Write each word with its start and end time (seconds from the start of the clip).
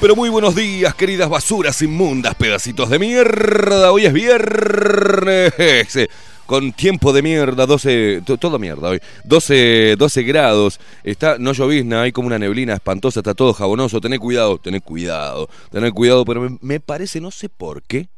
Pero 0.00 0.14
muy 0.14 0.28
buenos 0.28 0.54
días, 0.54 0.94
queridas 0.94 1.28
basuras 1.28 1.80
inmundas, 1.82 2.34
pedacitos 2.36 2.88
de 2.90 2.98
mierda. 2.98 3.90
Hoy 3.92 4.06
es 4.06 4.12
viernes. 4.12 5.52
Con 6.46 6.72
tiempo 6.72 7.12
de 7.12 7.20
mierda, 7.20 7.66
12, 7.66 8.22
to- 8.24 8.38
todo 8.38 8.58
mierda 8.58 8.88
hoy, 8.88 9.00
12, 9.24 9.96
12 9.98 10.22
grados, 10.22 10.80
está, 11.04 11.36
no 11.38 11.52
llovizna, 11.52 12.00
hay 12.02 12.12
como 12.12 12.28
una 12.28 12.38
neblina 12.38 12.72
espantosa, 12.72 13.20
está 13.20 13.34
todo 13.34 13.52
jabonoso, 13.52 14.00
tené 14.00 14.18
cuidado, 14.18 14.56
tené 14.56 14.80
cuidado, 14.80 15.50
tené 15.70 15.92
cuidado, 15.92 16.24
pero 16.24 16.40
me, 16.40 16.56
me 16.62 16.80
parece, 16.80 17.20
no 17.20 17.30
sé 17.30 17.50
por 17.50 17.82
qué, 17.82 18.08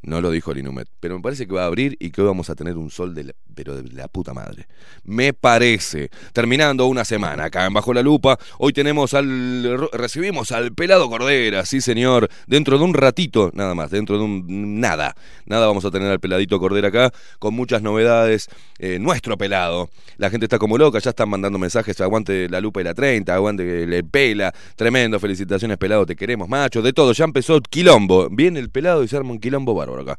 no 0.00 0.22
lo 0.22 0.30
dijo 0.30 0.52
el 0.52 0.58
Inumet, 0.60 0.88
pero 0.98 1.16
me 1.16 1.22
parece 1.22 1.46
que 1.46 1.52
va 1.52 1.64
a 1.64 1.66
abrir 1.66 1.94
y 2.00 2.08
que 2.10 2.22
hoy 2.22 2.28
vamos 2.28 2.48
a 2.48 2.54
tener 2.54 2.78
un 2.78 2.90
sol 2.90 3.14
de 3.14 3.24
la, 3.24 3.32
pero 3.54 3.80
de 3.80 3.90
la 3.92 4.08
puta 4.08 4.34
madre. 4.34 4.66
Me 5.04 5.32
parece. 5.32 6.10
Terminando 6.32 6.86
una 6.86 7.04
semana 7.04 7.44
acá 7.44 7.66
en 7.66 7.74
Bajo 7.74 7.94
la 7.94 8.02
Lupa, 8.02 8.38
hoy 8.58 8.72
tenemos 8.72 9.14
al 9.14 9.88
recibimos 9.92 10.52
al 10.52 10.72
pelado 10.72 11.08
Cordera, 11.08 11.64
sí 11.64 11.80
señor, 11.80 12.28
dentro 12.46 12.78
de 12.78 12.84
un 12.84 12.94
ratito, 12.94 13.50
nada 13.54 13.74
más, 13.74 13.90
dentro 13.90 14.18
de 14.18 14.24
un 14.24 14.80
nada, 14.80 15.14
nada 15.46 15.66
vamos 15.66 15.84
a 15.84 15.90
tener 15.90 16.10
al 16.10 16.20
peladito 16.20 16.58
Cordera 16.58 16.88
acá 16.88 17.12
con 17.38 17.54
muchas 17.54 17.82
novedades, 17.82 18.48
eh, 18.78 18.98
nuestro 18.98 19.36
pelado. 19.36 19.90
La 20.16 20.30
gente 20.30 20.46
está 20.46 20.58
como 20.58 20.78
loca, 20.78 20.98
ya 20.98 21.10
están 21.10 21.28
mandando 21.28 21.58
mensajes, 21.58 22.00
aguante 22.00 22.48
la 22.48 22.60
lupa 22.60 22.80
y 22.80 22.84
la 22.84 22.94
30, 22.94 23.34
aguante 23.34 23.84
el 23.84 24.04
pela, 24.04 24.52
tremendo, 24.76 25.18
felicitaciones 25.20 25.78
pelado, 25.78 26.06
te 26.06 26.16
queremos 26.16 26.48
macho, 26.48 26.82
de 26.82 26.92
todo, 26.92 27.12
ya 27.12 27.24
empezó 27.24 27.60
quilombo, 27.60 28.28
viene 28.30 28.60
el 28.60 28.70
pelado 28.70 29.02
y 29.04 29.08
se 29.08 29.16
arma 29.16 29.32
un 29.32 29.40
quilombo 29.40 29.74
bárbaro 29.74 30.02
acá. 30.02 30.16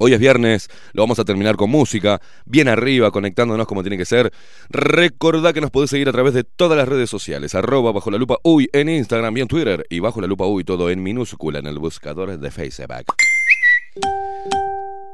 Hoy 0.00 0.12
es 0.14 0.20
viernes, 0.20 0.68
lo 0.92 1.02
vamos 1.02 1.18
a 1.18 1.24
terminar 1.24 1.56
con 1.56 1.70
música, 1.70 2.20
bien 2.46 2.68
arriba, 2.68 3.10
conectándonos 3.10 3.66
como 3.66 3.82
tiene 3.82 3.98
que 3.98 4.04
ser. 4.04 4.32
Recordá 4.70 5.52
que 5.52 5.60
nos 5.60 5.72
podés 5.72 5.90
seguir 5.90 6.08
a 6.08 6.12
través 6.12 6.34
de 6.34 6.44
todas 6.44 6.78
las 6.78 6.88
redes 6.88 7.10
sociales, 7.10 7.56
arroba 7.56 7.90
bajo 7.90 8.10
la 8.12 8.16
lupa 8.18 8.38
uy 8.44 8.70
en 8.72 8.88
Instagram 8.88 9.36
y 9.36 9.40
en 9.40 9.48
Twitter, 9.48 9.84
y 9.90 9.98
bajo 9.98 10.20
la 10.20 10.28
lupa 10.28 10.46
uy 10.46 10.62
todo 10.62 10.88
en 10.90 11.02
minúscula 11.02 11.58
en 11.58 11.66
el 11.66 11.80
buscador 11.80 12.38
de 12.38 12.50
Facebook. 12.52 13.16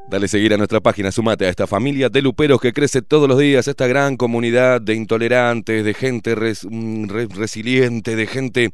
Dale 0.07 0.27
seguir 0.27 0.53
a 0.53 0.57
nuestra 0.57 0.81
página, 0.81 1.11
sumate 1.11 1.47
a 1.47 1.49
esta 1.49 1.65
familia 1.65 2.09
de 2.09 2.21
luperos 2.21 2.61
que 2.61 2.71
crece 2.71 3.01
todos 3.01 3.27
los 3.27 3.39
días, 3.39 3.67
esta 3.67 3.87
gran 3.87 4.17
comunidad 4.17 4.79
de 4.81 4.93
intolerantes, 4.93 5.83
de 5.83 5.93
gente 5.95 6.35
mm, 6.35 7.07
re- 7.07 7.25
resiliente, 7.25 8.15
de 8.15 8.27
gente, 8.27 8.71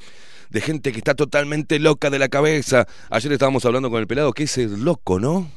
de 0.49 0.61
gente 0.61 0.91
que 0.91 0.97
está 0.97 1.15
totalmente 1.15 1.79
loca 1.79 2.09
de 2.09 2.19
la 2.19 2.27
cabeza. 2.27 2.85
Ayer 3.09 3.31
estábamos 3.31 3.63
hablando 3.63 3.89
con 3.89 4.01
el 4.01 4.07
pelado, 4.07 4.33
¿qué 4.33 4.43
es 4.43 4.57
el 4.57 4.83
loco, 4.83 5.21
no? 5.21 5.49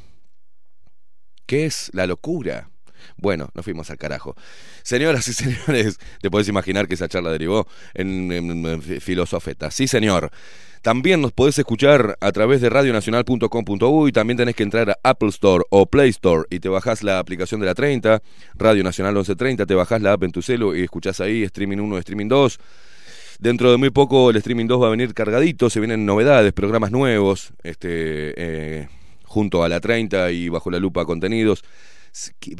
¿Qué 1.46 1.66
es 1.66 1.90
la 1.92 2.06
locura? 2.06 2.70
Bueno, 3.16 3.48
nos 3.54 3.64
fuimos 3.64 3.90
al 3.90 3.98
carajo. 3.98 4.34
Señoras 4.82 5.28
y 5.28 5.34
señores, 5.34 5.98
te 6.22 6.30
podés 6.30 6.48
imaginar 6.48 6.88
que 6.88 6.94
esa 6.94 7.08
charla 7.08 7.30
derivó 7.30 7.66
en, 7.94 8.32
en- 8.32 8.82
filosofeta. 8.82 9.70
Sí, 9.70 9.86
señor. 9.88 10.30
También 10.82 11.22
nos 11.22 11.32
podés 11.32 11.58
escuchar 11.58 12.18
a 12.20 12.32
través 12.32 12.60
de 12.60 12.68
radionacional.com.uy. 12.68 14.12
También 14.12 14.36
tenés 14.36 14.54
que 14.54 14.62
entrar 14.62 14.90
a 14.90 14.98
Apple 15.02 15.30
Store 15.30 15.64
o 15.70 15.86
Play 15.86 16.10
Store 16.10 16.44
y 16.50 16.60
te 16.60 16.68
bajás 16.68 17.02
la 17.02 17.18
aplicación 17.18 17.60
de 17.60 17.66
la 17.66 17.74
30, 17.74 18.20
Radio 18.54 18.84
Nacional 18.84 19.14
1130, 19.14 19.64
te 19.64 19.74
bajás 19.74 20.02
la 20.02 20.12
app 20.12 20.22
en 20.24 20.32
tu 20.32 20.42
celu 20.42 20.74
y 20.74 20.82
escuchás 20.82 21.20
ahí 21.20 21.42
streaming 21.44 21.78
1, 21.78 21.98
streaming 21.98 22.28
2. 22.28 22.58
Dentro 23.38 23.70
de 23.70 23.78
muy 23.78 23.90
poco 23.90 24.28
el 24.30 24.36
streaming 24.36 24.66
2 24.66 24.82
va 24.82 24.86
a 24.88 24.90
venir 24.90 25.14
cargadito, 25.14 25.70
se 25.70 25.80
vienen 25.80 26.04
novedades, 26.04 26.52
programas 26.52 26.90
nuevos, 26.90 27.52
este, 27.62 28.34
eh, 28.36 28.88
junto 29.34 29.64
a 29.64 29.68
la 29.68 29.80
30 29.80 30.30
y 30.30 30.48
bajo 30.48 30.70
la 30.70 30.78
lupa 30.78 31.04
contenidos. 31.04 31.64
Que- 32.38 32.54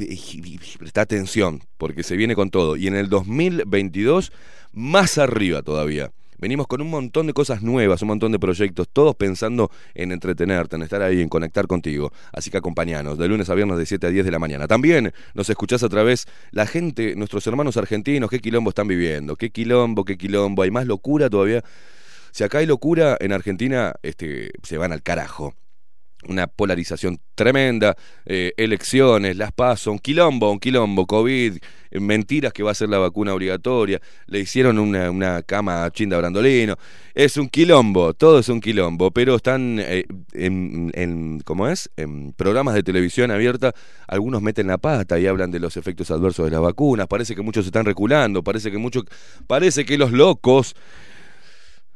Presta 0.77 0.99
atención, 1.01 1.61
porque 1.77 2.03
se 2.03 2.17
viene 2.17 2.35
con 2.35 2.49
todo. 2.49 2.75
Y 2.75 2.87
en 2.87 2.95
el 2.95 3.07
2022, 3.07 4.33
más 4.73 5.17
arriba 5.17 5.61
todavía. 5.61 6.11
Venimos 6.37 6.67
con 6.67 6.81
un 6.81 6.89
montón 6.89 7.27
de 7.27 7.33
cosas 7.33 7.61
nuevas, 7.61 8.01
un 8.01 8.09
montón 8.09 8.33
de 8.33 8.39
proyectos, 8.39 8.89
todos 8.91 9.15
pensando 9.15 9.71
en 9.93 10.11
entretenerte, 10.11 10.75
en 10.75 10.81
estar 10.81 11.01
ahí, 11.01 11.21
en 11.21 11.29
conectar 11.29 11.65
contigo. 11.65 12.11
Así 12.33 12.51
que 12.51 12.57
acompañanos, 12.57 13.17
de 13.17 13.29
lunes 13.29 13.49
a 13.49 13.55
viernes 13.55 13.77
de 13.77 13.85
7 13.85 14.07
a 14.07 14.09
10 14.09 14.25
de 14.25 14.31
la 14.31 14.39
mañana. 14.39 14.67
También 14.67 15.13
nos 15.33 15.49
escuchás 15.49 15.81
a 15.83 15.87
través, 15.87 16.27
la 16.51 16.65
gente, 16.67 17.15
nuestros 17.15 17.47
hermanos 17.47 17.77
argentinos, 17.77 18.29
qué 18.29 18.39
quilombo 18.41 18.71
están 18.71 18.89
viviendo, 18.89 19.37
qué 19.37 19.49
quilombo, 19.49 20.03
qué 20.03 20.17
quilombo, 20.17 20.63
hay 20.63 20.71
más 20.71 20.85
locura 20.85 21.29
todavía. 21.29 21.63
Si 22.31 22.43
acá 22.43 22.57
hay 22.57 22.65
locura, 22.65 23.15
en 23.21 23.31
Argentina 23.31 23.93
este, 24.03 24.51
se 24.63 24.77
van 24.77 24.91
al 24.91 25.01
carajo 25.01 25.53
una 26.27 26.47
polarización 26.47 27.19
tremenda, 27.35 27.95
eh, 28.25 28.53
elecciones, 28.57 29.35
las 29.35 29.51
paso, 29.51 29.91
un 29.91 29.99
quilombo, 29.99 30.51
un 30.51 30.59
quilombo, 30.59 31.05
COVID, 31.05 31.57
eh, 31.91 31.99
mentiras 31.99 32.53
que 32.53 32.63
va 32.63 32.71
a 32.71 32.75
ser 32.75 32.89
la 32.89 32.97
vacuna 32.97 33.33
obligatoria, 33.33 33.99
le 34.27 34.39
hicieron 34.39 34.79
una, 34.79 35.11
una 35.11 35.41
cama 35.43 35.85
a 35.85 35.91
Chinda 35.91 36.17
Brandolino, 36.17 36.75
es 37.13 37.37
un 37.37 37.49
quilombo, 37.49 38.13
todo 38.13 38.39
es 38.39 38.49
un 38.49 38.61
quilombo, 38.61 39.11
pero 39.11 39.35
están 39.35 39.77
eh, 39.79 40.05
en, 40.33 40.91
en- 40.93 41.41
¿cómo 41.41 41.67
es? 41.67 41.89
En 41.97 42.33
programas 42.33 42.73
de 42.75 42.83
televisión 42.83 43.31
abierta, 43.31 43.73
algunos 44.07 44.41
meten 44.41 44.67
la 44.67 44.77
pata 44.77 45.19
y 45.19 45.27
hablan 45.27 45.51
de 45.51 45.59
los 45.59 45.77
efectos 45.77 46.11
adversos 46.11 46.45
de 46.45 46.51
las 46.51 46.61
vacunas, 46.61 47.07
parece 47.07 47.35
que 47.35 47.41
muchos 47.41 47.65
se 47.65 47.69
están 47.69 47.85
reculando, 47.85 48.43
parece 48.43 48.71
que 48.71 48.77
muchos, 48.77 49.03
parece 49.47 49.85
que 49.85 49.97
los 49.97 50.11
locos 50.11 50.75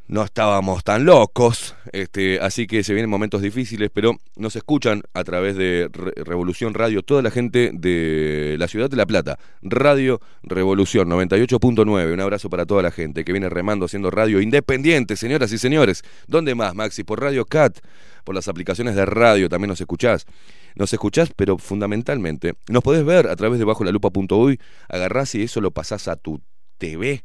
no 0.09 0.23
estábamos 0.23 0.83
tan 0.83 1.05
locos, 1.05 1.75
este, 1.93 2.39
así 2.39 2.65
que 2.65 2.83
se 2.83 2.93
vienen 2.93 3.11
momentos 3.11 3.43
difíciles, 3.43 3.91
pero 3.93 4.17
nos 4.35 4.55
escuchan 4.55 5.03
a 5.13 5.23
través 5.23 5.55
de 5.55 5.87
Re- 5.93 6.13
Revolución 6.23 6.73
Radio 6.73 7.03
toda 7.03 7.21
la 7.21 7.29
gente 7.29 7.69
de 7.75 8.55
la 8.57 8.67
ciudad 8.67 8.89
de 8.89 8.97
La 8.97 9.05
Plata. 9.05 9.37
Radio 9.61 10.19
Revolución 10.41 11.09
98.9. 11.09 12.11
Un 12.11 12.19
abrazo 12.21 12.49
para 12.49 12.65
toda 12.65 12.81
la 12.81 12.89
gente 12.89 13.23
que 13.23 13.31
viene 13.31 13.49
remando 13.49 13.85
haciendo 13.85 14.09
radio 14.09 14.41
independiente, 14.41 15.15
señoras 15.15 15.51
y 15.51 15.59
señores. 15.59 16.01
¿Dónde 16.25 16.55
más, 16.55 16.73
Maxi? 16.73 17.03
Por 17.03 17.21
Radio 17.21 17.45
Cat, 17.45 17.77
por 18.23 18.33
las 18.33 18.47
aplicaciones 18.47 18.95
de 18.95 19.05
radio 19.05 19.47
también 19.47 19.69
nos 19.69 19.79
escuchás. 19.79 20.25
Nos 20.73 20.91
escuchás, 20.91 21.29
pero 21.35 21.59
fundamentalmente 21.59 22.55
nos 22.67 22.81
podés 22.81 23.05
ver 23.05 23.27
a 23.27 23.35
través 23.35 23.59
de 23.59 23.65
bajo 23.65 23.83
la 23.83 23.91
lupa.uy, 23.91 24.59
agarrás 24.87 25.35
y 25.35 25.43
eso 25.43 25.61
lo 25.61 25.69
pasás 25.69 26.07
a 26.07 26.15
tu 26.15 26.41
TV, 26.79 27.23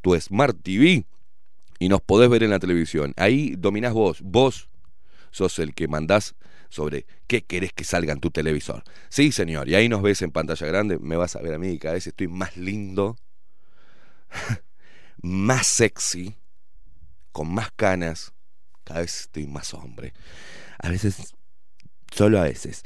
tu 0.00 0.18
Smart 0.18 0.56
TV 0.62 1.04
y 1.84 1.88
nos 1.90 2.00
podés 2.00 2.30
ver 2.30 2.42
en 2.42 2.48
la 2.48 2.58
televisión. 2.58 3.12
Ahí 3.18 3.56
dominás 3.58 3.92
vos, 3.92 4.22
vos 4.22 4.70
sos 5.30 5.58
el 5.58 5.74
que 5.74 5.86
mandás 5.86 6.34
sobre 6.70 7.04
qué 7.26 7.44
querés 7.44 7.74
que 7.74 7.84
salga 7.84 8.14
en 8.14 8.20
tu 8.20 8.30
televisor. 8.30 8.82
Sí, 9.10 9.32
señor, 9.32 9.68
y 9.68 9.74
ahí 9.74 9.90
nos 9.90 10.00
ves 10.00 10.22
en 10.22 10.30
pantalla 10.30 10.66
grande, 10.66 10.98
me 10.98 11.16
vas 11.16 11.36
a 11.36 11.42
ver 11.42 11.52
a 11.52 11.58
mí, 11.58 11.72
y 11.72 11.78
cada 11.78 11.92
vez 11.92 12.06
estoy 12.06 12.28
más 12.28 12.56
lindo, 12.56 13.18
más 15.22 15.66
sexy, 15.66 16.34
con 17.32 17.52
más 17.52 17.70
canas, 17.76 18.32
cada 18.82 19.00
vez 19.00 19.20
estoy 19.20 19.46
más 19.46 19.74
hombre. 19.74 20.14
A 20.78 20.88
veces, 20.88 21.34
solo 22.10 22.40
a 22.40 22.44
veces. 22.44 22.82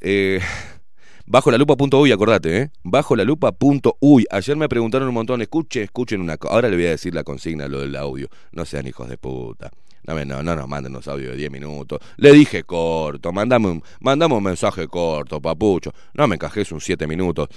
Eh, 0.00 0.40
Bajo 1.32 1.52
la 1.52 1.58
lupa.uy, 1.58 2.10
acordate, 2.10 2.56
¿eh? 2.56 2.70
Bajo 2.82 3.14
la 3.14 3.22
lupa.uy. 3.22 4.26
Ayer 4.32 4.56
me 4.56 4.68
preguntaron 4.68 5.06
un 5.06 5.14
montón, 5.14 5.40
escuchen, 5.40 5.84
escuchen 5.84 6.20
una 6.20 6.36
cosa. 6.36 6.54
Ahora 6.54 6.68
le 6.68 6.74
voy 6.74 6.86
a 6.86 6.90
decir 6.90 7.14
la 7.14 7.22
consigna, 7.22 7.68
lo 7.68 7.78
del 7.78 7.94
audio. 7.94 8.28
No 8.50 8.64
sean 8.64 8.88
hijos 8.88 9.08
de 9.08 9.16
puta. 9.16 9.70
No, 10.02 10.24
no, 10.24 10.42
no 10.42 10.56
nos 10.56 10.66
manden 10.66 10.92
los 10.92 11.06
audios 11.06 11.30
de 11.30 11.36
10 11.36 11.52
minutos. 11.52 12.00
Le 12.16 12.32
dije 12.32 12.64
corto, 12.64 13.30
mandame 13.30 13.68
un, 13.68 13.82
un 14.00 14.42
mensaje 14.42 14.88
corto, 14.88 15.40
papucho. 15.40 15.92
No 16.14 16.26
me 16.26 16.34
encajes 16.34 16.72
un 16.72 16.80
7 16.80 17.06
minutos. 17.06 17.48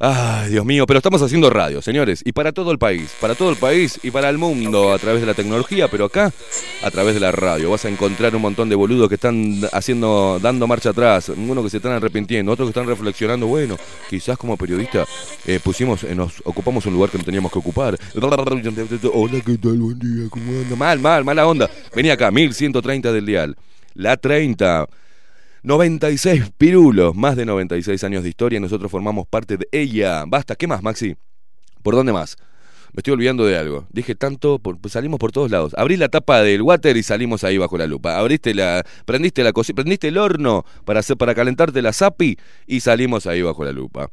Ay, 0.00 0.50
Dios 0.50 0.64
mío, 0.64 0.86
pero 0.86 0.98
estamos 0.98 1.20
haciendo 1.22 1.50
radio, 1.50 1.82
señores, 1.82 2.22
y 2.24 2.30
para 2.30 2.52
todo 2.52 2.70
el 2.70 2.78
país, 2.78 3.12
para 3.20 3.34
todo 3.34 3.50
el 3.50 3.56
país 3.56 3.98
y 4.04 4.12
para 4.12 4.28
el 4.28 4.38
mundo 4.38 4.92
a 4.92 4.98
través 4.98 5.20
de 5.20 5.26
la 5.26 5.34
tecnología, 5.34 5.88
pero 5.88 6.04
acá 6.04 6.32
a 6.84 6.90
través 6.92 7.14
de 7.14 7.20
la 7.20 7.32
radio. 7.32 7.72
Vas 7.72 7.84
a 7.84 7.88
encontrar 7.88 8.36
un 8.36 8.42
montón 8.42 8.68
de 8.68 8.76
boludos 8.76 9.08
que 9.08 9.16
están 9.16 9.60
haciendo, 9.72 10.38
dando 10.40 10.68
marcha 10.68 10.90
atrás, 10.90 11.30
unos 11.30 11.64
que 11.64 11.70
se 11.70 11.78
están 11.78 11.90
arrepintiendo, 11.90 12.52
otros 12.52 12.68
que 12.68 12.78
están 12.78 12.86
reflexionando, 12.86 13.48
bueno, 13.48 13.76
quizás 14.08 14.38
como 14.38 14.56
periodista 14.56 15.04
eh, 15.44 15.58
pusimos, 15.60 16.04
eh, 16.04 16.14
nos 16.14 16.42
ocupamos 16.44 16.86
un 16.86 16.94
lugar 16.94 17.10
que 17.10 17.18
no 17.18 17.24
teníamos 17.24 17.50
que 17.50 17.58
ocupar. 17.58 17.98
Hola, 19.12 19.40
¿qué 19.44 19.58
tal? 19.58 19.78
Buen 19.78 19.98
día, 19.98 20.28
¿cómo 20.30 20.60
anda? 20.60 20.76
Mal, 20.76 21.00
mal, 21.00 21.24
mala 21.24 21.44
onda. 21.44 21.68
Vení 21.92 22.10
acá, 22.10 22.30
1130 22.30 23.12
del 23.12 23.26
dial. 23.26 23.56
La 23.94 24.16
30. 24.16 24.86
96 25.68 26.52
pirulos, 26.56 27.14
más 27.14 27.36
de 27.36 27.44
96 27.44 28.02
años 28.02 28.22
de 28.22 28.30
historia, 28.30 28.58
nosotros 28.58 28.90
formamos 28.90 29.26
parte 29.26 29.58
de 29.58 29.68
ella. 29.70 30.24
Basta, 30.26 30.56
¿qué 30.56 30.66
más, 30.66 30.82
Maxi? 30.82 31.14
¿Por 31.82 31.94
dónde 31.94 32.10
más? 32.10 32.38
Me 32.94 33.00
estoy 33.00 33.12
olvidando 33.12 33.44
de 33.44 33.58
algo. 33.58 33.86
Dije 33.92 34.14
tanto, 34.14 34.60
pues 34.60 34.94
salimos 34.94 35.18
por 35.18 35.30
todos 35.30 35.50
lados. 35.50 35.74
Abrí 35.76 35.98
la 35.98 36.08
tapa 36.08 36.40
del 36.42 36.62
water 36.62 36.96
y 36.96 37.02
salimos 37.02 37.44
ahí 37.44 37.58
bajo 37.58 37.76
la 37.76 37.86
lupa. 37.86 38.16
Abriste 38.16 38.54
la, 38.54 38.82
prendiste 39.04 39.44
la 39.44 39.52
cocina, 39.52 39.74
prendiste 39.76 40.08
el 40.08 40.16
horno 40.16 40.64
para 40.86 41.00
hacer, 41.00 41.18
para 41.18 41.34
calentarte 41.34 41.82
la 41.82 41.92
zapi 41.92 42.38
y 42.66 42.80
salimos 42.80 43.26
ahí 43.26 43.42
bajo 43.42 43.62
la 43.62 43.72
lupa. 43.72 44.08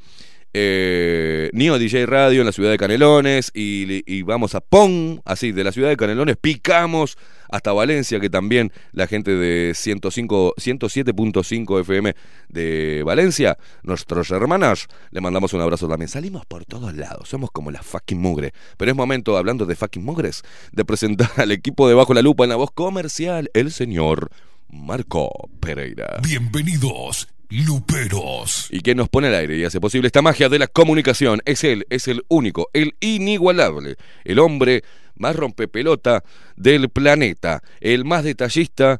Eh, 0.53 1.49
Nio 1.53 1.79
DJ 1.79 2.05
Radio 2.05 2.41
en 2.41 2.47
la 2.47 2.51
ciudad 2.51 2.71
de 2.71 2.77
Canelones 2.77 3.51
y, 3.53 4.21
vamos 4.23 4.55
a 4.55 4.59
Pon, 4.59 5.21
así, 5.23 5.53
de 5.53 5.63
la 5.63 5.71
ciudad 5.71 5.87
de 5.87 5.95
Canelones 5.95 6.35
picamos 6.35 7.17
hasta 7.49 7.73
Valencia, 7.73 8.19
que 8.19 8.29
también 8.29 8.71
la 8.91 9.07
gente 9.07 9.31
de 9.35 9.73
105, 9.73 10.55
107.5 10.57 11.81
FM 11.81 12.15
de 12.49 13.03
Valencia, 13.05 13.57
nuestros 13.83 14.31
hermanos, 14.31 14.87
le 15.11 15.21
mandamos 15.21 15.53
un 15.53 15.61
abrazo 15.61 15.87
también. 15.87 16.09
Salimos 16.09 16.45
por 16.45 16.65
todos 16.65 16.95
lados, 16.95 17.29
somos 17.29 17.51
como 17.51 17.71
la 17.71 17.81
fucking 17.81 18.19
mugre. 18.19 18.53
Pero 18.77 18.91
es 18.91 18.97
momento, 18.97 19.37
hablando 19.37 19.65
de 19.65 19.75
fucking 19.75 20.03
mugres, 20.03 20.43
de 20.71 20.85
presentar 20.85 21.31
al 21.37 21.51
equipo 21.51 21.87
de 21.87 21.93
Bajo 21.93 22.13
la 22.13 22.21
Lupa 22.21 22.43
en 22.43 22.49
la 22.49 22.55
voz 22.55 22.71
comercial, 22.71 23.49
el 23.53 23.71
señor 23.71 24.29
Marco 24.69 25.49
Pereira. 25.59 26.19
Bienvenidos, 26.21 27.27
Luperos. 27.49 28.67
Y 28.71 28.81
quien 28.81 28.97
nos 28.97 29.09
pone 29.09 29.27
al 29.27 29.35
aire 29.35 29.57
y 29.57 29.63
hace 29.63 29.79
posible 29.79 30.07
esta 30.07 30.21
magia 30.21 30.49
de 30.49 30.59
la 30.59 30.67
comunicación 30.67 31.41
es 31.45 31.63
él, 31.63 31.85
es 31.89 32.07
el 32.07 32.23
único, 32.27 32.69
el 32.73 32.95
inigualable, 32.99 33.95
el 34.23 34.39
hombre 34.39 34.83
más 35.15 35.35
rompepelota 35.35 36.23
del 36.55 36.89
planeta, 36.89 37.61
el 37.79 38.05
más 38.05 38.23
detallista 38.23 38.99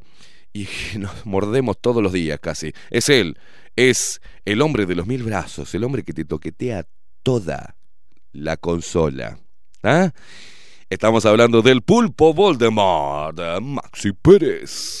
y 0.52 0.66
nos 0.98 1.26
mordemos 1.26 1.78
todos 1.80 2.02
los 2.02 2.12
días 2.12 2.38
casi. 2.40 2.72
Es 2.90 3.08
él, 3.08 3.38
es 3.76 4.20
el 4.44 4.62
hombre 4.62 4.86
de 4.86 4.94
los 4.94 5.06
mil 5.06 5.22
brazos, 5.22 5.74
el 5.74 5.84
hombre 5.84 6.02
que 6.02 6.12
te 6.12 6.24
toquetea 6.24 6.86
toda 7.22 7.76
la 8.32 8.56
consola. 8.56 9.38
¿Ah? 9.82 10.12
Estamos 10.88 11.26
hablando 11.26 11.62
del 11.62 11.82
pulpo 11.82 12.32
Voldemort, 12.32 13.38
Maxi 13.60 14.12
Pérez. 14.12 15.00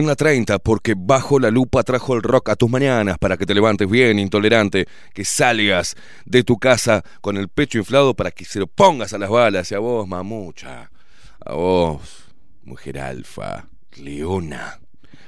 En 0.00 0.06
la 0.08 0.16
30 0.16 0.58
porque 0.58 0.94
Bajo 0.96 1.38
la 1.38 1.50
Lupa 1.50 1.82
trajo 1.82 2.14
el 2.14 2.22
rock 2.22 2.48
a 2.50 2.56
tus 2.56 2.68
mañanas 2.68 3.18
para 3.18 3.36
que 3.36 3.46
te 3.46 3.54
levantes 3.54 3.88
bien, 3.88 4.18
intolerante, 4.18 4.86
que 5.14 5.24
salgas 5.24 5.94
de 6.24 6.42
tu 6.42 6.58
casa 6.58 7.02
con 7.20 7.36
el 7.36 7.48
pecho 7.48 7.78
inflado 7.78 8.14
para 8.14 8.30
que 8.32 8.44
se 8.44 8.58
lo 8.58 8.66
pongas 8.66 9.12
a 9.12 9.18
las 9.18 9.30
balas 9.30 9.70
y 9.70 9.74
a 9.74 9.78
vos, 9.78 10.08
mamucha, 10.08 10.90
a 11.44 11.52
vos, 11.52 12.24
mujer 12.64 12.98
alfa, 12.98 13.68
leona, 13.96 14.80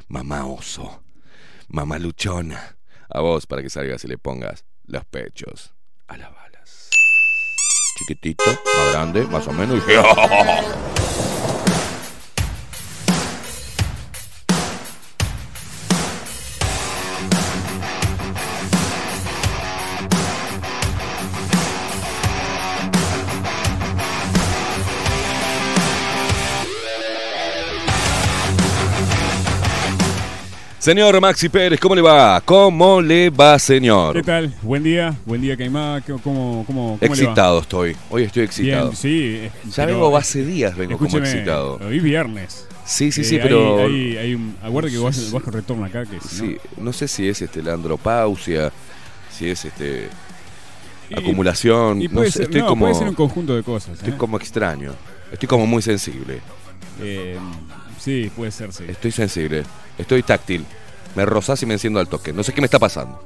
mamá 0.09 0.47
oso, 0.47 1.03
mamá 1.69 1.99
luchona, 1.99 2.77
a 3.09 3.21
vos 3.21 3.47
para 3.47 3.63
que 3.63 3.71
salgas 3.71 4.05
y 4.05 4.09
le 4.09 4.19
pongas 4.19 4.65
los 4.87 5.05
pechos 5.05 5.73
a 6.09 6.17
las 6.17 6.31
balas. 6.35 6.91
Chiquitito, 7.99 8.45
más 8.47 8.93
grande, 8.93 9.23
más 9.27 9.47
o 9.47 9.53
menos. 9.53 9.79
y- 9.87 9.93
Señor 30.83 31.21
Maxi 31.21 31.49
Pérez, 31.49 31.79
¿cómo 31.79 31.95
le 31.95 32.03
va? 32.03 32.41
¿Cómo 32.45 33.01
le 33.01 33.31
va, 33.31 33.57
señor? 33.57 34.15
¿Qué 34.15 34.23
tal? 34.25 34.53
Buen 34.63 34.83
día, 34.83 35.17
buen 35.25 35.41
día 35.41 35.57
Caimá, 35.57 36.03
¿Cómo, 36.05 36.19
cómo, 36.21 36.65
cómo 36.67 36.99
le 37.01 37.07
va? 37.07 37.15
Excitado 37.15 37.61
estoy. 37.61 37.97
Hoy 38.11 38.25
estoy 38.25 38.43
excitado. 38.43 38.87
Bien, 38.87 38.97
sí. 38.97 39.37
eh, 39.45 39.53
ya 39.71 39.87
vengo 39.87 40.17
hace 40.17 40.45
días, 40.45 40.77
vengo 40.77 40.99
como 40.99 41.19
excitado. 41.19 41.79
Hoy 41.87 42.01
viernes. 42.01 42.67
Sí, 42.85 43.13
sí, 43.13 43.21
Eh, 43.21 43.25
sí, 43.25 43.39
pero. 43.41 43.79
Hay, 43.79 44.17
hay 44.17 44.35
un, 44.35 44.57
aguarde 44.61 44.91
que 44.91 44.97
no 44.97 45.03
vos 45.03 45.45
retorno 45.47 45.85
acá, 45.85 46.05
que 46.05 46.19
si 46.19 46.37
Sí, 46.37 46.57
no 46.79 46.93
sé 46.93 47.07
si 47.07 47.29
es 47.29 47.41
este 47.41 47.63
la 47.63 47.75
andropausia, 47.75 48.73
si 49.31 49.51
es 49.51 49.65
este 49.65 50.09
acumulación, 51.17 52.03
Y 52.03 52.09
no 52.09 52.25
sé, 52.25 52.33
ser, 52.33 52.43
estoy 52.43 52.63
no, 52.63 52.67
como 52.67 52.87
puede 52.87 52.97
ser 52.97 53.09
un 53.09 53.15
conjunto 53.15 53.55
de 53.55 53.63
cosas. 53.63 53.99
estoy 53.99 54.15
¿eh? 54.15 54.17
como 54.19 54.37
extraño. 54.37 54.95
Estoy 55.31 55.49
como 55.49 55.65
muy 55.65 55.81
sensible. 55.81 56.41
Eh, 57.01 57.39
sí, 58.01 58.33
puede 58.35 58.51
ser, 58.51 58.73
sí. 58.73 58.83
Estoy 58.89 59.13
sensible. 59.13 59.63
Estoy 59.99 60.23
táctil. 60.23 60.65
Me 61.15 61.25
rozás 61.27 61.63
y 61.63 61.67
me 61.67 61.75
enciendo 61.75 62.01
al 62.01 62.09
toque. 62.09 62.33
No 62.33 62.43
sé 62.43 62.53
qué 62.53 62.61
me 62.61 62.67
está 62.67 62.79
pasando. 62.79 63.21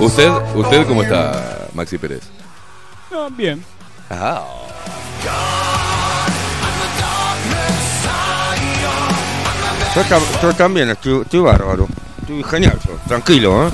¿Usted, 0.00 0.30
usted 0.54 0.86
cómo 0.86 1.02
está, 1.02 1.68
Maxi 1.74 1.96
Pérez? 1.98 2.22
No, 3.10 3.30
bien. 3.30 3.62
Ah. 4.10 4.42
Yo, 9.94 10.02
tam- 10.04 10.42
yo 10.42 10.52
también 10.54 10.88
estoy, 10.90 11.20
estoy 11.22 11.40
bárbaro. 11.40 11.86
Estoy 12.22 12.42
genial, 12.44 12.78
yo. 12.86 12.92
tranquilo, 13.06 13.68
¿eh? 13.68 13.70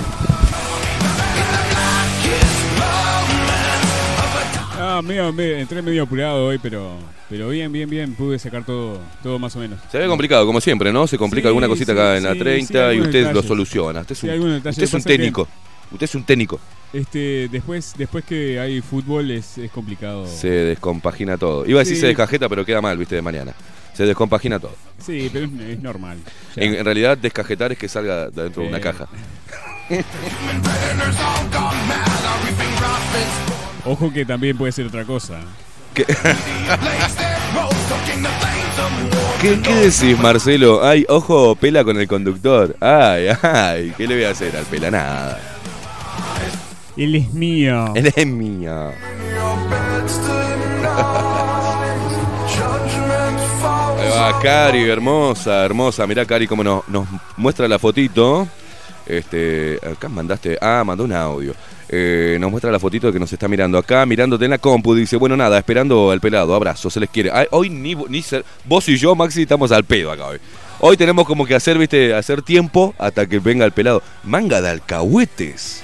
Medio, 5.02 5.32
medio- 5.32 5.56
entré 5.58 5.82
medio 5.82 6.02
apurado 6.02 6.46
hoy, 6.46 6.58
pero 6.58 6.92
pero 7.28 7.48
bien, 7.50 7.70
bien, 7.72 7.88
bien. 7.88 8.14
Pude 8.14 8.38
sacar 8.38 8.64
todo, 8.64 8.98
todo 9.22 9.38
más 9.38 9.54
o 9.56 9.60
menos. 9.60 9.78
Se 9.92 9.98
ve 9.98 10.06
complicado, 10.06 10.46
como 10.46 10.60
siempre, 10.60 10.92
¿no? 10.92 11.06
Se 11.06 11.18
complica 11.18 11.44
Sí, 11.44 11.48
alguna 11.48 11.68
cosita 11.68 11.92
sí, 11.92 11.98
acá 11.98 12.16
en 12.16 12.24
la 12.24 12.32
sí, 12.32 12.38
30 12.38 12.90
sí, 12.90 12.96
y 12.96 13.00
usted 13.00 13.32
lo 13.32 13.42
soluciona. 13.42 14.00
Usted 14.00 14.14
es 14.14 14.22
un, 14.24 14.52
usted 14.52 14.82
es 14.82 14.90
que- 14.92 15.00
técnico. 15.02 15.48
Usted 15.90 16.04
es 16.04 16.14
un 16.14 16.24
técnico. 16.24 16.60
Este, 16.92 17.48
después, 17.50 17.94
después 17.96 18.24
que 18.24 18.58
hay 18.60 18.80
fútbol 18.80 19.30
es, 19.30 19.58
es 19.58 19.70
complicado. 19.70 20.26
Se 20.26 20.48
descompagina 20.48 21.36
todo. 21.38 21.66
Iba 21.66 21.80
a 21.80 21.84
decir 21.84 21.96
se 21.98 22.06
descajeta, 22.08 22.48
pero 22.48 22.64
queda 22.64 22.80
mal, 22.80 22.96
viste, 22.98 23.14
de 23.14 23.22
mañana. 23.22 23.54
Se 23.94 24.04
descompagina 24.06 24.58
todo. 24.58 24.74
Sí, 24.98 25.28
pero 25.32 25.46
es, 25.46 25.80
normal. 25.80 26.18
En, 26.56 26.74
en 26.74 26.84
realidad, 26.84 27.16
descajetar 27.18 27.72
es 27.72 27.78
que 27.78 27.88
salga 27.88 28.30
de 28.30 28.42
dentro 28.44 28.62
de 28.62 28.68
una 28.68 28.80
caja. 28.80 29.06
Ojo 33.88 34.12
que 34.12 34.26
también 34.26 34.54
puede 34.56 34.70
ser 34.70 34.86
otra 34.86 35.04
cosa. 35.04 35.40
¿Qué, 35.94 36.04
¿Qué, 39.40 39.60
qué 39.62 39.74
decís, 39.74 40.18
Marcelo? 40.18 40.84
Ay, 40.84 41.06
ojo, 41.08 41.56
pela 41.56 41.82
con 41.84 41.98
el 41.98 42.06
conductor. 42.06 42.76
Ay, 42.80 43.28
ay, 43.42 43.94
¿qué 43.96 44.06
le 44.06 44.16
voy 44.16 44.24
a 44.24 44.30
hacer 44.30 44.54
al 44.54 44.64
pela? 44.66 44.90
Nada. 44.90 45.40
Él 46.98 47.14
es 47.14 47.32
mío. 47.32 47.94
Él 47.94 48.12
es 48.14 48.26
mío. 48.26 48.92
Ahí 53.98 54.10
va, 54.10 54.38
Cari, 54.40 54.82
hermosa, 54.88 55.64
hermosa. 55.64 56.06
Mirá, 56.06 56.26
Cari, 56.26 56.46
cómo 56.46 56.62
nos, 56.62 56.86
nos 56.88 57.08
muestra 57.38 57.66
la 57.66 57.78
fotito. 57.78 58.46
Este, 59.06 59.78
acá 59.82 60.10
mandaste, 60.10 60.58
ah, 60.60 60.82
mandó 60.84 61.04
un 61.04 61.12
audio. 61.14 61.54
Eh, 61.90 62.36
nos 62.40 62.50
muestra 62.50 62.70
la 62.70 62.78
fotito 62.78 63.06
de 63.06 63.12
que 63.14 63.18
nos 63.18 63.32
está 63.32 63.48
mirando 63.48 63.78
acá, 63.78 64.04
mirándote 64.06 64.44
en 64.44 64.50
la 64.50 64.58
compu. 64.58 64.94
Dice, 64.94 65.16
bueno, 65.16 65.36
nada, 65.36 65.58
esperando 65.58 66.10
al 66.10 66.20
pelado. 66.20 66.54
Abrazo, 66.54 66.90
se 66.90 67.00
les 67.00 67.08
quiere. 67.10 67.30
Hoy 67.50 67.70
ni, 67.70 67.94
ni 67.94 68.22
ser- 68.22 68.44
vos 68.64 68.88
y 68.88 68.96
yo, 68.96 69.14
Maxi, 69.14 69.42
estamos 69.42 69.72
al 69.72 69.84
pedo 69.84 70.10
acá 70.12 70.26
hoy. 70.26 70.38
Hoy 70.80 70.96
tenemos 70.96 71.26
como 71.26 71.44
que 71.46 71.54
hacer, 71.54 71.76
viste, 71.78 72.14
hacer 72.14 72.42
tiempo 72.42 72.94
hasta 72.98 73.26
que 73.26 73.38
venga 73.38 73.64
el 73.64 73.72
pelado. 73.72 74.02
Manga 74.22 74.60
de 74.60 74.68
alcahuetes. 74.70 75.82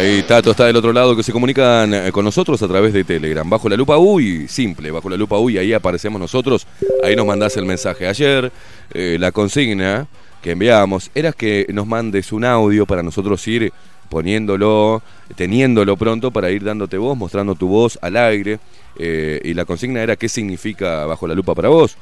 Ahí 0.00 0.22
Tato 0.22 0.52
está 0.52 0.64
del 0.64 0.76
otro 0.76 0.94
lado 0.94 1.14
que 1.14 1.22
se 1.22 1.30
comunican 1.30 1.92
eh, 1.92 2.10
con 2.10 2.24
nosotros 2.24 2.62
a 2.62 2.66
través 2.66 2.94
de 2.94 3.04
Telegram. 3.04 3.48
Bajo 3.50 3.68
la 3.68 3.76
lupa 3.76 3.98
uy, 3.98 4.48
simple, 4.48 4.90
bajo 4.90 5.10
la 5.10 5.16
lupa 5.18 5.36
uy, 5.38 5.58
ahí 5.58 5.74
aparecemos 5.74 6.18
nosotros, 6.18 6.66
ahí 7.04 7.14
nos 7.14 7.26
mandás 7.26 7.54
el 7.58 7.66
mensaje. 7.66 8.08
Ayer 8.08 8.50
eh, 8.94 9.18
la 9.20 9.30
consigna 9.30 10.06
que 10.40 10.52
enviábamos 10.52 11.10
era 11.14 11.34
que 11.34 11.66
nos 11.70 11.86
mandes 11.86 12.32
un 12.32 12.46
audio 12.46 12.86
para 12.86 13.02
nosotros 13.02 13.46
ir 13.46 13.74
poniéndolo, 14.08 15.02
teniéndolo 15.36 15.98
pronto 15.98 16.30
para 16.30 16.50
ir 16.50 16.64
dándote 16.64 16.96
voz, 16.96 17.14
mostrando 17.14 17.54
tu 17.54 17.68
voz 17.68 17.98
al 18.00 18.16
aire. 18.16 18.58
eh, 18.98 19.38
y 19.44 19.52
la 19.52 19.66
consigna 19.66 20.00
era 20.02 20.16
qué 20.16 20.30
significa 20.30 21.04
bajo 21.04 21.26
la 21.26 21.34
lupa 21.34 21.54
para 21.54 21.68
vos. 21.68 21.98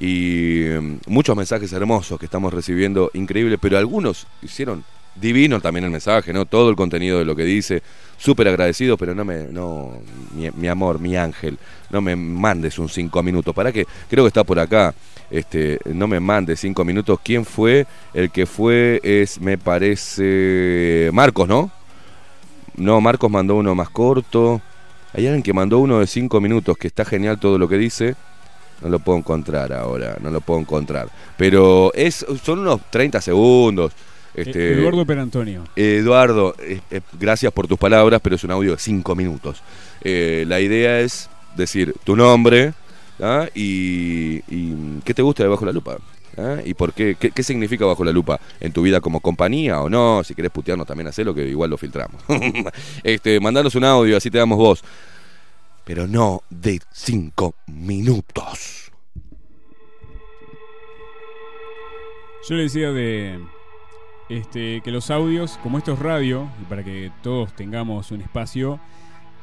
Y 0.00 0.64
mm, 0.70 1.00
muchos 1.08 1.36
mensajes 1.36 1.70
hermosos 1.74 2.18
que 2.18 2.24
estamos 2.24 2.54
recibiendo, 2.54 3.10
increíbles, 3.12 3.58
pero 3.60 3.76
algunos 3.76 4.26
hicieron 4.40 4.84
divino 5.14 5.60
también 5.60 5.84
el 5.84 5.90
mensaje, 5.90 6.32
¿no? 6.32 6.46
Todo 6.46 6.70
el 6.70 6.76
contenido 6.76 7.18
de 7.18 7.24
lo 7.24 7.36
que 7.36 7.44
dice, 7.44 7.82
súper 8.16 8.48
agradecido, 8.48 8.96
pero 8.96 9.14
no 9.14 9.24
me, 9.24 9.44
no, 9.44 9.92
mi, 10.54 10.68
amor, 10.68 10.98
mi 10.98 11.16
ángel, 11.16 11.58
no 11.90 12.00
me 12.00 12.16
mandes 12.16 12.78
un 12.78 12.88
cinco 12.88 13.22
minutos. 13.22 13.54
¿Para 13.54 13.72
qué? 13.72 13.86
Creo 14.08 14.24
que 14.24 14.28
está 14.28 14.44
por 14.44 14.58
acá. 14.58 14.94
Este, 15.30 15.78
no 15.86 16.06
me 16.06 16.20
mandes 16.20 16.60
cinco 16.60 16.84
minutos. 16.84 17.18
¿Quién 17.22 17.44
fue? 17.44 17.86
El 18.12 18.30
que 18.30 18.46
fue 18.46 19.00
es, 19.02 19.40
me 19.40 19.58
parece, 19.58 21.10
Marcos, 21.12 21.48
¿no? 21.48 21.70
No, 22.76 23.00
Marcos 23.00 23.30
mandó 23.30 23.56
uno 23.56 23.74
más 23.74 23.90
corto. 23.90 24.60
Hay 25.14 25.26
alguien 25.26 25.42
que 25.42 25.52
mandó 25.52 25.78
uno 25.78 26.00
de 26.00 26.06
cinco 26.06 26.40
minutos, 26.40 26.76
que 26.76 26.86
está 26.88 27.04
genial 27.04 27.38
todo 27.38 27.58
lo 27.58 27.68
que 27.68 27.76
dice. 27.76 28.14
No 28.80 28.88
lo 28.88 28.98
puedo 28.98 29.18
encontrar 29.18 29.72
ahora, 29.72 30.16
no 30.20 30.30
lo 30.30 30.40
puedo 30.40 30.58
encontrar. 30.58 31.08
Pero 31.36 31.92
es, 31.94 32.26
son 32.42 32.60
unos 32.60 32.80
30 32.90 33.20
segundos. 33.20 33.92
Este, 34.34 34.72
Eduardo 34.72 35.04
Perantonio. 35.04 35.64
Eduardo, 35.76 36.54
eh, 36.58 36.80
eh, 36.90 37.00
gracias 37.18 37.52
por 37.52 37.68
tus 37.68 37.78
palabras, 37.78 38.20
pero 38.22 38.36
es 38.36 38.44
un 38.44 38.50
audio 38.50 38.72
de 38.72 38.78
cinco 38.78 39.14
minutos. 39.14 39.62
Eh, 40.02 40.44
la 40.46 40.60
idea 40.60 41.00
es 41.00 41.28
decir 41.56 41.94
tu 42.04 42.16
nombre 42.16 42.72
¿ah? 43.20 43.46
y, 43.54 44.42
y 44.48 45.00
qué 45.04 45.12
te 45.12 45.22
gusta 45.22 45.42
de 45.42 45.50
Bajo 45.50 45.66
la 45.66 45.72
Lupa. 45.72 45.98
¿ah? 46.38 46.56
¿Y 46.64 46.72
por 46.74 46.94
qué? 46.94 47.16
qué? 47.18 47.30
qué 47.30 47.42
significa 47.42 47.84
Bajo 47.84 48.04
la 48.04 48.12
Lupa 48.12 48.40
en 48.60 48.72
tu 48.72 48.82
vida 48.82 49.00
como 49.00 49.20
compañía 49.20 49.80
o 49.82 49.90
no? 49.90 50.24
Si 50.24 50.34
querés 50.34 50.50
putearnos 50.50 50.86
también 50.86 51.08
hacelo, 51.08 51.34
que 51.34 51.46
igual 51.46 51.68
lo 51.68 51.76
filtramos. 51.76 52.22
este, 53.04 53.38
mandanos 53.38 53.74
un 53.74 53.84
audio, 53.84 54.16
así 54.16 54.30
te 54.30 54.38
damos 54.38 54.58
voz. 54.58 54.82
Pero 55.84 56.06
no 56.06 56.42
de 56.48 56.80
cinco 56.92 57.54
minutos. 57.66 58.90
Yo 62.48 62.56
le 62.56 62.62
decía 62.64 62.90
de 62.90 63.38
este, 64.38 64.80
que 64.82 64.90
los 64.90 65.10
audios, 65.10 65.58
como 65.62 65.78
esto 65.78 65.92
es 65.92 65.98
radio, 65.98 66.48
y 66.60 66.64
para 66.64 66.82
que 66.84 67.10
todos 67.22 67.54
tengamos 67.54 68.10
un 68.10 68.20
espacio, 68.20 68.80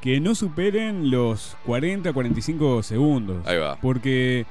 que 0.02 0.20
no 0.20 0.34
superen 0.36 1.12
los 1.12 1.58
40 1.66 2.14
45 2.14 2.84
segundos. 2.84 3.46
Ahí 3.48 3.58
va. 3.58 3.78
Porque 3.82 4.46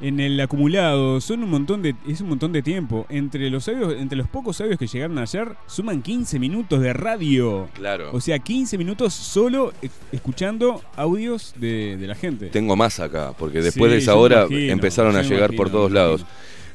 en 0.00 0.18
el 0.18 0.40
acumulado 0.40 1.20
son 1.20 1.44
un 1.44 1.50
montón 1.50 1.80
de 1.82 1.94
es 2.08 2.20
un 2.22 2.30
montón 2.30 2.52
de 2.52 2.62
tiempo. 2.62 3.06
Entre 3.10 3.48
los 3.50 3.68
audios, 3.68 3.94
entre 3.98 4.16
los 4.16 4.28
pocos 4.28 4.60
audios 4.60 4.78
que 4.78 4.86
llegaron 4.86 5.18
ayer, 5.18 5.56
suman 5.66 6.00
15 6.02 6.38
minutos 6.38 6.80
de 6.80 6.92
radio. 6.94 7.68
Claro. 7.74 8.10
O 8.12 8.20
sea, 8.20 8.38
15 8.38 8.78
minutos 8.78 9.12
solo 9.14 9.72
e- 9.82 9.90
escuchando 10.10 10.80
audios 10.96 11.54
de, 11.58 11.96
de 11.98 12.06
la 12.06 12.14
gente. 12.14 12.46
Tengo 12.46 12.74
más 12.74 12.98
acá, 12.98 13.34
porque 13.38 13.60
después 13.60 13.90
Sí, 13.90 13.96
de 13.96 13.98
esa 14.02 14.14
hora 14.16 14.46
imagino, 14.48 14.72
empezaron 14.72 15.16
a 15.16 15.22
llegar 15.22 15.50
imagino, 15.50 15.56
por 15.58 15.70
todos 15.70 15.92
lados. 15.92 16.24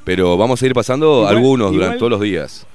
Pero 0.05 0.37
vamos 0.37 0.61
a 0.61 0.65
ir 0.65 0.73
pasando 0.73 1.19
Igual- 1.21 1.35
algunos 1.35 1.65
igual- 1.67 1.73
durante 1.79 1.97
todos 1.99 2.11
los 2.11 2.21
días. 2.21 2.65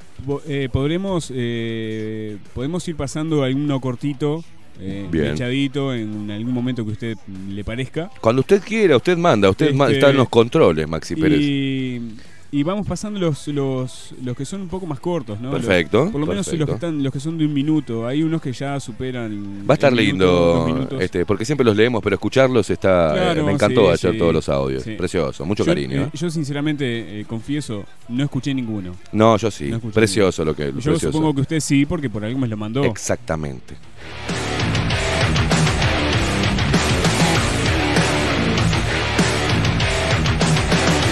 Eh, 0.47 0.69
podremos, 0.73 1.31
eh, 1.35 2.39
podemos 2.55 2.87
ir 2.89 2.97
pasando 2.97 3.43
alguno 3.43 3.81
cortito, 3.81 4.43
eh, 4.81 5.09
echadito, 5.33 5.95
en 5.95 6.31
algún 6.31 6.53
momento 6.53 6.85
que 6.85 6.91
a 6.91 6.93
usted 6.95 7.17
le 7.49 7.63
parezca. 7.65 8.11
Cuando 8.21 8.41
usted 8.41 8.61
quiera, 8.63 8.97
usted 8.97 9.17
manda, 9.17 9.49
usted 9.51 9.73
ma- 9.75 9.85
Este, 9.87 9.99
está 9.99 10.11
en 10.11 10.17
los 10.17 10.29
controles, 10.29 10.89
Maxi 10.89 11.15
Pérez. 11.15 11.41
Y, 11.41 12.01
y 12.57 12.63
vamos 12.63 12.87
pasando 12.87 13.19
los, 13.19 13.49
los, 13.49 14.15
los 14.23 14.37
que 14.37 14.45
son 14.45 14.61
un 14.61 14.69
poco 14.69 14.87
más 14.87 15.01
cortos, 15.01 15.41
¿no? 15.41 15.51
Perfecto, 15.51 16.05
Los- 16.05 16.13
por 16.13 16.21
lo 16.21 16.27
menos 16.29 16.47
perfecto. 16.47 16.61
los 16.61 16.69
que, 16.69 16.75
están, 16.87 17.03
los 17.03 17.13
que 17.13 17.19
son 17.19 17.37
de 17.37 17.45
un 17.47 17.53
minuto. 17.53 18.07
Hay 18.07 18.23
unos 18.23 18.41
que 18.41 18.53
ya 18.53 18.79
superan. 18.79 19.65
Va 19.69 19.73
a 19.73 19.75
estar 19.75 19.93
minuto, 19.93 20.65
lindo, 20.69 21.01
este, 21.01 21.27
porque 21.27 21.45
siempre 21.45 21.65
los 21.65 21.77
leemos, 21.77 22.01
pero 22.01 22.15
escucharlos 22.15 22.71
está. 22.71 23.33
eh, 23.33 23.43
me 23.43 23.51
encantó 23.51 23.87
sí, 23.87 23.93
ayer 24.07 24.13
sí. 24.13 24.19
todos 24.19 24.33
los 24.33 24.49
audios. 24.49 24.85
Sí. 24.85 24.93
Precioso, 24.93 25.45
mucho 25.45 25.65
yo, 25.65 25.73
cariño. 25.73 26.03
eh, 26.03 26.05
¿eh? 26.05 26.11
yo 26.17 26.31
sinceramente 26.31 27.21
eh, 27.21 27.25
confieso, 27.25 27.85
no 28.09 28.23
escuché 28.23 28.55
ninguno. 28.55 28.95
No, 29.11 29.37
yo 29.37 29.51
sí. 29.51 29.71
no 29.71 29.81
precioso 29.81 30.45
lo 30.45 30.55
que. 30.55 30.67
Yo 30.67 30.73
precioso. 30.75 31.11
supongo 31.11 31.35
que 31.35 31.41
usted 31.41 31.59
sí, 31.59 31.85
porque 31.87 32.09
por 32.09 32.25
algo 32.25 32.39
me 32.39 32.47
lo 32.47 32.57
mandó. 32.57 32.85
Exactamente. 32.85 33.75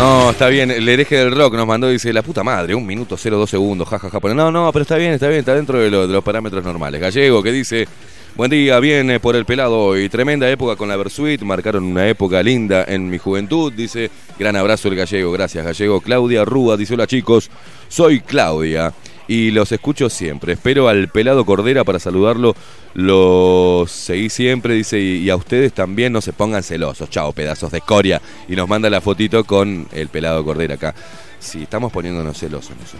No, 0.03 0.31
está 0.31 0.49
bien. 0.49 0.69
El 0.73 0.89
hereje 0.89 1.15
del 1.17 1.31
rock 1.37 1.55
nos 1.55 1.65
mandó 1.65 1.89
y 1.89 1.93
dice, 1.93 2.13
la 2.13 2.23
puta 2.23 2.43
madre, 2.43 2.75
un 2.75 2.85
minuto 2.85 3.17
02 3.17 3.49
segundos, 3.49 3.89
jajaja. 3.89 4.19
Pero 4.19 4.35
no, 4.35 4.51
no, 4.51 4.73
pero 4.73 4.83
está 4.83 4.97
bien, 4.97 5.13
está 5.13 5.29
bien, 5.29 5.39
está 5.41 5.55
dentro 5.55 5.79
de, 5.79 5.93
lo- 5.93 6.09
de 6.09 6.13
los 6.13 6.25
parámetros 6.25 6.65
normales. 6.65 7.01
Gallego 7.01 7.41
que 7.41 7.53
dice, 7.53 7.87
buen 8.35 8.51
día, 8.51 8.81
viene 8.81 9.21
por 9.21 9.37
el 9.37 9.45
pelado 9.45 9.79
hoy. 9.79 10.09
Tremenda 10.09 10.51
época 10.51 10.75
con 10.75 10.89
la 10.89 10.97
Versuit, 10.97 11.41
marcaron 11.43 11.85
una 11.85 12.09
época 12.09 12.43
linda 12.43 12.85
en 12.89 13.09
mi 13.09 13.19
juventud. 13.19 13.73
Dice, 13.73 14.11
gran 14.41 14.57
abrazo 14.57 14.89
el 14.89 14.97
gallego, 14.97 15.31
gracias 15.31 15.65
gallego. 15.65 16.01
Claudia 16.01 16.45
Rúa 16.45 16.77
dice, 16.77 16.95
hola 16.95 17.07
chicos, 17.07 17.49
soy 17.87 18.19
Claudia 18.23 18.93
y 19.33 19.51
los 19.51 19.73
escucho 19.73 20.11
siempre. 20.11 20.53
Espero 20.53 20.89
al 20.89 21.09
pelado 21.09 21.47
Cordera 21.47 21.85
para 21.85 21.99
saludarlo. 21.99 22.55
Los 22.93 23.91
seguí 23.91 24.29
siempre, 24.29 24.75
dice, 24.75 25.01
y, 25.01 25.31
a 25.31 25.37
ustedes 25.37 25.73
también 25.73 26.13
no 26.13 26.21
se 26.21 26.35
pongan 26.35 26.63
celosos. 26.63 27.09
Chao, 27.09 27.33
pedazos 27.33 27.73
de 27.73 27.79
escoria. 27.79 28.21
Y 28.47 28.57
nos 28.57 28.69
manda 28.69 28.91
la 28.91 29.01
fotito 29.01 29.45
con 29.45 29.89
el 29.93 30.09
pelado 30.09 30.45
Cordera 30.45 30.75
acá. 30.75 30.95
Sí, 31.41 31.63
estamos 31.63 31.91
poniéndonos 31.91 32.39
celosos. 32.39 32.77
No 32.77 32.87
sé. 32.87 32.99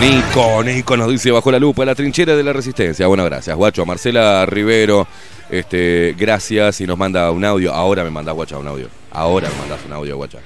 Nico, 0.00 0.64
Nico 0.64 0.96
nos 0.96 1.10
dice 1.10 1.30
bajo 1.30 1.52
la 1.52 1.60
lupa 1.60 1.84
la 1.84 1.94
trinchera 1.94 2.34
de 2.34 2.42
la 2.42 2.52
resistencia. 2.52 3.06
Bueno, 3.06 3.24
gracias, 3.24 3.56
guacho. 3.56 3.86
Marcela 3.86 4.46
Rivero, 4.46 5.06
este, 5.48 6.16
gracias 6.18 6.80
y 6.80 6.88
nos 6.88 6.98
manda 6.98 7.30
un 7.30 7.44
audio. 7.44 7.72
Ahora 7.72 8.02
me 8.02 8.10
mandás, 8.10 8.34
guacha, 8.34 8.58
un 8.58 8.66
audio. 8.66 8.99
Ahora 9.12 9.48
me 9.48 9.56
mandás 9.56 9.84
un 9.86 9.92
audio, 9.92 10.16
guacha. 10.16 10.38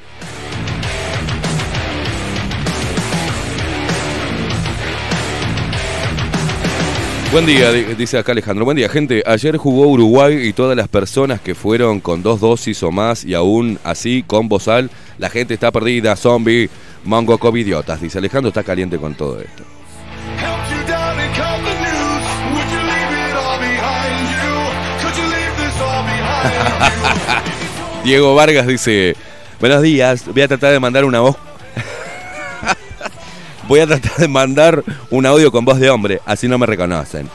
Buen 7.32 7.46
día, 7.46 7.72
di- 7.72 7.94
dice 7.94 8.16
acá 8.16 8.30
Alejandro. 8.32 8.64
Buen 8.64 8.76
día, 8.76 8.88
gente. 8.88 9.22
Ayer 9.26 9.56
jugó 9.56 9.88
Uruguay 9.88 10.46
y 10.46 10.52
todas 10.52 10.76
las 10.76 10.86
personas 10.86 11.40
que 11.40 11.56
fueron 11.56 11.98
con 12.00 12.22
dos 12.22 12.40
dosis 12.40 12.80
o 12.84 12.92
más 12.92 13.24
y 13.24 13.34
aún 13.34 13.78
así 13.82 14.22
con 14.24 14.48
bozal, 14.48 14.88
la 15.18 15.30
gente 15.30 15.54
está 15.54 15.72
perdida, 15.72 16.14
zombie, 16.14 16.70
mongo 17.04 17.38
covidiotas. 17.38 18.00
Dice 18.00 18.18
Alejandro, 18.18 18.48
está 18.50 18.62
caliente 18.62 18.98
con 18.98 19.14
todo 19.14 19.40
esto. 19.40 19.64
Diego 28.04 28.34
Vargas 28.34 28.66
dice, 28.66 29.16
buenos 29.58 29.80
días, 29.80 30.26
voy 30.26 30.42
a 30.42 30.48
tratar 30.48 30.72
de 30.72 30.78
mandar 30.78 31.06
una 31.06 31.20
voz. 31.20 31.36
voy 33.66 33.80
a 33.80 33.86
tratar 33.86 34.14
de 34.18 34.28
mandar 34.28 34.84
un 35.08 35.24
audio 35.24 35.50
con 35.50 35.64
voz 35.64 35.80
de 35.80 35.88
hombre, 35.88 36.20
así 36.26 36.46
no 36.46 36.58
me 36.58 36.66
reconocen. 36.66 37.30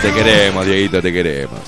Te 0.00 0.12
queremos, 0.14 0.64
Dieguito, 0.64 1.02
te 1.02 1.12
queremos. 1.12 1.60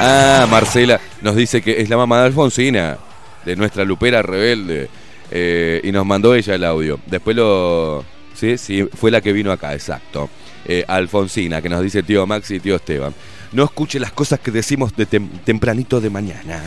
Ah, 0.00 0.46
Marcela 0.50 0.98
nos 1.20 1.36
dice 1.36 1.60
que 1.60 1.82
es 1.82 1.90
la 1.90 1.98
mamá 1.98 2.20
de 2.20 2.26
Alfonsina, 2.28 2.96
de 3.44 3.54
nuestra 3.54 3.84
lupera 3.84 4.22
rebelde. 4.22 5.01
Eh, 5.32 5.80
y 5.82 5.90
nos 5.92 6.04
mandó 6.06 6.34
ella 6.34 6.54
el 6.54 6.64
audio. 6.64 7.00
Después 7.06 7.34
lo. 7.36 8.04
Sí, 8.34 8.58
sí, 8.58 8.88
fue 8.94 9.10
la 9.10 9.20
que 9.20 9.32
vino 9.32 9.50
acá, 9.52 9.72
exacto. 9.74 10.28
Eh, 10.64 10.84
Alfonsina, 10.86 11.60
que 11.62 11.68
nos 11.68 11.82
dice 11.82 12.02
tío 12.02 12.26
Maxi 12.26 12.56
y 12.56 12.60
tío 12.60 12.76
Esteban. 12.76 13.14
No 13.52 13.64
escuche 13.64 13.98
las 14.00 14.12
cosas 14.12 14.40
que 14.40 14.50
decimos 14.50 14.94
de 14.96 15.06
tem- 15.08 15.42
tempranito 15.44 16.00
de 16.00 16.10
mañana. 16.10 16.62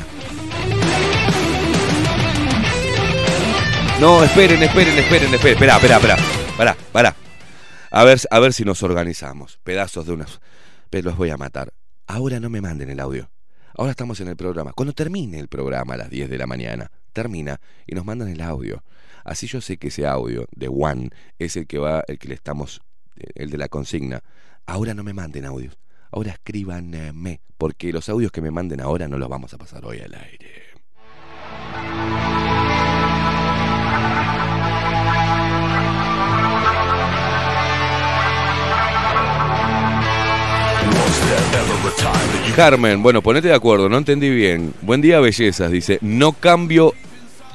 No, 3.99 4.23
esperen, 4.23 4.62
esperen, 4.62 4.97
esperen, 4.97 5.34
esperen. 5.34 5.54
Esperá, 5.54 5.75
esperá, 5.78 5.97
esperá. 5.97 6.75
Pará. 6.91 7.15
A 7.91 8.04
ver, 8.04 8.19
a 8.30 8.39
ver 8.39 8.54
si 8.54 8.65
nos 8.65 8.84
organizamos. 8.84 9.58
Pedazos 9.63 10.06
de 10.06 10.13
unas. 10.13 10.39
Pero 10.89 11.10
los 11.10 11.17
voy 11.17 11.30
a 11.30 11.38
matar. 11.38 11.71
Ahora 12.08 12.39
no 12.39 12.49
me 12.49 12.62
manden 12.62 12.89
el 12.89 12.99
audio. 12.99 13.30
Ahora 13.78 13.91
estamos 13.91 14.19
en 14.19 14.28
el 14.28 14.36
programa. 14.36 14.73
Cuando 14.73 14.93
termine 14.93 15.39
el 15.39 15.47
programa 15.47 15.93
a 15.93 15.97
las 15.97 16.10
10 16.10 16.30
de 16.30 16.38
la 16.38 16.45
mañana, 16.45 16.91
termina 17.15 17.60
y 17.88 17.95
nos 17.95 18.06
mandan 18.06 18.28
el 18.28 18.41
audio. 18.41 18.84
Así 19.23 19.47
yo 19.47 19.60
sé 19.60 19.78
que 19.78 19.88
ese 19.88 20.06
audio 20.06 20.47
de 20.56 20.67
One 20.67 21.10
es 21.39 21.56
el 21.56 21.65
que 21.65 21.80
va, 21.80 22.04
el 22.08 22.19
que 22.19 22.28
le 22.28 22.36
estamos, 22.36 22.82
eh, 23.15 23.32
el 23.34 23.49
de 23.49 23.58
la 23.58 23.69
consigna. 23.69 24.21
Ahora 24.67 24.93
no 24.93 25.04
me 25.04 25.13
manden 25.13 25.45
audios. 25.45 25.80
Ahora 26.12 26.32
escríbanme, 26.32 27.41
porque 27.58 27.91
los 27.91 28.08
audios 28.10 28.32
que 28.32 28.41
me 28.41 28.51
manden 28.51 28.82
ahora 28.82 29.08
no 29.08 29.17
los 29.17 29.28
vamos 29.28 29.54
a 29.54 29.58
pasar 29.58 29.84
hoy 29.86 29.99
al 29.99 30.13
aire. 30.13 30.64
Carmen, 42.55 43.03
bueno, 43.03 43.21
ponete 43.21 43.49
de 43.49 43.53
acuerdo, 43.53 43.89
no 43.89 43.97
entendí 43.97 44.29
bien. 44.29 44.73
Buen 44.81 45.01
día, 45.01 45.19
bellezas, 45.19 45.71
dice. 45.71 45.99
No 46.01 46.31
cambio. 46.33 46.93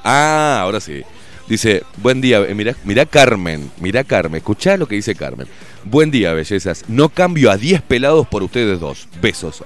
Ah, 0.04 0.60
ahora 0.62 0.80
sí. 0.80 1.02
Dice, 1.48 1.82
buen 1.96 2.20
día, 2.20 2.38
eh, 2.40 2.54
mirá, 2.54 2.76
mirá 2.84 3.06
Carmen, 3.06 3.72
mirá 3.80 4.04
Carmen, 4.04 4.36
escuchá 4.36 4.76
lo 4.76 4.86
que 4.86 4.94
dice 4.94 5.16
Carmen. 5.16 5.48
Buen 5.82 6.12
día, 6.12 6.32
bellezas. 6.32 6.84
No 6.86 7.08
cambio 7.08 7.50
a 7.50 7.56
10 7.56 7.82
pelados 7.82 8.28
por 8.28 8.44
ustedes 8.44 8.78
dos. 8.78 9.08
Besos. 9.20 9.60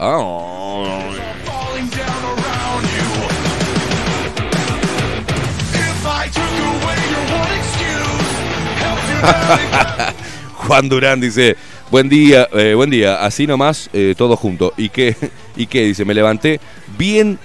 Juan 10.55 10.89
Durán 10.89 11.21
dice, 11.21 11.57
buen 11.95 12.09
día, 12.09 12.49
eh, 12.53 12.75
buen 12.75 12.91
día, 12.91 13.25
así 13.25 13.47
nomás, 13.47 13.89
eh, 13.93 14.17
todo 14.19 14.35
junto. 14.37 14.73
¿Y 14.77 14.89
qué? 14.89 15.15
¿Y 15.57 15.69
qué? 15.69 15.85
Dice, 15.85 16.05
me 16.05 16.13
levanté 16.13 16.59
bien 16.99 17.39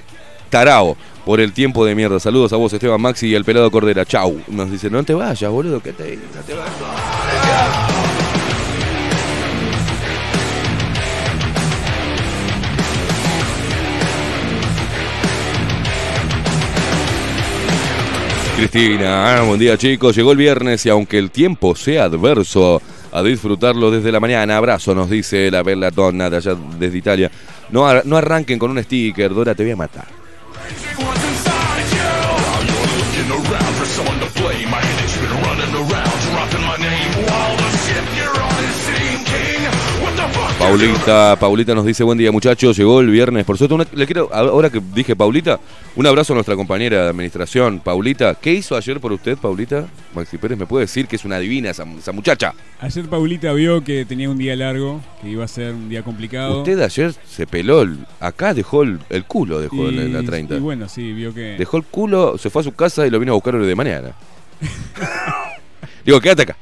tarao 0.50 0.98
por 1.24 1.40
el 1.40 1.54
tiempo 1.54 1.86
de 1.86 1.94
mierda. 1.94 2.20
Saludos 2.20 2.52
a 2.52 2.56
vos, 2.56 2.74
Esteban 2.74 3.00
Maxi 3.00 3.28
y 3.28 3.36
el 3.36 3.46
pelado 3.46 3.70
Cordera. 3.70 4.08
Chau. 4.08 4.42
Nos 4.48 4.72
dice, 4.72 4.90
no 4.90 5.04
te 5.04 5.14
vayas, 5.14 5.52
boludo, 5.52 5.80
que 5.82 5.94
te, 5.94 6.16
no 6.16 6.42
te 6.42 6.56
vayas. 6.56 6.74
Cristina, 18.58 19.38
ah, 19.38 19.44
buen 19.44 19.60
día 19.60 19.78
chicos, 19.78 20.16
llegó 20.16 20.32
el 20.32 20.38
viernes 20.38 20.86
y 20.88 20.90
aunque 20.90 21.20
el 21.20 21.30
tiempo 21.30 21.76
sea 21.76 22.06
adverso, 22.06 22.82
a 23.12 23.24
disfrutarlo 23.24 23.92
desde 23.92 24.12
la 24.12 24.20
mañana, 24.20 24.58
abrazo 24.58 24.94
nos 24.94 25.10
dice 25.10 25.50
la 25.52 25.64
bella 25.64 25.92
donna 25.92 26.30
de 26.30 26.38
allá 26.38 26.56
desde 26.78 26.98
Italia. 26.98 27.32
No, 27.72 28.04
no 28.04 28.18
arranquen 28.18 28.60
con 28.60 28.72
un 28.72 28.84
sticker, 28.84 29.34
Dora 29.34 29.56
te 29.56 29.64
voy 29.64 29.72
a 29.72 29.76
matar. 29.76 30.08
Paulita, 40.70 41.36
Paulita 41.40 41.74
nos 41.74 41.84
dice 41.84 42.04
buen 42.04 42.20
día 42.20 42.32
muchachos, 42.32 42.78
llegó 42.78 43.00
el 43.02 43.10
viernes. 43.10 43.44
Por 43.44 43.58
suerte, 43.58 43.74
una- 43.74 43.88
le 43.92 44.06
quiero, 44.06 44.30
ahora 44.32 44.70
que 44.70 44.80
dije 44.94 45.16
Paulita, 45.16 45.60
un 45.96 46.06
abrazo 46.06 46.34
a 46.34 46.36
nuestra 46.36 46.56
compañera 46.56 47.06
de 47.06 47.10
administración, 47.10 47.80
Paulita. 47.80 48.36
¿Qué 48.36 48.54
hizo 48.54 48.78
ayer 48.78 49.00
por 49.00 49.12
usted, 49.12 49.36
Paulita? 49.36 49.88
Maxi 50.14 50.38
Pérez 50.38 50.60
me 50.60 50.68
puede 50.68 50.84
decir 50.86 51.08
que 51.08 51.16
es 51.16 51.26
una 51.26 51.40
divina 51.40 51.72
esa, 51.72 51.86
esa 51.98 52.12
muchacha. 52.12 52.54
Ayer 52.82 53.10
Paulita 53.10 53.52
vio 53.54 53.84
que 53.84 54.06
tenía 54.06 54.30
un 54.30 54.38
día 54.38 54.56
largo, 54.56 55.02
que 55.24 55.30
iba 55.30 55.44
a 55.44 55.48
ser 55.48 55.74
un 55.74 55.90
día 55.90 56.04
complicado. 56.04 56.60
Usted 56.60 56.80
ayer 56.82 57.16
se 57.28 57.48
peló, 57.48 57.82
el- 57.82 58.06
acá 58.20 58.54
dejó 58.54 58.84
el, 58.84 59.00
el 59.10 59.26
culo, 59.26 59.60
dejó 59.60 59.90
en 59.90 60.14
la 60.14 60.22
30. 60.22 60.54
Y 60.56 60.60
bueno, 60.60 60.88
sí, 60.88 61.14
vio 61.14 61.34
que. 61.34 61.56
Dejó 61.58 61.78
el 61.78 61.84
culo, 61.86 62.38
se 62.38 62.52
fue 62.52 62.62
a 62.62 62.66
su 62.66 62.74
casa 62.76 63.08
y 63.08 63.10
lo 63.10 63.20
vino 63.20 63.32
a 63.32 63.36
buscar 63.36 63.56
hoy 63.56 63.66
de 63.66 63.76
mañana. 63.76 64.12
Digo, 66.06 66.22
quédate 66.22 66.44
acá. 66.44 66.58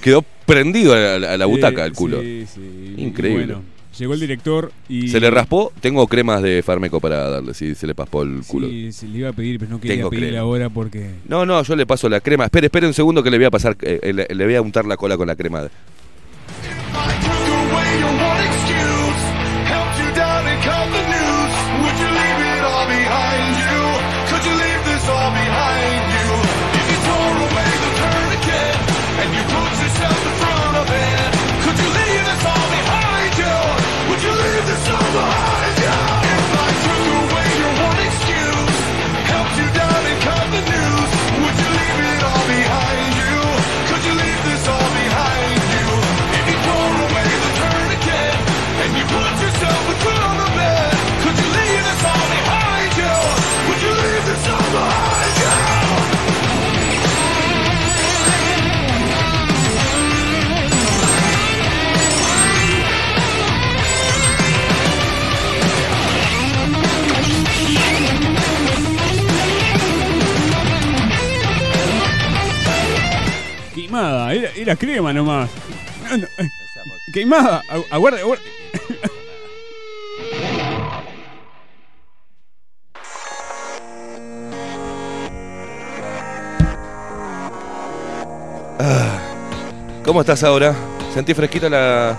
Quedó 0.00 0.24
prendido 0.52 0.94
a 0.94 1.18
la, 1.18 1.32
a 1.34 1.36
la 1.36 1.46
butaca 1.46 1.84
Eh, 1.84 1.86
el 1.86 1.92
culo. 1.92 2.20
Sí, 2.20 2.44
sí. 2.54 2.94
Increíble. 2.98 3.46
Bueno, 3.46 3.62
llegó 3.98 4.14
el 4.14 4.20
director 4.20 4.72
y. 4.88 5.08
Se 5.08 5.20
le 5.20 5.30
raspó, 5.30 5.72
tengo 5.80 6.06
cremas 6.06 6.42
de 6.42 6.62
Farmeco 6.62 7.00
para 7.00 7.28
darle, 7.30 7.54
si 7.54 7.74
se 7.74 7.86
le 7.86 7.94
paspó 7.94 8.22
el 8.22 8.42
culo. 8.46 8.68
Sí, 8.68 8.92
se 8.92 9.06
le 9.08 9.18
iba 9.18 9.28
a 9.30 9.32
pedir, 9.32 9.58
pero 9.58 9.70
no 9.70 9.80
quería 9.80 9.96
Tengo 9.96 10.10
pedirle 10.10 10.28
crema. 10.30 10.42
ahora 10.42 10.68
porque. 10.70 11.10
No, 11.28 11.44
no, 11.46 11.62
yo 11.62 11.76
le 11.76 11.86
paso 11.86 12.08
la 12.08 12.20
crema. 12.20 12.44
Espere, 12.44 12.66
espere 12.66 12.86
un 12.86 12.94
segundo 12.94 13.22
que 13.22 13.30
le 13.30 13.38
voy 13.38 13.46
a 13.46 13.50
pasar, 13.50 13.76
eh, 13.82 14.12
le, 14.14 14.26
le 14.34 14.44
voy 14.44 14.54
a 14.54 14.62
untar 14.62 14.84
la 14.86 14.96
cola 14.96 15.16
con 15.16 15.26
la 15.26 15.36
crema. 15.36 15.68
Queimada, 73.92 74.32
era, 74.32 74.50
era 74.56 74.74
crema 74.74 75.12
nomás. 75.12 75.50
No, 76.08 76.16
no, 76.16 76.24
eh, 76.24 76.48
Queimada, 77.12 77.60
agu- 77.68 77.84
aguarde, 77.90 78.20
aguarde. 78.20 78.42
¿Cómo 90.04 90.20
estás 90.20 90.42
ahora? 90.42 90.74
¿Sentí 91.14 91.34
fresquita 91.34 91.68
la...? 91.68 92.18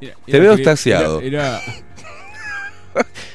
Era- 0.00 0.14
Te 0.24 0.30
era 0.36 0.38
veo 0.40 0.52
cre- 0.54 0.58
extasiado. 0.58 1.20
Era, 1.20 1.60
era- 1.60 1.60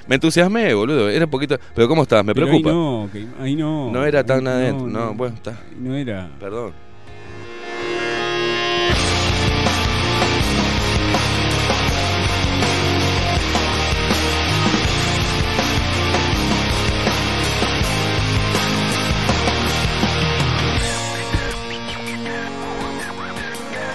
Me 0.08 0.16
entusiasmé, 0.16 0.74
boludo. 0.74 1.10
Era 1.10 1.26
un 1.26 1.32
poquito... 1.32 1.58
Pero 1.74 1.88
¿cómo 1.88 2.04
estás? 2.04 2.24
Me 2.26 2.34
pero 2.34 2.48
preocupa. 2.48 2.70
Ahí 2.70 2.76
no, 2.76 3.10
que- 3.12 3.28
ahí 3.42 3.56
no. 3.56 3.92
No 3.92 4.06
era 4.06 4.24
tan 4.26 4.44
No, 4.44 4.50
adentro. 4.50 4.88
No, 4.88 5.14
bueno, 5.14 5.36
está. 5.36 5.58
No 5.80 5.96
era. 5.96 6.30
Perdón. 6.40 6.74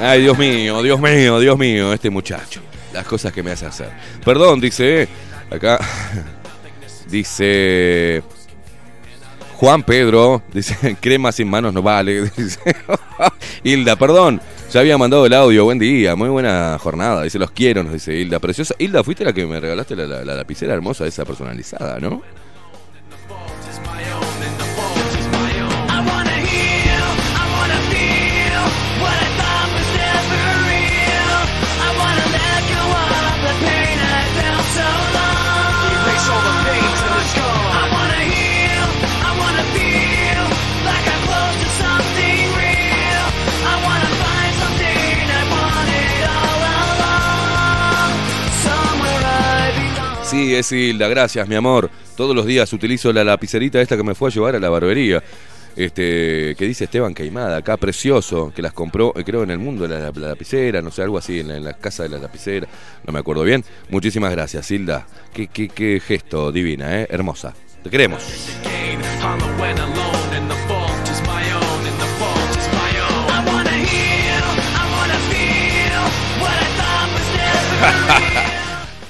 Ay, 0.01 0.23
Dios 0.23 0.39
mío, 0.39 0.81
Dios 0.83 1.01
mío, 1.01 1.41
Dios 1.41 1.59
mío, 1.59 1.93
este 1.93 2.09
muchacho. 2.09 2.61
Las 2.93 3.05
cosas 3.07 3.33
que 3.33 3.43
me 3.43 3.51
hace 3.51 3.67
hacer. 3.67 3.91
Perdón, 4.25 4.61
dice, 4.61 5.03
eh, 5.03 5.09
acá, 5.51 5.79
dice 7.11 8.23
Juan 9.57 9.83
Pedro, 9.83 10.43
dice, 10.53 10.97
crema 11.01 11.33
sin 11.33 11.49
manos 11.49 11.73
no 11.75 11.83
vale. 11.83 12.23
Dice, 12.37 12.61
Hilda, 13.65 13.97
perdón, 13.97 14.41
ya 14.71 14.79
había 14.81 14.97
mandado 14.97 15.27
el 15.27 15.33
audio, 15.33 15.65
buen 15.65 15.81
día, 15.81 16.15
muy 16.15 16.29
buena 16.29 16.79
jornada. 16.81 17.25
Dice, 17.25 17.41
los 17.41 17.51
quiero, 17.51 17.83
nos 17.83 17.93
dice 17.93 18.15
Hilda, 18.15 18.39
preciosa. 18.39 18.75
Hilda, 18.79 19.03
fuiste 19.03 19.25
la 19.25 19.33
que 19.33 19.47
me 19.47 19.59
regalaste 19.59 19.97
la, 19.97 20.07
la- 20.07 20.25
la 20.25 20.35
lapicera 20.37 20.75
hermosa 20.75 21.07
esa 21.09 21.25
personalizada, 21.25 21.99
¿no? 21.99 22.23
Sí, 50.39 50.55
es 50.55 50.71
Hilda, 50.71 51.09
gracias, 51.09 51.49
mi 51.49 51.57
amor. 51.57 51.91
Todos 52.17 52.33
los 52.33 52.47
días 52.47 52.73
utilizo 52.73 53.13
la 53.13 53.25
lapicerita 53.25 53.81
esta 53.81 53.97
que 53.97 54.05
me 54.05 54.15
fue 54.15 54.29
a 54.29 54.33
llevar 54.33 54.55
a 54.55 54.61
la 54.61 54.69
barbería. 54.69 55.21
Este, 55.75 56.55
que 56.57 56.65
dice 56.65 56.85
Esteban 56.85 57.13
Queimada, 57.13 57.57
acá 57.57 57.77
precioso, 57.77 58.53
que 58.55 58.63
las 58.63 58.73
compró, 58.73 59.13
eh, 59.17 59.25
creo, 59.25 59.43
en 59.43 59.51
el 59.51 59.59
mundo, 59.59 59.89
la, 59.89 59.99
la 59.99 60.29
lapicera, 60.29 60.81
no 60.81 60.93
sé, 60.93 61.03
algo 61.03 61.19
así, 61.19 61.41
en 61.41 61.49
la, 61.49 61.57
en 61.57 61.65
la 61.65 61.73
casa 61.73 62.05
de 62.05 62.11
la 62.11 62.19
lapicera, 62.19 62.69
no 63.05 63.13
me 63.13 63.19
acuerdo 63.19 63.43
bien. 63.43 63.65
Muchísimas 63.91 64.31
gracias, 64.31 64.71
Hilda. 64.71 65.09
Qué, 65.35 65.49
qué, 65.49 65.69
qué 65.69 66.01
gesto 66.01 66.53
divina, 66.53 67.01
¿eh? 67.01 67.09
Hermosa. 67.11 67.53
Te 67.83 67.91
queremos. 67.91 68.23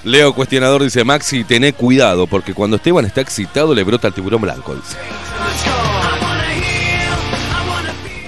Leo 0.09 0.33
Cuestionador 0.33 0.83
dice, 0.83 1.05
Maxi, 1.05 1.45
tené 1.45 1.75
cuidado, 1.75 2.27
porque 2.27 2.55
cuando 2.55 2.77
Esteban 2.77 3.05
está 3.05 3.21
excitado 3.21 3.75
le 3.75 3.85
brota 3.85 4.09
el 4.09 4.15
tiburón 4.15 4.41
blanco. 4.41 4.75
Dice. 4.75 4.97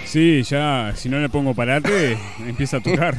Sí, 0.04 0.42
ya, 0.42 0.92
si 0.94 1.08
no 1.08 1.18
le 1.18 1.30
pongo 1.30 1.54
parate, 1.54 2.18
empieza 2.46 2.76
a 2.76 2.80
tocar. 2.80 3.16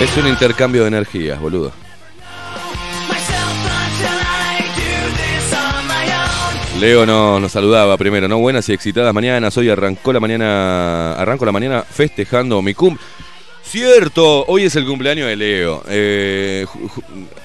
es 0.00 0.16
un 0.16 0.28
intercambio 0.28 0.82
de 0.82 0.88
energías, 0.88 1.40
boludo. 1.40 1.72
Leo 6.80 7.04
no- 7.04 7.40
nos 7.40 7.52
saludaba 7.52 7.96
primero, 7.96 8.28
¿no? 8.28 8.38
Buenas 8.38 8.68
y 8.68 8.72
excitadas 8.72 9.12
mañanas. 9.12 9.56
Hoy 9.56 9.68
arrancó 9.68 10.12
la 10.12 10.20
mañana. 10.20 11.14
Arranco 11.14 11.44
la 11.44 11.50
mañana 11.52 11.82
festejando 11.82 12.62
mi 12.62 12.72
cum. 12.74 12.96
Cierto, 13.64 14.44
hoy 14.46 14.62
es 14.64 14.76
el 14.76 14.86
cumpleaños 14.86 15.26
de 15.26 15.36
Leo. 15.36 15.82
Eh, 15.88 16.64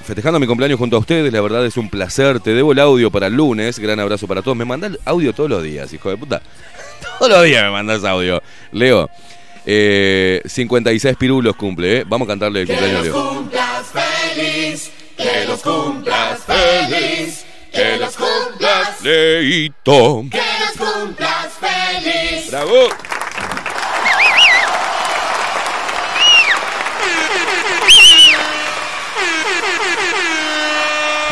festejando 0.04 0.38
mi 0.38 0.46
cumpleaños 0.46 0.78
junto 0.78 0.96
a 0.96 1.00
ustedes, 1.00 1.32
la 1.32 1.40
verdad 1.40 1.66
es 1.66 1.76
un 1.76 1.90
placer. 1.90 2.38
Te 2.40 2.54
debo 2.54 2.72
el 2.72 2.78
audio 2.78 3.10
para 3.10 3.26
el 3.26 3.34
lunes. 3.34 3.78
Gran 3.80 3.98
abrazo 3.98 4.26
para 4.28 4.40
todos. 4.40 4.56
Me 4.56 4.64
mandás 4.64 4.92
audio 5.04 5.32
todos 5.32 5.50
los 5.50 5.62
días, 5.62 5.92
hijo 5.92 6.10
de 6.10 6.16
puta. 6.16 6.40
Todos 7.18 7.30
los 7.30 7.44
días 7.44 7.62
me 7.64 7.70
mandás 7.70 8.02
audio. 8.04 8.42
Leo, 8.72 9.10
eh, 9.66 10.40
56 10.46 11.16
pirulos 11.16 11.54
cumple, 11.54 11.98
¿eh? 11.98 12.04
Vamos 12.06 12.26
a 12.26 12.30
cantarle 12.30 12.62
el 12.62 12.66
cumpleaños 12.66 13.00
a 13.00 13.02
Leo. 13.02 13.12
cumplas 13.34 13.86
feliz, 13.92 14.90
que 15.16 15.44
los 15.46 15.60
cumplas 15.60 16.40
feliz, 16.40 17.44
que 17.74 17.96
los 17.98 18.16
cumplas, 18.16 19.02
Leito. 19.02 20.24
que 20.30 20.42
los 20.60 20.88
cumplas 20.88 21.48
feliz. 21.60 22.50
¡Bravo! 22.50 22.88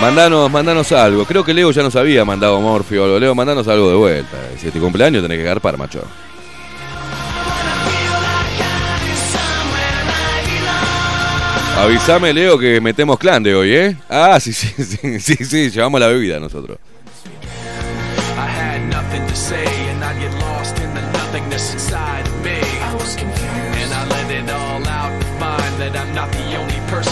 Mandanos, 0.00 0.50
mandanos 0.50 0.90
algo. 0.90 1.24
Creo 1.24 1.44
que 1.44 1.55
Leo 1.55 1.70
ya 1.70 1.83
nos 1.83 1.94
había 1.94 2.24
mandado 2.24 2.61
Morfio. 2.61 3.20
Leo, 3.20 3.37
mandanos 3.37 3.68
algo 3.68 3.88
de 3.88 3.94
vuelta. 3.94 4.37
Si 4.59 4.66
es 4.66 4.72
tu 4.72 4.81
cumpleaños 4.81 5.22
tenés 5.22 5.38
que 5.38 5.44
garpar, 5.44 5.78
macho. 5.78 6.02
Avísame, 11.83 12.33
Leo, 12.33 12.59
que 12.59 12.81
metemos 12.81 13.18
clan 13.18 13.42
de 13.42 13.55
hoy, 13.55 13.75
¿eh? 13.75 13.97
Ah, 14.09 14.38
sí, 14.40 14.53
sí, 14.53 14.68
sí, 14.85 15.18
sí, 15.21 15.37
sí, 15.45 15.71
llevamos 15.71 16.01
la 16.01 16.07
bebida 16.07 16.38
nosotros. 16.38 16.79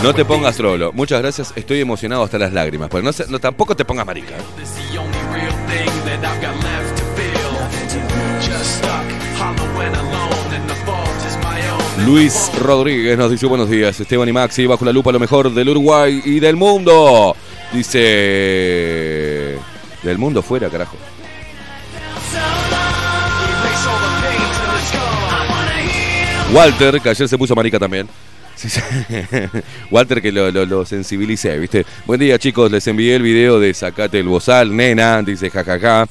No 0.02 0.14
te 0.14 0.24
pongas 0.24 0.56
trolo. 0.56 0.92
Muchas 0.92 1.20
gracias, 1.20 1.52
estoy 1.56 1.80
emocionado 1.80 2.22
hasta 2.22 2.38
las 2.38 2.52
lágrimas. 2.52 2.88
Pero 2.90 3.02
no, 3.02 3.12
se- 3.12 3.26
no 3.28 3.38
tampoco 3.40 3.74
te 3.74 3.84
pongas 3.84 4.06
marica. 4.06 4.34
Luis 12.06 12.50
Rodríguez 12.58 13.18
nos 13.18 13.30
dice 13.30 13.46
buenos 13.46 13.68
días. 13.68 13.98
Esteban 14.00 14.28
y 14.28 14.32
Maxi, 14.32 14.66
bajo 14.66 14.84
la 14.84 14.92
lupa 14.92 15.12
lo 15.12 15.20
mejor 15.20 15.52
del 15.52 15.68
Uruguay 15.68 16.22
y 16.24 16.40
del 16.40 16.56
mundo. 16.56 17.36
Dice... 17.72 19.58
Del 20.02 20.16
mundo 20.16 20.42
fuera, 20.42 20.70
carajo. 20.70 20.96
Walter, 26.52 27.00
que 27.00 27.10
ayer 27.10 27.28
se 27.28 27.38
puso 27.38 27.54
marica 27.54 27.78
también. 27.78 28.08
Walter 29.90 30.20
que 30.20 30.32
lo, 30.32 30.50
lo, 30.50 30.66
lo 30.66 30.84
sensibilicé, 30.84 31.58
¿viste? 31.58 31.84
Buen 32.06 32.20
día 32.20 32.38
chicos, 32.38 32.70
les 32.70 32.86
envié 32.86 33.16
el 33.16 33.22
video 33.22 33.60
de 33.60 33.72
Sacate 33.72 34.18
el 34.18 34.26
Bozal, 34.26 34.74
nena, 34.74 35.22
dice 35.22 35.50
jajaja. 35.50 36.06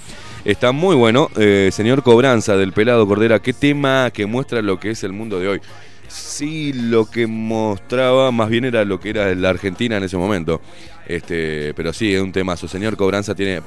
Está 0.46 0.72
muy 0.72 0.96
bueno. 0.96 1.30
Eh, 1.38 1.70
señor 1.72 2.02
Cobranza 2.04 2.56
del 2.58 2.72
Pelado 2.74 3.06
Cordera, 3.08 3.40
qué 3.40 3.54
tema 3.54 4.10
que 4.12 4.26
muestra 4.26 4.62
lo 4.62 4.80
que 4.80 4.92
es 4.92 5.04
el 5.04 5.14
mundo 5.14 5.40
de 5.40 5.48
hoy. 5.48 5.62
Sí, 6.08 6.74
lo 6.74 7.10
que 7.10 7.28
mostraba 7.28 8.32
más 8.32 8.50
bien 8.50 8.66
era 8.66 8.84
lo 8.84 9.00
que 9.00 9.10
era 9.12 9.34
la 9.36 9.50
Argentina 9.50 9.98
en 9.98 10.04
ese 10.04 10.18
momento. 10.18 10.62
Este, 11.08 11.74
pero 11.76 11.92
sí, 11.94 12.14
es 12.14 12.22
un 12.22 12.32
temazo. 12.32 12.68
Señor 12.68 12.96
Cobranza 12.98 13.36
tiene 13.36 13.62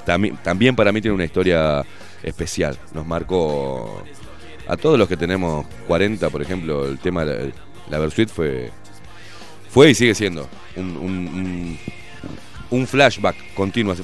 también, 0.45 0.75
para 0.75 0.93
mí 0.93 1.01
tiene 1.01 1.15
una 1.15 1.25
historia 1.25 1.85
especial. 2.23 2.77
Nos 2.95 3.07
marcó 3.07 4.03
a 4.67 4.77
todos 4.77 4.99
los 4.99 5.09
que 5.09 5.17
tenemos 5.17 5.67
40, 5.87 6.31
por 6.31 6.43
ejemplo, 6.43 6.87
el 6.87 6.99
tema 6.99 7.25
de 7.25 7.53
la, 7.91 7.99
Versuit 7.99 8.29
fue 8.29 8.71
fue 9.71 9.91
y 9.91 9.95
sigue 9.95 10.15
siendo 10.15 10.49
un, 10.77 10.97
un- 10.97 11.79
un 12.71 12.87
flashback 12.87 13.37
continuo. 13.55 13.95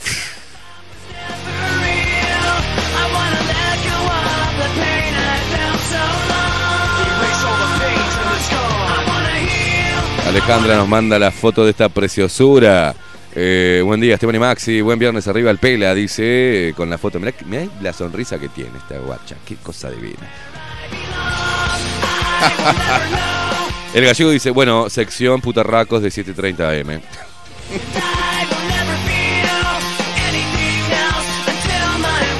Alejandra 10.29 10.77
nos 10.77 10.87
manda 10.87 11.19
la 11.19 11.31
foto 11.31 11.65
de 11.65 11.71
esta 11.71 11.89
preciosura. 11.89 12.95
Eh, 13.35 13.81
buen 13.83 13.99
día, 13.99 14.13
Esteban 14.13 14.37
y 14.37 14.39
Maxi. 14.39 14.83
Buen 14.83 14.99
viernes 14.99 15.27
arriba 15.27 15.51
el 15.51 15.57
pela, 15.57 15.95
dice 15.95 16.69
eh, 16.69 16.75
con 16.75 16.91
la 16.91 16.99
foto. 16.99 17.19
Mirá 17.19 17.33
la 17.81 17.95
sonrisa 17.95 18.39
que 18.39 18.51
tiene 18.51 18.77
esta 18.77 18.99
guacha. 18.99 19.37
Qué 19.47 19.57
cosa 19.57 19.91
divina. 19.91 20.19
El 23.95 24.05
gallego 24.05 24.31
dice, 24.31 24.51
bueno, 24.51 24.91
sección 24.91 25.41
putarracos 25.41 26.03
de 26.03 26.11
7.30 26.11 26.83
am. 26.83 27.01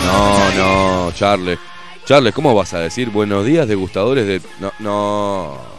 No, 0.05 1.07
no, 1.07 1.13
Charles. 1.13 1.59
Charles, 2.05 2.35
¿cómo 2.35 2.55
vas 2.55 2.75
a 2.75 2.81
decir 2.81 3.09
buenos 3.09 3.47
días 3.47 3.67
degustadores 3.67 4.27
de... 4.27 4.43
No, 4.61 4.75
no. 4.79 5.78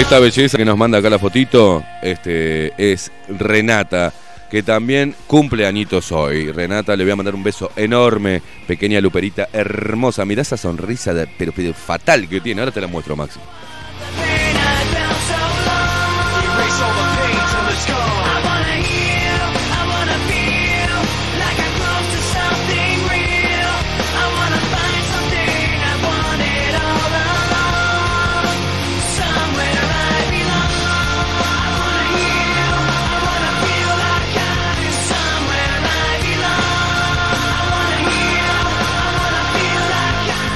Esta 0.00 0.18
belleza 0.18 0.56
que 0.56 0.64
nos 0.64 0.78
manda 0.78 0.98
acá 0.98 1.10
la 1.10 1.18
fotito 1.18 1.84
este, 2.02 2.72
es 2.78 3.12
Renata, 3.28 4.12
que 4.50 4.62
también 4.62 5.14
cumple 5.26 5.66
añitos 5.66 6.10
hoy. 6.10 6.50
Renata, 6.50 6.96
le 6.96 7.04
voy 7.04 7.12
a 7.12 7.16
mandar 7.16 7.34
un 7.34 7.42
beso 7.42 7.70
enorme, 7.76 8.40
pequeña 8.66 8.98
luperita 9.00 9.48
hermosa. 9.52 10.24
Mirá 10.24 10.42
esa 10.42 10.56
sonrisa 10.56 11.12
de- 11.12 11.28
pero, 11.38 11.52
fatal 11.74 12.28
que 12.28 12.40
tiene. 12.40 12.62
Ahora 12.62 12.72
te 12.72 12.80
la 12.80 12.86
muestro, 12.86 13.14
Maxi. 13.14 13.38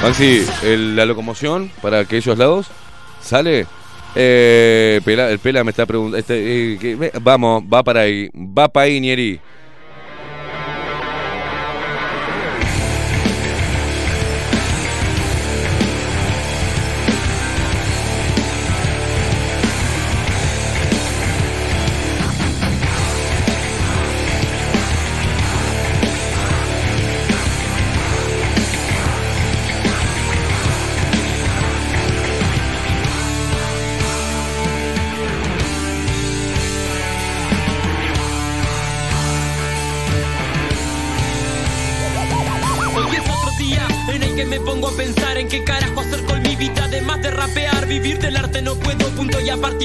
Maxi, 0.05 0.45
la 0.61 1.03
locomoción 1.03 1.71
para 1.81 2.01
aquellos 2.01 2.37
lados 2.37 2.67
sale. 3.21 3.65
Eh, 4.13 5.01
el 5.03 5.39
Pela 5.39 5.63
me 5.63 5.71
está 5.71 5.87
preguntando. 5.87 6.19
este, 6.19 6.75
eh, 6.75 7.11
vamos, 7.23 7.63
va 7.63 7.81
para 7.81 8.01
ahí. 8.01 8.29
Va 8.35 8.67
para 8.67 8.85
ahí, 8.85 9.01
Nieri. 9.01 9.39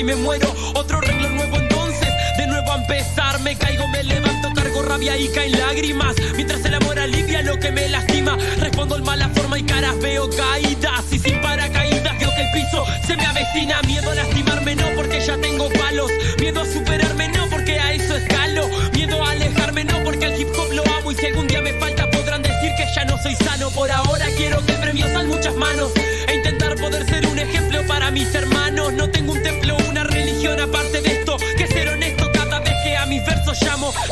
Y 0.00 0.04
me 0.04 0.16
muero. 0.16 0.52
Otro 0.74 1.00
reglo 1.00 1.28
nuevo 1.28 1.56
entonces, 1.56 2.08
de 2.38 2.46
nuevo 2.46 2.72
a 2.72 2.76
empezar, 2.76 3.38
me 3.40 3.54
caigo, 3.56 3.86
me 3.88 4.02
levanto, 4.02 4.50
cargo 4.54 4.82
rabia 4.82 5.16
y 5.18 5.28
caen 5.28 5.52
lágrimas, 5.52 6.16
mientras 6.36 6.64
el 6.64 6.74
amor 6.74 6.98
alivia 6.98 7.42
lo 7.42 7.58
que 7.58 7.70
me 7.70 7.86
lastima, 7.88 8.36
respondo 8.58 8.96
en 8.96 9.04
mala 9.04 9.28
forma 9.28 9.58
y 9.58 9.62
caras 9.62 9.98
veo 10.00 10.28
caídas 10.30 11.04
y 11.12 11.18
sin 11.18 11.40
paracaídas, 11.42 12.16
creo 12.16 12.30
que 12.34 12.42
el 12.42 12.50
piso 12.52 12.86
se 13.06 13.16
me 13.16 13.26
avecina. 13.26 13.82
Miedo 13.82 14.10
a 14.10 14.14
lastimarme, 14.14 14.74
no 14.74 14.86
porque 14.96 15.20
ya 15.20 15.36
tengo 15.36 15.68
palos. 15.68 16.10
Miedo 16.38 16.62
a 16.62 16.66
superarme, 16.66 17.28
no 17.28 17.48
porque 17.50 17.78
a 17.78 17.92
eso 17.92 18.16
escalo. 18.16 18.68
Miedo 18.94 19.22
a 19.22 19.32
alejarme, 19.32 19.84
no 19.84 20.02
porque 20.02 20.26
al 20.26 20.40
hip 20.40 20.48
hop 20.56 20.72
lo 20.72 20.82
amo. 20.98 21.12
Y 21.12 21.14
si 21.16 21.26
algún 21.26 21.46
día 21.46 21.60
me 21.60 21.74
falta, 21.74 22.10
podrán 22.10 22.42
decir 22.42 22.70
que 22.76 22.86
ya 22.94 23.04
no 23.04 23.18
soy 23.22 23.34
sano. 23.36 23.70
Por 23.70 23.90
ahora 23.90 24.26
quiero 24.36 24.64
que 24.64 24.72
el 24.72 24.80
premio 24.80 25.06
salga 25.08 25.34
muchas 25.34 25.54
manos. 25.56 25.99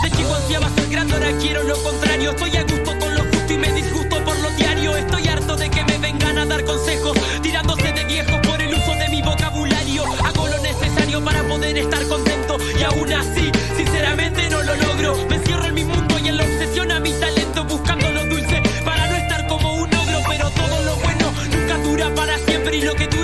De 0.02 0.10
chico 0.10 0.34
ansiaba 0.34 0.68
ser 0.70 0.88
grande, 0.88 1.14
ahora 1.14 1.32
quiero 1.38 1.62
lo 1.62 1.80
contrario. 1.82 2.30
Estoy 2.30 2.56
a 2.56 2.62
gusto 2.62 2.98
con 2.98 3.14
lo 3.14 3.22
justo 3.24 3.52
y 3.52 3.58
me 3.58 3.72
disgusto 3.72 4.24
por 4.24 4.38
lo 4.40 4.50
diario. 4.50 4.96
Estoy 4.96 5.28
harto 5.28 5.56
de 5.56 5.70
que 5.70 5.84
me 5.84 5.98
vengan 5.98 6.38
a 6.38 6.46
dar 6.46 6.64
consejos, 6.64 7.16
tirándose 7.42 7.92
de 7.92 8.04
viejos 8.04 8.40
por 8.46 8.60
el 8.60 8.74
uso 8.74 8.92
de 8.94 9.08
mi 9.08 9.22
vocabulario. 9.22 10.04
Hago 10.24 10.48
lo 10.48 10.58
necesario 10.58 11.24
para 11.24 11.42
poder 11.44 11.78
estar 11.78 12.02
contento 12.08 12.58
y 12.78 12.82
aún 12.82 13.12
así, 13.12 13.52
sinceramente 13.76 14.48
no 14.50 14.62
lo 14.62 14.74
logro. 14.74 15.16
Me 15.28 15.36
encierro 15.36 15.66
en 15.66 15.74
mi 15.74 15.84
mundo 15.84 16.18
y 16.18 16.28
en 16.28 16.36
la 16.36 16.44
obsesión 16.44 16.90
a 16.90 17.00
mi 17.00 17.12
talento, 17.12 17.64
buscando 17.64 18.10
lo 18.10 18.26
dulce 18.26 18.62
para 18.84 19.06
no 19.06 19.16
estar 19.16 19.46
como 19.46 19.74
un 19.74 19.94
ogro. 19.94 20.18
Pero 20.28 20.50
todo 20.50 20.82
lo 20.82 20.96
bueno 20.96 21.32
nunca 21.52 21.78
dura 21.78 22.14
para 22.14 22.36
siempre 22.38 22.78
y 22.78 22.82
lo 22.82 22.94
que 22.94 23.06
dure 23.06 23.17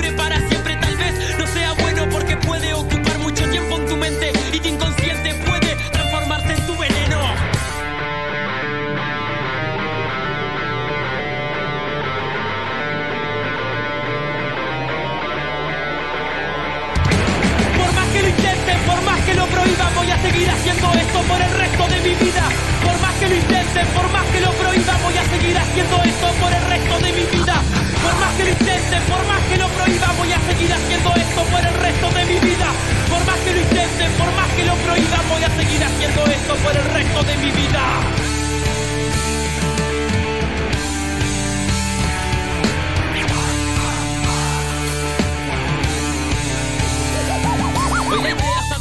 prohíban, 24.75 25.03
voy 25.03 25.17
a 25.17 25.25
seguir 25.25 25.59
haciendo 25.59 26.03
esto 26.03 26.27
por 26.41 26.53
el 26.53 26.65
resto 26.67 26.99
de 26.99 27.13
mi 27.13 27.25
vida. 27.27 27.63
Por 28.03 28.15
más 28.21 28.33
que 28.37 28.45
lo 28.45 28.51
intenten, 28.51 29.03
por 29.03 29.27
más 29.27 29.41
que 29.49 29.57
lo 29.57 29.69
prohíban, 29.69 30.17
voy 30.17 30.33
a 30.33 30.41
seguir 30.41 30.73
haciendo 30.73 31.15
esto 31.15 31.45
por 31.45 31.61
el 31.61 31.75
resto 31.75 32.11
de 32.11 32.25
mi 32.25 32.39
vida. 32.41 32.69
Por 33.09 33.25
más 33.25 33.39
que 33.45 33.53
lo 33.53 33.61
intenten, 33.61 34.13
por 34.13 34.33
más 34.33 34.49
que 34.57 34.65
lo 34.65 34.75
prohíban, 34.75 35.29
voy 35.29 35.45
a 35.45 35.51
seguir 35.51 35.85
haciendo 35.85 36.25
esto 36.27 36.55
por 36.57 36.77
el 36.77 36.85
resto 36.85 37.23
de 37.23 37.37
mi 37.37 37.51
vida. 37.51 38.25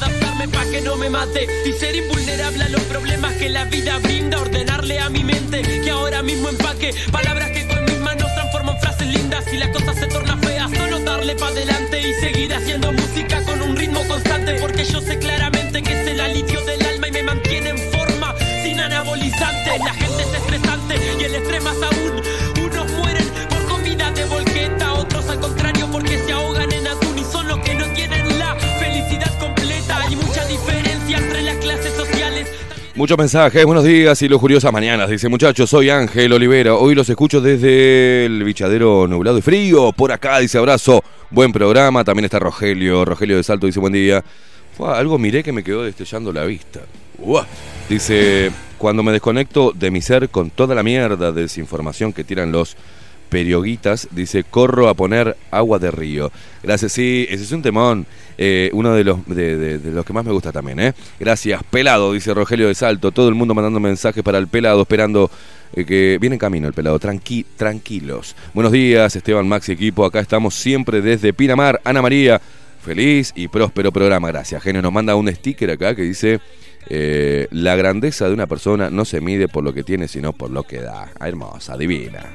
Adaptarme 0.04 0.48
pa' 0.48 0.66
que 0.66 0.82
no 0.82 0.96
me 0.96 1.10
mate 1.10 1.48
y 1.66 1.72
ser 1.74 1.96
invulnerable 1.96 2.64
a 2.64 2.70
los 2.70 2.82
problemas 2.84 3.34
que 3.36 3.50
la 3.50 3.66
vida 3.66 4.00
brinda. 4.00 4.40
Ordenarle 4.40 5.00
a 5.00 5.10
mi 5.10 5.24
mente 5.24 5.62
que 5.62 5.90
ahora 5.90 6.22
mismo 6.22 6.50
empaque 6.50 6.94
palabras 7.12 7.52
que 7.52 7.68
con 7.68 7.84
mis 7.86 8.00
manos 8.00 8.34
transformo 8.34 8.72
en 8.74 8.80
frases 8.80 9.08
lindas. 9.08 9.46
Si 9.50 9.58
la 9.58 9.72
cosa 9.72 9.94
se 9.94 10.08
torna 10.08 10.38
fea, 10.38 10.68
solo 10.76 11.00
darle 11.00 11.36
pa' 11.36 11.48
adelante 11.48 12.02
y 12.02 12.14
seguir 12.16 12.54
haciendo 12.54 12.92
música 12.92 13.42
con 13.44 13.62
un 13.62 13.76
ritmo 13.76 14.02
constante. 14.08 14.56
Porque 14.60 14.84
yo 14.86 15.02
sé 15.02 15.18
claramente 15.20 15.82
que 15.82 16.02
es 16.02 16.08
el 16.08 16.20
alivio 16.20 16.62
del 16.66 16.86
alma 16.86 17.08
y 17.08 17.12
me 17.12 17.24
mantiene 17.24 17.70
en 17.70 17.78
forma 17.92 18.36
sin 18.64 18.80
anabolizantes. 18.80 19.80
La 19.80 19.94
gente 19.94 20.24
es 20.24 20.34
estresante 20.34 20.96
y 21.20 21.24
el 21.24 21.36
estrés 21.36 21.64
más 21.64 21.78
aún. 21.82 22.22
Unos 22.66 22.92
clases 31.64 31.94
sociales. 31.94 32.48
Muchos 32.96 33.18
mensajes, 33.18 33.66
buenos 33.66 33.86
días 33.86 34.22
y 34.22 34.28
lujuriosas 34.28 34.72
mañanas. 34.72 35.10
Dice, 35.10 35.30
muchachos, 35.30 35.70
soy 35.70 35.90
Ángel 35.90 36.34
Olivera. 36.34 36.76
Hoy 36.76 36.94
los 36.94 37.10
escucho 37.10 37.42
desde 37.42 38.26
el 38.26 38.44
bichadero 38.44 39.08
nublado 39.08 39.38
y 39.38 39.42
frío. 39.42 39.92
Por 39.94 40.12
acá, 40.12 40.40
dice 40.40 40.58
abrazo. 40.58 41.02
Buen 41.32 41.52
programa. 41.52 42.04
También 42.04 42.26
está 42.26 42.38
Rogelio. 42.38 43.06
Rogelio 43.06 43.38
de 43.38 43.44
Salto 43.44 43.66
dice, 43.66 43.80
buen 43.80 43.94
día. 43.94 44.24
Algo 44.78 45.18
miré 45.18 45.42
que 45.42 45.52
me 45.52 45.64
quedó 45.64 45.84
destellando 45.84 46.34
la 46.34 46.44
vista. 46.44 46.82
Dice, 47.90 48.52
cuando 48.78 49.02
me 49.02 49.12
desconecto 49.14 49.72
de 49.72 49.90
mi 49.90 50.02
ser 50.02 50.30
con 50.30 50.50
toda 50.50 50.76
la 50.76 50.84
mierda 50.84 51.32
de 51.32 51.44
desinformación 51.44 52.12
que 52.12 52.24
tiran 52.24 52.52
los 52.52 52.76
perioguitas, 53.30 54.10
dice, 54.12 54.44
corro 54.44 54.90
a 54.90 54.94
poner 54.94 55.38
agua 55.50 55.80
de 55.80 55.90
río. 55.90 56.32
Gracias, 56.62 56.92
sí, 56.92 57.26
ese 57.30 57.44
es 57.44 57.52
un 57.52 57.64
temón. 57.64 58.06
Eh, 58.38 58.70
uno 58.74 58.94
de 58.94 59.04
los, 59.04 59.26
de, 59.28 59.80
los 59.84 60.06
que 60.06 60.14
más 60.14 60.26
me 60.26 60.32
gusta 60.32 60.52
también, 60.52 60.80
¿eh? 60.80 60.94
Gracias, 61.20 61.62
pelado, 61.64 62.14
dice 62.14 62.34
Rogelio 62.34 62.68
de 62.68 62.76
Salto. 62.76 63.12
Todo 63.12 63.30
el 63.30 63.36
mundo 63.36 63.54
mandando 63.54 63.80
mensajes 63.80 64.24
para 64.24 64.38
el 64.38 64.48
pelado, 64.48 64.82
esperando 64.82 65.30
eh, 65.74 65.86
que 65.86 66.18
viene 66.20 66.36
en 66.36 66.40
camino 66.40 66.68
el 66.68 66.74
pelado. 66.74 66.98
Tranqui 67.00 67.46
tranquilos. 67.56 68.36
Buenos 68.54 68.72
días, 68.72 69.16
Esteban, 69.16 69.48
Max 69.48 69.70
y 69.70 69.74
equipo. 69.74 70.06
Acá 70.06 70.20
estamos 70.20 70.56
siempre 70.56 71.02
desde 71.02 71.34
Pinamar. 71.34 71.80
Ana 71.84 72.02
María, 72.02 72.42
feliz 72.82 73.32
y 73.36 73.48
próspero 73.48 73.92
programa. 73.92 74.28
Gracias, 74.30 74.62
genio. 74.64 74.82
Nos 74.82 74.92
manda 74.94 75.16
un 75.16 75.34
sticker 75.34 75.72
acá 75.72 75.96
que 75.96 76.02
dice. 76.04 76.40
eh, 76.90 77.48
la 77.52 77.76
grandeza 77.76 78.28
de 78.28 78.34
una 78.34 78.48
persona 78.48 78.90
no 78.90 79.06
se 79.06 79.22
mide 79.22 79.48
por 79.48 79.64
lo 79.64 79.74
que 79.74 79.84
tiene, 79.84 80.08
sino 80.08 80.34
por 80.34 80.50
lo 80.52 80.64
que 80.64 80.82
da. 80.82 81.12
Hermosa, 81.20 81.78
divina. 81.78 82.26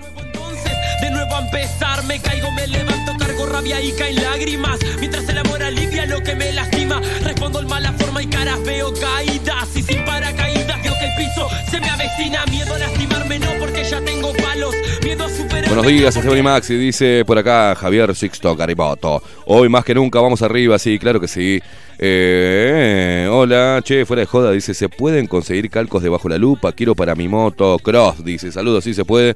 Empezar, 1.39 2.05
me 2.05 2.21
caigo, 2.21 2.51
me 2.51 2.67
levanto, 2.67 3.17
cargo 3.17 3.47
rabia 3.47 3.81
y 3.81 3.93
caen 3.93 4.17
lágrimas. 4.17 4.79
Mientras 4.99 5.29
el 5.29 5.39
amor 5.39 5.63
alivia 5.63 6.05
lo 6.07 6.21
que 6.23 6.35
me 6.35 6.53
lastima, 6.53 7.01
respondo 7.23 7.61
en 7.61 7.69
mala 7.69 7.93
forma 7.93 8.23
y 8.23 8.27
caras 8.27 8.63
veo 8.65 8.93
caídas. 8.93 9.69
Y 9.77 9.83
sin 9.83 10.05
paracaídas 10.05 10.78
el 11.09 11.17
piso 11.27 11.49
se 11.71 11.81
me 11.81 11.89
avecina. 11.89 12.45
Miedo 12.47 12.75
a 12.75 12.79
lastimarme, 12.79 13.39
no 13.39 13.49
porque 13.59 13.85
ya 13.85 14.01
tengo 14.03 14.33
palos. 14.35 14.75
Miedo 15.05 15.25
a 15.25 15.29
superar. 15.29 15.67
Buenos 15.67 15.87
días, 15.87 16.17
Esteban 16.17 16.39
y 16.39 16.43
Maxi. 16.43 16.77
Dice 16.77 17.25
por 17.27 17.39
acá 17.39 17.75
Javier 17.75 18.15
Sixto 18.15 18.55
Gariboto. 18.57 19.23
Hoy 19.47 19.69
más 19.69 19.85
que 19.85 19.95
nunca 19.95 20.21
vamos 20.21 20.43
arriba, 20.43 20.79
sí, 20.79 20.99
claro 20.99 21.21
que 21.21 21.29
sí. 21.29 21.61
Eh, 22.01 23.29
hola, 23.31 23.81
che, 23.83 24.07
fuera 24.07 24.21
de 24.21 24.27
joda, 24.27 24.53
dice, 24.53 24.73
¿se 24.75 24.89
pueden 24.89 25.27
conseguir 25.27 25.69
calcos 25.71 26.03
debajo 26.03 26.29
la 26.29 26.39
lupa? 26.39 26.73
Quiero 26.73 26.95
para 26.95 27.15
mi 27.15 27.27
moto, 27.29 27.77
cross, 27.83 28.25
dice, 28.25 28.53
saludos, 28.53 28.85
sí 28.85 28.95
se 28.95 29.05
puede. 29.05 29.35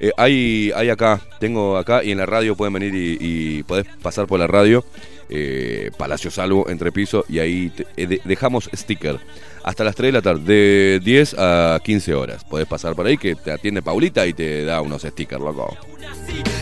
Eh, 0.00 0.10
hay, 0.16 0.70
hay 0.76 0.90
acá, 0.90 1.20
tengo 1.40 1.76
acá 1.76 2.04
y 2.04 2.12
en 2.12 2.18
la 2.18 2.26
radio 2.26 2.54
pueden 2.56 2.74
venir 2.74 2.94
y, 2.94 3.16
y 3.20 3.62
podés 3.64 3.86
pasar 4.02 4.26
por 4.26 4.38
la 4.38 4.46
radio. 4.46 4.84
eh, 5.30 5.90
Palacio 5.96 6.30
Salvo, 6.30 6.68
entre 6.68 6.92
piso, 6.92 7.24
y 7.28 7.38
ahí 7.38 7.70
te- 7.70 7.86
eh, 7.96 8.06
de- 8.06 8.20
dejamos 8.24 8.68
sticker. 8.74 9.18
Hasta 9.64 9.82
las 9.82 9.94
3 9.96 10.08
de 10.08 10.12
la 10.12 10.22
tarde, 10.22 10.42
de 10.44 11.00
10 11.02 11.36
a 11.38 11.80
15 11.82 12.14
horas. 12.14 12.44
Podés 12.44 12.66
pasar 12.66 12.94
por 12.94 13.06
ahí 13.06 13.16
que 13.16 13.34
te 13.34 13.50
atiende 13.50 13.80
Paulita 13.82 14.26
y 14.26 14.34
te 14.34 14.62
da 14.64 14.80
unos 14.82 15.02
stickers, 15.02 15.40
loco. 15.42 15.74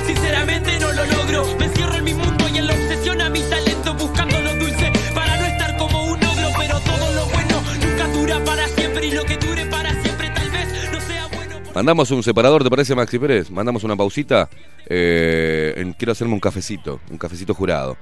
Sinceramente 0.06 0.78
no 0.78 0.92
lo 0.92 1.04
logro. 1.06 1.46
Me 1.58 1.64
encierro 1.66 1.94
en 1.96 2.04
mi 2.04 2.14
mundo 2.14 2.44
y 2.54 2.58
en 2.58 2.66
la 2.68 2.72
obsesión 2.74 3.20
a 3.20 3.28
mi 3.28 3.40
talento, 3.40 3.94
buscando 3.94 4.40
lo 4.40 4.54
dulce 4.54 4.92
para 5.14 5.36
no 5.36 5.46
estar 5.46 5.76
como 5.78 6.04
un 6.04 6.24
ogro. 6.24 6.48
Pero 6.58 6.78
todo 6.80 7.12
lo 7.14 7.26
bueno 7.26 7.62
nunca 7.84 8.08
dura 8.08 8.44
para 8.44 8.68
siempre 8.68 9.06
y 9.06 9.10
lo 9.10 9.24
que 9.24 9.36
dure 9.36 9.66
para 9.66 10.00
siempre 10.02 10.30
tal 10.30 10.50
vez 10.50 10.68
no 10.92 11.00
sea 11.00 11.26
bueno. 11.26 11.56
Mandamos 11.74 12.10
un 12.12 12.22
separador, 12.22 12.62
¿te 12.62 12.70
parece, 12.70 12.94
Maxi 12.94 13.18
Pérez? 13.18 13.50
Mandamos 13.50 13.82
una 13.82 13.96
pausita. 13.96 14.48
Eh, 14.86 15.74
en- 15.76 15.92
quiero 15.94 16.12
hacerme 16.12 16.34
un 16.34 16.40
cafecito, 16.40 17.00
un 17.10 17.18
cafecito 17.18 17.52
jurado. 17.52 17.96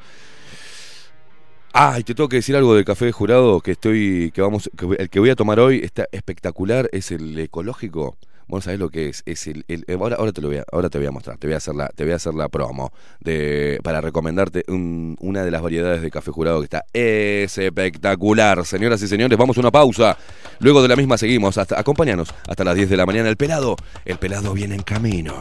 Ah, 1.72 1.96
y 1.98 2.04
te 2.04 2.14
tengo 2.14 2.28
que 2.28 2.36
decir 2.36 2.56
algo 2.56 2.74
del 2.74 2.84
café 2.84 3.12
jurado 3.12 3.60
que 3.60 3.72
estoy, 3.72 4.32
que 4.34 4.42
vamos, 4.42 4.68
el 4.98 5.08
que 5.08 5.20
voy 5.20 5.30
a 5.30 5.36
tomar 5.36 5.60
hoy 5.60 5.80
está 5.84 6.06
espectacular, 6.10 6.88
es 6.92 7.12
el 7.12 7.38
ecológico. 7.38 8.16
Vos 8.48 8.64
sabés 8.64 8.80
lo 8.80 8.90
que 8.90 9.08
es, 9.10 9.22
es 9.26 9.46
el, 9.46 9.64
eh, 9.68 9.84
ahora, 9.92 10.32
te 10.32 10.40
lo 10.40 10.48
voy 10.48 10.56
a, 10.56 10.64
ahora 10.72 10.90
te 10.90 10.98
voy 10.98 11.06
a 11.06 11.12
mostrar, 11.12 11.38
te 11.38 11.46
voy 11.46 11.54
a 11.54 11.58
hacer 11.58 11.76
la, 11.76 11.86
te 11.90 12.02
voy 12.02 12.12
a 12.12 12.16
hacer 12.16 12.34
la 12.34 12.48
promo 12.48 12.92
de, 13.20 13.78
para 13.84 14.00
recomendarte 14.00 14.64
un- 14.66 15.16
una 15.20 15.44
de 15.44 15.52
las 15.52 15.62
variedades 15.62 16.02
de 16.02 16.10
café 16.10 16.32
jurado 16.32 16.58
que 16.58 16.64
está 16.64 16.84
espectacular. 16.92 18.66
Señoras 18.66 19.00
y 19.02 19.06
señores, 19.06 19.38
vamos 19.38 19.56
a 19.56 19.60
una 19.60 19.70
pausa. 19.70 20.18
Luego 20.58 20.82
de 20.82 20.88
la 20.88 20.96
misma 20.96 21.16
seguimos, 21.16 21.56
acompáñanos 21.58 22.34
hasta 22.48 22.64
las 22.64 22.74
10 22.74 22.90
de 22.90 22.96
la 22.96 23.06
mañana. 23.06 23.28
El 23.28 23.36
pelado, 23.36 23.76
el 24.04 24.18
pelado 24.18 24.52
viene 24.52 24.74
en 24.74 24.82
camino. 24.82 25.40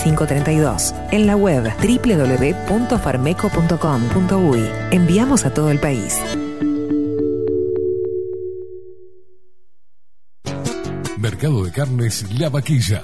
45 0.01 0.27
32. 0.27 0.93
En 1.11 1.27
la 1.27 1.35
web 1.35 1.71
www.farmeco.com.uy. 1.79 4.69
Enviamos 4.91 5.45
a 5.45 5.53
todo 5.53 5.69
el 5.71 5.79
país. 5.79 6.19
Mercado 11.17 11.65
de 11.65 11.71
Carnes 11.71 12.31
La 12.39 12.49
Vaquilla. 12.49 13.03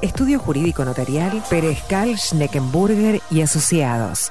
Estudio 0.00 0.38
Jurídico 0.38 0.84
Notarial, 0.84 1.42
Perezcal, 1.50 2.16
Schneckenburger 2.16 3.20
y 3.30 3.40
Asociados. 3.42 4.30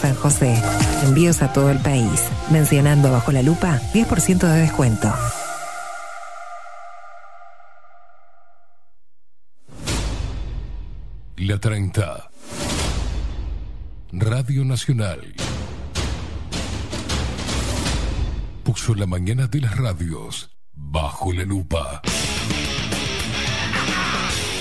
San 0.00 0.14
José. 0.14 0.54
Envíos 1.04 1.42
a 1.42 1.52
todo 1.52 1.70
el 1.70 1.78
país. 1.78 2.28
Mencionando 2.50 3.10
bajo 3.10 3.32
la 3.32 3.42
lupa 3.42 3.80
10% 3.92 4.38
de 4.38 4.60
descuento. 4.60 5.12
La 11.36 11.58
30. 11.58 12.30
Radio 14.12 14.64
Nacional. 14.64 15.34
Puso 18.62 18.94
la 18.94 19.06
mañana 19.06 19.46
de 19.48 19.60
las 19.60 19.76
radios 19.76 20.50
bajo 20.72 21.32
la 21.32 21.44
lupa. 21.44 22.00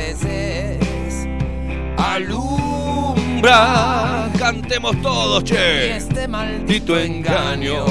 veces 0.00 0.78
alumbra 1.98 3.50
Cantemos 4.38 5.00
todos, 5.02 5.42
y 5.42 5.46
che. 5.46 5.96
este 5.96 6.26
maldito 6.26 6.98
engaño 6.98 7.84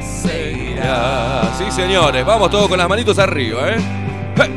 seguirá. 0.00 1.42
Sí, 1.58 1.70
señores, 1.70 2.24
vamos 2.24 2.50
todos 2.50 2.68
con 2.68 2.78
las 2.78 2.88
manitos 2.88 3.18
arriba, 3.18 3.70
¿eh? 3.70 3.76
¡Eh! 4.36 4.48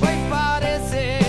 Hoy 0.00 0.16
parece 0.28 1.20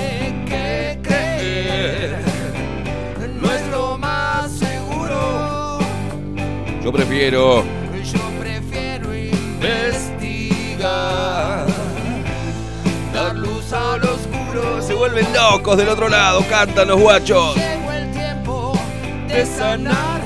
vuelven 15.02 15.34
locos 15.34 15.78
del 15.78 15.90
otro 15.90 16.08
lado, 16.10 16.46
cantan 16.48 16.90
los 16.90 17.02
guachos. 17.02 17.56
Llegó 17.56 17.92
el 17.92 18.12
tiempo 18.12 18.80
de 19.28 19.46
sanar 19.48 20.22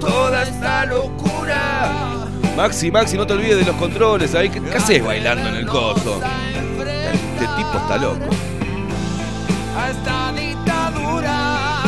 toda 0.00 0.42
esta 0.42 0.86
locura. 0.86 2.26
Maxi, 2.56 2.90
Maxi, 2.90 3.16
no 3.16 3.24
te 3.24 3.34
olvides 3.34 3.58
de 3.58 3.64
los 3.66 3.76
controles. 3.76 4.34
Ahí, 4.34 4.48
¿qué, 4.48 4.60
qué 4.60 4.76
haces 4.76 5.04
bailando 5.04 5.48
en 5.48 5.54
el 5.54 5.66
coso? 5.66 6.20
Este 6.80 7.46
tipo 7.56 7.78
está 7.78 7.98
loco. 7.98 8.26
a 9.78 9.90
esta 9.90 10.32
dictadura. 10.32 11.82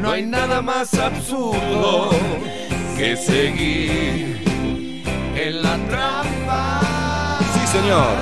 No 0.00 0.12
hay 0.12 0.24
nada 0.24 0.62
más 0.62 0.94
absurdo 0.94 2.10
que 2.96 3.16
seguir 3.16 4.44
en 5.34 5.60
la 5.60 5.76
trampa. 5.88 6.87
Señor. 7.72 8.16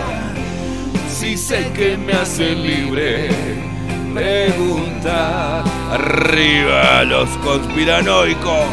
Si 1.09 1.37
sé 1.37 1.71
que 1.73 1.97
me 1.97 2.15
hace 2.15 2.53
libre 2.55 3.29
preguntar. 4.13 5.63
Arriba 5.93 7.05
los 7.05 7.29
conspiranoicos. 7.45 8.67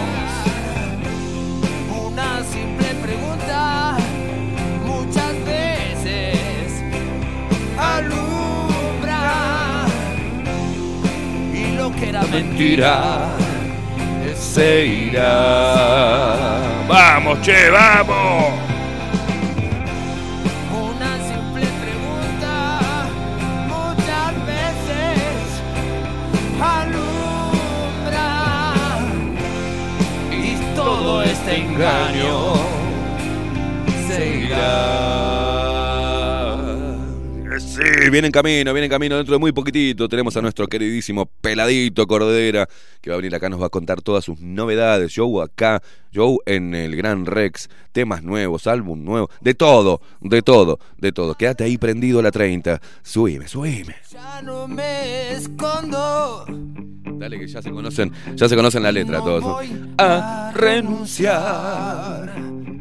Una 2.08 2.44
simple 2.44 2.88
pregunta 3.04 3.98
muchas 4.84 5.34
veces 5.46 6.82
alumbra 7.78 9.26
y 11.54 11.76
lo 11.76 11.92
que 11.92 12.10
era 12.10 12.24
mentira 12.24 13.30
Se 14.36 14.86
irá. 14.86 16.58
Vamos, 16.88 17.42
che, 17.42 17.70
vamos. 17.70 18.63
Engaño 31.74 32.54
se 34.08 34.46
irá. 34.46 35.24
Sí, 37.60 38.10
viene 38.12 38.28
en 38.28 38.32
camino, 38.32 38.74
viene 38.74 38.86
en 38.86 38.92
camino. 38.92 39.16
Dentro 39.18 39.34
de 39.34 39.40
muy 39.40 39.52
poquitito 39.52 40.08
tenemos 40.10 40.36
a 40.38 40.42
nuestro 40.42 40.68
queridísimo 40.68 41.26
Peladito 41.26 42.06
Cordera, 42.08 42.68
que 43.02 43.10
va 43.10 43.16
a 43.16 43.18
venir 43.18 43.34
acá, 43.36 43.50
nos 43.50 43.62
va 43.62 43.68
a 43.68 43.70
contar 43.70 44.02
todas 44.02 44.24
sus 44.24 44.40
novedades. 44.40 45.14
Joe 45.16 45.44
acá, 45.44 45.82
Joe 46.14 46.38
en 46.46 46.76
el 46.76 46.96
Gran 46.96 47.26
Rex, 47.26 47.70
temas 47.92 48.24
nuevos, 48.24 48.68
álbum 48.68 49.04
nuevo, 49.04 49.30
de 49.42 49.54
todo, 49.54 50.02
de 50.22 50.42
todo, 50.42 50.80
de 50.98 51.12
todo. 51.12 51.36
Quédate 51.36 51.64
ahí 51.64 51.78
prendido 51.78 52.20
a 52.20 52.24
la 52.24 52.32
30. 52.32 52.80
Subime, 53.02 53.48
subime. 53.48 53.96
Ya 54.12 54.42
no 54.42 54.68
me 54.68 55.34
escondo. 55.34 56.46
Dale 57.24 57.40
que 57.40 57.48
ya 57.48 57.62
se 57.62 57.72
conocen, 57.72 58.12
ya 58.36 58.50
se 58.50 58.56
conocen 58.58 58.84
la 58.84 58.92
letra 58.92 59.22
todos. 59.22 59.66
A 59.98 60.52
renunciar. 60.54 62.34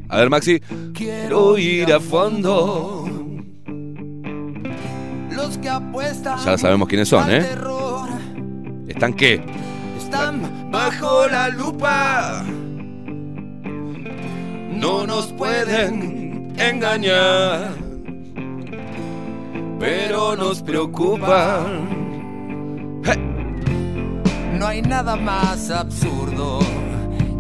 A 0.09 0.17
ver, 0.17 0.31
Maxi. 0.31 0.59
Quiero 0.93 1.57
ir 1.57 1.93
a 1.93 2.01
fondo. 2.01 3.09
Los 5.31 5.59
que 5.59 5.69
apuestan 5.69 6.41
Ya 6.45 6.59
sabemos 6.59 6.89
quiénes 6.89 7.09
son, 7.09 7.31
¿eh? 7.31 7.39
terror 7.41 8.09
¿Están 8.89 9.15
qué? 9.15 9.41
están 9.97 10.73
bajo 10.73 11.29
la 11.29 11.49
lupa. 11.49 12.43
No 14.73 15.07
nos 15.07 15.27
pueden 15.35 16.53
engañar, 16.59 17.75
pero 19.79 20.35
nos 20.35 20.61
preocupan. 20.63 22.03
No 24.63 24.69
hay 24.69 24.81
nada 24.81 25.17
más 25.17 25.73
absurdo 25.73 26.61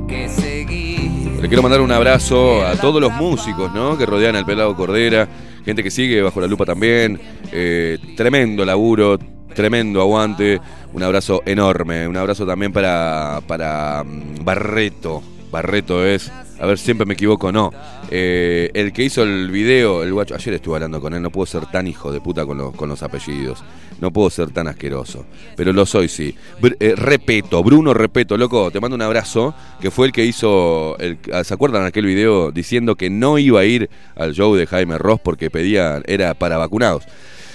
que 0.09 0.29
seguir. 0.29 1.39
Le 1.41 1.47
quiero 1.47 1.63
mandar 1.63 1.81
un 1.81 1.93
abrazo 1.93 2.67
a 2.67 2.75
todos 2.75 3.01
los 3.01 3.13
músicos, 3.13 3.73
¿no? 3.73 3.97
Que 3.97 4.07
rodean 4.07 4.35
al 4.35 4.45
pelado 4.45 4.75
Cordera, 4.75 5.29
gente 5.65 5.85
que 5.85 5.93
sigue 5.93 6.21
bajo 6.21 6.41
la 6.41 6.49
lupa 6.49 6.65
también. 6.65 7.21
Eh, 7.53 7.97
tremendo 8.17 8.65
laburo, 8.65 9.21
tremendo 9.55 10.01
aguante. 10.01 10.61
Un 10.93 11.05
abrazo 11.05 11.43
enorme. 11.47 12.09
Un 12.09 12.17
abrazo 12.17 12.45
también 12.45 12.73
para, 12.73 13.41
para 13.47 14.03
mm, 14.03 14.45
Barreto. 14.45 15.23
Barreto 15.53 16.05
es. 16.05 16.29
A 16.63 16.67
ver, 16.67 16.79
siempre 16.79 17.05
me 17.05 17.15
equivoco, 17.15 17.51
no. 17.51 17.73
Eh, 18.09 18.71
el 18.73 18.93
que 18.93 19.03
hizo 19.03 19.25
el 19.25 19.51
video, 19.51 20.05
el 20.05 20.13
guacho. 20.13 20.37
Ayer 20.37 20.55
estuve 20.55 20.77
hablando 20.77 21.01
con 21.01 21.13
él, 21.13 21.21
no 21.21 21.31
puedo 21.31 21.45
ser 21.45 21.67
tan 21.67 21.89
hijo 21.89 22.13
de 22.13 22.21
puta 22.21 22.47
con 22.47 22.57
los, 22.57 22.73
con 22.77 22.89
los 22.89 23.03
apellidos. 23.03 23.65
No 24.01 24.13
puedo 24.13 24.31
ser 24.31 24.51
tan 24.51 24.69
asqueroso. 24.69 25.27
Pero 25.57 25.73
lo 25.73 25.85
soy, 25.85 26.09
sí. 26.09 26.37
Eh, 26.79 26.95
Repeto, 26.97 27.65
Bruno 27.65 27.93
Repeto, 27.93 28.37
loco, 28.39 28.71
te 28.71 28.79
mando 28.79 28.95
un 28.95 29.03
abrazo. 29.03 29.53
Que 29.81 29.91
fue 29.91 30.07
el 30.07 30.13
que 30.13 30.25
hizo. 30.25 30.97
El, 31.01 31.19
¿Se 31.43 31.53
acuerdan 31.53 31.85
aquel 31.85 32.07
video 32.07 32.53
diciendo 32.53 32.95
que 32.95 33.11
no 33.11 33.39
iba 33.39 33.59
a 33.59 33.65
ir 33.65 33.91
al 34.15 34.33
show 34.33 34.55
de 34.55 34.69
Jaime 34.69 34.99
Ross 34.99 35.19
porque 35.21 35.51
pedía. 35.51 36.01
Era 36.07 36.35
para 36.35 36.59
vacunados? 36.59 37.03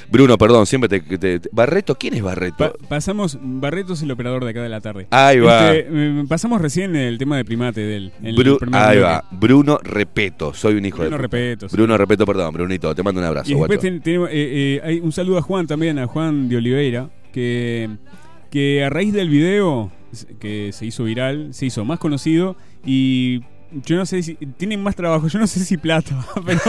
Bruno, 0.09 0.37
perdón, 0.37 0.65
siempre 0.65 0.87
te. 0.89 0.99
te- 1.17 1.39
te- 1.39 1.49
Barreto, 1.51 1.95
¿quién 1.95 2.13
es 2.13 2.21
Barreto? 2.23 2.57
Pa- 2.57 2.73
pasamos, 2.87 3.37
Barreto 3.41 3.93
es 3.93 4.01
el 4.01 4.11
operador 4.11 4.43
de 4.45 4.51
acá 4.51 4.63
de 4.63 4.69
la 4.69 4.79
tarde. 4.81 5.07
Ahí 5.11 5.39
va. 5.39 5.73
Este, 5.75 6.23
pasamos 6.27 6.61
recién 6.61 6.95
el 6.95 7.17
tema 7.17 7.37
de 7.37 7.43
primate 7.45 7.81
de 7.81 7.95
él. 7.97 8.11
en 8.19 8.27
el 8.27 8.35
Bru- 8.35 8.57
ahí 8.73 8.97
bloque. 8.97 8.99
va, 9.11 9.25
Bruno 9.31 9.79
Repeto, 9.83 10.53
soy 10.53 10.75
un 10.75 10.85
hijo 10.85 10.97
Bruno 10.99 11.17
de. 11.17 11.21
Repeto, 11.21 11.69
sí. 11.69 11.75
Bruno 11.75 11.97
Repeto, 11.97 12.25
perdón, 12.25 12.53
Brunito, 12.53 12.93
te 12.95 13.03
mando 13.03 13.19
un 13.21 13.27
abrazo, 13.27 13.51
Y 13.51 13.55
después 13.55 13.79
ten- 13.79 14.01
tenemos, 14.01 14.29
eh, 14.29 14.33
eh, 14.35 14.81
hay 14.83 14.99
un 14.99 15.11
saludo 15.11 15.37
a 15.39 15.41
Juan 15.41 15.67
también, 15.67 15.99
a 15.99 16.07
Juan 16.07 16.47
de 16.49 16.57
Oliveira, 16.57 17.09
que, 17.33 17.89
que 18.49 18.83
a 18.83 18.89
raíz 18.89 19.13
del 19.13 19.29
video 19.29 19.91
que 20.39 20.71
se 20.73 20.85
hizo 20.85 21.03
viral, 21.03 21.53
se 21.53 21.65
hizo 21.65 21.83
más 21.83 21.99
conocido 21.99 22.55
y 22.85 23.41
yo 23.85 23.95
no 23.97 24.05
sé 24.05 24.23
si 24.23 24.35
tienen 24.57 24.81
más 24.81 24.95
trabajo, 24.95 25.27
yo 25.27 25.39
no 25.39 25.47
sé 25.47 25.59
si 25.59 25.77
plata, 25.77 26.15
pero 26.45 26.59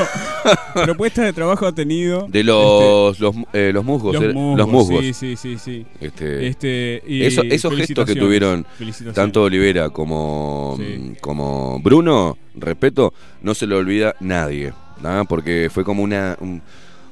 propuestas 0.84 1.24
de 1.26 1.32
trabajo 1.32 1.66
ha 1.66 1.72
tenido. 1.74 2.26
De 2.28 2.42
los, 2.44 3.18
los, 3.20 3.34
eh, 3.52 3.70
los 3.72 3.84
musgos, 3.84 4.14
Los 4.14 4.22
eh, 4.24 4.32
musgos, 4.32 4.58
los 4.58 4.68
musgos. 4.68 5.00
sí, 5.04 5.12
sí, 5.14 5.36
sí, 5.36 5.58
sí. 5.58 5.86
Este, 6.00 6.46
Este, 6.48 7.02
y 7.06 7.22
eso- 7.22 7.42
esos 7.42 7.74
gestos 7.76 8.04
que 8.06 8.14
tuvieron 8.16 8.66
tanto 9.14 9.42
Olivera 9.42 9.90
como, 9.90 10.76
Sí. 10.78 11.14
como 11.20 11.80
Bruno, 11.80 12.36
respeto, 12.54 13.12
no 13.42 13.54
se 13.54 13.66
lo 13.66 13.76
olvida 13.78 14.14
nadie, 14.20 14.72
¿no? 15.02 15.24
porque 15.26 15.70
fue 15.72 15.84
como 15.84 16.02
una 16.02 16.36
un, 16.40 16.60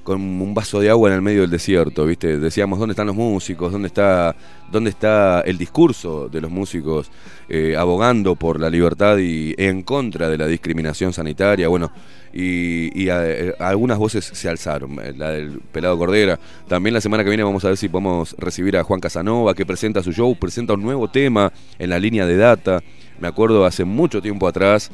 como 0.06 0.44
un 0.44 0.54
vaso 0.54 0.78
de 0.78 0.88
agua 0.88 1.08
en 1.08 1.16
el 1.16 1.20
medio 1.20 1.40
del 1.40 1.50
desierto, 1.50 2.06
¿viste? 2.06 2.38
Decíamos, 2.38 2.78
¿dónde 2.78 2.92
están 2.92 3.08
los 3.08 3.16
músicos? 3.16 3.72
¿Dónde 3.72 3.88
está, 3.88 4.36
dónde 4.70 4.90
está 4.90 5.40
el 5.40 5.58
discurso 5.58 6.28
de 6.28 6.40
los 6.40 6.48
músicos 6.48 7.10
eh, 7.48 7.74
abogando 7.76 8.36
por 8.36 8.60
la 8.60 8.70
libertad 8.70 9.18
y 9.18 9.52
en 9.58 9.82
contra 9.82 10.28
de 10.28 10.38
la 10.38 10.46
discriminación 10.46 11.12
sanitaria? 11.12 11.66
Bueno, 11.66 11.90
y, 12.32 13.08
eh, 13.08 13.52
algunas 13.58 13.98
voces 13.98 14.24
se 14.24 14.48
alzaron, 14.48 14.96
eh, 15.02 15.12
la 15.16 15.30
del 15.30 15.58
Pelado 15.72 15.98
Cordera. 15.98 16.38
También 16.68 16.94
la 16.94 17.00
semana 17.00 17.24
que 17.24 17.30
viene 17.30 17.42
vamos 17.42 17.64
a 17.64 17.68
ver 17.68 17.76
si 17.76 17.88
podemos 17.88 18.36
recibir 18.38 18.76
a 18.76 18.84
Juan 18.84 19.00
Casanova, 19.00 19.54
que 19.54 19.66
presenta 19.66 20.04
su 20.04 20.12
show, 20.12 20.36
presenta 20.38 20.74
un 20.74 20.82
nuevo 20.82 21.10
tema 21.10 21.52
en 21.80 21.90
la 21.90 21.98
línea 21.98 22.26
de 22.26 22.36
data. 22.36 22.80
Me 23.18 23.26
acuerdo 23.26 23.66
hace 23.66 23.84
mucho 23.84 24.22
tiempo 24.22 24.46
atrás, 24.46 24.88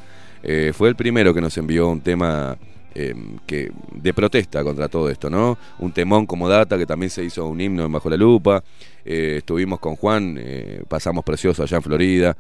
fue 0.73 0.89
el 0.89 0.97
primero 0.97 1.35
que 1.35 1.41
nos 1.43 1.57
envió 1.59 1.89
un 1.89 2.01
tema 2.01 2.57
eh, 2.95 3.15
que 3.47 3.71
de 3.93 4.15
protesta 4.15 4.63
contra 4.63 4.89
todo 4.89 5.11
esto, 5.11 5.31
¿no? 5.31 5.59
Un 5.79 5.93
temón 5.93 6.27
como 6.27 6.49
data, 6.49 6.79
que 6.79 6.87
también 6.87 7.11
se 7.11 7.25
hizo 7.25 7.47
un 7.47 7.61
himno 7.61 7.85
en 7.85 7.93
Bajo 7.93 8.11
la 8.11 8.17
Lupa. 8.17 8.63
Eh, 9.05 9.37
estuvimos 9.39 9.81
con 9.81 9.97
Juan, 9.97 10.37
eh, 10.39 10.83
pasamos 10.89 11.25
precioso 11.25 11.63
allá 11.63 11.77
en 11.77 11.83
Florida. 11.83 12.37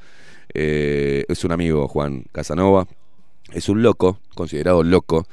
Eh, 0.55 1.24
es 1.28 1.44
un 1.44 1.53
amigo, 1.53 1.88
Juan 1.88 2.24
Casanova. 2.32 2.86
Es 3.53 3.68
un 3.68 3.82
loco, 3.82 4.18
considerado 4.34 4.82
loco, 4.82 5.26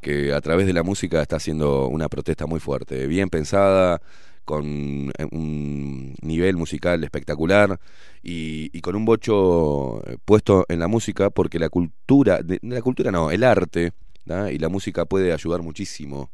que 0.00 0.32
a 0.32 0.40
través 0.40 0.66
de 0.66 0.72
la 0.72 0.82
música 0.82 1.20
está 1.20 1.36
haciendo 1.36 1.88
una 1.88 2.08
protesta 2.08 2.46
muy 2.46 2.60
fuerte, 2.60 3.06
bien 3.06 3.28
pensada, 3.28 4.00
con 4.44 5.10
eh, 5.18 5.26
un 5.32 6.14
nivel 6.22 6.56
musical 6.56 7.02
espectacular 7.04 7.78
y, 8.22 8.70
y 8.76 8.80
con 8.80 8.96
un 8.96 9.04
bocho 9.04 10.02
puesto 10.24 10.64
en 10.68 10.78
la 10.78 10.88
música, 10.88 11.30
porque 11.30 11.58
la 11.58 11.68
cultura, 11.68 12.40
la 12.62 12.82
cultura 12.82 13.10
no, 13.10 13.30
el 13.30 13.44
arte 13.44 13.92
y 14.52 14.58
la 14.58 14.68
música 14.68 15.04
puede 15.04 15.32
ayudar 15.32 15.62
muchísimo. 15.62 16.30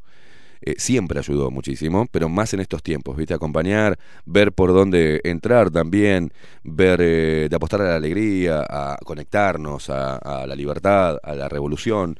Eh, 0.64 0.76
siempre 0.78 1.18
ayudó 1.18 1.50
muchísimo, 1.50 2.06
pero 2.12 2.28
más 2.28 2.54
en 2.54 2.60
estos 2.60 2.82
tiempos, 2.84 3.16
¿viste? 3.16 3.34
Acompañar, 3.34 3.98
ver 4.26 4.52
por 4.52 4.72
dónde 4.72 5.20
entrar 5.24 5.70
también, 5.70 6.32
ver, 6.62 7.00
eh, 7.02 7.48
de 7.50 7.56
apostar 7.56 7.82
a 7.82 7.88
la 7.90 7.96
alegría, 7.96 8.64
a 8.68 8.96
conectarnos, 9.04 9.90
a, 9.90 10.16
a 10.18 10.46
la 10.46 10.54
libertad, 10.54 11.18
a 11.22 11.34
la 11.34 11.48
revolución. 11.48 12.16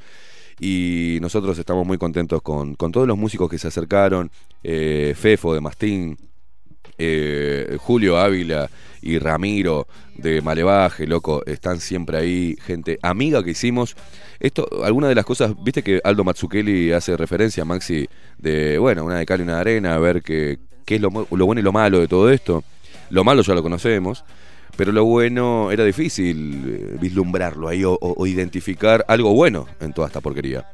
Y 0.59 1.19
nosotros 1.21 1.57
estamos 1.59 1.87
muy 1.87 1.99
contentos 1.99 2.43
con, 2.43 2.75
con 2.75 2.91
todos 2.91 3.07
los 3.07 3.17
músicos 3.17 3.49
que 3.49 3.59
se 3.59 3.69
acercaron, 3.69 4.31
eh, 4.65 5.15
Fefo 5.17 5.55
de 5.55 5.61
Mastín, 5.61 6.17
eh, 7.05 7.77
Julio 7.81 8.19
Ávila 8.19 8.69
y 9.03 9.19
Ramiro 9.19 9.87
de 10.17 10.41
Malevaje, 10.41 11.07
loco, 11.07 11.43
están 11.47 11.81
siempre 11.81 12.19
ahí, 12.19 12.57
gente 12.65 12.99
amiga 13.03 13.43
que 13.43 13.51
hicimos. 13.51 13.97
Esto, 14.39 14.69
alguna 14.85 15.09
de 15.09 15.15
las 15.15 15.25
cosas, 15.25 15.53
viste 15.63 15.83
que 15.83 16.01
Aldo 16.05 16.23
Matsukeli 16.25 16.93
hace 16.93 17.17
referencia, 17.17 17.65
Maxi, 17.65 18.09
de, 18.39 18.79
bueno, 18.79 19.05
una 19.05 19.19
de 19.19 19.27
cal 19.27 19.41
y 19.41 19.43
una 19.43 19.55
de 19.57 19.61
arena, 19.61 19.95
a 19.95 19.99
ver 19.99 20.23
qué, 20.23 20.59
qué 20.85 20.97
es 20.97 21.01
lo, 21.01 21.11
lo 21.11 21.47
bueno 21.47 21.61
y 21.61 21.65
lo 21.65 21.73
malo 21.73 21.99
de 22.01 22.09
todo 22.09 22.31
esto. 22.31 22.63
Lo 23.11 23.25
malo 23.25 23.43
ya 23.43 23.55
lo 23.55 23.63
conocemos, 23.63 24.25
Pero 24.77 24.91
lo 24.91 25.05
bueno 25.05 25.71
era 25.71 25.85
difícil 25.85 26.37
eh, 26.67 26.97
vislumbrarlo 26.99 27.69
ahí 27.69 27.85
o- 27.85 27.99
o 28.01 28.27
identificar 28.27 29.05
algo 29.07 29.35
bueno 29.35 29.67
en 29.81 29.93
toda 29.93 30.07
esta 30.09 30.21
porquería. 30.23 30.65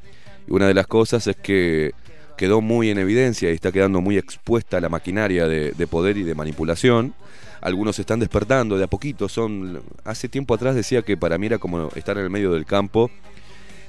Y 0.46 0.52
una 0.52 0.68
de 0.68 0.74
las 0.74 0.86
cosas 0.86 1.26
es 1.26 1.34
que 1.36 1.92
quedó 2.38 2.62
muy 2.62 2.88
en 2.88 2.98
evidencia 2.98 3.50
y 3.50 3.54
está 3.54 3.70
quedando 3.72 4.00
muy 4.00 4.16
expuesta 4.16 4.80
la 4.80 4.88
maquinaria 4.88 5.46
de, 5.46 5.72
de 5.72 5.86
poder 5.86 6.16
y 6.16 6.22
de 6.22 6.34
manipulación. 6.34 7.12
Algunos 7.60 7.96
se 7.96 8.02
están 8.02 8.20
despertando 8.20 8.78
de 8.78 8.84
a 8.84 8.86
poquito. 8.86 9.28
Son 9.28 9.82
hace 10.04 10.28
tiempo 10.28 10.54
atrás 10.54 10.74
decía 10.74 11.02
que 11.02 11.16
para 11.16 11.36
mí 11.36 11.46
era 11.46 11.58
como 11.58 11.90
estar 11.96 12.16
en 12.16 12.24
el 12.24 12.30
medio 12.30 12.52
del 12.52 12.64
campo 12.64 13.10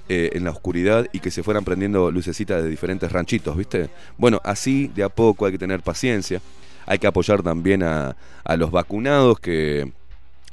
eh, 0.10 0.32
en 0.34 0.44
la 0.44 0.50
oscuridad 0.50 1.06
y 1.14 1.20
que 1.20 1.30
se 1.30 1.44
fueran 1.44 1.64
prendiendo 1.64 2.10
lucecitas 2.10 2.64
de 2.64 2.70
diferentes 2.70 3.12
ranchitos, 3.12 3.56
¿viste? 3.56 3.92
Bueno, 4.18 4.42
así 4.44 4.88
de 4.88 5.04
a 5.04 5.10
poco 5.10 5.46
hay 5.46 5.52
que 5.52 5.60
tener 5.60 5.82
paciencia. 5.82 6.42
Hay 6.88 6.98
que 6.98 7.06
apoyar 7.06 7.44
también 7.44 7.84
a, 7.84 8.18
a 8.44 8.58
los 8.58 8.72
vacunados 8.72 9.40
que, 9.40 9.92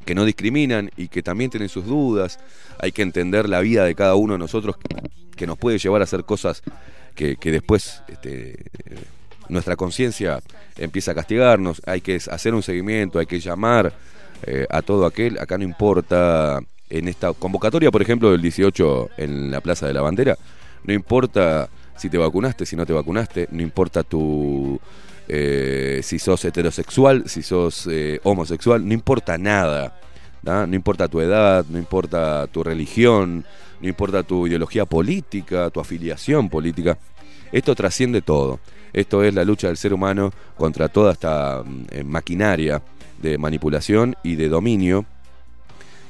que 0.04 0.14
no 0.14 0.26
discriminan 0.26 0.90
y 0.98 1.08
que 1.08 1.22
también 1.22 1.50
tienen 1.50 1.70
sus 1.70 1.86
dudas. 1.86 2.38
Hay 2.78 2.92
que 2.92 3.00
entender 3.00 3.48
la 3.48 3.60
vida 3.60 3.84
de 3.84 3.94
cada 3.94 4.14
uno 4.16 4.34
de 4.34 4.38
nosotros 4.38 4.76
que 5.34 5.46
nos 5.46 5.56
puede 5.56 5.78
llevar 5.78 6.02
a 6.02 6.04
hacer 6.04 6.24
cosas 6.24 6.62
que, 7.16 7.50
después 7.50 8.02
este, 8.06 8.66
nuestra 9.48 9.74
conciencia 9.74 10.40
empieza 10.76 11.10
a 11.10 11.14
castigarnos. 11.14 11.82
Hay 11.86 12.00
que 12.00 12.16
hacer 12.30 12.54
un 12.54 12.62
seguimiento, 12.62 13.18
hay 13.18 13.26
que 13.26 13.40
llamar 13.40 13.92
eh, 14.44 14.66
a 14.70 14.82
todo 14.82 15.06
aquel. 15.06 15.38
Acá 15.38 15.58
no 15.58 15.64
importa 15.64 16.60
en 16.88 17.08
esta 17.08 17.32
convocatoria, 17.32 17.90
por 17.90 18.02
ejemplo, 18.02 18.30
del 18.30 18.42
18 18.42 19.10
en 19.16 19.50
la 19.50 19.60
Plaza 19.60 19.86
de 19.86 19.94
la 19.94 20.02
Bandera, 20.02 20.36
no 20.84 20.92
importa 20.92 21.68
si 21.96 22.08
te 22.08 22.18
vacunaste, 22.18 22.66
si 22.66 22.76
no 22.76 22.86
te 22.86 22.92
vacunaste, 22.92 23.48
no 23.50 23.62
importa 23.62 24.04
tu 24.04 24.78
eh, 25.28 26.00
si 26.04 26.18
sos 26.18 26.44
heterosexual, 26.44 27.24
si 27.26 27.42
sos 27.42 27.88
eh, 27.90 28.20
homosexual, 28.22 28.86
no 28.86 28.94
importa 28.94 29.38
nada. 29.38 29.98
¿da? 30.42 30.66
No 30.66 30.76
importa 30.76 31.08
tu 31.08 31.20
edad, 31.20 31.64
no 31.68 31.78
importa 31.78 32.46
tu 32.46 32.62
religión, 32.62 33.44
no 33.80 33.88
importa 33.88 34.22
tu 34.22 34.46
ideología 34.46 34.84
política, 34.86 35.70
tu 35.70 35.80
afiliación 35.80 36.48
política. 36.48 36.98
Esto 37.52 37.74
trasciende 37.74 38.22
todo. 38.22 38.60
Esto 38.92 39.22
es 39.22 39.34
la 39.34 39.44
lucha 39.44 39.68
del 39.68 39.76
ser 39.76 39.92
humano 39.92 40.32
contra 40.56 40.88
toda 40.88 41.12
esta 41.12 41.62
mm, 41.64 41.84
eh, 41.90 42.04
maquinaria 42.04 42.82
de 43.20 43.38
manipulación 43.38 44.16
y 44.22 44.36
de 44.36 44.48
dominio 44.48 45.04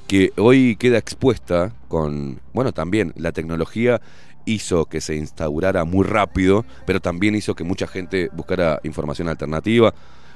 que 0.06 0.32
hoy 0.36 0.76
queda 0.76 0.98
expuesta 0.98 1.72
con, 1.88 2.40
bueno, 2.52 2.72
también 2.72 3.12
la 3.16 3.32
tecnología 3.32 4.00
hizo 4.44 4.84
que 4.84 5.00
se 5.00 5.16
instaurara 5.16 5.84
muy 5.84 6.06
rápido, 6.06 6.64
pero 6.86 7.00
también 7.00 7.34
hizo 7.34 7.54
que 7.54 7.64
mucha 7.64 7.88
gente 7.88 8.30
buscara 8.32 8.80
información 8.84 9.28
alternativa. 9.28 9.92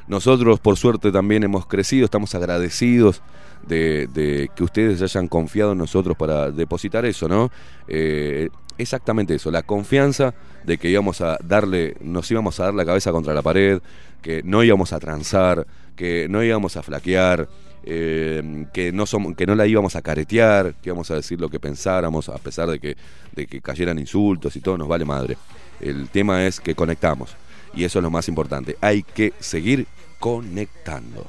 Nosotros, 0.08 0.58
por 0.58 0.76
suerte, 0.76 1.12
también 1.12 1.44
hemos 1.44 1.66
crecido, 1.66 2.04
estamos 2.04 2.34
agradecidos 2.34 3.22
de, 3.66 4.06
de 4.08 4.50
que 4.54 4.64
ustedes 4.64 5.02
hayan 5.02 5.28
confiado 5.28 5.72
en 5.72 5.78
nosotros 5.78 6.16
para 6.16 6.50
depositar 6.50 7.04
eso, 7.04 7.28
¿no? 7.28 7.50
Eh, 7.88 8.48
exactamente 8.78 9.34
eso, 9.34 9.50
la 9.50 9.62
confianza 9.62 10.34
de 10.64 10.78
que 10.78 10.88
íbamos 10.88 11.20
a 11.20 11.38
darle, 11.42 11.96
nos 12.00 12.30
íbamos 12.30 12.58
a 12.60 12.64
dar 12.64 12.74
la 12.74 12.84
cabeza 12.84 13.12
contra 13.12 13.34
la 13.34 13.42
pared, 13.42 13.80
que 14.22 14.42
no 14.42 14.62
íbamos 14.62 14.92
a 14.92 15.00
transar, 15.00 15.66
que 15.96 16.26
no 16.28 16.42
íbamos 16.42 16.76
a 16.76 16.82
flaquear, 16.82 17.48
eh, 17.82 18.66
que, 18.72 18.92
no 18.92 19.04
que 19.36 19.46
no 19.46 19.54
la 19.54 19.66
íbamos 19.66 19.96
a 19.96 20.02
caretear, 20.02 20.74
que 20.82 20.90
íbamos 20.90 21.10
a 21.10 21.14
decir 21.14 21.40
lo 21.40 21.48
que 21.48 21.60
pensáramos, 21.60 22.28
a 22.28 22.38
pesar 22.38 22.68
de 22.68 22.78
que, 22.78 22.96
de 23.34 23.46
que 23.46 23.60
cayeran 23.60 23.98
insultos 23.98 24.54
y 24.56 24.60
todo, 24.60 24.76
nos 24.76 24.88
vale 24.88 25.04
madre. 25.04 25.36
El 25.80 26.08
tema 26.08 26.46
es 26.46 26.60
que 26.60 26.74
conectamos, 26.74 27.34
y 27.74 27.84
eso 27.84 27.98
es 27.98 28.02
lo 28.02 28.10
más 28.10 28.28
importante. 28.28 28.76
Hay 28.80 29.02
que 29.02 29.32
seguir 29.38 29.86
conectando. 30.18 31.26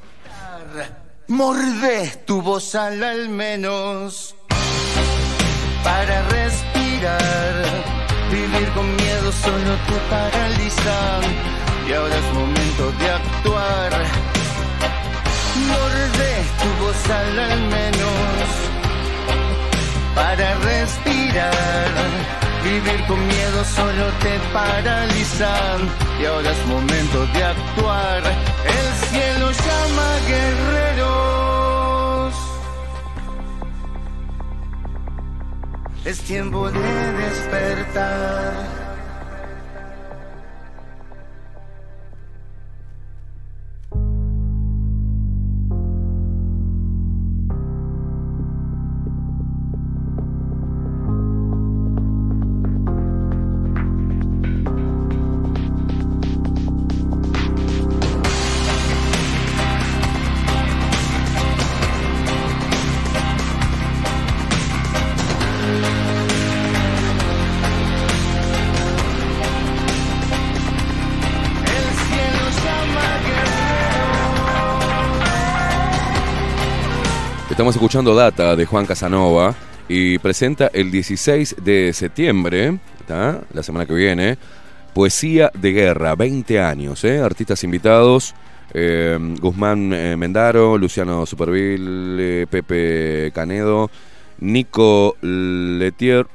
Mordés 1.32 2.26
tu 2.26 2.42
voz 2.42 2.76
al 2.76 3.30
menos 3.30 4.36
para 5.82 6.28
respirar. 6.28 7.54
Vivir 8.30 8.68
con 8.74 8.86
miedo 8.98 9.32
solo 9.32 9.72
te 9.88 9.98
paraliza 10.10 11.22
y 11.88 11.94
ahora 11.94 12.18
es 12.18 12.34
momento 12.34 12.92
de 13.00 13.10
actuar. 13.12 13.92
Mordés 15.70 16.48
tu 16.62 16.84
voz 16.84 17.10
al 17.10 17.40
al 17.40 17.62
menos 17.62 18.48
para 20.14 20.54
respirar. 20.56 22.51
Vivir 22.64 23.06
con 23.08 23.28
miedo 23.28 23.66
solo 23.66 24.06
te 24.22 24.40
paraliza 24.54 25.78
y 26.22 26.26
ahora 26.26 26.52
es 26.52 26.66
momento 26.68 27.26
de 27.34 27.44
actuar. 27.44 28.22
El 28.66 28.94
cielo 29.08 29.52
llama 29.52 30.10
guerreros. 30.28 31.62
Es 36.06 36.20
tiempo 36.22 36.70
de 36.70 37.14
despertar. 37.14 38.91
Estamos 77.62 77.76
escuchando 77.76 78.16
Data 78.16 78.56
de 78.56 78.66
Juan 78.66 78.88
Casanova 78.88 79.54
y 79.88 80.18
presenta 80.18 80.72
el 80.74 80.90
16 80.90 81.58
de 81.64 81.94
septiembre, 81.94 82.80
la 83.08 83.62
semana 83.62 83.86
que 83.86 83.94
viene, 83.94 84.40
Poesía 84.96 85.52
de 85.54 85.72
Guerra, 85.72 86.16
20 86.16 86.60
años, 86.60 87.04
¿eh? 87.04 87.20
artistas 87.20 87.64
invitados, 87.64 88.34
eh, 88.74 89.16
Guzmán 89.40 89.94
eh, 89.94 90.18
Mendaro, 90.18 90.76
Luciano 90.76 91.28
Superville, 91.28 92.48
Pepe 92.48 93.32
Canedo, 93.32 93.92
Nico 94.40 95.18
Letier, 95.22 96.26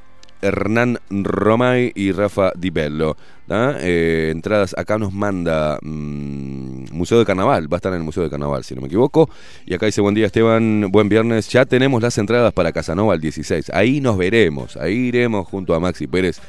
Hernán 0.40 1.00
Romay 1.10 1.90
y 1.96 2.12
Rafa 2.12 2.52
Di 2.54 2.70
Bello. 2.70 3.16
¿Tá? 3.46 3.76
Eh, 3.80 4.30
entradas 4.32 4.74
acá 4.76 4.98
nos 4.98 5.12
manda 5.12 5.78
mm, 5.82 6.92
Museo 6.92 7.18
de 7.18 7.24
Carnaval, 7.24 7.72
va 7.72 7.76
a 7.76 7.78
estar 7.78 7.92
en 7.92 7.98
el 7.98 8.04
Museo 8.04 8.22
de 8.22 8.30
Carnaval, 8.30 8.64
si 8.64 8.74
no 8.74 8.80
me 8.80 8.88
equivoco. 8.88 9.30
Y 9.64 9.74
acá 9.74 9.86
dice, 9.86 10.00
buen 10.00 10.14
día 10.14 10.26
Esteban, 10.26 10.90
buen 10.90 11.08
viernes. 11.08 11.48
Ya 11.48 11.64
tenemos 11.64 12.02
las 12.02 12.16
entradas 12.18 12.52
para 12.52 12.72
Casanova 12.72 13.14
el 13.14 13.20
16. 13.20 13.70
Ahí 13.70 14.00
nos 14.00 14.16
veremos, 14.16 14.76
ahí 14.76 14.94
iremos 14.94 15.46
junto 15.46 15.74
a 15.74 15.80
Maxi 15.80 16.06
Pérez 16.06 16.40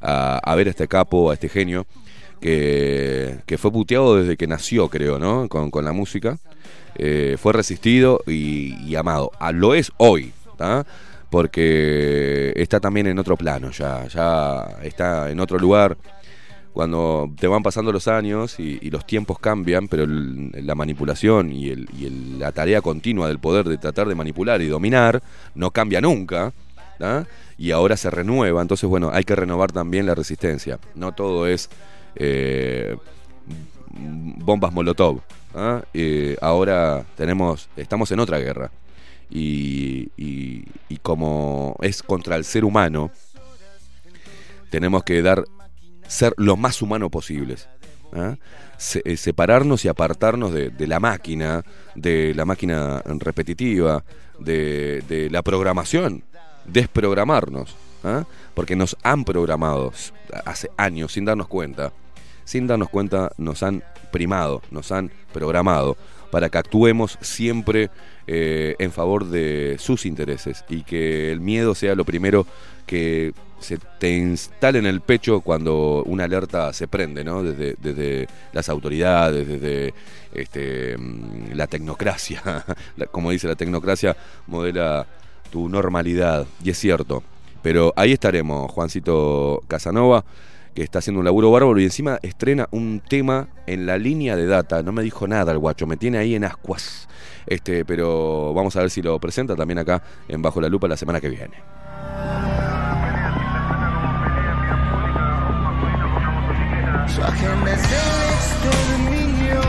a, 0.00 0.38
a 0.38 0.54
ver 0.54 0.68
a 0.68 0.70
este 0.70 0.88
capo, 0.88 1.30
a 1.30 1.34
este 1.34 1.48
genio, 1.48 1.86
que, 2.40 3.38
que 3.46 3.58
fue 3.58 3.72
puteado 3.72 4.16
desde 4.16 4.36
que 4.36 4.46
nació, 4.46 4.88
creo, 4.88 5.18
¿no? 5.18 5.48
Con, 5.48 5.70
con 5.70 5.84
la 5.84 5.92
música. 5.92 6.38
Eh, 6.98 7.36
fue 7.38 7.52
resistido 7.52 8.20
y, 8.26 8.94
amado. 8.94 9.30
Ah, 9.38 9.52
lo 9.52 9.74
es 9.74 9.92
hoy, 9.98 10.32
¿tá? 10.56 10.86
porque 11.30 12.52
está 12.56 12.78
también 12.78 13.08
en 13.08 13.18
otro 13.18 13.36
plano 13.36 13.70
ya, 13.70 14.06
ya 14.06 14.78
está 14.82 15.30
en 15.30 15.40
otro 15.40 15.58
lugar. 15.58 15.96
Cuando 16.76 17.32
te 17.40 17.46
van 17.46 17.62
pasando 17.62 17.90
los 17.90 18.06
años 18.06 18.60
y, 18.60 18.90
los 18.90 19.06
tiempos 19.06 19.38
cambian, 19.38 19.88
pero 19.88 20.04
la 20.06 20.74
manipulación 20.74 21.50
y, 21.50 21.74
la 22.38 22.52
tarea 22.52 22.82
continua 22.82 23.28
del 23.28 23.38
poder 23.38 23.66
de 23.66 23.78
tratar 23.78 24.06
de 24.06 24.14
manipular 24.14 24.60
y 24.60 24.66
dominar 24.66 25.22
no 25.54 25.70
cambia 25.70 26.02
nunca. 26.02 26.52
¿tá? 26.98 27.26
Y 27.56 27.70
ahora 27.70 27.96
se 27.96 28.10
renueva, 28.10 28.60
entonces 28.60 28.90
bueno, 28.90 29.08
hay 29.10 29.24
que 29.24 29.34
renovar 29.34 29.72
también 29.72 30.04
la 30.04 30.14
resistencia. 30.14 30.78
No 30.94 31.12
todo 31.12 31.46
es 31.46 31.70
eh, 32.14 32.94
bombas 33.88 34.70
Molotov. 34.70 35.22
¿ah? 35.54 35.80
Eh, 35.94 36.36
ahora 36.42 37.06
tenemos, 37.16 37.70
estamos 37.78 38.10
en 38.12 38.20
otra 38.20 38.36
guerra. 38.38 38.70
Y- 39.30 40.10
y 40.18 40.96
como 41.00 41.74
es 41.80 42.02
contra 42.02 42.36
el 42.36 42.44
ser 42.44 42.66
humano, 42.66 43.10
tenemos 44.68 45.04
que 45.04 45.22
dar 45.22 45.42
ser 46.06 46.34
lo 46.36 46.56
más 46.56 46.82
humano 46.82 47.10
posibles. 47.10 47.68
¿ah? 48.12 48.36
Eh, 49.04 49.16
separarnos 49.16 49.84
y 49.84 49.88
apartarnos 49.88 50.52
de, 50.52 50.72
la 50.86 51.00
máquina, 51.00 51.64
de 51.94 52.34
la 52.34 52.44
máquina 52.44 53.02
repetitiva, 53.04 54.04
de, 54.38 55.02
de 55.08 55.30
la 55.30 55.42
programación, 55.42 56.24
desprogramarnos, 56.66 57.74
¿ah? 58.04 58.24
porque 58.54 58.76
nos 58.76 58.96
han 59.02 59.24
programado 59.24 59.92
hace 60.44 60.70
años 60.76 61.12
sin 61.12 61.24
darnos 61.24 61.48
cuenta, 61.48 61.92
sin 62.44 62.66
darnos 62.66 62.88
cuenta, 62.90 63.32
nos 63.38 63.62
han 63.62 63.82
primado, 64.12 64.62
nos 64.70 64.92
han 64.92 65.10
programado 65.32 65.96
para 66.30 66.48
que 66.48 66.58
actuemos 66.58 67.18
siempre 67.20 67.90
eh, 68.26 68.74
en 68.78 68.92
favor 68.92 69.26
de 69.26 69.76
sus 69.78 70.06
intereses 70.06 70.64
y 70.68 70.82
que 70.82 71.30
el 71.32 71.40
miedo 71.40 71.74
sea 71.74 71.94
lo 71.94 72.04
primero 72.04 72.46
que 72.86 73.32
se 73.60 73.78
te 73.78 74.16
instale 74.16 74.78
en 74.78 74.86
el 74.86 75.00
pecho 75.00 75.40
cuando 75.40 76.02
una 76.04 76.24
alerta 76.24 76.72
se 76.72 76.88
prende, 76.88 77.24
¿no? 77.24 77.42
Desde, 77.42 77.76
desde 77.80 78.28
las 78.52 78.68
autoridades, 78.68 79.46
desde 79.46 79.94
este, 80.32 80.96
mm, 80.96 81.52
la 81.54 81.66
tecnocracia, 81.66 82.64
como 83.10 83.30
dice 83.30 83.48
la 83.48 83.56
tecnocracia, 83.56 84.16
modela 84.46 85.06
tu 85.50 85.68
normalidad, 85.68 86.46
y 86.62 86.70
es 86.70 86.78
cierto. 86.78 87.22
Pero 87.62 87.92
ahí 87.96 88.12
estaremos, 88.12 88.70
Juancito 88.70 89.62
Casanova, 89.66 90.24
que 90.74 90.82
está 90.82 90.98
haciendo 90.98 91.20
un 91.20 91.24
laburo 91.24 91.50
bárbaro 91.50 91.80
y 91.80 91.84
encima 91.84 92.18
estrena 92.22 92.68
un 92.70 93.00
tema 93.00 93.48
en 93.66 93.86
la 93.86 93.96
línea 93.96 94.36
de 94.36 94.46
data. 94.46 94.82
No 94.82 94.92
me 94.92 95.02
dijo 95.02 95.26
nada 95.26 95.50
el 95.52 95.58
guacho, 95.58 95.86
me 95.86 95.96
tiene 95.96 96.18
ahí 96.18 96.34
en 96.34 96.44
ascuas. 96.44 97.08
Este, 97.46 97.84
pero 97.84 98.52
vamos 98.52 98.76
a 98.76 98.80
ver 98.80 98.90
si 98.90 99.00
lo 99.00 99.18
presenta 99.18 99.56
también 99.56 99.78
acá 99.78 100.02
en 100.28 100.42
Bajo 100.42 100.60
la 100.60 100.68
Lupa 100.68 100.86
la 100.86 100.96
semana 100.96 101.20
que 101.20 101.30
viene. 101.30 102.65
Su 107.14 107.22
agenda 107.22 107.72
es 107.72 107.82
el 107.82 108.16
exterminio 108.36 109.60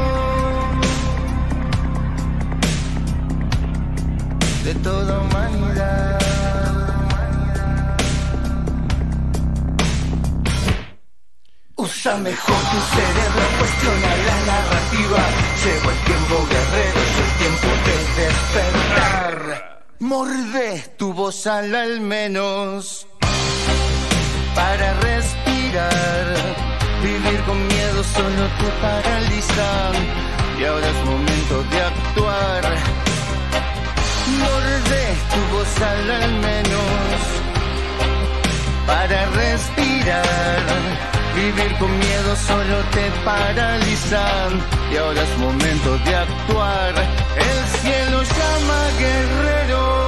de 4.66 4.74
toda 4.76 5.20
humanidad. 5.20 6.20
Usa 11.76 12.18
mejor 12.18 12.56
tu 12.56 12.80
cerebro, 12.96 13.44
cuestiona 13.60 14.12
la 14.28 14.38
narrativa. 14.52 15.20
Llegó 15.64 15.92
el 15.92 16.00
tiempo 16.10 16.36
guerrero, 16.50 17.00
es 17.00 17.18
el 17.24 17.32
tiempo 17.42 17.68
de 17.86 17.96
despertar. 18.24 19.84
Morde 20.00 20.96
tu 20.98 21.14
voz 21.14 21.48
al 21.48 22.02
menos 22.02 23.08
para 24.54 24.94
respirar. 25.00 26.77
Vivir 27.02 27.40
con 27.46 27.68
miedo 27.68 28.04
solo 28.04 28.44
te 28.60 28.70
paraliza 28.82 29.92
y 30.60 30.66
ahora 30.66 30.88
es 30.88 31.06
momento 31.06 31.64
de 31.72 31.82
actuar. 31.82 32.64
Morde 34.40 35.04
tu 35.32 35.56
voz 35.56 35.82
al 35.82 36.32
menos 36.48 37.18
para 38.88 39.26
respirar. 39.42 40.64
Vivir 41.36 41.78
con 41.78 42.00
miedo 42.00 42.36
solo 42.36 42.78
te 42.96 43.12
paraliza 43.24 44.26
y 44.92 44.98
ahora 44.98 45.22
es 45.22 45.38
momento 45.38 45.98
de 46.00 46.16
actuar. 46.16 46.94
El 47.36 47.80
cielo 47.80 48.24
llama 48.24 48.80
guerreros. 49.00 50.07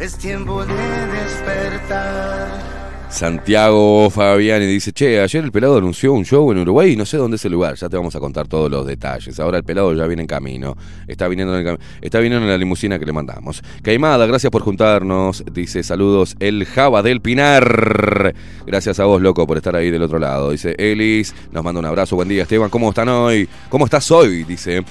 Es 0.00 0.16
tiempo 0.16 0.64
de 0.64 0.72
despertar. 1.12 2.80
Santiago 3.10 4.08
Fabiani 4.08 4.64
dice, 4.64 4.92
che, 4.92 5.20
ayer 5.20 5.44
el 5.44 5.52
pelado 5.52 5.76
anunció 5.76 6.14
un 6.14 6.24
show 6.24 6.50
en 6.52 6.58
Uruguay 6.58 6.92
y 6.92 6.96
no 6.96 7.04
sé 7.04 7.18
dónde 7.18 7.36
es 7.36 7.44
el 7.44 7.52
lugar, 7.52 7.74
ya 7.74 7.86
te 7.90 7.98
vamos 7.98 8.16
a 8.16 8.20
contar 8.20 8.48
todos 8.48 8.70
los 8.70 8.86
detalles. 8.86 9.38
Ahora 9.38 9.58
el 9.58 9.64
pelado 9.64 9.92
ya 9.92 10.06
viene 10.06 10.22
en 10.22 10.26
camino, 10.26 10.74
está 11.06 11.28
viniendo 11.28 11.58
en, 11.58 11.78
está 12.00 12.18
viniendo 12.20 12.46
en 12.46 12.50
la 12.50 12.56
limusina 12.56 12.98
que 12.98 13.04
le 13.04 13.12
mandamos. 13.12 13.62
Caimada, 13.82 14.24
gracias 14.24 14.50
por 14.50 14.62
juntarnos, 14.62 15.44
dice 15.52 15.82
saludos 15.82 16.34
el 16.40 16.64
Java 16.64 17.02
del 17.02 17.20
Pinar. 17.20 18.34
Gracias 18.66 19.00
a 19.00 19.04
vos, 19.04 19.20
loco, 19.20 19.46
por 19.46 19.58
estar 19.58 19.76
ahí 19.76 19.90
del 19.90 20.02
otro 20.02 20.18
lado. 20.18 20.52
Dice 20.52 20.76
Elis, 20.78 21.34
nos 21.52 21.62
manda 21.62 21.78
un 21.78 21.86
abrazo, 21.86 22.16
buen 22.16 22.28
día 22.28 22.44
Esteban, 22.44 22.70
¿cómo 22.70 22.88
están 22.88 23.10
hoy? 23.10 23.46
¿Cómo 23.68 23.84
estás 23.84 24.10
hoy? 24.10 24.44
Dice... 24.44 24.82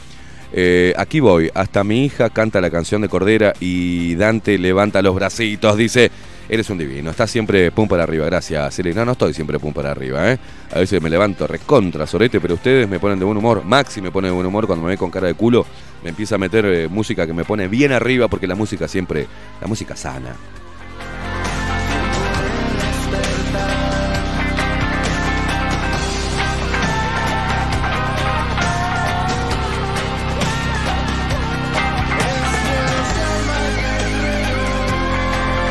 Eh, 0.51 0.93
aquí 0.97 1.19
voy, 1.19 1.51
hasta 1.53 1.83
mi 1.83 2.05
hija 2.05 2.29
canta 2.29 2.59
la 2.59 2.71
canción 2.71 3.01
de 3.01 3.09
Cordera 3.09 3.53
y 3.59 4.15
Dante 4.15 4.57
levanta 4.57 5.01
los 5.01 5.13
bracitos, 5.13 5.77
dice, 5.77 6.09
eres 6.49 6.69
un 6.71 6.79
divino, 6.79 7.11
estás 7.11 7.29
siempre 7.29 7.71
pum 7.71 7.87
para 7.87 8.03
arriba, 8.03 8.25
gracias. 8.25 8.79
Eli. 8.79 8.93
No, 8.93 9.05
no 9.05 9.11
estoy 9.11 9.33
siempre 9.33 9.59
pum 9.59 9.71
para 9.71 9.91
arriba, 9.91 10.31
¿eh? 10.31 10.39
A 10.73 10.79
veces 10.79 11.01
me 11.01 11.09
levanto 11.09 11.45
recontra, 11.45 12.07
sorete, 12.07 12.41
pero 12.41 12.55
ustedes 12.55 12.89
me 12.89 12.99
ponen 12.99 13.19
de 13.19 13.25
buen 13.25 13.37
humor, 13.37 13.63
Maxi 13.63 14.01
me 14.01 14.11
pone 14.11 14.27
de 14.27 14.33
buen 14.33 14.47
humor 14.47 14.65
cuando 14.65 14.85
me 14.85 14.91
ve 14.91 14.97
con 14.97 15.11
cara 15.11 15.27
de 15.27 15.35
culo, 15.35 15.65
me 16.03 16.09
empieza 16.09 16.35
a 16.35 16.37
meter 16.39 16.65
eh, 16.65 16.87
música 16.87 17.27
que 17.27 17.33
me 17.33 17.45
pone 17.45 17.67
bien 17.67 17.91
arriba 17.91 18.27
porque 18.27 18.47
la 18.47 18.55
música 18.55 18.87
siempre, 18.87 19.27
la 19.61 19.67
música 19.67 19.95
sana. 19.95 20.35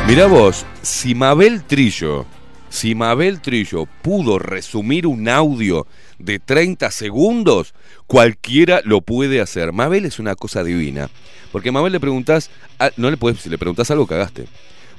Mirá 0.09 0.25
vos, 0.25 0.65
si 0.81 1.13
Mabel 1.13 1.63
Trillo, 1.65 2.25
si 2.71 2.95
Mabel 2.95 3.41
Trillo 3.41 3.87
pudo 4.01 4.39
resumir 4.39 5.05
un 5.05 5.29
audio 5.29 5.85
de 6.17 6.39
30 6.39 6.89
segundos, 6.89 7.75
cualquiera 8.07 8.81
lo 8.83 9.01
puede 9.01 9.39
hacer. 9.39 9.71
Mabel 9.71 10.05
es 10.05 10.17
una 10.17 10.33
cosa 10.33 10.63
divina. 10.63 11.11
Porque 11.51 11.71
Mabel 11.71 11.91
le 11.91 11.99
preguntás, 11.99 12.49
no 12.97 13.11
le 13.11 13.17
puedes, 13.17 13.41
si 13.41 13.51
le 13.51 13.59
preguntás 13.59 13.91
algo, 13.91 14.07
cagaste. 14.07 14.47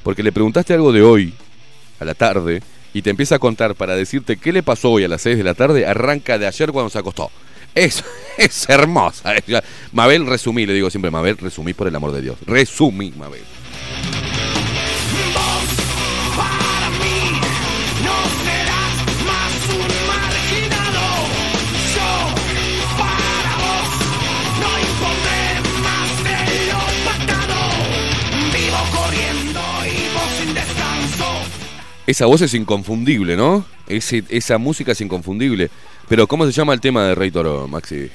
Porque 0.04 0.22
le 0.22 0.30
preguntaste 0.30 0.74
algo 0.74 0.92
de 0.92 1.02
hoy, 1.02 1.34
a 1.98 2.04
la 2.04 2.14
tarde, 2.14 2.62
y 2.94 3.02
te 3.02 3.10
empieza 3.10 3.34
a 3.34 3.40
contar 3.40 3.74
para 3.74 3.96
decirte 3.96 4.36
qué 4.36 4.52
le 4.52 4.62
pasó 4.62 4.92
hoy 4.92 5.02
a 5.02 5.08
las 5.08 5.22
6 5.22 5.38
de 5.38 5.44
la 5.44 5.54
tarde, 5.54 5.86
arranca 5.86 6.38
de 6.38 6.46
ayer 6.46 6.70
cuando 6.70 6.88
se 6.88 7.00
acostó. 7.00 7.32
Es, 7.74 8.04
es 8.38 8.68
hermosa. 8.68 9.34
Mabel, 9.90 10.24
resumí, 10.26 10.66
le 10.66 10.72
digo 10.72 10.88
siempre, 10.88 11.10
Mabel, 11.10 11.36
resumí 11.36 11.74
por 11.74 11.88
el 11.88 11.96
amor 11.96 12.12
de 12.12 12.22
Dios. 12.22 12.38
Resumí, 12.46 13.10
Mabel. 13.10 13.42
Esa 32.10 32.26
voz 32.26 32.40
es 32.42 32.54
inconfundible, 32.54 33.36
¿no? 33.36 33.64
Ese, 33.86 34.24
esa 34.30 34.58
música 34.58 34.90
es 34.92 35.00
inconfundible. 35.00 35.70
Pero 36.08 36.26
¿cómo 36.26 36.44
se 36.44 36.50
llama 36.50 36.74
el 36.74 36.80
tema 36.80 37.04
de 37.04 37.14
Rey 37.14 37.30
Toro, 37.30 37.68
Maxi? 37.68 38.08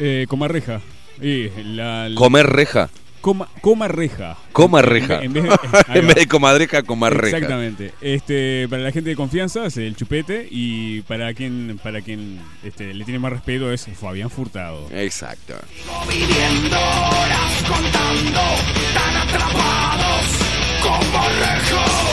Eh, 0.00 0.26
comarreja. 0.28 0.80
Y 1.20 1.48
la, 1.62 2.08
la- 2.08 2.14
Comer 2.16 2.46
reja. 2.48 2.90
Coma, 3.20 3.48
comarreja. 3.60 4.36
Coma 4.52 4.80
En- 4.80 4.86
reja. 4.86 5.20
En 5.22 5.32
vez, 5.32 5.44
de- 5.44 5.50
ahí 5.86 5.98
En 6.00 6.06
vez 6.08 6.16
de 6.16 6.26
comadreja, 6.26 6.82
comarreja. 6.82 7.36
Exactamente. 7.36 7.92
Este, 8.00 8.66
para 8.68 8.82
la 8.82 8.90
gente 8.90 9.10
de 9.10 9.14
confianza 9.14 9.66
es 9.66 9.76
el 9.76 9.94
chupete 9.94 10.48
y 10.50 11.02
para 11.02 11.32
quien, 11.32 11.78
para 11.80 12.00
quien 12.00 12.40
este, 12.64 12.92
le 12.92 13.04
tiene 13.04 13.20
más 13.20 13.30
respeto 13.30 13.70
es 13.72 13.86
Fabián 14.00 14.30
Furtado. 14.30 14.88
Exacto. 14.92 15.54
Viviendo 16.08 16.76
horas 16.76 17.62
contando, 17.68 18.40
tan 18.94 19.16
atrapados 19.16 20.26
como 20.82 21.28
rejos. 21.38 22.11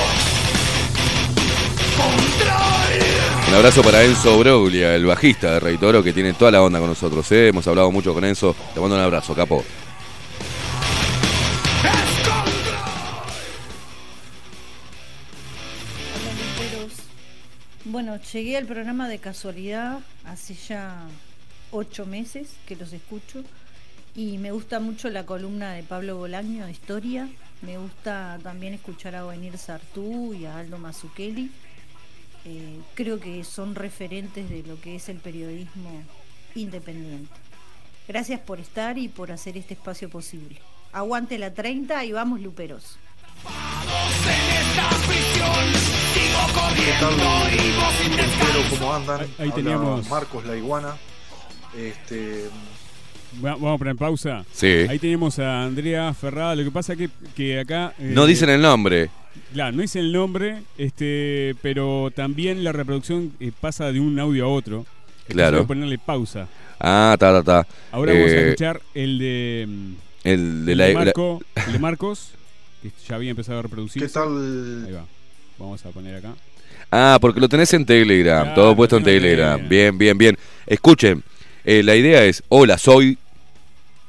Un 3.50 3.56
abrazo 3.56 3.82
para 3.82 4.04
Enzo 4.04 4.38
Broglia, 4.38 4.94
el 4.96 5.06
bajista 5.06 5.54
de 5.54 5.60
Rey 5.60 5.78
Toro, 5.78 6.04
que 6.04 6.14
tiene 6.14 6.34
toda 6.34 6.52
la 6.52 6.62
onda 6.62 6.80
con 6.80 6.90
nosotros. 6.90 7.32
¿eh? 7.32 7.48
Hemos 7.48 7.68
hablado 7.68 7.92
mucho 7.92 8.14
con 8.14 8.24
Enzo. 8.24 8.56
Te 8.74 8.80
mando 8.80 8.96
un 8.96 9.02
abrazo, 9.02 9.34
capo. 9.34 9.64
Bueno, 17.86 18.20
llegué 18.32 18.56
al 18.56 18.66
programa 18.66 19.10
de 19.10 19.18
casualidad 19.18 19.98
hace 20.26 20.54
ya 20.54 21.08
ocho 21.72 22.06
meses 22.06 22.52
que 22.68 22.76
los 22.76 22.94
escucho 22.94 23.44
y 24.16 24.38
me 24.38 24.52
gusta 24.52 24.80
mucho 24.80 25.10
la 25.10 25.26
columna 25.26 25.74
de 25.74 25.82
Pablo 25.82 26.18
Bolaño 26.18 26.66
de 26.66 26.72
historia. 26.72 27.28
Me 27.64 27.80
gusta 27.80 28.38
también 28.44 28.76
escuchar 28.76 29.16
a 29.16 29.24
Venir 29.24 29.58
Sartú 29.58 30.36
y 30.36 30.46
a 30.46 30.60
Aldo 30.60 30.78
Mazzucchelli. 30.78 31.50
Eh, 32.46 32.80
creo 32.96 33.20
que 33.20 33.44
son 33.44 33.76
referentes 33.76 34.50
de 34.50 34.64
lo 34.64 34.80
que 34.80 34.96
es 34.96 35.10
el 35.10 35.18
periodismo 35.18 36.04
independiente. 36.56 37.32
Gracias 38.08 38.40
por 38.40 38.60
estar 38.60 38.98
y 38.98 39.08
por 39.08 39.32
hacer 39.32 39.58
este 39.58 39.74
espacio 39.76 40.10
posible. 40.10 40.60
Aguante 40.94 41.38
la 41.38 41.54
30 41.54 42.04
y 42.06 42.12
vamos, 42.12 42.42
Luperos. 42.42 42.98
¿Qué 46.76 46.94
tal? 47.00 48.70
¿Cómo 48.70 48.94
andan? 48.94 49.22
Ahí- 49.22 49.34
ahí 49.40 49.52
teníamos- 49.52 50.10
Marcos 50.10 50.46
La 50.46 50.56
Iguana. 50.56 50.96
Este, 51.78 52.50
Va- 53.44 53.52
Vamos 53.52 53.76
a 53.76 53.78
poner 53.78 53.96
pausa. 53.96 54.44
Sí. 54.52 54.68
Ahí 54.90 54.98
tenemos 54.98 55.38
a 55.38 55.64
Andrea 55.64 56.12
Ferrada. 56.16 56.56
Lo 56.56 56.64
que 56.64 56.72
pasa 56.72 56.96
que, 56.96 57.10
que 57.36 57.60
acá. 57.60 57.94
eh, 58.00 58.12
No 58.14 58.26
dicen 58.26 58.50
el 58.50 58.62
nombre. 58.62 59.10
Claro, 59.54 59.76
no 59.76 59.82
dice 59.82 60.00
el 60.00 60.12
nombre, 60.12 60.62
este, 60.78 61.56
pero 61.62 62.12
también 62.16 62.64
la 62.64 62.72
reproducción 62.72 63.34
eh, 63.40 63.52
pasa 63.60 63.92
de 63.92 64.00
un 64.00 64.20
audio 64.20 64.46
a 64.46 64.48
otro. 64.50 64.86
Claro. 65.28 65.68
ponerle 65.68 66.00
pausa. 66.00 66.48
Ah, 66.80 67.16
ta, 67.20 67.32
ta, 67.32 67.44
ta. 67.44 67.68
Ahora 67.92 68.14
vamos 68.14 68.32
a 68.32 68.34
Eh, 68.36 68.46
escuchar 68.48 68.82
el 68.96 69.20
de, 69.20 69.68
El 70.24 70.66
de 70.66 70.72
el 70.72 70.78
la. 70.78 70.86
de 70.86 70.94
la- 70.94 71.00
Marco, 71.06 71.42
el 71.68 71.74
de 71.74 71.80
Marcos, 71.80 72.32
que 72.82 72.92
ya 73.08 73.16
había 73.16 73.30
empezado 73.32 73.60
a 73.60 73.62
reproducir. 73.62 74.02
¿Qué 74.02 74.10
tal? 74.10 74.86
Ahí 74.88 74.92
va. 74.94 75.06
Vamos 75.60 75.86
a 75.86 75.90
poner 75.90 76.16
acá. 76.16 76.34
Ah, 76.92 77.20
porque 77.22 77.40
lo 77.40 77.48
tenés 77.48 77.72
en 77.76 77.86
Telegram, 77.86 78.42
Claro, 78.46 78.56
todo 78.62 78.76
puesto 78.76 78.98
en. 78.98 79.04
Telegram. 79.04 79.70
Bien, 79.70 79.96
bien, 79.98 80.18
bien. 80.18 80.36
Escuchen, 80.66 81.22
eh, 81.64 81.84
la 81.84 81.96
idea 81.96 82.24
es, 82.26 82.42
hola, 82.50 82.80
soy 82.80 83.18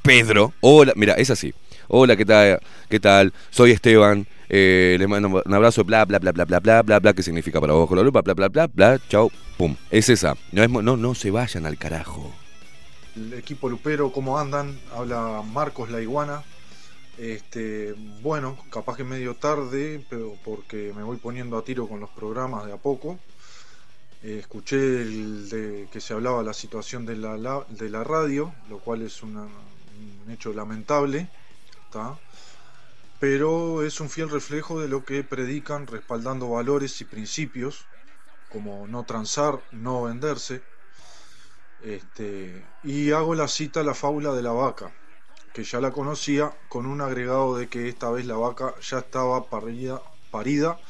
Pedro. 0.03 0.55
Hola, 0.61 0.93
mira, 0.97 1.14
es 1.14 1.28
así. 1.31 1.53
Hola, 1.93 2.16
¿qué 2.16 2.24
tal? 2.24 2.61
¿Qué 2.88 3.01
tal? 3.01 3.32
Soy 3.51 3.72
Esteban. 3.72 4.24
Eh, 4.49 4.97
les 4.99 5.09
mando 5.09 5.43
un 5.45 5.55
abrazo, 5.55 5.82
bla, 5.84 6.05
bla, 6.05 6.20
bla, 6.20 6.30
bla, 6.30 6.45
bla, 6.45 6.61
bla, 6.61 6.82
bla, 6.82 7.01
bla, 7.01 7.12
que 7.12 7.22
significa 7.22 7.61
para 7.61 7.72
vos 7.72 7.88
con 7.88 7.97
la 7.99 8.05
lupa, 8.05 8.22
bla, 8.22 8.34
bla, 8.34 8.49
bla, 8.49 8.66
bla, 8.68 8.99
chao, 9.09 9.30
pum. 9.59 9.74
Es 9.91 10.09
esa. 10.09 10.36
No, 10.53 10.62
es, 10.62 10.70
no, 10.70 10.97
no 10.97 11.14
se 11.16 11.32
vayan 11.32 11.66
al 11.66 11.78
carajo. 11.78 12.32
El 13.16 13.32
equipo 13.32 13.68
Lupero, 13.68 14.12
¿cómo 14.12 14.38
andan? 14.38 14.78
Habla 14.95 15.43
Marcos 15.53 15.91
La 15.91 16.01
Iguana. 16.01 16.45
Este, 17.18 17.95
bueno, 18.22 18.57
capaz 18.70 18.97
que 18.97 19.03
medio 19.05 19.34
tarde, 19.34 20.01
pero 20.09 20.36
porque 20.45 20.93
me 20.97 21.03
voy 21.03 21.16
poniendo 21.16 21.59
a 21.59 21.64
tiro 21.64 21.88
con 21.88 21.99
los 21.99 22.11
programas 22.11 22.66
de 22.66 22.72
a 22.72 22.76
poco. 22.76 23.18
Eh, 24.22 24.38
escuché 24.38 24.76
el 25.03 25.49
de 25.49 25.88
que 25.93 26.01
se 26.01 26.14
hablaba 26.14 26.43
la 26.45 26.53
situación 26.55 27.05
de 27.05 27.16
la, 27.16 27.36
la- 27.36 27.64
de 27.68 27.91
la 27.91 28.05
radio, 28.05 28.53
lo 28.68 28.78
cual 28.78 29.03
es 29.03 29.22
un 29.24 29.51
hecho 30.30 30.53
lamentable, 30.53 31.26
pero 33.18 33.82
es 33.82 34.01
un 34.01 34.09
fiel 34.09 34.30
reflejo 34.30 34.80
de 34.80 34.88
lo 34.88 35.05
que 35.05 35.24
predican 35.24 35.86
respaldando 35.86 36.49
valores 36.49 37.01
y 37.01 37.05
principios 37.05 37.86
como 38.49 38.86
no 38.88 39.05
transar, 39.05 39.61
no 39.70 40.03
venderse, 40.03 40.62
este, 41.82 42.66
y 42.82 43.12
hago 43.12 43.34
la 43.34 43.49
cita 43.49 43.80
a 43.80 43.84
la 43.84 43.95
fábula 43.95 44.32
de 44.32 44.43
la 44.43 44.53
vaca, 44.53 44.93
que 45.55 45.64
ya 45.64 45.80
la 45.80 45.93
conocía, 45.93 46.53
con 46.68 46.86
un 46.86 47.01
agregado 47.01 47.57
de 47.57 47.68
que 47.68 47.88
esta 47.88 48.11
vez 48.11 48.26
la 48.26 48.36
vaca 48.36 48.74
ya 48.80 48.99
estaba 48.99 49.49
parida 49.49 50.80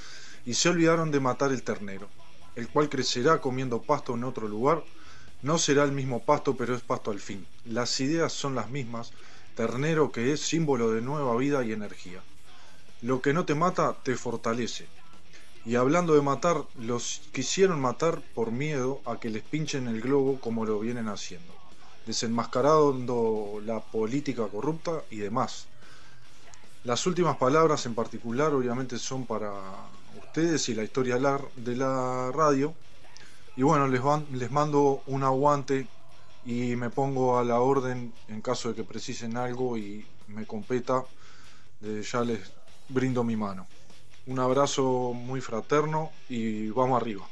y 0.44 0.55
se 0.55 0.68
olvidaron 0.68 1.11
de 1.11 1.20
matar 1.20 1.53
el 1.53 1.62
ternero, 1.62 2.09
el 2.57 2.68
cual 2.68 2.88
crecerá 2.88 3.40
comiendo 3.40 3.82
pasto 3.82 4.14
en 4.14 4.24
otro 4.24 4.48
lugar. 4.48 4.82
No 5.42 5.59
será 5.59 5.84
el 5.84 5.92
mismo 5.92 6.22
pasto, 6.22 6.57
pero 6.57 6.74
es 6.74 6.82
pasto 6.82 7.11
al 7.11 7.20
fin. 7.20 7.46
Las 7.64 7.98
ideas 8.01 8.32
son 8.32 8.55
las 8.55 8.68
mismas. 8.68 9.12
Ternero 9.61 10.11
que 10.11 10.32
es 10.32 10.40
símbolo 10.40 10.90
de 10.90 11.02
nueva 11.02 11.36
vida 11.36 11.62
y 11.62 11.72
energía. 11.72 12.22
Lo 13.02 13.20
que 13.20 13.34
no 13.34 13.44
te 13.44 13.54
mata 13.54 13.94
te 14.02 14.16
fortalece. 14.16 14.86
Y 15.66 15.74
hablando 15.76 16.14
de 16.14 16.22
matar, 16.22 16.64
los 16.78 17.20
quisieron 17.30 17.78
matar 17.78 18.22
por 18.34 18.52
miedo 18.52 19.02
a 19.04 19.20
que 19.20 19.28
les 19.28 19.42
pinchen 19.42 19.86
el 19.86 20.00
globo 20.00 20.40
como 20.40 20.64
lo 20.64 20.78
vienen 20.80 21.08
haciendo, 21.08 21.52
desenmascarando 22.06 23.61
la 23.66 23.80
política 23.80 24.48
corrupta 24.48 25.02
y 25.11 25.16
demás. 25.16 25.66
Las 26.84 27.06
últimas 27.06 27.36
palabras 27.36 27.84
en 27.84 27.94
particular 27.94 28.54
obviamente 28.54 28.98
son 28.98 29.26
para 29.26 29.52
ustedes 30.22 30.66
y 30.70 30.74
la 30.74 30.84
historia 30.84 31.18
de 31.56 31.76
la 31.76 32.32
radio. 32.32 32.72
Y 33.56 33.62
bueno, 33.62 33.86
les, 33.88 34.00
van- 34.02 34.26
les 34.32 34.50
mando 34.50 35.02
un 35.06 35.22
aguante 35.22 35.86
y 36.45 36.76
me 36.76 36.91
pongo 36.91 37.38
a 37.38 37.45
la 37.45 37.61
orden 37.61 38.12
en 38.28 38.41
caso 38.41 38.70
de 38.70 38.74
que 38.74 38.84
precisen 38.84 39.36
algo 39.36 39.76
y 39.76 40.05
me 40.28 40.47
competa. 40.47 41.05
Desde 41.80 42.03
ya 42.03 42.24
les 42.24 42.41
brindo 42.88 43.24
mi 43.24 43.36
mano. 43.36 43.66
Un 44.26 44.38
abrazo 44.38 45.12
muy 45.14 45.41
fraterno 45.41 46.11
y 46.28 46.68
vamos 46.68 47.01
arriba. 47.01 47.26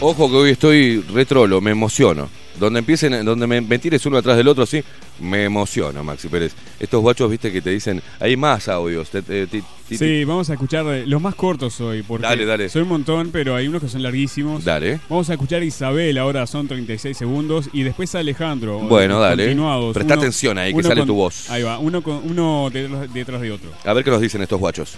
Ojo 0.00 0.28
que 0.28 0.36
hoy 0.36 0.50
estoy 0.50 1.00
retrolo, 1.00 1.60
me 1.60 1.70
emociono. 1.70 2.41
Donde 2.62 2.78
empiecen, 2.78 3.24
donde 3.24 3.46
me, 3.48 3.60
me 3.60 3.78
tires 3.80 4.06
uno 4.06 4.18
atrás 4.18 4.36
del 4.36 4.46
otro 4.46 4.62
así, 4.62 4.82
me 5.20 5.44
emociono, 5.44 6.04
Maxi 6.04 6.28
Pérez. 6.28 6.54
Estos 6.78 7.00
guachos, 7.02 7.28
viste, 7.28 7.50
que 7.50 7.60
te 7.60 7.70
dicen, 7.70 8.00
hay 8.20 8.36
más 8.36 8.68
audios. 8.68 9.10
te- 9.10 9.20
te- 9.22 9.62
Sí, 9.90 10.24
vamos 10.24 10.48
a 10.48 10.54
escuchar 10.54 10.86
eh, 10.86 11.04
los 11.06 11.20
más 11.20 11.34
cortos 11.34 11.78
hoy, 11.80 12.02
porque 12.02 12.26
Dale, 12.26 12.46
dale. 12.46 12.68
son 12.68 12.82
un 12.82 12.88
montón, 12.88 13.30
pero 13.30 13.54
hay 13.56 13.66
unos 13.68 13.82
que 13.82 13.88
son 13.88 14.02
larguísimos. 14.02 14.64
Dale. 14.64 15.00
Vamos 15.10 15.28
a 15.28 15.32
escuchar 15.34 15.60
a 15.60 15.64
Isabel, 15.64 16.16
ahora 16.18 16.46
son 16.46 16.66
36 16.68 17.16
segundos, 17.16 17.68
y 17.72 17.82
después 17.82 18.14
a 18.14 18.20
Alejandro. 18.20 18.78
Bueno, 18.78 19.18
dale. 19.20 19.54
Presta 19.92 20.14
Uno- 20.14 20.22
atención 20.22 20.56
ahí, 20.56 20.72
que 20.72 20.82
sale 20.84 21.00
con- 21.00 21.08
tu 21.08 21.14
voz. 21.14 21.50
Ahí 21.50 21.62
va, 21.64 21.78
uno, 21.78 22.00
con, 22.02 22.22
uno 22.24 22.70
detrás 22.70 23.40
de 23.40 23.50
otro. 23.52 23.70
A 23.84 23.92
ver 23.92 24.04
qué 24.04 24.10
nos 24.10 24.20
dicen 24.20 24.40
estos 24.40 24.58
guachos. 24.60 24.94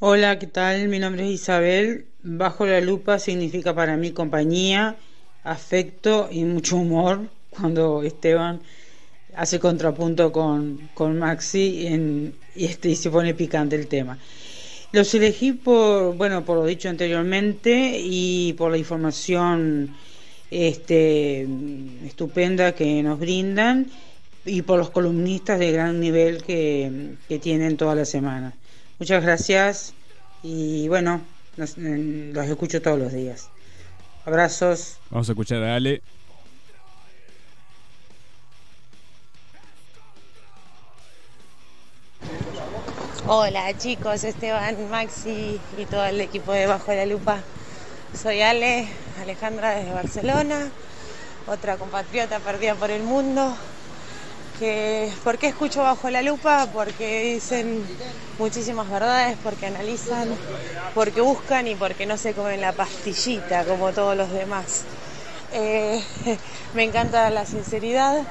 Hola, 0.00 0.38
¿qué 0.38 0.46
tal? 0.46 0.88
Mi 0.88 0.98
nombre 0.98 1.24
es 1.26 1.32
Isabel. 1.40 2.06
Bajo 2.22 2.66
la 2.66 2.80
lupa 2.80 3.18
significa 3.18 3.74
para 3.74 3.96
mí 3.96 4.12
compañía, 4.12 4.96
afecto 5.44 6.28
y 6.30 6.44
mucho 6.44 6.76
humor 6.76 7.28
cuando 7.50 8.02
Esteban 8.02 8.60
hace 9.34 9.58
contrapunto 9.60 10.32
con, 10.32 10.90
con 10.94 11.18
Maxi 11.18 11.86
en- 11.86 12.34
y, 12.54 12.66
este, 12.66 12.90
y 12.90 12.96
se 12.96 13.10
pone 13.10 13.34
picante 13.34 13.76
el 13.76 13.88
tema. 13.88 14.18
Los 14.92 15.14
elegí 15.14 15.52
por, 15.52 16.16
bueno, 16.16 16.44
por 16.44 16.56
lo 16.58 16.66
dicho 16.66 16.88
anteriormente 16.88 17.98
y 18.00 18.54
por 18.54 18.70
la 18.72 18.78
información 18.78 19.96
este, 20.50 21.46
estupenda 22.06 22.74
que 22.74 23.02
nos 23.02 23.18
brindan 23.20 23.86
y 24.44 24.62
por 24.62 24.78
los 24.78 24.90
columnistas 24.90 25.58
de 25.58 25.72
gran 25.72 26.00
nivel 26.00 26.42
que, 26.42 27.16
que 27.28 27.38
tienen 27.38 27.76
toda 27.76 27.94
la 27.94 28.04
semana. 28.04 28.54
Muchas 28.98 29.22
gracias 29.22 29.94
y 30.42 30.88
bueno, 30.88 31.20
los, 31.56 31.78
los 31.78 32.46
escucho 32.46 32.82
todos 32.82 32.98
los 32.98 33.12
días. 33.12 33.48
Abrazos. 34.24 34.98
Vamos 35.10 35.28
a 35.28 35.32
escuchar 35.32 35.62
a 35.62 35.76
Ale. 35.76 36.02
Hola 43.28 43.76
chicos, 43.76 44.24
Esteban, 44.24 44.90
Maxi 44.90 45.60
y 45.76 45.84
todo 45.84 46.04
el 46.06 46.20
equipo 46.20 46.52
de 46.52 46.66
Bajo 46.66 46.92
la 46.92 47.06
Lupa. 47.06 47.40
Soy 48.20 48.40
Ale, 48.40 48.88
Alejandra 49.20 49.76
desde 49.76 49.92
Barcelona, 49.92 50.70
otra 51.46 51.76
compatriota 51.76 52.40
perdida 52.40 52.74
por 52.74 52.90
el 52.90 53.02
mundo. 53.02 53.54
Que, 54.58 55.12
¿Por 55.22 55.38
qué 55.38 55.46
escucho 55.46 55.82
Bajo 55.84 56.10
la 56.10 56.20
Lupa? 56.20 56.68
Porque 56.72 57.34
dicen 57.34 57.88
muchísimas 58.38 58.90
verdades, 58.90 59.36
porque 59.40 59.66
analizan, 59.66 60.36
porque 60.94 61.20
buscan 61.20 61.68
y 61.68 61.76
porque 61.76 62.06
no 62.06 62.16
se 62.16 62.34
comen 62.34 62.60
la 62.60 62.72
pastillita 62.72 63.64
como 63.64 63.92
todos 63.92 64.16
los 64.16 64.32
demás. 64.32 64.84
Eh, 65.52 66.02
me 66.74 66.82
encanta 66.82 67.30
la 67.30 67.46
sinceridad, 67.46 68.26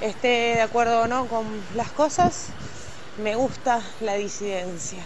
esté 0.00 0.28
de 0.28 0.60
acuerdo 0.60 1.00
o 1.02 1.06
no 1.08 1.26
con 1.26 1.44
las 1.74 1.90
cosas, 1.90 2.50
me 3.18 3.34
gusta 3.34 3.82
la 4.00 4.14
disidencia. 4.14 5.02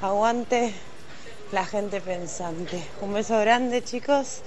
Aguante 0.00 0.74
la 1.52 1.64
gente 1.64 2.00
pensante. 2.00 2.82
Un 3.00 3.14
beso 3.14 3.38
grande, 3.38 3.80
chicos, 3.82 4.40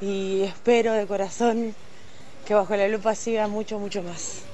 y 0.00 0.42
espero 0.42 0.94
de 0.94 1.06
corazón 1.06 1.76
que 2.44 2.54
bajo 2.54 2.74
la 2.74 2.88
lupa 2.88 3.14
siga 3.14 3.46
mucho, 3.46 3.78
mucho 3.78 4.02
más. 4.02 4.49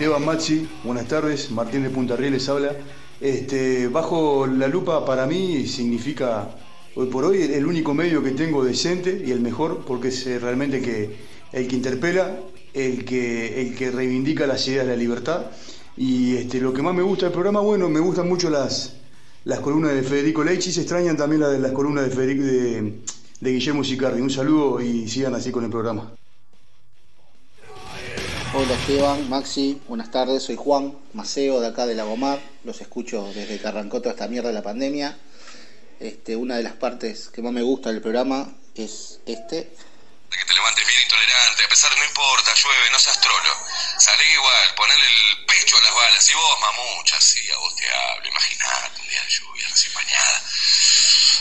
Esteban 0.00 0.24
Maxi, 0.24 0.66
buenas 0.82 1.08
tardes. 1.08 1.50
Martín 1.50 1.82
de 1.82 1.90
Punta 1.90 2.16
Riel 2.16 2.32
les 2.32 2.48
habla. 2.48 2.72
Este, 3.20 3.86
bajo 3.86 4.46
la 4.46 4.66
lupa 4.66 5.04
para 5.04 5.26
mí 5.26 5.66
significa 5.66 6.56
hoy 6.94 7.08
por 7.08 7.26
hoy 7.26 7.42
el 7.42 7.66
único 7.66 7.92
medio 7.92 8.22
que 8.22 8.30
tengo 8.30 8.64
decente 8.64 9.22
y 9.26 9.30
el 9.30 9.42
mejor 9.42 9.84
porque 9.86 10.08
es 10.08 10.26
eh, 10.26 10.38
realmente 10.38 10.80
que, 10.80 11.18
el 11.52 11.68
que 11.68 11.76
interpela, 11.76 12.40
el 12.72 13.04
que, 13.04 13.60
el 13.60 13.74
que 13.74 13.90
reivindica 13.90 14.46
las 14.46 14.66
ideas 14.68 14.86
de 14.86 14.92
la 14.92 14.98
libertad. 14.98 15.50
Y 15.98 16.36
este, 16.36 16.62
lo 16.62 16.72
que 16.72 16.80
más 16.80 16.94
me 16.94 17.02
gusta 17.02 17.26
del 17.26 17.34
programa, 17.34 17.60
bueno, 17.60 17.90
me 17.90 18.00
gustan 18.00 18.26
mucho 18.26 18.48
las, 18.48 18.94
las 19.44 19.60
columnas 19.60 19.92
de 19.92 20.02
Federico 20.02 20.42
Leichi, 20.42 20.72
se 20.72 20.80
extrañan 20.80 21.18
también 21.18 21.42
las, 21.42 21.60
las 21.60 21.72
columnas 21.72 22.06
de, 22.06 22.10
Federico, 22.10 22.42
de, 22.42 23.02
de 23.38 23.52
Guillermo 23.52 23.84
Sicardi. 23.84 24.22
Un 24.22 24.30
saludo 24.30 24.80
y 24.80 25.06
sigan 25.08 25.34
así 25.34 25.50
con 25.50 25.62
el 25.62 25.70
programa. 25.70 26.10
Hola 28.52 28.74
Esteban, 28.74 29.30
Maxi, 29.30 29.80
buenas 29.86 30.10
tardes, 30.10 30.42
soy 30.42 30.56
Juan 30.56 30.98
Maceo 31.12 31.60
de 31.60 31.68
acá 31.68 31.86
de 31.86 31.94
Lagomar, 31.94 32.40
los 32.64 32.80
escucho 32.80 33.30
desde 33.32 33.60
que 33.60 33.68
arrancó 33.68 34.00
toda 34.00 34.10
esta 34.10 34.26
mierda 34.26 34.48
de 34.48 34.54
la 34.54 34.62
pandemia. 34.64 35.16
Este, 36.00 36.34
una 36.34 36.56
de 36.56 36.64
las 36.64 36.72
partes 36.72 37.28
que 37.28 37.42
más 37.42 37.52
me 37.52 37.62
gusta 37.62 37.90
del 37.92 38.02
programa 38.02 38.50
es 38.74 39.20
este. 39.24 39.70
Que 40.30 40.44
te 40.44 40.54
levantes 40.54 40.84
bien 40.84 41.00
intolerante, 41.00 41.64
a 41.64 41.68
pesar 41.68 41.90
de 41.94 41.98
no 42.00 42.04
importa, 42.06 42.52
llueve, 42.54 42.90
no 42.90 42.98
seas 42.98 43.20
trolo. 43.20 43.50
Salí 43.98 44.24
igual, 44.32 44.74
ponele 44.74 45.06
el 45.06 45.46
pecho 45.46 45.76
a 45.76 45.80
las 45.82 45.94
balas. 45.94 46.30
Y 46.30 46.34
vos, 46.34 46.60
mamucha, 46.60 47.20
sí, 47.20 47.50
a 47.52 47.56
vos 47.56 47.76
te 47.76 47.86
hablo. 47.88 48.28
Imaginate 48.28 49.00
un 49.00 49.08
día 49.08 49.22
de 49.22 49.30
lluvia 49.30 49.68
recién 49.68 49.94
bañada. 49.94 50.42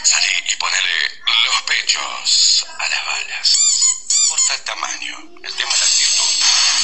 Salí 0.03 0.29
y 0.45 0.55
ponele 0.57 0.93
los 1.25 1.61
pechos 1.63 2.67
a 2.77 2.87
las 2.87 3.05
balas. 3.05 3.57
No 4.09 4.15
importa 4.15 4.53
el 4.53 4.61
tamaño, 4.61 5.17
el 5.43 5.53
tema 5.55 5.73
es 5.73 5.79
la 5.79 5.85
actitud. 5.87 6.78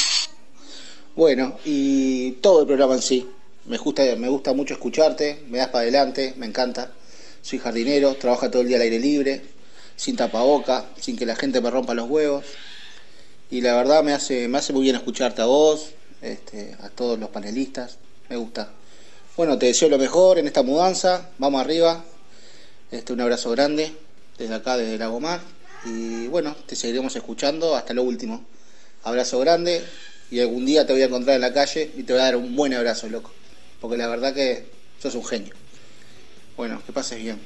Bueno, 1.16 1.58
y 1.64 2.32
todo 2.42 2.60
el 2.60 2.66
programa 2.66 2.92
en 2.92 3.00
sí. 3.00 3.26
Me 3.64 3.78
gusta, 3.78 4.02
me 4.16 4.28
gusta 4.28 4.52
mucho 4.52 4.74
escucharte, 4.74 5.44
me 5.48 5.56
das 5.56 5.68
para 5.68 5.80
adelante, 5.80 6.34
me 6.36 6.44
encanta. 6.44 6.92
Soy 7.40 7.58
jardinero, 7.58 8.16
trabajo 8.16 8.50
todo 8.50 8.60
el 8.60 8.68
día 8.68 8.76
al 8.76 8.82
aire 8.82 8.98
libre, 8.98 9.42
sin 9.96 10.14
tapaboca, 10.14 10.84
sin 11.00 11.16
que 11.16 11.24
la 11.24 11.34
gente 11.34 11.62
me 11.62 11.70
rompa 11.70 11.94
los 11.94 12.10
huevos. 12.10 12.44
Y 13.50 13.62
la 13.62 13.74
verdad 13.74 14.04
me 14.04 14.12
hace, 14.12 14.46
me 14.46 14.58
hace 14.58 14.74
muy 14.74 14.82
bien 14.82 14.94
escucharte 14.94 15.40
a 15.40 15.46
vos, 15.46 15.92
este, 16.20 16.76
a 16.82 16.90
todos 16.90 17.18
los 17.18 17.30
panelistas, 17.30 17.96
me 18.28 18.36
gusta. 18.36 18.68
Bueno, 19.38 19.56
te 19.56 19.64
deseo 19.64 19.88
lo 19.88 19.96
mejor 19.96 20.38
en 20.38 20.46
esta 20.46 20.62
mudanza, 20.62 21.30
vamos 21.38 21.62
arriba. 21.62 22.04
Este, 22.90 23.14
un 23.14 23.22
abrazo 23.22 23.50
grande 23.52 23.90
desde 24.36 24.54
acá, 24.54 24.76
desde 24.76 24.98
Lagomar. 24.98 25.40
Y 25.86 26.26
bueno, 26.26 26.54
te 26.66 26.76
seguiremos 26.76 27.16
escuchando 27.16 27.74
hasta 27.74 27.94
lo 27.94 28.02
último. 28.02 28.44
Abrazo 29.02 29.38
grande 29.38 29.82
y 30.30 30.40
algún 30.40 30.66
día 30.66 30.86
te 30.86 30.92
voy 30.92 31.02
a 31.02 31.06
encontrar 31.06 31.36
en 31.36 31.42
la 31.42 31.52
calle 31.52 31.90
y 31.96 32.02
te 32.02 32.12
voy 32.12 32.22
a 32.22 32.26
dar 32.26 32.36
un 32.36 32.56
buen 32.56 32.74
abrazo, 32.74 33.08
loco. 33.08 33.32
Porque 33.80 33.96
la 33.96 34.08
verdad 34.08 34.34
que 34.34 34.64
sos 35.00 35.14
un 35.14 35.24
genio. 35.24 35.54
Bueno, 36.56 36.82
que 36.84 36.92
pases 36.92 37.22
bien. 37.22 37.38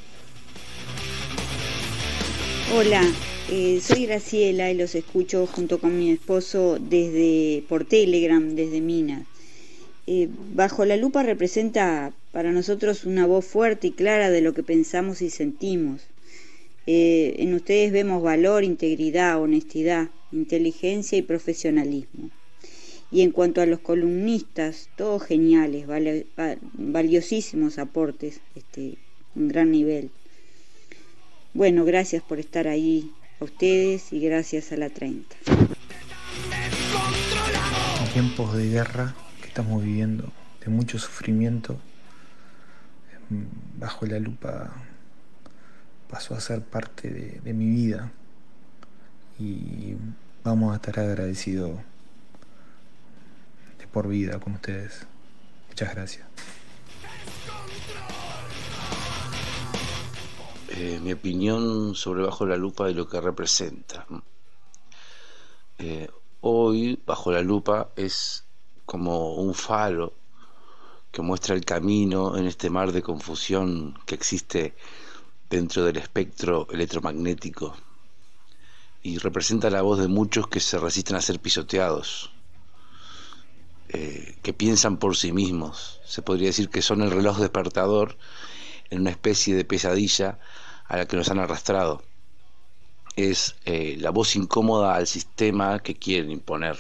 Hola, 2.73 3.03
eh, 3.51 3.81
soy 3.83 4.07
Graciela 4.07 4.71
y 4.71 4.75
los 4.75 4.95
escucho 4.95 5.47
junto 5.47 5.81
con 5.81 5.99
mi 5.99 6.13
esposo 6.13 6.79
desde 6.81 7.65
por 7.69 7.85
Telegram, 7.85 8.55
desde 8.55 8.81
Minas. 8.81 9.27
Eh, 10.07 10.29
Bajo 10.55 10.85
la 10.85 10.97
lupa 10.97 11.23
representa 11.23 12.13
para 12.33 12.53
nosotros 12.53 13.05
una 13.05 13.27
voz 13.27 13.45
fuerte 13.45 13.89
y 13.89 13.91
clara 13.91 14.31
de 14.31 14.41
lo 14.41 14.55
que 14.55 14.63
pensamos 14.63 15.21
y 15.21 15.31
sentimos. 15.31 16.03
Eh, 16.87 17.35
en 17.39 17.55
ustedes 17.55 17.93
vemos 17.93 18.23
valor, 18.23 18.65
integridad, 18.65 19.41
honestidad, 19.41 20.09
inteligencia 20.33 21.19
y 21.19 21.23
profesionalismo. 21.23 22.31
Y 23.13 23.23
en 23.23 23.33
cuanto 23.33 23.61
a 23.61 23.67
los 23.67 23.81
columnistas, 23.81 24.89
todos 24.97 25.25
geniales, 25.25 25.87
valiosísimos 26.75 27.79
aportes, 27.79 28.41
este, 28.55 28.99
un 29.35 29.49
gran 29.49 29.71
nivel. 29.71 30.11
Bueno, 31.53 31.85
gracias 31.85 32.23
por 32.23 32.39
estar 32.39 32.69
ahí 32.69 33.11
a 33.41 33.45
ustedes 33.45 34.13
y 34.13 34.21
gracias 34.21 34.71
a 34.71 34.77
la 34.77 34.91
30. 34.91 35.37
En 38.05 38.13
tiempos 38.13 38.57
de 38.57 38.69
guerra 38.69 39.15
que 39.41 39.49
estamos 39.49 39.83
viviendo, 39.83 40.33
de 40.65 40.71
mucho 40.71 40.99
sufrimiento, 40.99 41.77
bajo 43.79 44.07
la 44.07 44.21
lupa 44.21 44.73
pasó 46.09 46.35
a 46.35 46.41
ser 46.41 46.63
parte 46.63 47.11
de, 47.11 47.41
de 47.41 47.53
mi 47.53 47.69
vida 47.69 48.13
y 49.39 49.95
vamos 50.45 50.73
a 50.73 50.77
estar 50.77 50.99
agradecidos 50.99 51.73
de 51.77 51.90
por 53.93 54.09
vida 54.09 54.39
con 54.41 54.55
ustedes. 54.55 55.07
Muchas 55.69 55.95
gracias. 55.95 56.27
Eh, 60.69 61.01
mi 61.03 61.13
opinión 61.13 61.95
sobre 61.95 62.23
Bajo 62.23 62.47
la 62.47 62.57
Lupa 62.57 62.91
y 62.91 62.95
lo 62.95 63.09
que 63.09 63.21
representa. 63.21 64.07
Eh, 65.79 66.09
hoy, 66.41 67.01
Bajo 67.05 67.33
la 67.33 67.43
Lupa 67.43 67.91
es 67.97 68.45
como 68.87 69.35
un 69.35 69.55
faro 69.55 70.13
que 71.11 71.23
muestra 71.23 71.55
el 71.55 71.65
camino 71.65 72.37
en 72.37 72.47
este 72.47 72.71
mar 72.71 72.93
de 72.93 73.03
confusión 73.03 73.99
que 74.07 74.15
existe 74.15 74.75
dentro 75.49 75.85
del 75.85 75.97
espectro 75.97 76.69
electromagnético 76.71 77.75
y 79.03 79.19
representa 79.19 79.71
la 79.71 79.83
voz 79.83 79.99
de 79.99 80.09
muchos 80.09 80.47
que 80.47 80.61
se 80.61 80.79
resisten 80.79 81.17
a 81.17 81.21
ser 81.21 81.41
pisoteados, 81.41 82.33
eh, 83.93 84.37
que 84.43 84.53
piensan 84.53 84.99
por 84.99 85.17
sí 85.17 85.33
mismos. 85.33 86.01
Se 86.05 86.23
podría 86.23 86.49
decir 86.49 86.69
que 86.69 86.83
son 86.83 87.03
el 87.03 87.11
reloj 87.11 87.39
despertador 87.39 88.17
en 88.91 89.01
una 89.01 89.11
especie 89.11 89.55
de 89.55 89.65
pesadilla 89.65 90.39
a 90.87 90.97
la 90.97 91.07
que 91.07 91.17
nos 91.17 91.29
han 91.29 91.39
arrastrado. 91.39 92.03
Es 93.17 93.57
eh, 93.65 93.97
la 93.99 94.11
voz 94.11 94.37
incómoda 94.37 94.95
al 94.95 95.07
sistema 95.07 95.81
que 95.81 95.97
quieren 95.97 96.31
imponer. 96.31 96.77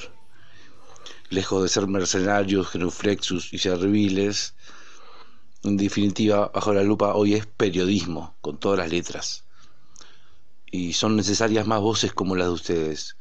Lejos 1.30 1.62
de 1.62 1.68
ser 1.68 1.86
mercenarios, 1.86 2.68
genuflexus 2.68 3.52
y 3.52 3.58
serviles, 3.58 4.54
en 5.62 5.76
definitiva, 5.76 6.50
bajo 6.54 6.72
la 6.72 6.82
lupa 6.82 7.14
hoy 7.14 7.34
es 7.34 7.46
periodismo, 7.46 8.34
con 8.40 8.58
todas 8.58 8.78
las 8.78 8.90
letras. 8.90 9.44
Y 10.70 10.94
son 10.94 11.16
necesarias 11.16 11.66
más 11.66 11.80
voces 11.80 12.12
como 12.12 12.34
las 12.34 12.46
de 12.46 12.54
ustedes. 12.54 13.16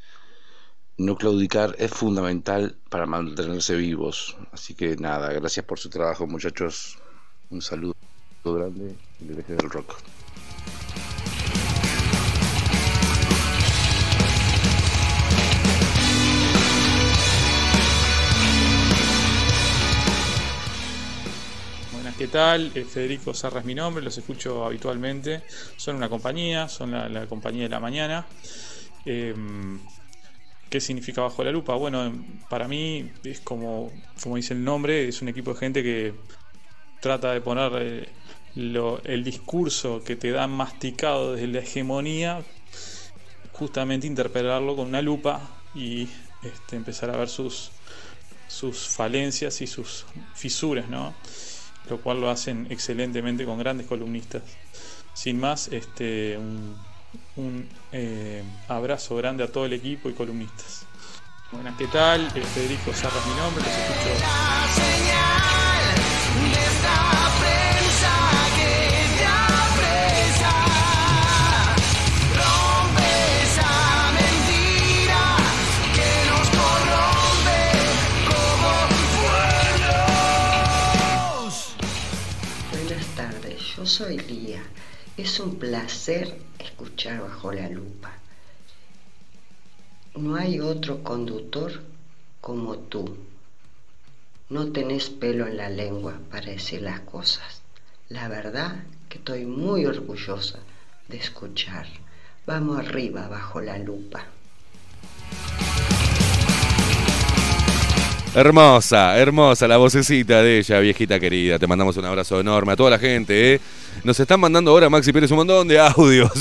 No 1.00 1.16
claudicar 1.16 1.78
es 1.80 1.92
fundamental 1.92 2.76
para 2.90 3.06
mantenerse 3.06 3.74
vivos. 3.78 4.36
Así 4.52 4.74
que 4.74 4.98
nada, 4.98 5.32
gracias 5.32 5.66
por 5.66 5.80
su 5.80 5.90
trabajo, 5.90 6.28
muchachos. 6.28 6.98
Un 7.50 7.62
saludo 7.62 7.96
grande 8.44 8.96
y 9.22 9.32
eje 9.32 9.54
del 9.56 9.70
rock. 9.70 9.96
¿qué 22.18 22.28
tal? 22.28 22.74
Eh, 22.76 22.84
Federico 22.84 23.34
Sarra 23.34 23.62
es 23.62 23.66
mi 23.66 23.74
nombre, 23.74 24.04
los 24.04 24.18
escucho 24.18 24.66
habitualmente. 24.66 25.44
Son 25.78 25.96
una 25.96 26.10
compañía, 26.10 26.68
son 26.68 26.92
la, 26.92 27.08
la 27.08 27.26
compañía 27.28 27.64
de 27.64 27.70
la 27.70 27.80
mañana. 27.80 28.26
Eh, 29.06 29.34
¿Qué 30.70 30.80
significa 30.80 31.22
bajo 31.22 31.44
la 31.44 31.52
lupa? 31.52 31.76
Bueno, 31.76 32.14
para 32.48 32.68
mí 32.68 33.12
es 33.24 33.40
como, 33.41 33.91
como 34.22 34.36
dice 34.36 34.54
el 34.54 34.64
nombre, 34.64 35.08
es 35.08 35.22
un 35.22 35.30
equipo 35.30 35.54
de 35.54 35.60
gente 35.60 35.84
que 35.84 36.14
trata 37.00 37.34
de 37.34 37.41
poner 37.41 37.72
eh, 37.76 38.10
el 38.56 39.24
discurso 39.24 40.04
que 40.04 40.16
te 40.16 40.32
dan 40.32 40.52
masticado 40.52 41.34
desde 41.34 41.48
la 41.48 41.60
hegemonía, 41.60 42.44
justamente 43.52 44.06
interpretarlo 44.06 44.76
con 44.76 44.90
una 44.90 45.02
lupa 45.02 45.41
y 45.74 46.08
este, 46.44 46.76
empezar 46.76 47.10
a 47.10 47.18
ver 47.18 47.30
sus, 47.30 47.72
sus 48.48 48.90
falencias 48.90 49.62
y 49.62 49.68
sus 49.68 50.06
fisuras, 50.36 50.88
¿no? 50.88 51.16
Lo 51.90 52.00
cual 52.00 52.22
lo 52.22 52.30
hacen 52.30 52.68
excelentemente 52.70 53.44
con 53.44 53.58
grandes 53.58 53.88
columnistas. 53.88 54.44
Sin 55.14 55.40
más, 55.40 55.70
este, 55.70 56.38
un, 57.40 57.68
eh, 57.91 58.44
abrazo 58.68 59.16
grande 59.16 59.44
a 59.44 59.52
todo 59.52 59.66
el 59.66 59.74
equipo 59.74 60.10
y 60.10 60.14
columnistas. 60.14 60.86
Buenas, 61.52 61.76
¿qué 61.78 61.88
tal? 61.88 62.28
Eh, 62.36 62.41
Federico 62.41 62.94
Sarra 62.94 63.18
es 63.20 63.26
mi 63.26 63.34
nombre, 63.36 63.64
los 63.64 63.74
escucho 63.74 64.60
soy 83.86 84.18
Lía. 84.20 84.61
Es 85.20 85.41
un 85.41 85.60
placer 85.60 86.34
escuchar 86.60 87.20
bajo 87.20 87.52
la 87.52 87.68
lupa. 87.68 88.10
No 90.16 90.38
hay 90.38 90.62
otro 90.62 91.04
conductor 91.04 91.84
como 92.40 92.78
tú. 92.78 93.18
No 94.48 94.72
tenés 94.72 95.10
pelo 95.10 95.46
en 95.46 95.58
la 95.58 95.68
lengua 95.70 96.18
para 96.32 96.46
decir 96.46 96.84
las 96.84 97.02
cosas. 97.02 97.62
La 98.08 98.30
verdad 98.30 98.86
que 99.10 99.18
estoy 99.18 99.46
muy 99.46 99.86
orgullosa 99.86 100.60
de 101.10 101.18
escuchar. 101.18 101.88
Vamos 102.46 102.80
arriba 102.80 103.28
bajo 103.28 103.60
la 103.60 103.78
lupa. 103.78 104.24
Hermosa, 108.36 109.18
hermosa 109.18 109.68
la 109.68 109.78
vocecita 109.78 110.44
de 110.44 110.60
ella, 110.60 110.80
viejita 110.80 111.20
querida. 111.20 111.58
Te 111.58 111.66
mandamos 111.66 111.98
un 111.98 112.06
abrazo 112.06 112.40
enorme 112.40 112.74
a 112.74 112.76
toda 112.76 112.92
la 112.92 113.00
gente, 113.00 113.56
¿eh? 113.56 113.62
Nos 114.04 114.20
están 114.20 114.40
mandando 114.40 114.70
ahora, 114.70 114.88
Maxi 114.88 115.12
Pérez, 115.12 115.32
un 115.32 115.38
montón 115.38 115.68
de 115.68 115.80
audios. 115.80 116.32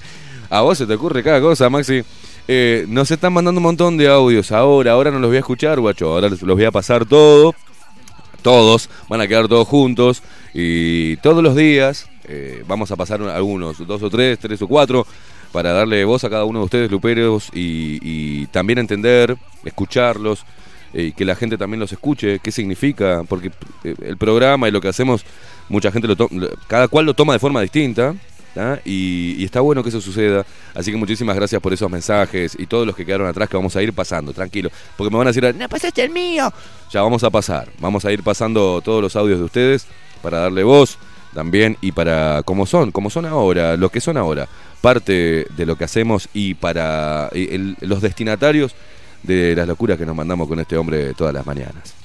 a 0.50 0.62
vos 0.62 0.78
se 0.78 0.86
te 0.86 0.94
ocurre 0.94 1.22
cada 1.22 1.38
cosa, 1.42 1.68
Maxi. 1.68 2.02
Eh, 2.48 2.86
nos 2.88 3.10
están 3.10 3.34
mandando 3.34 3.58
un 3.58 3.64
montón 3.64 3.98
de 3.98 4.08
audios 4.08 4.50
ahora, 4.50 4.92
ahora 4.92 5.10
no 5.10 5.18
los 5.18 5.28
voy 5.28 5.36
a 5.36 5.40
escuchar, 5.40 5.78
guacho. 5.78 6.14
Ahora 6.14 6.30
los 6.30 6.40
voy 6.40 6.64
a 6.64 6.70
pasar 6.70 7.04
todo. 7.04 7.54
Todos, 8.40 8.88
van 9.08 9.20
a 9.20 9.28
quedar 9.28 9.46
todos 9.46 9.68
juntos. 9.68 10.22
Y 10.54 11.18
todos 11.18 11.42
los 11.42 11.54
días 11.54 12.08
eh, 12.24 12.64
vamos 12.66 12.90
a 12.92 12.96
pasar 12.96 13.20
algunos, 13.20 13.86
dos 13.86 14.02
o 14.02 14.08
tres, 14.08 14.38
tres 14.38 14.62
o 14.62 14.68
cuatro, 14.68 15.06
para 15.52 15.72
darle 15.72 16.02
voz 16.06 16.24
a 16.24 16.30
cada 16.30 16.44
uno 16.44 16.60
de 16.60 16.64
ustedes, 16.64 16.90
luperos, 16.90 17.50
y, 17.52 17.98
y 18.00 18.46
también 18.46 18.78
entender, 18.78 19.36
escucharlos 19.64 20.46
y 20.96 21.12
que 21.12 21.24
la 21.24 21.36
gente 21.36 21.58
también 21.58 21.80
los 21.80 21.92
escuche, 21.92 22.38
qué 22.38 22.50
significa, 22.50 23.22
porque 23.28 23.50
eh, 23.84 23.94
el 24.02 24.16
programa 24.16 24.68
y 24.68 24.70
lo 24.70 24.80
que 24.80 24.88
hacemos, 24.88 25.24
mucha 25.68 25.92
gente 25.92 26.08
lo 26.08 26.16
toma, 26.16 26.46
cada 26.66 26.88
cual 26.88 27.06
lo 27.06 27.14
toma 27.14 27.32
de 27.34 27.38
forma 27.38 27.60
distinta. 27.60 28.14
Y, 28.86 29.44
está 29.44 29.60
bueno 29.60 29.82
que 29.82 29.90
eso 29.90 30.00
suceda. 30.00 30.46
Así 30.74 30.90
que 30.90 30.96
muchísimas 30.96 31.36
gracias 31.36 31.60
por 31.60 31.74
esos 31.74 31.90
mensajes 31.90 32.56
y 32.58 32.66
todos 32.66 32.86
los 32.86 32.96
que 32.96 33.04
quedaron 33.04 33.26
atrás 33.26 33.50
que 33.50 33.56
vamos 33.58 33.76
a 33.76 33.82
ir 33.82 33.92
pasando, 33.92 34.32
tranquilo. 34.32 34.70
Porque 34.96 35.10
me 35.10 35.18
van 35.18 35.26
a 35.26 35.30
decir, 35.30 35.54
no 35.54 35.68
pasaste 35.68 36.02
el 36.02 36.10
mío. 36.10 36.50
Ya 36.90 37.02
vamos 37.02 37.22
a 37.22 37.28
pasar. 37.28 37.68
Vamos 37.80 38.06
a 38.06 38.12
ir 38.12 38.22
pasando 38.22 38.80
todos 38.82 39.02
los 39.02 39.14
audios 39.14 39.38
de 39.40 39.44
ustedes 39.44 39.86
para 40.22 40.38
darle 40.38 40.64
voz 40.64 40.96
también 41.34 41.76
y 41.82 41.92
para 41.92 42.42
como 42.44 42.64
son, 42.64 42.92
como 42.92 43.10
son 43.10 43.26
ahora, 43.26 43.76
lo 43.76 43.90
que 43.90 44.00
son 44.00 44.16
ahora, 44.16 44.48
parte 44.80 45.46
de 45.54 45.66
lo 45.66 45.76
que 45.76 45.84
hacemos 45.84 46.30
y 46.32 46.54
para 46.54 47.28
el- 47.34 47.76
los 47.82 48.00
destinatarios 48.00 48.74
de 49.26 49.54
las 49.56 49.66
locuras 49.66 49.98
que 49.98 50.06
nos 50.06 50.14
mandamos 50.14 50.48
con 50.48 50.60
este 50.60 50.76
hombre 50.76 51.14
todas 51.14 51.34
las 51.34 51.44
mañanas. 51.44 51.95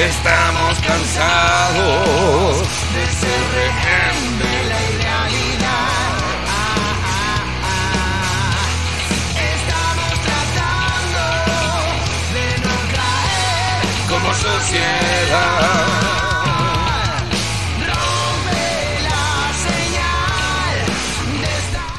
Estamos 0.00 0.78
cansados 0.80 2.66
de 2.94 3.04
ser 3.20 3.42
rehén 3.54 4.38
de 4.38 4.54
la 4.70 4.80
irrealidad. 4.88 6.16
Estamos 9.36 10.12
tratando 10.24 11.22
de 12.32 12.46
no 12.64 12.76
caer 12.94 13.92
como 14.08 14.28
sociedad. 14.32 15.89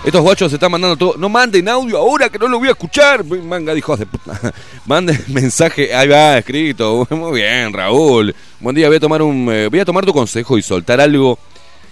Estos 0.03 0.22
guachos 0.22 0.49
se 0.49 0.56
están 0.56 0.72
mandando 0.72 0.98
todo. 0.98 1.14
No 1.18 1.30
manden 1.30 1.69
audio 1.69 1.98
ahora 1.98 2.28
que 2.28 2.40
no 2.40 2.48
lo 2.48 2.57
voy 2.57 2.69
a 2.69 2.72
escuchar. 2.72 3.23
Manga 3.23 3.72
de 3.73 3.78
hijos 3.80 3.99
de 3.99 4.07
puta. 4.07 4.40
Manden 4.88 5.23
mensaje. 5.28 5.94
Ahí 5.94 6.07
va, 6.07 6.40
escrito. 6.40 7.07
Muy 7.11 7.40
bien, 7.40 7.72
Raúl. 7.72 8.36
Buen 8.60 8.76
día, 8.76 8.88
voy 8.88 8.98
a 8.98 8.99
tomar 8.99 9.22
un. 9.22 9.48
eh, 9.52 9.68
voy 9.68 9.80
a 9.80 9.86
tomar 9.86 10.03
tu 10.03 10.11
consejo 10.11 10.57
y 10.57 10.64
soltar 10.64 10.99
algo 10.99 11.38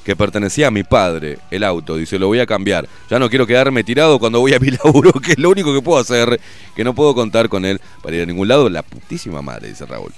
que 0.04 0.16
pertenecía 0.16 0.68
a 0.68 0.72
mi 0.72 0.82
padre, 0.84 1.38
el 1.52 1.64
auto. 1.64 1.98
Dice, 1.98 2.18
lo 2.18 2.26
voy 2.28 2.40
a 2.40 2.48
cambiar. 2.48 2.90
Ya 3.12 3.20
no 3.20 3.30
quiero 3.30 3.46
quedarme 3.46 3.84
tirado 3.84 4.18
cuando 4.18 4.40
voy 4.40 4.56
a 4.56 4.60
mi 4.60 4.72
laburo, 4.84 5.12
que 5.12 5.34
es 5.34 5.38
lo 5.38 5.52
único 5.52 5.72
que 5.72 5.82
puedo 5.84 6.00
hacer. 6.00 6.40
Que 6.76 6.84
no 6.84 6.96
puedo 6.96 7.14
contar 7.14 7.48
con 7.48 7.64
él 7.64 7.80
para 8.02 8.16
ir 8.16 8.24
a 8.24 8.26
ningún 8.26 8.48
lado. 8.48 8.70
La 8.70 8.82
putísima 8.82 9.44
madre, 9.44 9.68
dice 9.68 9.86
Raúl. 9.86 10.12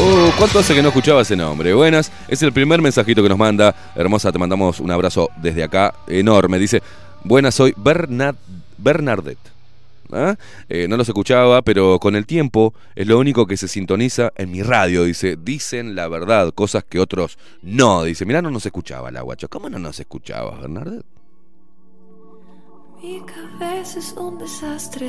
Oh, 0.00 0.32
¿Cuánto 0.38 0.60
hace 0.60 0.74
que 0.74 0.82
no 0.82 0.88
escuchaba 0.88 1.22
ese 1.22 1.36
nombre? 1.36 1.74
Buenas, 1.74 2.12
es 2.28 2.40
el 2.42 2.52
primer 2.52 2.80
mensajito 2.80 3.20
que 3.20 3.28
nos 3.28 3.38
manda. 3.38 3.74
Hermosa, 3.96 4.30
te 4.30 4.38
mandamos 4.38 4.78
un 4.78 4.90
abrazo 4.92 5.28
desde 5.42 5.64
acá, 5.64 5.92
enorme. 6.06 6.58
Dice, 6.58 6.82
buenas, 7.24 7.56
soy 7.56 7.74
Bernard, 7.76 8.36
Bernadette. 8.76 9.50
¿Ah? 10.12 10.36
Eh, 10.68 10.86
no 10.88 10.96
los 10.96 11.08
escuchaba, 11.08 11.62
pero 11.62 11.98
con 11.98 12.14
el 12.14 12.26
tiempo 12.26 12.74
es 12.94 13.08
lo 13.08 13.18
único 13.18 13.46
que 13.46 13.56
se 13.56 13.66
sintoniza 13.66 14.32
en 14.36 14.52
mi 14.52 14.62
radio. 14.62 15.02
Dice, 15.02 15.36
dicen 15.36 15.96
la 15.96 16.06
verdad, 16.06 16.52
cosas 16.54 16.84
que 16.84 17.00
otros 17.00 17.36
no. 17.62 18.04
Dice, 18.04 18.24
mirá, 18.24 18.40
no 18.40 18.52
nos 18.52 18.64
escuchaba 18.66 19.10
la 19.10 19.22
guacho. 19.22 19.48
¿Cómo 19.48 19.68
no 19.68 19.80
nos 19.80 19.98
escuchaba, 19.98 20.58
Bernadette? 20.60 21.04
Mi 23.02 23.20
cabeza 23.22 23.98
es 23.98 24.12
un 24.12 24.38
desastre. 24.38 25.08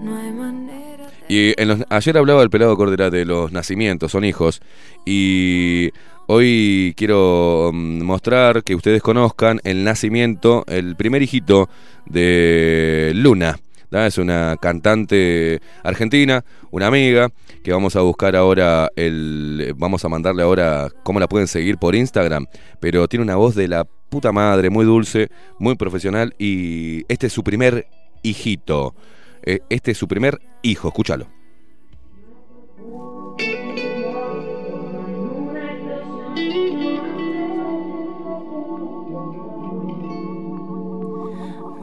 No 0.00 0.16
hay 0.16 0.32
manera. 0.32 0.85
Y 1.28 1.54
ayer 1.90 2.18
hablaba 2.18 2.42
el 2.42 2.50
pelado 2.50 2.76
Cordera 2.76 3.10
de 3.10 3.24
los 3.24 3.50
nacimientos, 3.50 4.12
son 4.12 4.24
hijos. 4.24 4.60
Y 5.04 5.90
hoy 6.26 6.94
quiero 6.96 7.70
mm, 7.72 8.02
mostrar 8.02 8.62
que 8.62 8.74
ustedes 8.74 9.02
conozcan 9.02 9.60
el 9.64 9.82
nacimiento, 9.82 10.64
el 10.68 10.94
primer 10.96 11.22
hijito 11.22 11.68
de 12.06 13.12
Luna. 13.14 13.58
Es 13.90 14.18
una 14.18 14.56
cantante 14.60 15.60
argentina, 15.82 16.44
una 16.70 16.88
amiga, 16.88 17.30
que 17.64 17.72
vamos 17.72 17.96
a 17.96 18.02
buscar 18.02 18.36
ahora, 18.36 18.90
el, 18.94 19.72
vamos 19.76 20.04
a 20.04 20.08
mandarle 20.08 20.42
ahora 20.42 20.90
cómo 21.02 21.18
la 21.18 21.28
pueden 21.28 21.48
seguir 21.48 21.78
por 21.78 21.94
Instagram. 21.94 22.46
Pero 22.78 23.08
tiene 23.08 23.22
una 23.22 23.36
voz 23.36 23.54
de 23.54 23.68
la 23.68 23.84
puta 23.84 24.32
madre, 24.32 24.68
muy 24.68 24.84
dulce, 24.84 25.28
muy 25.58 25.76
profesional. 25.76 26.34
Y 26.38 27.04
este 27.08 27.28
es 27.28 27.32
su 27.32 27.42
primer 27.42 27.86
hijito. 28.22 28.94
Eh, 29.42 29.60
Este 29.70 29.92
es 29.92 29.98
su 29.98 30.08
primer 30.08 30.40
hijo, 30.66 30.88
escúchalo. 30.88 31.26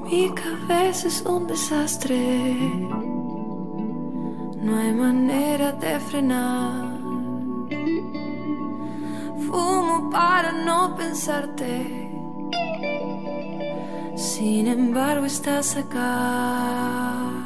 Mi 0.06 0.30
cabeza 0.30 1.08
es 1.08 1.22
un 1.22 1.48
desastre. 1.48 2.54
No 4.62 4.78
hay 4.78 4.94
manera 4.94 5.72
de 5.74 6.00
frenar. 6.00 7.00
Fumo 9.46 10.10
para 10.12 10.52
no 10.52 10.96
pensarte. 10.96 12.10
Sin 14.16 14.68
embargo, 14.68 15.26
estás 15.26 15.76
acá. 15.78 17.43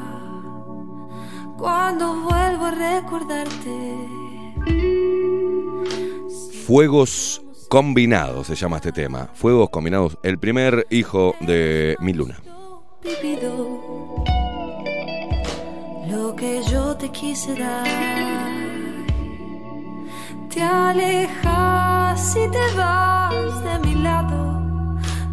Cuando 1.58 2.14
vuelvo 2.14 2.66
a 2.66 2.70
recordarte. 2.70 3.94
Fuegos 6.64 7.42
combinados 7.68 8.46
se 8.46 8.54
llama 8.54 8.76
este 8.76 8.92
tema. 8.92 9.28
Fuegos 9.34 9.68
combinados, 9.70 10.16
el 10.22 10.38
primer 10.38 10.86
hijo 10.88 11.34
de 11.40 11.96
mi 12.00 12.12
luna. 12.12 12.38
lo 16.08 16.36
que 16.36 16.62
yo 16.70 16.96
te 16.96 17.10
quise 17.10 17.54
dar. 17.56 17.86
Te 20.48 20.62
alejas 20.62 22.36
y 22.36 22.48
te 22.50 22.76
vas 22.76 23.64
de 23.64 23.78
mi 23.86 23.94
lado, 24.02 24.60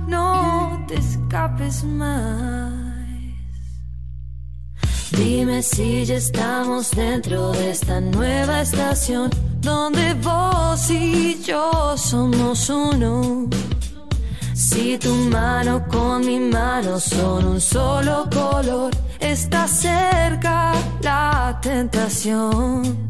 no 0.08 0.84
te 0.88 0.96
escapes 0.96 1.84
más. 1.84 2.85
Dime 5.12 5.62
si 5.62 6.06
ya 6.06 6.16
estamos 6.16 6.92
dentro 6.92 7.52
de 7.52 7.72
esta 7.72 8.02
nueva 8.02 8.62
estación 8.62 9.30
donde 9.62 10.14
vos 10.16 10.90
y 10.90 11.42
yo 11.44 11.96
somos 11.96 12.70
uno. 12.70 13.48
Si 14.54 14.98
tu 14.98 15.14
mano 15.30 15.86
con 15.88 16.26
mi 16.26 16.40
mano 16.40 17.00
son 17.00 17.46
un 17.46 17.62
solo 17.62 18.28
color, 18.32 18.92
está 19.20 19.68
cerca 19.68 20.74
la 21.02 21.60
tentación. 21.62 23.10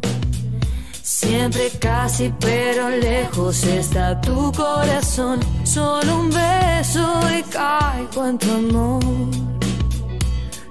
Siempre 1.01 1.72
casi 1.80 2.34
pero 2.39 2.89
lejos 2.89 3.63
está 3.63 4.19
tu 4.19 4.51
corazón. 4.51 5.39
Solo 5.63 6.19
un 6.19 6.30
beso 6.30 7.22
y 7.38 7.41
caigo 7.43 8.26
en 8.26 8.38
tu 8.38 8.51
amor. 8.51 9.45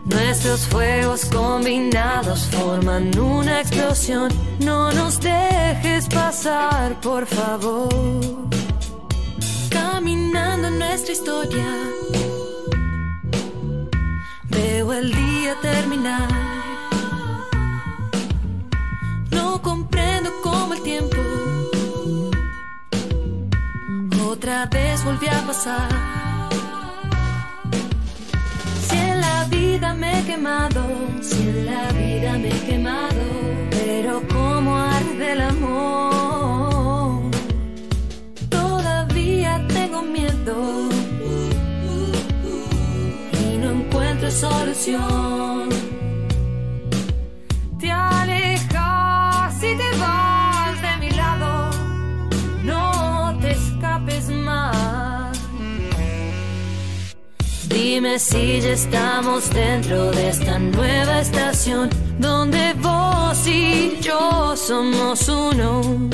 Nuestros 0.05 0.67
fuegos 0.67 1.25
combinados 1.27 2.47
forman 2.47 3.19
una 3.19 3.61
explosión. 3.61 4.31
No 4.61 4.93
nos 4.93 5.21
dejes 5.21 6.07
pasar, 6.09 7.01
por 7.01 7.27
favor. 7.27 7.89
Caminando 9.71 10.69
en 10.69 10.79
nuestra 10.79 11.13
historia, 11.13 11.67
veo 14.51 14.93
el 14.93 15.11
día 15.11 15.55
terminar. 15.63 16.29
No 19.31 19.61
comprendo 19.63 20.31
cómo 20.43 20.75
el 20.75 20.83
tiempo 20.83 21.17
otra 24.31 24.67
vez 24.67 25.03
volvió 25.05 25.31
a 25.31 25.47
pasar. 25.47 26.14
La 29.45 29.57
vida 29.57 29.95
me 29.95 30.21
he 30.21 30.25
quemado, 30.25 30.83
si 31.21 31.43
en 31.43 31.67
la 31.67 31.93
vida 31.93 32.39
me 32.39 32.49
he 32.49 32.61
quemado, 32.67 33.25
pero 33.71 34.23
como 34.29 34.77
arde 34.77 35.33
el 35.33 35.41
amor, 35.43 37.31
todavía 38.49 39.63
tengo 39.69 40.03
miedo 40.03 40.89
y 43.33 43.59
no 43.59 43.71
encuentro 43.71 44.31
solución. 44.31 45.69
Te 47.79 47.91
alejas 47.91 49.57
y 49.59 49.77
te 49.77 49.94
Dime 57.95 58.19
si 58.19 58.61
ya 58.61 58.73
estamos 58.73 59.51
dentro 59.51 60.11
de 60.11 60.31
esta 60.31 60.59
nueva 60.59 61.21
estación 61.21 61.89
donde 62.19 62.75
vos 62.83 63.47
y 63.47 64.01
yo 64.01 64.57
somos 64.57 65.29
uno. 65.29 66.11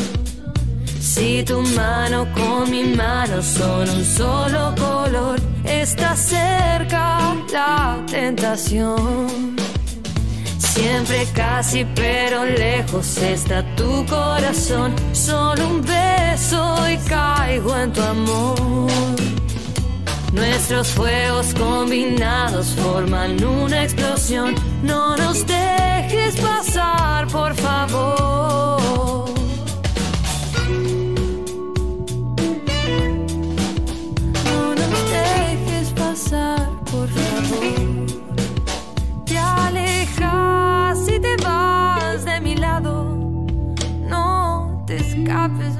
Si 1.00 1.42
tu 1.42 1.62
mano 1.74 2.26
con 2.34 2.70
mi 2.70 2.82
mano 2.82 3.40
son 3.40 3.88
un 3.88 4.04
solo 4.04 4.74
color, 4.76 5.40
está 5.64 6.14
cerca 6.14 7.34
la 7.50 7.98
tentación. 8.10 9.56
Siempre 10.58 11.26
casi 11.34 11.86
pero 11.94 12.44
lejos 12.44 13.16
está 13.16 13.64
tu 13.74 14.04
corazón. 14.04 14.94
Solo 15.14 15.66
un 15.66 15.80
beso 15.80 16.76
y 16.90 16.98
caigo 17.08 17.74
en 17.74 17.90
tu 17.90 18.02
amor. 18.02 19.39
Nuestros 20.32 20.88
fuegos 20.88 21.52
combinados 21.54 22.68
forman 22.76 23.42
una 23.42 23.82
explosión. 23.82 24.54
No 24.82 25.16
nos 25.16 25.44
dejes 25.46 26.36
pasar, 26.40 27.26
por 27.26 27.54
favor. 27.54 28.80
No 34.44 34.74
nos 34.74 35.10
dejes 35.10 35.90
pasar, 35.96 36.68
por 36.90 37.08
favor. 37.08 38.06
Te 39.24 39.36
alejas 39.36 41.08
y 41.08 41.18
te 41.18 41.36
vas 41.42 42.24
de 42.24 42.40
mi 42.40 42.54
lado. 42.54 43.04
No 44.08 44.84
te 44.86 44.96
escapes 44.96 45.79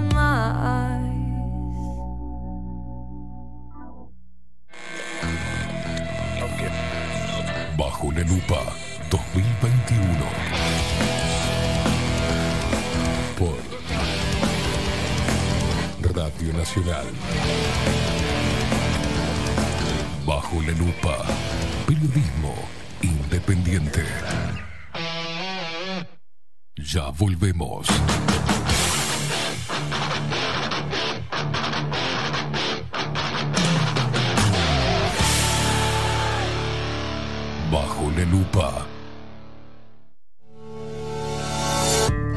La 8.21 8.27
lupa 8.27 8.61
2021. 9.09 10.05
Por 13.39 13.57
Radio 16.15 16.53
Nacional. 16.53 17.07
Bajo 20.27 20.61
la 20.61 20.73
lupa. 20.73 21.25
Periodismo 21.87 22.55
independiente. 23.01 24.05
Ya 26.77 27.09
volvemos. 27.09 27.87
Bajo 38.27 39.00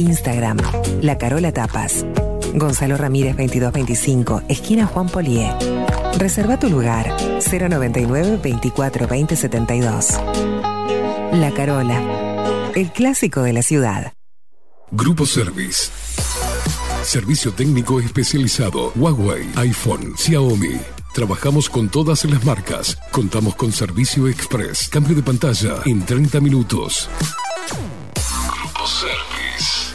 Instagram, 0.00 0.56
La 1.02 1.18
Carola 1.18 1.52
Tapas. 1.52 2.06
Gonzalo 2.54 2.96
Ramírez 2.96 3.36
2225, 3.36 4.42
esquina 4.48 4.86
Juan 4.86 5.08
Polié. 5.08 5.52
Reserva 6.18 6.58
tu 6.58 6.68
lugar 6.68 7.14
099 7.40 8.40
24 8.42 9.06
20 9.06 9.36
72. 9.36 10.06
La 11.32 11.52
Carola, 11.54 12.72
el 12.74 12.90
clásico 12.92 13.42
de 13.42 13.52
la 13.52 13.62
ciudad. 13.62 14.12
Grupo 14.90 15.26
Service. 15.26 15.90
Servicio 17.02 17.52
técnico 17.52 18.00
especializado. 18.00 18.92
Huawei, 18.96 19.48
iPhone, 19.56 20.16
Xiaomi. 20.16 20.80
Trabajamos 21.12 21.68
con 21.68 21.88
todas 21.88 22.24
las 22.24 22.44
marcas. 22.44 22.96
Contamos 23.10 23.54
con 23.54 23.70
servicio 23.70 24.28
express. 24.28 24.88
Cambio 24.88 25.14
de 25.14 25.22
pantalla 25.22 25.76
en 25.84 26.04
30 26.04 26.40
minutos. 26.40 27.08
Grupo 27.68 28.86
Service. 28.86 29.29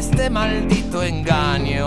este 0.00 0.30
maldito 0.30 1.02
engaño 1.02 1.86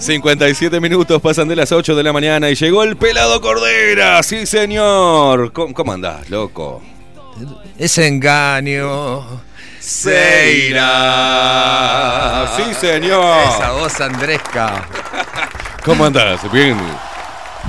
57 0.00 0.80
minutos 0.80 1.20
pasan 1.20 1.46
de 1.46 1.54
las 1.56 1.70
8 1.72 1.94
de 1.94 2.02
la 2.02 2.10
mañana 2.12 2.48
y 2.48 2.54
llegó 2.54 2.82
el 2.84 2.96
pelado 2.96 3.38
Cordera. 3.42 4.22
Sí, 4.22 4.46
señor. 4.46 5.52
¿Cómo, 5.52 5.74
cómo 5.74 5.92
andás, 5.92 6.30
loco? 6.30 6.80
Ese 7.78 8.06
engaño 8.08 9.42
Se 9.78 10.68
irá. 10.68 12.50
Sí, 12.56 12.72
señor. 12.74 13.42
Esa 13.48 13.72
voz 13.72 14.00
andresca. 14.00 14.88
¿Cómo 15.84 16.06
andás? 16.06 16.50
Bien. 16.50 16.78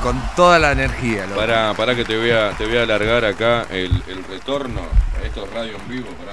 Con 0.02 0.22
toda 0.34 0.58
la 0.58 0.72
energía. 0.72 1.26
loco. 1.28 1.38
Para, 1.40 1.74
para 1.74 1.96
que 1.96 2.06
te 2.06 2.18
voy 2.18 2.32
a, 2.32 2.52
te 2.52 2.66
voy 2.66 2.78
a 2.78 2.84
alargar 2.84 3.26
acá 3.26 3.66
el, 3.70 3.92
el 4.08 4.24
retorno. 4.24 4.80
Esto 5.26 5.44
es 5.44 5.52
radio 5.54 5.76
en 5.76 5.90
vivo, 5.90 6.08
pará. 6.12 6.32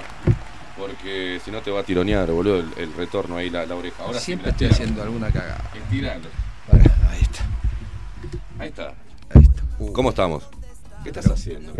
Porque 0.78 1.40
si 1.44 1.50
no 1.50 1.60
te 1.60 1.70
va 1.70 1.80
a 1.80 1.82
tironear, 1.82 2.30
boludo, 2.30 2.60
el, 2.60 2.68
el 2.76 2.94
retorno 2.94 3.36
ahí, 3.36 3.50
la, 3.50 3.66
la 3.66 3.74
oreja. 3.74 4.02
Ahora 4.04 4.18
Siempre 4.20 4.50
estoy 4.50 4.68
haciendo 4.68 5.02
alguna 5.02 5.30
cagada. 5.30 5.70
Estiralo. 5.74 6.28
Ahí 6.72 7.20
está. 7.22 7.44
Ahí 8.58 8.68
está. 8.68 8.94
Ahí 9.34 9.42
está. 9.42 9.62
Uh, 9.78 9.92
¿Cómo 9.92 10.10
estamos? 10.10 10.44
¿Qué 11.02 11.10
estás 11.10 11.26
haciendo? 11.26 11.72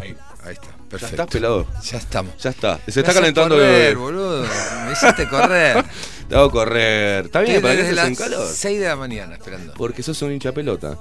Ahí. 0.00 0.16
Ahí 0.44 0.52
está. 0.54 0.66
¿Ya 0.66 0.88
Perfecto. 0.98 1.22
estás 1.22 1.26
pelado? 1.28 1.66
Ya 1.84 1.98
estamos. 1.98 2.36
Ya 2.42 2.50
está. 2.50 2.76
Se 2.86 3.00
Me 3.00 3.00
está 3.08 3.14
calentando 3.14 3.54
correr, 3.54 3.90
el- 3.90 3.96
boludo. 3.96 4.42
Me 4.86 4.92
hiciste 4.92 5.28
correr. 5.28 5.84
Te 6.28 6.34
hago 6.36 6.50
correr. 6.50 7.26
Está 7.26 7.40
bien, 7.40 7.62
¿para 7.62 7.74
qué 7.76 7.82
desde 7.84 8.00
haces 8.00 8.08
en 8.10 8.14
calor? 8.16 8.46
6 8.52 8.80
de 8.80 8.86
la 8.88 8.96
mañana 8.96 9.34
esperando. 9.34 9.74
Porque 9.74 10.02
sos 10.02 10.20
un 10.22 10.32
hincha 10.32 10.52
pelota. 10.52 10.98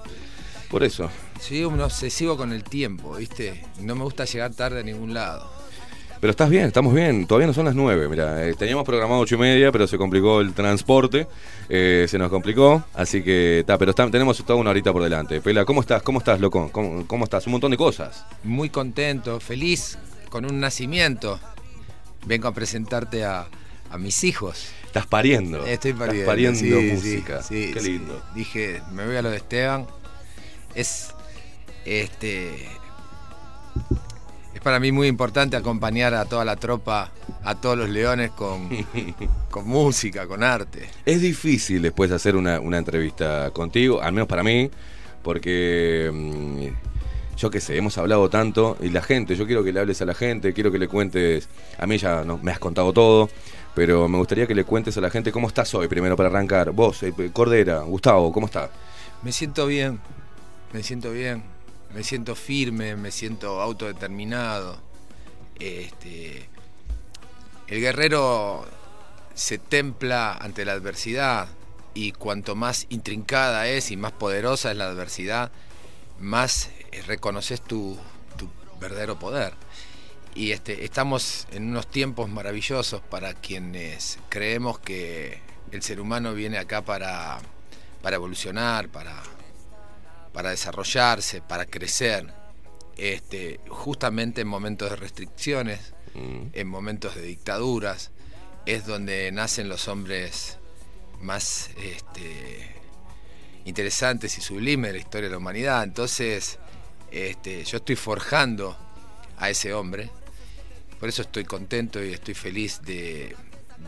Por 0.70 0.84
eso. 0.84 1.10
Soy 1.42 1.64
un 1.66 1.82
obsesivo 1.82 2.38
con 2.38 2.54
el 2.54 2.64
tiempo, 2.64 3.16
¿viste? 3.16 3.66
No 3.82 3.96
me 3.96 4.04
gusta 4.04 4.24
llegar 4.26 4.54
tarde 4.54 4.80
a 4.80 4.84
ningún 4.84 5.14
lado. 5.14 5.52
Pero 6.22 6.32
estás 6.32 6.50
bien, 6.52 6.66
estamos 6.66 6.94
bien. 6.94 7.26
Todavía 7.26 7.48
no 7.48 7.54
son 7.54 7.66
las 7.66 7.74
9. 7.74 8.08
Mira, 8.08 8.48
eh, 8.48 8.54
teníamos 8.54 8.86
programado 8.86 9.22
ocho 9.22 9.36
y 9.36 9.38
media, 9.40 9.72
pero 9.72 9.88
se 9.88 9.98
complicó 9.98 10.40
el 10.40 10.54
transporte. 10.54 11.28
Eh, 11.68 12.06
se 12.08 12.20
nos 12.20 12.30
complicó. 12.30 12.86
Así 12.94 13.24
que 13.24 13.62
está, 13.62 13.78
pero 13.80 13.90
está- 13.90 14.10
tenemos 14.12 14.38
toda 14.46 14.60
una 14.60 14.70
horita 14.70 14.94
por 14.94 15.02
delante. 15.02 15.42
Pela, 15.42 15.66
¿cómo 15.66 15.82
estás? 15.82 16.04
¿Cómo 16.04 16.20
estás, 16.20 16.40
loco? 16.40 16.70
¿Cómo, 16.72 17.08
cómo 17.08 17.24
estás? 17.24 17.48
Un 17.48 17.54
montón 17.54 17.72
de 17.72 17.78
cosas. 17.78 18.24
Muy 18.44 18.70
contento, 18.70 19.40
feliz, 19.40 19.98
con 20.30 20.46
un 20.46 20.60
nacimiento. 20.60 21.40
Vengo 22.28 22.48
a 22.48 22.54
presentarte 22.54 23.26
a, 23.26 23.48
a 23.90 23.98
mis 23.98 24.24
hijos. 24.24 24.68
Estás 24.86 25.08
pariendo. 25.08 25.66
Estoy 25.66 25.92
Estás 25.92 26.06
pariendo. 26.08 26.26
pariendo 26.30 26.60
sí, 26.60 26.70
sí, 26.70 26.94
música. 26.94 27.42
sí, 27.42 27.72
Qué 27.74 27.82
lindo. 27.82 28.22
Dije, 28.36 28.84
me 28.92 29.08
voy 29.08 29.16
a 29.16 29.24
lo 29.24 29.32
de 29.32 29.38
Esteban. 29.38 29.88
Es. 30.76 31.16
Este. 31.84 32.68
Es 34.62 34.64
para 34.64 34.80
mí 34.80 34.92
muy 34.92 35.08
importante 35.08 35.58
acompañar 35.58 36.14
a 36.14 36.26
toda 36.26 36.46
la 36.46 36.56
tropa, 36.56 37.10
a 37.44 37.56
todos 37.56 37.76
los 37.76 37.90
leones 37.90 38.30
con, 38.30 38.70
con 39.50 39.68
música, 39.68 40.28
con 40.28 40.44
arte. 40.44 40.88
Es 41.04 41.20
difícil 41.20 41.82
después 41.82 42.12
hacer 42.12 42.36
una, 42.36 42.60
una 42.60 42.78
entrevista 42.78 43.50
contigo, 43.50 44.04
al 44.04 44.14
menos 44.14 44.28
para 44.28 44.44
mí, 44.44 44.70
porque 45.24 46.12
mm, 46.14 47.38
yo 47.38 47.50
qué 47.50 47.60
sé, 47.60 47.76
hemos 47.76 47.98
hablado 47.98 48.30
tanto 48.30 48.78
y 48.80 48.90
la 48.90 49.02
gente, 49.02 49.36
yo 49.36 49.48
quiero 49.48 49.64
que 49.64 49.74
le 49.74 49.80
hables 49.80 50.00
a 50.04 50.06
la 50.06 50.14
gente, 50.14 50.54
quiero 50.54 50.72
que 50.72 50.78
le 50.78 50.88
cuentes, 50.88 51.50
a 51.80 51.88
mí 51.88 51.98
ya 51.98 52.24
no, 52.24 52.38
me 52.38 52.52
has 52.52 52.60
contado 52.60 52.94
todo, 52.94 53.32
pero 53.74 54.08
me 54.08 54.20
gustaría 54.20 54.46
que 54.46 54.54
le 54.54 54.64
cuentes 54.64 54.96
a 54.96 55.02
la 55.02 55.10
gente 55.10 55.32
cómo 55.32 55.48
estás 55.48 55.74
hoy 55.74 55.88
primero 55.88 56.16
para 56.16 56.30
arrancar. 56.30 56.70
Vos, 56.70 57.02
eh, 57.02 57.12
Cordera, 57.34 57.80
Gustavo, 57.80 58.32
¿cómo 58.32 58.46
estás? 58.46 58.70
Me 59.24 59.32
siento 59.32 59.66
bien, 59.66 60.00
me 60.72 60.84
siento 60.84 61.12
bien, 61.12 61.42
me 61.94 62.04
siento 62.04 62.36
firme, 62.36 62.96
me 62.96 63.12
siento 63.12 63.62
autodeterminado. 63.62 64.80
Este, 65.60 66.50
el 67.68 67.80
guerrero 67.82 68.66
se 69.34 69.58
templa 69.58 70.34
ante 70.34 70.66
la 70.66 70.74
adversidad 70.74 71.48
y 71.94 72.14
cuanto 72.14 72.56
más 72.56 72.86
intrincada 72.90 73.68
es 73.68 73.92
y 73.92 73.98
más 73.98 74.12
poderosa 74.14 74.72
es 74.72 74.78
la 74.78 74.86
adversidad, 74.86 75.52
más 76.20 76.70
eh, 76.92 77.02
reconoces 77.06 77.62
tu, 77.62 77.98
tu 78.38 78.50
verdadero 78.80 79.20
poder. 79.20 79.54
Y 80.34 80.52
este, 80.52 80.86
estamos 80.86 81.48
en 81.52 81.70
unos 81.70 81.88
tiempos 81.88 82.30
maravillosos 82.30 83.02
para 83.02 83.34
quienes 83.34 84.18
creemos 84.30 84.80
que 84.80 85.42
el 85.72 85.82
ser 85.82 86.00
humano 86.00 86.34
viene 86.34 86.58
acá 86.58 86.82
para, 86.84 87.40
para 88.02 88.16
evolucionar, 88.16 88.88
para, 88.88 89.22
para 90.34 90.50
desarrollarse, 90.52 91.42
para 91.42 91.66
crecer. 91.66 92.28
Este, 92.98 93.60
justamente 93.70 94.42
en 94.42 94.48
momentos 94.48 94.90
de 94.90 94.96
restricciones, 94.96 95.94
en 96.14 96.68
momentos 96.68 97.16
de 97.16 97.22
dictaduras, 97.22 98.12
es 98.66 98.86
donde 98.86 99.32
nacen 99.32 99.70
los 99.70 99.88
hombres 99.88 100.58
más 101.22 101.70
este, 101.82 102.76
interesantes 103.66 104.38
y 104.38 104.42
sublimes 104.42 104.90
de 104.90 104.94
la 104.98 105.00
historia 105.00 105.28
de 105.30 105.32
la 105.32 105.38
humanidad. 105.38 105.84
Entonces, 105.84 106.60
este, 107.12 107.64
yo 107.64 107.78
estoy 107.78 107.96
forjando 107.96 108.78
a 109.38 109.50
ese 109.50 109.74
hombre, 109.74 110.10
por 111.00 111.10
eso 111.10 111.22
estoy 111.24 111.46
contento 111.46 112.04
y 112.04 112.14
estoy 112.14 112.34
feliz 112.36 112.82
de, 112.84 113.36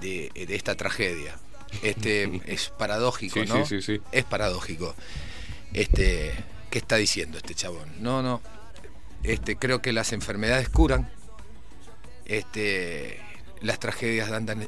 de- 0.01 0.31
de 0.33 0.55
esta 0.55 0.75
tragedia. 0.75 1.37
Este, 1.81 2.41
es 2.45 2.69
paradójico, 2.69 3.41
Sí, 3.41 3.45
¿no? 3.47 3.65
sí, 3.65 3.81
sí, 3.81 3.97
sí. 3.97 4.01
Es 4.11 4.23
paradójico. 4.25 4.95
Este, 5.73 6.31
¿qué 6.69 6.79
está 6.79 6.95
diciendo 6.97 7.37
este 7.37 7.55
chabón? 7.55 7.89
No, 7.99 8.21
no. 8.21 8.41
Este, 9.23 9.55
creo 9.55 9.81
que 9.81 9.93
las 9.93 10.13
enfermedades 10.13 10.69
curan. 10.69 11.09
Este, 12.25 13.19
las 13.61 13.79
tragedias 13.79 14.29
dan, 14.29 14.45
dan, 14.45 14.67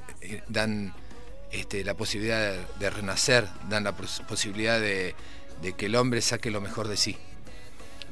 dan, 0.50 0.94
este, 1.52 1.84
la 1.84 1.94
posibilidad 1.96 2.54
de, 2.80 2.90
renacer, 2.90 3.48
dan 3.70 3.84
la 3.84 3.96
pos- 3.96 4.22
posibilidad 4.28 4.80
de, 4.80 5.16
de 5.62 5.74
que 5.74 5.86
el 5.86 5.96
hombre 5.96 6.22
saque 6.22 6.52
lo 6.52 6.60
mejor 6.62 6.88
de 6.88 6.98
sí. 6.98 7.18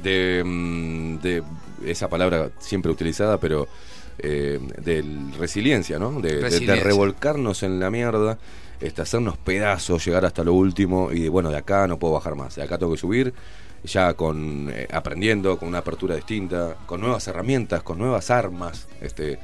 de, 0.02 0.44
mm, 0.46 1.18
de 1.20 1.44
esa 1.86 2.10
palabra 2.10 2.52
siempre 2.60 2.92
utilizada, 2.92 3.38
pero 3.40 3.68
eh, 4.20 4.60
de 4.78 5.04
resiliencia, 5.38 6.00
¿no? 6.00 6.22
De, 6.22 6.40
revolcarnos 6.82 7.64
en 7.64 7.80
la 7.80 7.90
mierda, 7.90 8.38
este, 8.84 9.02
hacernos 9.02 9.38
pedazos, 9.38 10.06
llegar 10.06 10.26
hasta 10.26 10.44
lo 10.44 10.54
último 10.54 11.12
y 11.12 11.22
de, 11.22 11.30
bueno, 11.30 11.50
de 11.50 11.58
acá 11.58 11.88
no 11.88 11.98
puedo 11.98 12.14
bajar 12.14 12.36
más, 12.36 12.56
de 12.56 12.64
acá 12.64 12.78
tengo 12.78 12.94
que 12.94 13.00
subir, 13.00 13.34
ya 13.84 14.14
con 14.14 14.70
eh, 14.74 14.88
aprendiendo, 14.92 15.58
con 15.58 15.70
una 15.70 15.80
apertura 15.80 16.16
distinta, 16.16 16.76
con 16.86 17.02
nuevas 17.02 17.28
herramientas, 17.28 17.84
con 17.84 17.98
nuevas 17.98 18.30
armas, 18.30 18.88
este, 19.02 19.40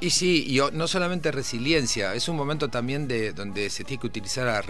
y 0.00 0.10
sí, 0.10 0.46
y 0.48 0.60
no 0.72 0.88
solamente 0.88 1.30
resiliencia, 1.30 2.14
es 2.14 2.28
un 2.28 2.36
momento 2.36 2.68
también 2.68 3.06
de 3.06 3.32
donde 3.32 3.68
se 3.68 3.84
tiene 3.84 4.00
que 4.00 4.06
utilizar 4.06 4.46
la 4.46 4.62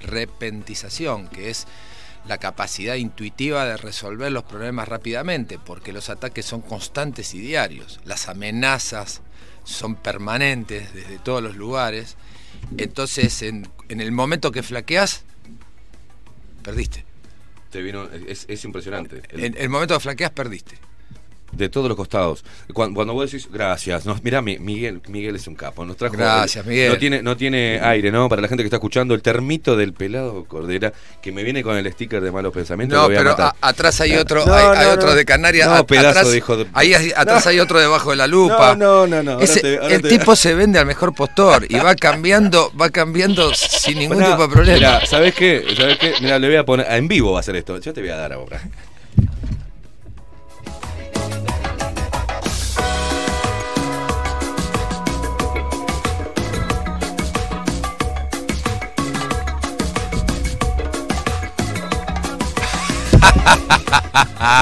repentización, 0.00 1.28
que 1.28 1.50
es 1.50 1.66
la 2.26 2.38
capacidad 2.38 2.94
intuitiva 2.94 3.66
de 3.66 3.76
resolver 3.76 4.32
los 4.32 4.44
problemas 4.44 4.88
rápidamente, 4.88 5.58
porque 5.58 5.92
los 5.92 6.08
ataques 6.08 6.46
son 6.46 6.62
constantes 6.62 7.34
y 7.34 7.40
diarios, 7.40 8.00
las 8.04 8.28
amenazas 8.28 9.20
son 9.64 9.96
permanentes 9.96 10.94
desde 10.94 11.18
todos 11.18 11.42
los 11.42 11.56
lugares, 11.56 12.16
entonces 12.76 13.42
en, 13.42 13.68
en 13.88 14.00
el 14.00 14.12
momento 14.12 14.52
que 14.52 14.62
flaqueas, 14.62 15.24
perdiste. 16.62 17.04
te 17.70 17.80
vino, 17.82 18.04
es, 18.26 18.44
es 18.48 18.64
impresionante. 18.64 19.22
El- 19.30 19.44
En 19.44 19.54
el 19.58 19.68
momento 19.68 19.94
que 19.94 20.00
flaqueas, 20.00 20.30
perdiste. 20.32 20.78
De 21.52 21.68
todos 21.68 21.88
los 21.88 21.96
costados. 21.96 22.44
Cuando, 22.72 22.94
cuando 22.94 23.14
vos 23.14 23.30
decís, 23.30 23.48
gracias, 23.50 24.04
no, 24.06 24.18
mirá, 24.22 24.42
Mi- 24.42 24.58
Miguel, 24.58 25.00
Miguel 25.08 25.36
es 25.36 25.46
un 25.46 25.54
capo, 25.54 25.84
nos 25.84 25.96
trajo... 25.96 26.16
Gracias, 26.16 26.64
Miguel. 26.66 26.92
No 26.92 26.98
tiene, 26.98 27.22
no 27.22 27.36
tiene 27.36 27.80
aire, 27.82 28.10
¿no? 28.10 28.28
Para 28.28 28.42
la 28.42 28.48
gente 28.48 28.62
que 28.62 28.66
está 28.66 28.76
escuchando, 28.76 29.14
el 29.14 29.22
termito 29.22 29.76
del 29.76 29.92
pelado 29.92 30.44
Cordera, 30.44 30.92
que 31.22 31.32
me 31.32 31.42
viene 31.42 31.62
con 31.62 31.76
el 31.76 31.90
sticker 31.92 32.20
de 32.20 32.30
malos 32.30 32.52
pensamientos, 32.52 32.96
No, 32.96 33.02
lo 33.02 33.08
voy 33.08 33.16
a 33.16 33.18
pero 33.20 33.30
matar. 33.30 33.54
a- 33.60 33.68
atrás 33.68 34.00
hay 34.00 34.16
otro, 34.16 34.44
No, 34.44 34.54
hay, 34.54 34.64
no, 34.64 34.70
hay 34.72 34.86
otro 34.88 35.14
de 35.14 35.24
Canarias. 35.24 35.68
A- 35.68 35.86
pedazo 35.86 36.08
atrás, 36.08 36.30
de 36.30 36.36
hijo 36.36 36.56
de- 36.56 36.66
Ahí 36.74 36.92
atrás 37.16 37.46
hay 37.46 37.60
otro 37.60 37.78
debajo 37.80 38.10
de 38.10 38.16
la 38.16 38.26
lupa. 38.26 38.76
No, 38.76 39.06
no, 39.06 39.22
no, 39.22 39.40
Ese- 39.40 39.60
te- 39.60 39.94
el 39.94 40.02
te- 40.02 40.08
tipo 40.10 40.36
se 40.36 40.54
vende 40.54 40.78
al 40.78 40.86
mejor 40.86 41.14
postor 41.14 41.64
y 41.68 41.76
va 41.78 41.94
cambiando, 41.94 42.70
va 42.80 42.90
cambiando 42.90 43.52
sin 43.54 43.98
ningún 43.98 44.18
tipo 44.24 44.42
de 44.46 44.48
problema. 44.48 44.76
Mirá, 44.78 45.06
¿sabés 45.06 45.34
qué? 45.34 45.64
¿Sabés 45.76 45.98
qué? 45.98 46.12
Mirá, 46.20 46.38
le 46.38 46.46
voy 46.48 46.56
a 46.56 46.64
poner, 46.64 46.86
en 46.90 47.08
vivo 47.08 47.32
va 47.32 47.38
a 47.38 47.40
hacer 47.40 47.56
esto, 47.56 47.78
yo 47.78 47.92
te 47.92 48.00
voy 48.00 48.10
a 48.10 48.16
dar 48.16 48.32
ahora. 48.32 48.60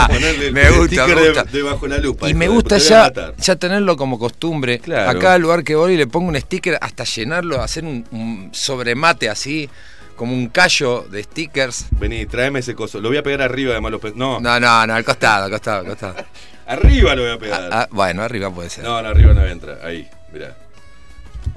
Ponerle 0.08 0.46
el 0.48 0.52
me 0.54 0.70
gusta, 0.70 0.86
sticker 0.86 1.14
me 1.16 1.20
de- 1.22 1.28
gusta. 1.28 1.44
de 1.44 1.62
bajo 1.62 1.86
la 1.86 1.98
lupa, 1.98 2.28
y 2.28 2.34
me 2.34 2.46
de 2.48 2.54
gusta 2.54 2.78
ya, 2.78 3.12
ya 3.38 3.56
tenerlo 3.56 3.96
como 3.96 4.18
costumbre. 4.18 4.78
Claro. 4.78 5.10
A 5.10 5.18
cada 5.20 5.38
lugar 5.38 5.64
que 5.64 5.74
voy 5.74 5.96
le 5.96 6.06
pongo 6.06 6.28
un 6.28 6.40
sticker 6.40 6.78
hasta 6.80 7.04
llenarlo, 7.04 7.60
hacer 7.62 7.84
un, 7.84 8.04
un 8.10 8.48
sobremate 8.52 9.28
así, 9.28 9.68
como 10.16 10.32
un 10.34 10.48
callo 10.48 11.02
de 11.10 11.22
stickers. 11.22 11.86
Vení, 11.92 12.26
tráeme 12.26 12.60
ese 12.60 12.74
coso. 12.74 13.00
Lo 13.00 13.08
voy 13.08 13.18
a 13.18 13.22
pegar 13.22 13.42
arriba 13.42 13.74
de 13.74 13.80
malos. 13.80 14.00
No, 14.14 14.40
No, 14.40 14.58
no, 14.60 14.86
no, 14.86 14.94
al 14.94 15.04
costado, 15.04 15.44
al 15.44 15.50
costado, 15.50 15.80
al 15.80 15.86
costado. 15.86 16.14
arriba 16.66 17.14
lo 17.14 17.22
voy 17.22 17.32
a 17.32 17.38
pegar. 17.38 17.68
Ah, 17.72 17.88
bueno, 17.90 18.22
arriba 18.22 18.50
puede 18.50 18.70
ser. 18.70 18.84
No, 18.84 19.00
no, 19.02 19.08
arriba 19.08 19.34
no 19.34 19.44
entra. 19.46 19.78
Ahí, 19.84 20.08
mirá. 20.32 20.56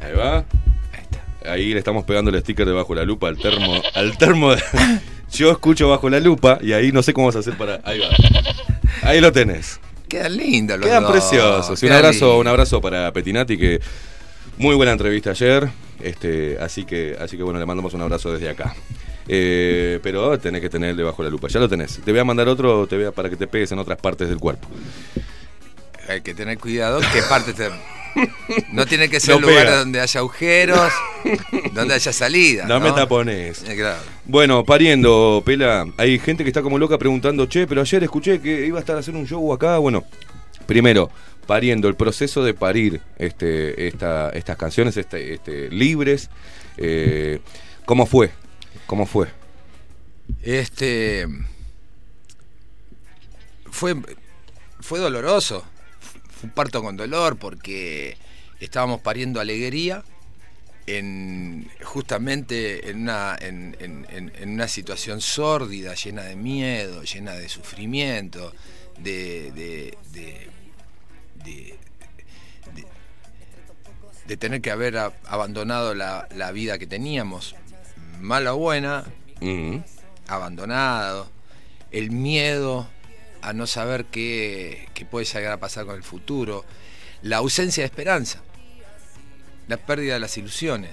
Ahí 0.01 0.13
va. 0.13 0.37
Ahí 0.39 0.43
está. 1.01 1.51
Ahí 1.51 1.71
le 1.73 1.79
estamos 1.79 2.03
pegando 2.03 2.31
el 2.31 2.39
sticker 2.41 2.65
de 2.65 2.73
bajo 2.73 2.93
la 2.93 3.03
lupa 3.05 3.27
al 3.29 3.37
termo. 3.37 3.81
Al 3.95 4.17
termo 4.17 4.53
de- 4.55 4.61
Yo 5.31 5.51
escucho 5.51 5.89
bajo 5.89 6.09
la 6.09 6.19
lupa 6.19 6.59
y 6.61 6.73
ahí 6.73 6.91
no 6.91 7.03
sé 7.03 7.13
cómo 7.13 7.27
vas 7.27 7.35
a 7.35 7.39
hacer 7.39 7.57
para. 7.57 7.79
Ahí 7.83 7.99
va. 7.99 8.07
Ahí 9.03 9.21
lo 9.21 9.31
tenés. 9.31 9.79
Quedan 10.07 10.35
lindos 10.37 10.77
los 10.79 10.87
Quedan 10.87 11.03
dos, 11.03 11.11
preciosos. 11.11 11.81
Y 11.83 11.85
un 11.85 11.89
quedan 11.91 12.05
abrazo, 12.05 12.39
un 12.39 12.47
abrazo 12.47 12.81
para 12.81 13.11
Petinati 13.13 13.57
que 13.57 13.79
muy 14.57 14.75
buena 14.75 14.91
entrevista 14.91 15.29
ayer. 15.31 15.69
Este, 16.01 16.57
así 16.59 16.85
que, 16.85 17.15
así 17.19 17.37
que 17.37 17.43
bueno, 17.43 17.59
le 17.59 17.65
mandamos 17.65 17.93
un 17.93 18.01
abrazo 18.01 18.31
desde 18.33 18.49
acá. 18.49 18.73
Eh, 19.27 19.99
pero 20.01 20.39
tenés 20.39 20.61
que 20.61 20.69
tener 20.69 20.89
el 20.91 20.97
de 20.97 21.03
bajo 21.03 21.21
la 21.21 21.29
lupa. 21.29 21.47
Ya 21.47 21.59
lo 21.59 21.69
tenés. 21.69 21.99
Te 22.03 22.11
voy 22.11 22.19
a 22.19 22.23
mandar 22.25 22.47
otro 22.47 22.87
te 22.87 22.95
voy 22.95 23.05
a- 23.05 23.11
para 23.11 23.29
que 23.29 23.35
te 23.35 23.45
pegues 23.45 23.71
en 23.71 23.77
otras 23.79 23.99
partes 23.99 24.27
del 24.29 24.39
cuerpo. 24.39 24.67
Hay 26.07 26.21
que 26.21 26.33
tener 26.33 26.57
cuidado 26.57 26.99
qué 27.13 27.21
parte 27.29 27.53
te... 27.53 27.69
No 28.71 28.85
tiene 28.85 29.09
que 29.09 29.19
ser 29.19 29.35
No 29.35 29.41
lugares 29.41 29.65
pega. 29.65 29.77
donde 29.77 30.01
haya 30.01 30.19
agujeros, 30.19 30.91
donde 31.73 31.93
haya 31.93 32.13
salida. 32.13 32.65
No 32.65 32.79
¿no? 32.79 32.85
me 32.85 32.91
tapones. 32.91 33.63
Eh, 33.63 33.75
claro. 33.75 33.99
Bueno, 34.25 34.63
pariendo, 34.63 35.41
Pela, 35.45 35.85
hay 35.97 36.19
gente 36.19 36.43
que 36.43 36.49
está 36.49 36.61
como 36.61 36.77
loca 36.77 36.97
preguntando, 36.97 37.45
che, 37.47 37.67
pero 37.67 37.81
ayer 37.81 38.03
escuché 38.03 38.41
que 38.41 38.65
iba 38.65 38.77
a 38.77 38.81
estar 38.81 38.97
haciendo 38.97 39.19
un 39.19 39.27
show 39.27 39.53
acá. 39.53 39.77
Bueno, 39.77 40.03
primero, 40.65 41.09
pariendo, 41.45 41.87
el 41.87 41.95
proceso 41.95 42.43
de 42.43 42.53
parir 42.53 43.01
este, 43.17 43.87
esta, 43.87 44.29
estas 44.29 44.57
canciones 44.57 44.97
este, 44.97 45.33
este, 45.33 45.69
libres, 45.69 46.29
eh, 46.77 47.39
¿cómo 47.85 48.05
fue? 48.05 48.31
¿Cómo 48.85 49.05
fue? 49.05 49.27
Este. 50.43 51.27
Fue, 53.71 53.95
fue 54.79 54.99
doloroso. 54.99 55.63
Fue 56.39 56.47
un 56.47 56.53
parto 56.53 56.81
con 56.81 56.95
dolor 56.97 57.37
porque 57.37 58.17
estábamos 58.59 59.01
pariendo 59.01 59.39
alegría 59.39 60.03
en 60.87 61.69
justamente 61.83 62.89
en 62.89 63.01
una, 63.01 63.37
en, 63.39 63.75
en- 63.79 64.49
una 64.49 64.67
situación 64.67 65.21
sórdida, 65.21 65.93
llena 65.93 66.23
de 66.23 66.35
miedo, 66.35 67.03
llena 67.03 67.33
de 67.33 67.47
sufrimiento, 67.49 68.53
de, 68.97 69.51
de, 69.51 69.97
de- 70.13 70.49
de- 71.43 71.75
de- 72.73 72.85
de 74.27 74.37
tener 74.37 74.61
que 74.61 74.71
haber 74.71 74.97
abandonado 74.97 75.93
la, 75.93 76.27
la 76.35 76.51
vida 76.51 76.77
que 76.77 76.87
teníamos, 76.87 77.55
mala 78.19 78.53
o 78.53 78.57
buena, 78.57 79.05
abandonado, 80.27 81.29
el 81.91 82.11
miedo 82.11 82.87
a 83.41 83.53
no 83.53 83.67
saber 83.67 84.05
qué, 84.05 84.87
puede 85.09 85.25
llegar 85.25 85.53
a 85.53 85.59
pasar 85.59 85.85
con 85.85 85.95
el 85.95 86.03
futuro, 86.03 86.65
la 87.21 87.37
ausencia 87.37 87.81
de 87.83 87.85
esperanza, 87.85 88.41
la 89.67 89.77
pérdida 89.77 90.13
de 90.15 90.19
las 90.19 90.37
ilusiones, 90.37 90.91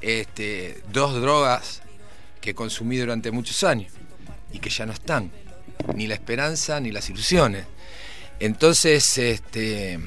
este, 0.00 0.82
dos 0.92 1.20
drogas 1.20 1.82
que 2.40 2.54
consumí 2.54 2.96
durante 2.98 3.30
muchos 3.30 3.64
años 3.64 3.92
y 4.52 4.58
que 4.58 4.70
ya 4.70 4.86
no 4.86 4.92
están, 4.92 5.30
ni 5.94 6.06
la 6.06 6.14
esperanza 6.14 6.80
ni 6.80 6.92
las 6.92 7.08
ilusiones. 7.10 7.66
Entonces, 8.38 9.18
este, 9.18 9.98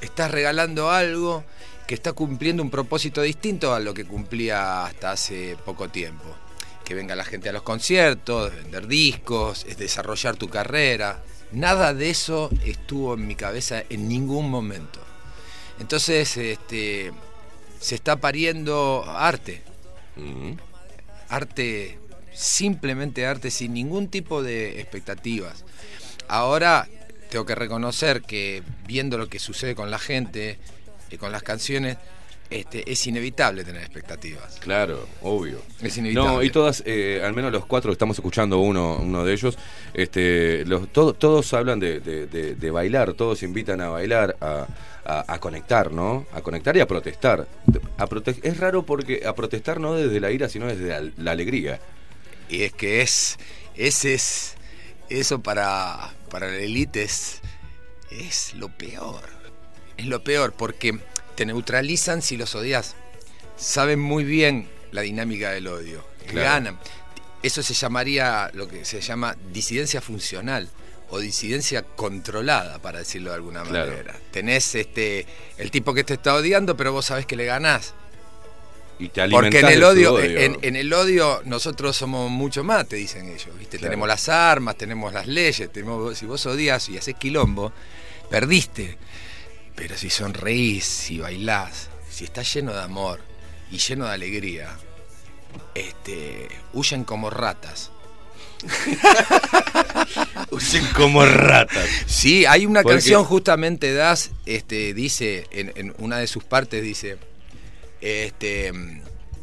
estás 0.00 0.30
regalando 0.30 0.90
algo 0.90 1.44
que 1.86 1.94
está 1.94 2.12
cumpliendo 2.12 2.62
un 2.62 2.70
propósito 2.70 3.22
distinto 3.22 3.74
a 3.74 3.80
lo 3.80 3.92
que 3.92 4.04
cumplía 4.04 4.84
hasta 4.84 5.12
hace 5.12 5.56
poco 5.64 5.88
tiempo. 5.88 6.36
Que 6.90 6.96
venga 6.96 7.14
la 7.14 7.24
gente 7.24 7.48
a 7.48 7.52
los 7.52 7.62
conciertos, 7.62 8.52
vender 8.52 8.88
discos, 8.88 9.64
es 9.68 9.78
desarrollar 9.78 10.34
tu 10.34 10.48
carrera. 10.48 11.22
Nada 11.52 11.94
de 11.94 12.10
eso 12.10 12.50
estuvo 12.64 13.14
en 13.14 13.28
mi 13.28 13.36
cabeza 13.36 13.84
en 13.90 14.08
ningún 14.08 14.50
momento. 14.50 14.98
Entonces, 15.78 16.36
este, 16.36 17.12
se 17.78 17.94
está 17.94 18.16
pariendo 18.16 19.04
arte. 19.06 19.62
Arte, 21.28 21.96
simplemente 22.34 23.24
arte, 23.24 23.52
sin 23.52 23.72
ningún 23.72 24.08
tipo 24.08 24.42
de 24.42 24.80
expectativas. 24.80 25.64
Ahora 26.26 26.88
tengo 27.30 27.46
que 27.46 27.54
reconocer 27.54 28.22
que 28.22 28.64
viendo 28.88 29.16
lo 29.16 29.28
que 29.28 29.38
sucede 29.38 29.76
con 29.76 29.92
la 29.92 30.00
gente, 30.00 30.58
y 31.10 31.18
con 31.18 31.32
las 31.32 31.42
canciones, 31.42 31.98
este, 32.50 32.90
es 32.90 33.06
inevitable 33.06 33.64
tener 33.64 33.80
expectativas. 33.82 34.58
Claro, 34.60 35.06
obvio. 35.22 35.62
Es 35.80 35.96
inevitable. 35.96 36.28
No, 36.30 36.42
y 36.42 36.50
todas, 36.50 36.82
eh, 36.84 37.22
al 37.24 37.32
menos 37.32 37.52
los 37.52 37.64
cuatro 37.66 37.90
que 37.90 37.94
estamos 37.94 38.18
escuchando, 38.18 38.58
uno, 38.58 38.96
uno 38.96 39.24
de 39.24 39.32
ellos, 39.32 39.56
este, 39.94 40.64
los, 40.66 40.88
to- 40.92 41.14
todos 41.14 41.52
hablan 41.54 41.78
de, 41.80 42.00
de- 42.00 42.26
de- 42.26 42.54
de 42.56 42.70
bailar, 42.70 43.12
todos 43.14 43.42
invitan 43.44 43.80
a 43.80 43.88
bailar, 43.88 44.36
a, 44.40 44.66
a- 45.04 45.24
a 45.32 45.38
conectar, 45.38 45.92
¿no? 45.92 46.26
A 46.32 46.40
conectar 46.42 46.76
y 46.76 46.80
a 46.80 46.86
protestar. 46.86 47.46
A 47.98 48.06
prote- 48.08 48.40
es 48.42 48.56
raro 48.58 48.84
porque 48.84 49.22
a 49.26 49.34
protestar 49.34 49.78
no 49.80 49.94
desde 49.94 50.18
la 50.20 50.30
ira, 50.32 50.48
sino 50.48 50.66
desde 50.66 50.88
la, 50.88 51.10
la 51.16 51.30
alegría. 51.30 51.80
Y 52.48 52.62
es 52.62 52.72
que 52.72 53.00
es, 53.02 53.38
ese 53.76 54.14
es, 54.14 54.54
eso 55.08 55.40
para, 55.40 56.12
para 56.30 56.48
la 56.48 56.56
élite 56.58 57.04
es, 57.04 57.40
es 58.10 58.54
lo 58.54 58.68
peor. 58.68 59.22
Es 59.96 60.06
lo 60.06 60.24
peor 60.24 60.52
porque 60.52 60.98
te 61.40 61.46
neutralizan 61.46 62.20
si 62.20 62.36
los 62.36 62.54
odias. 62.54 62.96
Saben 63.56 63.98
muy 63.98 64.24
bien 64.24 64.68
la 64.92 65.00
dinámica 65.00 65.50
del 65.52 65.68
odio. 65.68 66.04
Claro. 66.26 66.50
Ganan. 66.50 66.78
Eso 67.42 67.62
se 67.62 67.72
llamaría 67.72 68.50
lo 68.52 68.68
que 68.68 68.84
se 68.84 69.00
llama 69.00 69.34
disidencia 69.50 70.02
funcional 70.02 70.68
o 71.08 71.18
disidencia 71.18 71.80
controlada, 71.82 72.78
para 72.82 72.98
decirlo 72.98 73.30
de 73.30 73.36
alguna 73.36 73.62
Claro. 73.62 73.90
manera. 73.90 74.20
Tenés 74.30 74.74
este 74.74 75.24
el 75.56 75.70
tipo 75.70 75.94
que 75.94 76.04
te 76.04 76.12
está 76.12 76.34
odiando, 76.34 76.76
pero 76.76 76.92
vos 76.92 77.06
sabés 77.06 77.24
que 77.24 77.36
le 77.36 77.46
ganás. 77.46 77.94
Y 78.98 79.08
te 79.08 79.26
Porque 79.30 79.60
en 79.60 79.68
el 79.68 79.82
odio, 79.82 80.12
odio. 80.16 80.38
En, 80.38 80.58
en 80.60 80.76
el 80.76 80.92
odio 80.92 81.40
nosotros 81.46 81.96
somos 81.96 82.30
mucho 82.30 82.64
más, 82.64 82.86
te 82.86 82.96
dicen 82.96 83.28
ellos. 83.30 83.48
¿viste? 83.58 83.78
Claro. 83.78 83.92
Tenemos 83.92 84.08
las 84.08 84.28
armas, 84.28 84.76
tenemos 84.76 85.10
las 85.14 85.26
leyes, 85.26 85.72
tenemos, 85.72 86.18
si 86.18 86.26
vos 86.26 86.44
odias 86.44 86.86
y 86.90 86.98
haces 86.98 87.14
quilombo, 87.14 87.72
perdiste. 88.28 88.98
Pero 89.74 89.96
si 89.96 90.10
sonreís, 90.10 90.84
si 90.84 91.18
bailás, 91.18 91.88
si 92.10 92.24
estás 92.24 92.52
lleno 92.52 92.72
de 92.72 92.82
amor 92.82 93.20
y 93.70 93.78
lleno 93.78 94.06
de 94.06 94.12
alegría, 94.12 94.70
este, 95.74 96.48
huyen 96.72 97.04
como 97.04 97.30
ratas. 97.30 97.90
Huyen 100.50 100.84
como 100.94 101.24
ratas. 101.24 101.88
Sí, 102.06 102.44
hay 102.44 102.66
una 102.66 102.82
canción 102.84 103.24
justamente 103.24 103.94
Das, 103.94 104.32
este, 104.46 104.92
dice, 104.92 105.46
en, 105.50 105.72
en 105.76 105.94
una 105.98 106.18
de 106.18 106.26
sus 106.26 106.44
partes 106.44 106.82
dice, 106.82 107.16
este, 108.00 108.72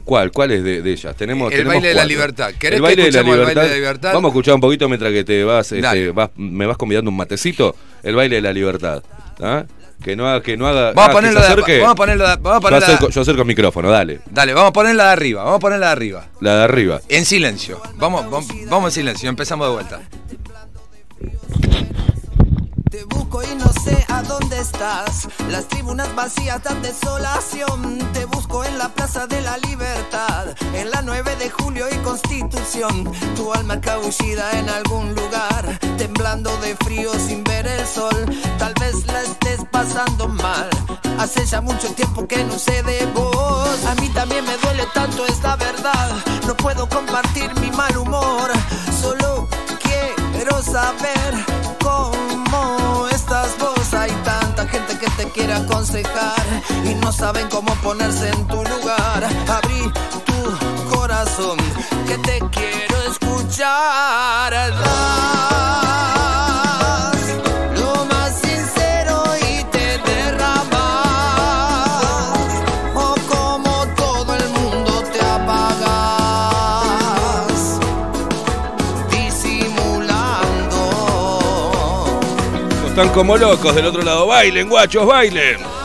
¿Cuál? 0.03 0.31
¿Cuál 0.31 0.51
es 0.51 0.63
de, 0.63 0.81
de 0.81 0.91
ellas? 0.91 1.15
Tenemos, 1.17 1.51
El 1.51 1.57
tenemos 1.59 1.73
baile 1.75 1.87
de 1.89 1.93
la 1.95 2.05
libertad. 2.05 2.53
¿Querés 2.59 2.79
El 2.79 2.85
que 2.85 2.91
de 2.91 2.95
la 2.97 3.03
escuchemos 3.07 3.33
el 3.33 3.39
libertad. 3.41 3.55
baile 3.61 3.61
de 3.61 3.69
la 3.69 3.75
libertad? 3.87 4.13
Vamos 4.13 4.29
a 4.29 4.31
escuchar 4.31 4.53
un 4.55 4.61
poquito 4.61 4.87
mientras 4.87 5.11
que 5.11 5.23
te 5.23 5.43
vas, 5.43 5.71
este, 5.71 6.11
vas- 6.11 6.29
me 6.35 6.65
vas 6.65 6.77
convidando 6.77 7.09
un 7.11 7.17
matecito. 7.17 7.75
El 8.03 8.15
baile 8.15 8.35
de 8.37 8.41
la 8.41 8.53
libertad. 8.53 9.03
¿ah? 9.41 9.65
Que 10.03 10.15
no 10.15 10.27
haga, 10.27 10.41
que 10.41 10.55
no 10.57 10.67
haga. 10.67 10.93
Vamos 10.93 11.07
a 11.07 11.11
ah, 11.11 11.13
ponerlo 11.13 11.39
de- 11.41 11.47
acerque. 11.47 11.79
vamos 11.79 11.91
a 11.91 11.95
ponerlo 11.95 12.27
de- 12.29 12.35
vamos 12.37 12.51
a 12.51 12.55
Yo 12.55 12.61
ponerlo 12.61 13.07
de- 13.07 13.13
yo 13.13 13.21
acerco 13.21 13.41
el 13.41 13.47
micrófono, 13.47 13.89
dale. 13.89 14.21
Dale, 14.29 14.53
vamos 14.53 14.69
a 14.69 14.73
ponerla 14.73 15.05
de 15.05 15.11
arriba, 15.11 15.43
vamos 15.43 15.57
a 15.57 15.59
ponerla 15.59 15.85
de 15.87 15.91
arriba. 15.91 16.25
La 16.39 16.55
de 16.57 16.63
arriba. 16.63 17.01
En 17.09 17.25
silencio. 17.25 17.81
Vamos, 17.95 18.29
vamos, 18.29 18.47
vamos 18.69 18.85
en 18.95 19.01
silencio, 19.01 19.27
empezamos 19.29 19.67
de 19.67 19.73
vuelta. 19.73 20.01
Te 22.89 23.03
busco 23.03 23.41
y 23.43 23.55
no 23.55 23.71
sé 23.73 24.05
dónde 24.39 24.59
estás. 24.59 25.27
Las 25.49 25.67
tribunas 25.67 26.13
vacías 26.15 26.61
dan 26.63 26.81
desolación. 26.81 27.97
Te 28.13 28.25
busco 28.25 28.63
en 28.63 28.77
la 28.77 28.89
Plaza 28.89 29.27
de 29.27 29.41
la 29.41 29.57
Libertad. 29.57 30.45
En 30.73 30.91
la 30.91 31.01
9 31.01 31.35
de 31.37 31.49
julio 31.49 31.85
y 31.89 31.95
Constitución. 31.97 33.11
Tu 33.35 33.53
alma 33.53 33.79
cabullida 33.81 34.51
en 34.59 34.69
algún 34.69 35.15
lugar. 35.15 35.79
Temblando 35.97 36.55
de 36.57 36.75
frío 36.75 37.11
sin 37.13 37.43
ver 37.43 37.67
el 37.67 37.85
sol. 37.85 38.25
Tal 38.57 38.73
vez 38.79 39.05
la 39.07 39.21
estés 39.23 39.61
pasando 39.71 40.27
mal. 40.27 40.69
Hace 41.19 41.45
ya 41.45 41.61
mucho 41.61 41.87
tiempo 41.93 42.27
que 42.27 42.43
no 42.43 42.57
sé 42.59 42.83
de 42.83 43.05
vos. 43.15 43.85
A 43.85 43.95
mí 43.95 44.09
también 44.09 44.45
me 44.45 44.57
duele 44.57 44.85
tanto 44.93 45.25
esta 45.25 45.55
verdad. 45.55 46.15
No 46.45 46.55
puedo 46.55 46.87
compartir 46.89 47.49
saben 57.17 57.49
cómo 57.49 57.73
ponerse 57.81 58.29
en 58.29 58.47
tu 58.47 58.63
lugar. 58.63 59.27
Abrí 59.47 59.91
tu 60.23 60.55
corazón 60.95 61.57
que 62.07 62.15
te 62.19 62.39
quiero 62.51 63.01
escuchar. 63.09 64.53
Lo 67.73 68.05
más 68.05 68.39
sincero 68.39 69.23
y 69.49 69.63
te 69.65 69.97
derramas. 69.97 70.69
O 72.93 73.15
como 73.27 73.87
todo 73.95 74.35
el 74.35 74.49
mundo 74.49 75.03
te 75.11 75.19
apagas. 75.19 75.89
Disimulando. 79.09 80.79
Están 82.87 83.09
como 83.09 83.37
locos 83.37 83.73
del 83.73 83.87
otro 83.87 84.03
lado. 84.03 84.27
Bailen, 84.27 84.69
guachos, 84.69 85.07
bailen. 85.07 85.77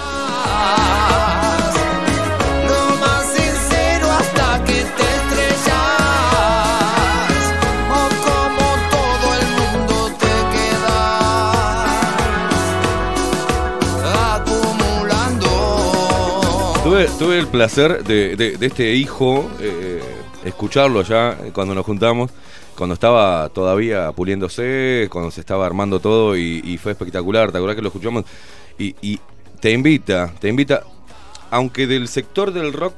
Tuve, 16.93 17.39
el 17.39 17.47
placer 17.47 18.05
de, 18.05 18.36
de- 18.36 18.66
este 18.66 18.93
hijo, 18.93 19.51
eh, 19.60 20.02
escucharlo 20.44 21.01
ya 21.02 21.31
eh, 21.43 21.51
cuando 21.51 21.74
nos 21.74 21.86
juntamos, 21.86 22.31
cuando 22.77 22.93
estaba 22.93 23.48
todavía 23.48 24.12
puliéndose, 24.12 25.09
cuando 25.10 25.31
se 25.31 25.40
estaba 25.40 25.64
armando 25.64 26.01
todo 26.01 26.36
y, 26.36 26.78
fue 26.82 26.93
espectacular, 26.93 27.51
¿te 27.51 27.56
acordás 27.56 27.77
que 27.77 27.82
lo 27.82 27.89
escuchamos? 27.89 28.27
Y, 28.78 28.94
y 29.01 29.19
te 29.59 29.73
invita, 29.73 30.35
te 30.39 30.51
invita, 30.51 30.82
aunque 31.51 31.86
del 31.86 32.09
sector 32.09 32.52
del 32.52 32.74
rock 32.74 32.93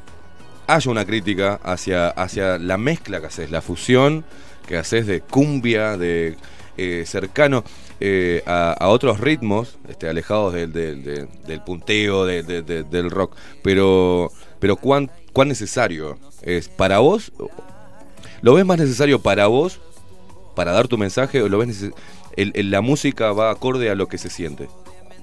haya 0.67 0.91
una 0.91 1.05
crítica 1.05 1.61
hacia, 1.63 2.09
hacia 2.09 2.59
la 2.59 2.77
mezcla 2.77 3.21
que 3.21 3.27
haces, 3.29 3.53
la 3.53 3.63
fusión 3.63 4.25
que 4.67 4.77
haces 4.77 5.07
de 5.07 5.21
cumbia, 5.21 5.97
de 5.97 6.37
eh, 6.77 7.05
cercano 7.07 7.63
eh, 8.01 8.43
a, 8.47 8.73
a 8.73 8.89
otros 8.89 9.21
ritmos, 9.21 9.77
este, 9.89 10.09
alejados 10.09 10.53
del, 10.55 10.73
del- 10.73 11.03
del- 11.05 11.29
del 11.47 11.61
punteo, 11.63 12.25
de- 12.27 12.43
de- 12.43 12.63
de- 12.63 12.83
del 12.83 13.11
rock. 13.11 13.35
Pero, 13.63 14.31
pero 14.59 14.77
¿cuán, 14.77 15.11
¿cuán 15.33 15.49
necesario 15.49 16.19
es 16.43 16.69
para 16.69 16.99
vos? 16.99 17.33
¿Lo 18.43 18.55
ves 18.55 18.65
más 18.67 18.79
necesario 18.79 19.21
para 19.23 19.47
vos, 19.47 19.81
para 20.55 20.73
dar 20.73 20.89
tu 20.89 20.99
mensaje, 20.99 21.41
o 21.43 21.49
lo 21.49 21.59
ves 21.59 21.83
el- 22.37 22.53
el- 22.55 22.71
la 22.71 22.81
música 22.81 23.33
va 23.33 23.51
acorde 23.51 23.91
a 23.91 23.95
lo 23.95 24.09
que 24.09 24.19
se 24.19 24.29
siente? 24.31 24.69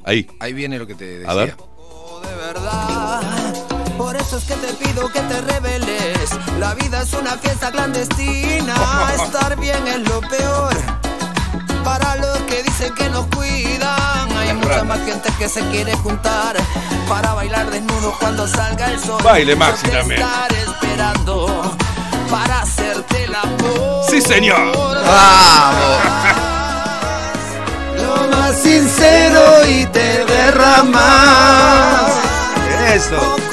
Ahí. 0.04 0.28
Ahí 0.40 0.54
viene 0.54 0.80
lo 0.80 0.88
que 0.88 0.96
te 0.96 1.06
decía. 1.06 1.30
A 1.30 1.36
ver. 1.36 1.56
Por 3.98 4.16
eso 4.16 4.38
es 4.38 4.44
que 4.46 4.56
te 4.56 4.74
pido 4.74 5.12
que 5.12 5.20
te 5.22 5.42
reveles. 5.42 6.30
La 6.60 6.74
vida 6.74 7.02
es 7.04 7.14
una 7.14 7.38
fiesta 7.38 7.72
clandestina. 7.72 8.76
Estar 9.24 9.60
bien 9.60 9.88
es 9.88 10.00
lo 10.10 10.22
peor. 10.22 10.76
Para 11.84 12.16
los 12.18 12.38
que 12.42 12.64
dicen 12.64 12.94
que 12.96 13.10
nos 13.10 13.26
cuidan, 13.28 14.38
hay 14.38 14.54
mucha 14.54 14.84
más 14.84 15.00
gente 15.00 15.30
que 15.38 15.50
se 15.50 15.62
quiere 15.70 15.94
juntar 15.98 16.56
para 17.10 17.34
bailar 17.34 17.70
desnudo 17.70 18.16
cuando 18.20 18.48
salga 18.48 18.92
el 18.92 19.00
sol. 19.00 19.22
Baile, 19.24 19.56
Maxi, 19.56 19.90
también. 19.90 20.22
estaré 20.22 20.62
esperando 20.62 21.76
para 22.30 22.62
hacerte 22.62 23.26
el 23.26 23.36
amor. 23.36 24.06
¡Sí, 24.10 24.22
señor! 24.22 24.76
Lo 27.98 28.28
más 28.38 28.56
sincero 28.62 29.66
y 29.68 29.86
te 29.88 30.26
derramas. 30.26 31.02
Eso. 32.94 33.51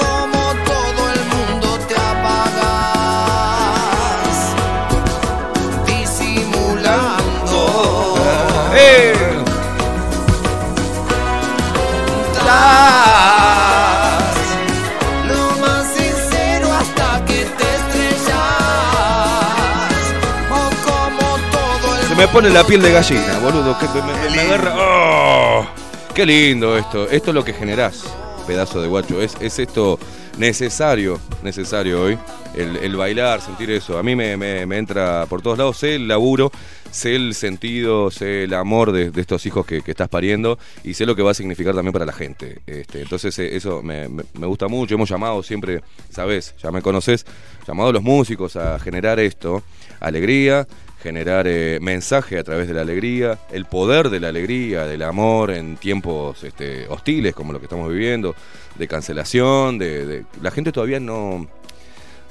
Me 22.19 22.29
pone 22.29 22.51
la 22.51 22.65
piel 22.65 22.83
de 22.83 22.93
gallina, 22.93 23.39
boludo. 23.39 23.79
Que 23.79 23.87
me, 23.89 24.03
me- 24.03 24.37
me 24.37 24.41
agarra. 24.43 24.75
¡Oh! 24.77 25.67
Qué 26.15 26.27
lindo 26.27 26.77
esto. 26.77 27.09
Esto 27.09 27.31
es 27.31 27.35
lo 27.35 27.45
que 27.45 27.53
generás. 27.53 28.05
pedazo 28.47 28.81
de 28.83 28.89
guacho. 28.89 29.21
Es, 29.23 29.37
es 29.41 29.59
esto 29.59 29.99
necesario, 30.39 31.21
necesario 31.43 32.01
hoy, 32.03 32.19
el, 32.55 32.77
el 32.77 32.97
bailar, 32.97 33.41
sentir 33.41 33.71
eso. 33.71 33.99
A 33.99 34.03
mí 34.03 34.17
me, 34.17 34.37
me- 34.37 34.65
me 34.67 34.79
entra 34.79 35.27
por 35.29 35.43
todos 35.43 35.59
lados, 35.59 35.77
sé 35.79 35.97
el 35.97 36.09
laburo, 36.09 36.51
sé 36.91 37.15
el 37.17 37.35
sentido, 37.35 38.11
sé 38.11 38.45
el 38.45 38.55
amor 38.55 38.93
de, 38.93 39.11
de 39.11 39.21
estos 39.21 39.45
hijos 39.47 39.67
que, 39.67 39.83
que 39.83 39.91
estás 39.91 40.09
pariendo 40.09 40.59
y 40.85 40.95
sé 40.95 41.05
lo 41.07 41.15
que 41.15 41.23
va 41.23 41.33
a 41.33 41.35
significar 41.35 41.75
también 41.75 41.93
para 41.93 42.07
la 42.07 42.13
gente. 42.13 42.61
Este, 42.67 43.03
entonces 43.03 43.39
eh, 43.39 43.55
eso 43.57 43.83
me, 43.83 44.09
me- 44.09 44.25
me 44.39 44.47
gusta 44.47 44.67
mucho, 44.69 44.95
hemos 44.95 45.11
llamado 45.11 45.43
siempre, 45.43 45.83
sabes, 46.11 46.55
ya 46.63 46.71
me 46.71 46.81
conoces, 46.83 47.27
llamado 47.67 47.91
a 47.91 47.93
los 47.93 48.03
músicos 48.03 48.57
a 48.57 48.79
generar 48.79 49.19
esto, 49.21 49.63
alegría, 50.01 50.67
generar 51.03 51.47
eh, 51.47 51.79
mensaje 51.81 52.39
a 52.39 52.45
través 52.45 52.67
de 52.69 52.75
la 52.75 52.81
alegría, 52.83 53.39
el 53.53 53.67
poder 53.67 54.11
de 54.11 54.19
la 54.21 54.29
alegría, 54.29 54.85
del 54.85 55.03
amor 55.03 55.51
en 55.53 55.77
tiempos 55.77 56.43
este, 56.45 56.87
hostiles 56.89 57.35
como 57.35 57.53
lo 57.53 57.61
que 57.61 57.67
estamos 57.67 57.89
viviendo, 57.89 58.35
de 58.77 58.89
cancelación, 58.89 59.79
de, 59.79 60.25
la 60.43 60.51
gente 60.51 60.73
todavía 60.73 60.99
no... 60.99 61.49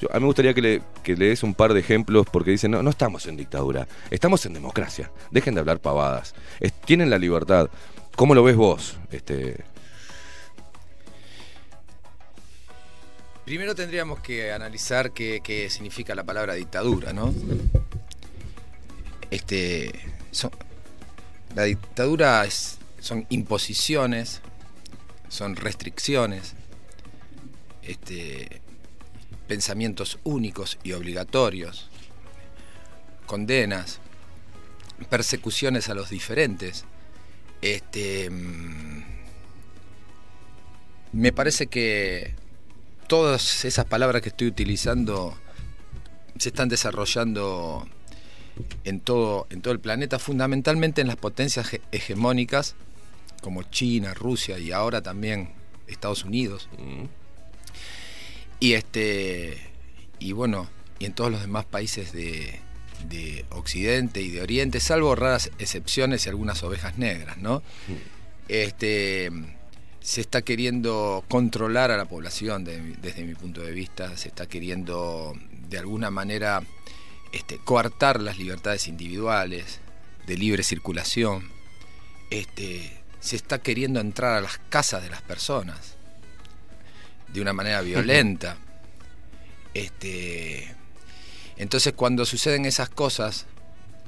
yo- 0.02 0.10
a 0.12 0.16
mí 0.16 0.20
me 0.22 0.26
gustaría 0.28 0.54
que 0.54 0.62
le, 0.62 0.82
des 1.16 1.44
un 1.44 1.54
par 1.54 1.74
de 1.74 1.80
ejemplos 1.80 2.26
porque 2.32 2.52
dicen, 2.52 2.72
no, 2.72 2.84
no 2.84 2.90
estamos 2.90 3.26
en 3.28 3.38
dictadura, 3.38 3.88
estamos 4.12 4.46
en 4.46 4.54
democracia, 4.54 5.12
dejen 5.32 5.54
de 5.54 5.62
hablar 5.62 5.80
pavadas, 5.80 6.36
tienen 6.86 7.10
la 7.10 7.18
libertad. 7.18 7.70
¿Cómo 8.18 8.34
lo 8.36 8.44
ves 8.44 8.56
vos? 8.56 8.98
Este, 9.12 9.64
Primero 13.46 13.76
tendríamos 13.76 14.20
que 14.20 14.52
analizar 14.52 15.12
qué 15.12 15.68
significa 15.70 16.14
la 16.16 16.26
palabra 16.26 16.54
dictadura, 16.56 17.14
¿no? 17.14 17.34
Este, 19.32 19.92
son- 20.32 20.52
la 21.56 21.64
dictadura 21.64 22.46
es- 22.46 22.78
son 23.00 23.26
imposiciones, 23.30 24.42
son 25.30 25.56
restricciones, 25.56 26.54
este, 27.84 28.62
pensamientos 29.48 30.20
únicos 30.24 30.78
y 30.84 30.92
obligatorios, 30.94 31.90
condenas, 33.26 34.00
persecuciones 35.10 35.90
a 35.90 35.94
los 35.94 36.10
diferentes. 36.10 36.86
Este, 37.62 38.30
mm, 38.30 39.04
me 41.14 41.32
parece 41.32 41.68
que 41.68 42.36
todas 43.08 43.64
esas 43.66 43.86
palabras 43.86 44.22
que 44.22 44.30
estoy 44.30 44.48
utilizando 44.48 45.38
se 46.38 46.50
están 46.50 46.70
desarrollando 46.70 47.88
en 48.84 49.00
todo, 49.00 49.48
en 49.50 49.62
todo 49.62 49.74
el 49.74 49.80
planeta, 49.80 50.20
fundamentalmente 50.20 51.02
en 51.02 51.08
las 51.08 51.16
potencias 51.18 51.74
he- 51.74 51.82
hegemónicas 51.92 52.76
como 53.42 53.64
China, 53.64 54.14
Rusia 54.14 54.58
y 54.60 54.72
ahora 54.72 55.02
también 55.02 55.50
Estados 55.88 56.24
Unidos. 56.26 56.68
Y 58.60 58.74
este 58.74 59.58
y 60.20 60.32
bueno, 60.32 60.68
y 61.00 61.06
en 61.06 61.14
todos 61.14 61.32
los 61.32 61.42
demás 61.42 61.66
países 61.66 62.12
de, 62.12 62.60
de 63.08 63.46
Occidente 63.52 64.22
y 64.22 64.30
de 64.32 64.42
Oriente, 64.42 64.80
salvo 64.80 65.16
raras 65.16 65.52
excepciones 65.60 66.26
y 66.26 66.30
algunas 66.30 66.64
ovejas 66.64 66.98
negras, 66.98 67.38
¿no? 67.38 67.62
Este 68.48 69.30
se 70.02 70.22
está 70.22 70.42
queriendo 70.42 71.24
controlar 71.28 71.92
a 71.92 71.98
la 71.98 72.06
población 72.06 72.64
de- 72.64 72.96
desde 73.02 73.24
mi 73.26 73.36
punto 73.36 73.62
de 73.62 73.72
vista, 73.72 74.16
se 74.18 74.30
está 74.30 74.48
queriendo 74.48 75.34
de 75.70 75.78
alguna 75.78 76.10
manera 76.10 76.64
este, 77.32 77.58
coartar 77.58 78.22
las 78.22 78.38
libertades 78.38 78.88
individuales 78.88 79.80
de 80.26 80.38
libre 80.38 80.64
circulación, 80.64 81.50
este, 82.30 83.02
se 83.20 83.36
está 83.36 83.60
queriendo 83.60 84.00
entrar 84.00 84.38
a 84.38 84.42
las 84.42 84.58
casas 84.70 85.04
de 85.04 85.10
las 85.10 85.22
personas 85.22 85.96
de 87.28 87.42
una 87.42 87.54
manera 87.54 87.82
violenta. 87.82 88.58
Este, 89.74 90.74
entonces 91.58 91.94
cuando 91.94 92.26
suceden 92.26 92.66
esas 92.66 92.90
cosas, 92.90 93.46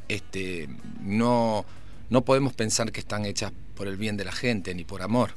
este, 0.08 0.70
no, 1.02 1.66
no 2.10 2.26
podemos 2.26 2.54
pensar 2.54 2.92
que 2.92 3.00
están 3.00 3.26
hechas 3.26 3.52
por 3.76 3.88
el 3.88 3.98
bien 3.98 4.18
de 4.18 4.26
la 4.26 4.32
gente 4.32 4.74
ni 4.74 4.84
por 4.84 5.02
amor. 5.02 5.32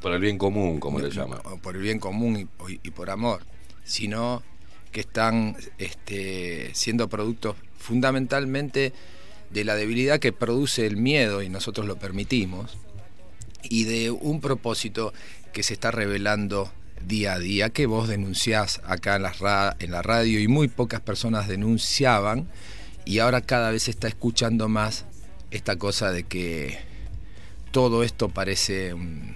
por 0.00 0.12
el 0.12 0.20
bien 0.20 0.38
común, 0.38 0.80
como 0.80 1.00
le 1.00 1.10
llaman. 1.10 1.40
O 1.44 1.58
por 1.58 1.76
el 1.76 1.82
bien 1.82 1.98
común 1.98 2.48
y, 2.68 2.80
y 2.82 2.90
por 2.90 3.10
amor, 3.10 3.42
sino 3.84 4.42
que 4.92 5.00
están 5.00 5.56
este, 5.78 6.70
siendo 6.74 7.08
productos 7.08 7.56
fundamentalmente 7.78 8.92
de 9.50 9.64
la 9.64 9.74
debilidad 9.74 10.18
que 10.18 10.32
produce 10.32 10.86
el 10.86 10.96
miedo 10.96 11.42
y 11.42 11.48
nosotros 11.48 11.86
lo 11.86 11.96
permitimos, 11.96 12.76
y 13.62 13.84
de 13.84 14.10
un 14.10 14.40
propósito 14.40 15.12
que 15.52 15.62
se 15.62 15.74
está 15.74 15.90
revelando 15.90 16.70
día 17.06 17.34
a 17.34 17.38
día, 17.38 17.70
que 17.70 17.86
vos 17.86 18.08
denunciás 18.08 18.80
acá 18.84 19.16
en 19.16 19.22
la, 19.22 19.76
en 19.78 19.90
la 19.90 20.02
radio 20.02 20.40
y 20.40 20.48
muy 20.48 20.68
pocas 20.68 21.00
personas 21.00 21.48
denunciaban, 21.48 22.48
y 23.04 23.20
ahora 23.20 23.40
cada 23.40 23.70
vez 23.70 23.84
se 23.84 23.90
está 23.90 24.08
escuchando 24.08 24.68
más 24.68 25.06
esta 25.50 25.76
cosa 25.76 26.12
de 26.12 26.24
que 26.24 26.78
todo 27.70 28.02
esto 28.02 28.28
parece 28.28 28.92
un, 28.92 29.34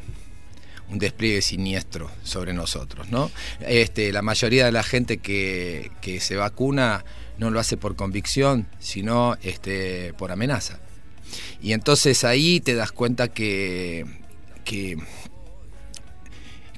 un 0.92 0.98
despliegue 0.98 1.42
siniestro 1.42 2.10
sobre 2.22 2.52
nosotros, 2.52 3.10
¿no? 3.10 3.30
Este, 3.60 4.12
la 4.12 4.22
mayoría 4.22 4.66
de 4.66 4.72
la 4.72 4.82
gente 4.82 5.18
que, 5.18 5.90
que 6.00 6.20
se 6.20 6.36
vacuna 6.36 7.04
no 7.38 7.50
lo 7.50 7.58
hace 7.58 7.76
por 7.76 7.96
convicción, 7.96 8.68
sino 8.78 9.36
este, 9.42 10.14
por 10.14 10.30
amenaza. 10.32 10.78
Y 11.60 11.72
entonces 11.72 12.24
ahí 12.24 12.60
te 12.60 12.74
das 12.74 12.92
cuenta 12.92 13.28
que, 13.28 14.06
que, 14.64 14.98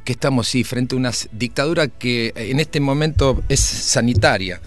estamos 0.06 0.48
sí 0.48 0.64
frente 0.64 0.94
a 0.94 0.98
una 0.98 1.10
dictadura 1.32 1.88
que 1.88 2.32
en 2.36 2.60
este 2.60 2.80
momento 2.80 3.42
es 3.48 3.60
sanitaria, 3.60 4.60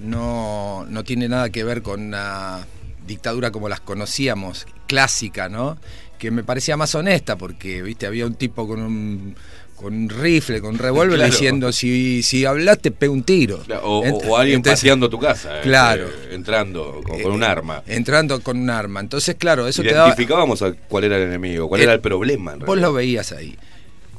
no, 0.00 0.86
no 0.88 1.04
tiene 1.04 1.28
nada 1.28 1.50
que 1.50 1.62
ver 1.62 1.82
con 1.82 2.00
una 2.00 2.66
dictadura 3.06 3.50
como 3.50 3.68
las 3.68 3.80
conocíamos, 3.80 4.66
clásica, 4.86 5.48
¿no? 5.48 5.76
Que 6.24 6.30
me 6.30 6.42
parecía 6.42 6.74
más 6.78 6.94
honesta 6.94 7.36
porque, 7.36 7.82
viste, 7.82 8.06
había 8.06 8.24
un 8.24 8.34
tipo 8.34 8.66
con 8.66 8.80
un, 8.80 9.36
con 9.76 9.92
un 9.92 10.08
rifle, 10.08 10.62
con 10.62 10.70
un 10.70 10.78
revólver 10.78 11.16
Claro. 11.18 11.30
diciendo, 11.30 11.70
si, 11.70 12.22
si 12.22 12.46
hablas 12.46 12.78
te 12.78 12.90
pego 12.90 13.12
un 13.12 13.24
tiro. 13.24 13.62
O, 13.82 13.98
o- 13.98 14.04
Ent- 14.06 14.26
o 14.26 14.38
alguien 14.38 14.56
entonces- 14.56 14.80
pateando 14.80 15.10
tu 15.10 15.18
casa, 15.18 15.56
este, 15.56 15.68
Claro. 15.68 16.08
entrando 16.30 17.02
con, 17.04 17.20
con 17.20 17.32
un 17.32 17.42
Eh, 17.42 17.46
arma. 17.46 17.82
Entrando 17.86 18.40
con 18.40 18.58
un 18.58 18.70
arma. 18.70 19.00
Entonces, 19.00 19.34
claro, 19.34 19.68
eso 19.68 19.82
te 19.82 19.92
daba... 19.92 20.06
Identificábamos 20.08 20.62
a 20.62 20.72
cuál 20.72 21.04
era 21.04 21.18
el 21.18 21.24
enemigo, 21.24 21.68
cuál 21.68 21.82
Eh, 21.82 21.84
era 21.84 21.92
el 21.92 22.00
problema. 22.00 22.54
en 22.54 22.60
Vos 22.60 22.78
lo 22.78 22.94
veías 22.94 23.30
ahí. 23.32 23.58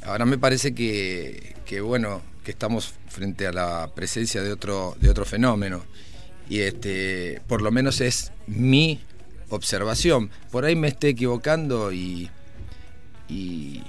Ahora 0.04 0.26
me 0.26 0.38
parece 0.38 0.76
que, 0.76 1.56
que, 1.64 1.80
bueno, 1.80 2.22
que 2.44 2.52
estamos 2.52 2.94
frente 3.08 3.48
a 3.48 3.52
la 3.52 3.90
presencia 3.96 4.42
de 4.44 4.52
otro, 4.52 4.94
de 5.00 5.10
otro 5.10 5.24
fenómeno. 5.24 5.82
Y 6.48 6.60
este, 6.60 7.40
por 7.48 7.62
lo 7.62 7.72
menos 7.72 8.00
es 8.00 8.30
mi 8.46 9.00
observación. 9.50 10.30
Por 10.50 10.64
ahí 10.64 10.76
me 10.76 10.88
esté 10.88 11.08
equivocando 11.10 11.92
y, 11.92 12.28
y, 13.28 13.82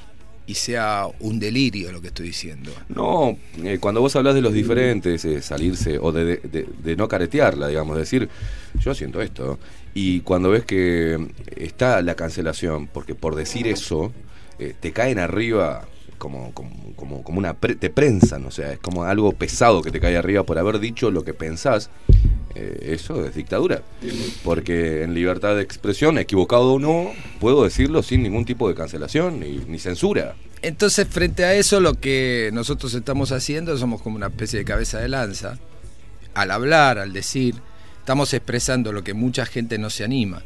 y 0.46 0.54
sea 0.56 1.08
un 1.20 1.40
delirio 1.40 1.92
lo 1.92 2.02
que 2.02 2.08
estoy 2.08 2.28
diciendo. 2.28 2.72
No, 2.90 3.38
eh, 3.64 3.78
cuando 3.80 4.02
vos 4.02 4.16
hablas 4.16 4.36
de 4.36 4.42
los 4.42 4.54
diferentes, 4.54 5.24
eh, 5.26 5.42
salirse 5.42 5.98
o 6.00 6.12
de, 6.12 6.38
de- 6.38 6.96
no 6.96 7.08
caretearla, 7.08 7.68
digamos, 7.68 7.98
decir, 7.98 8.30
yo 8.80 8.94
siento 8.94 9.22
esto. 9.22 9.60
Y 9.94 10.22
cuando 10.22 10.50
ves 10.52 10.64
que 10.64 11.28
está 11.56 12.02
la 12.02 12.16
cancelación, 12.16 12.88
porque 12.88 13.16
por 13.16 13.36
decir 13.36 13.68
eso, 13.68 14.14
eh, 14.60 14.74
te 14.80 14.92
caen 14.92 15.18
arriba 15.20 15.88
como, 16.20 16.52
como, 16.54 16.94
como, 16.96 17.24
como 17.24 17.40
una... 17.40 17.56
pre- 17.56 17.76
te 17.76 17.90
prensan, 17.90 18.46
o 18.46 18.52
sea, 18.52 18.74
es 18.74 18.80
como 18.80 19.04
algo 19.04 19.32
pesado 19.34 19.82
que 19.82 19.92
te 19.92 20.00
cae 20.00 20.16
arriba 20.18 20.44
por 20.44 20.58
haber 20.60 20.80
dicho 20.80 21.10
lo 21.12 21.24
que 21.24 21.34
pensás. 21.34 21.90
Eh, 22.60 22.94
eso 22.94 23.24
es 23.24 23.36
dictadura. 23.36 23.84
Porque 24.44 25.04
en 25.04 25.14
libertad 25.14 25.56
de 25.56 25.62
expresión, 25.62 26.18
equivocado 26.18 26.74
o 26.74 26.80
no, 26.80 27.12
puedo 27.40 27.64
decirlo 27.64 28.02
sin 28.02 28.24
ningún 28.24 28.46
tipo 28.46 28.68
de 28.68 28.74
cancelación 28.74 29.40
ni, 29.40 29.58
ni 29.68 29.78
censura. 29.78 30.34
Entonces, 30.64 31.08
frente 31.08 31.46
a 31.46 31.54
eso, 31.54 31.80
lo 31.80 31.94
que 32.00 32.50
nosotros 32.54 32.96
estamos 32.96 33.32
haciendo, 33.32 33.78
somos 33.78 34.02
como 34.02 34.16
una 34.16 34.28
especie 34.28 34.58
de 34.58 34.66
cabeza 34.66 35.00
de 35.00 35.08
lanza. 35.08 35.60
Al 36.34 36.50
hablar, 36.50 36.98
al 36.98 37.14
decir, 37.14 37.56
estamos 38.00 38.34
expresando 38.34 38.92
lo 38.92 39.04
que 39.04 39.14
mucha 39.14 39.46
gente 39.46 39.78
no 39.78 39.92
se 39.92 40.04
anima. 40.04 40.42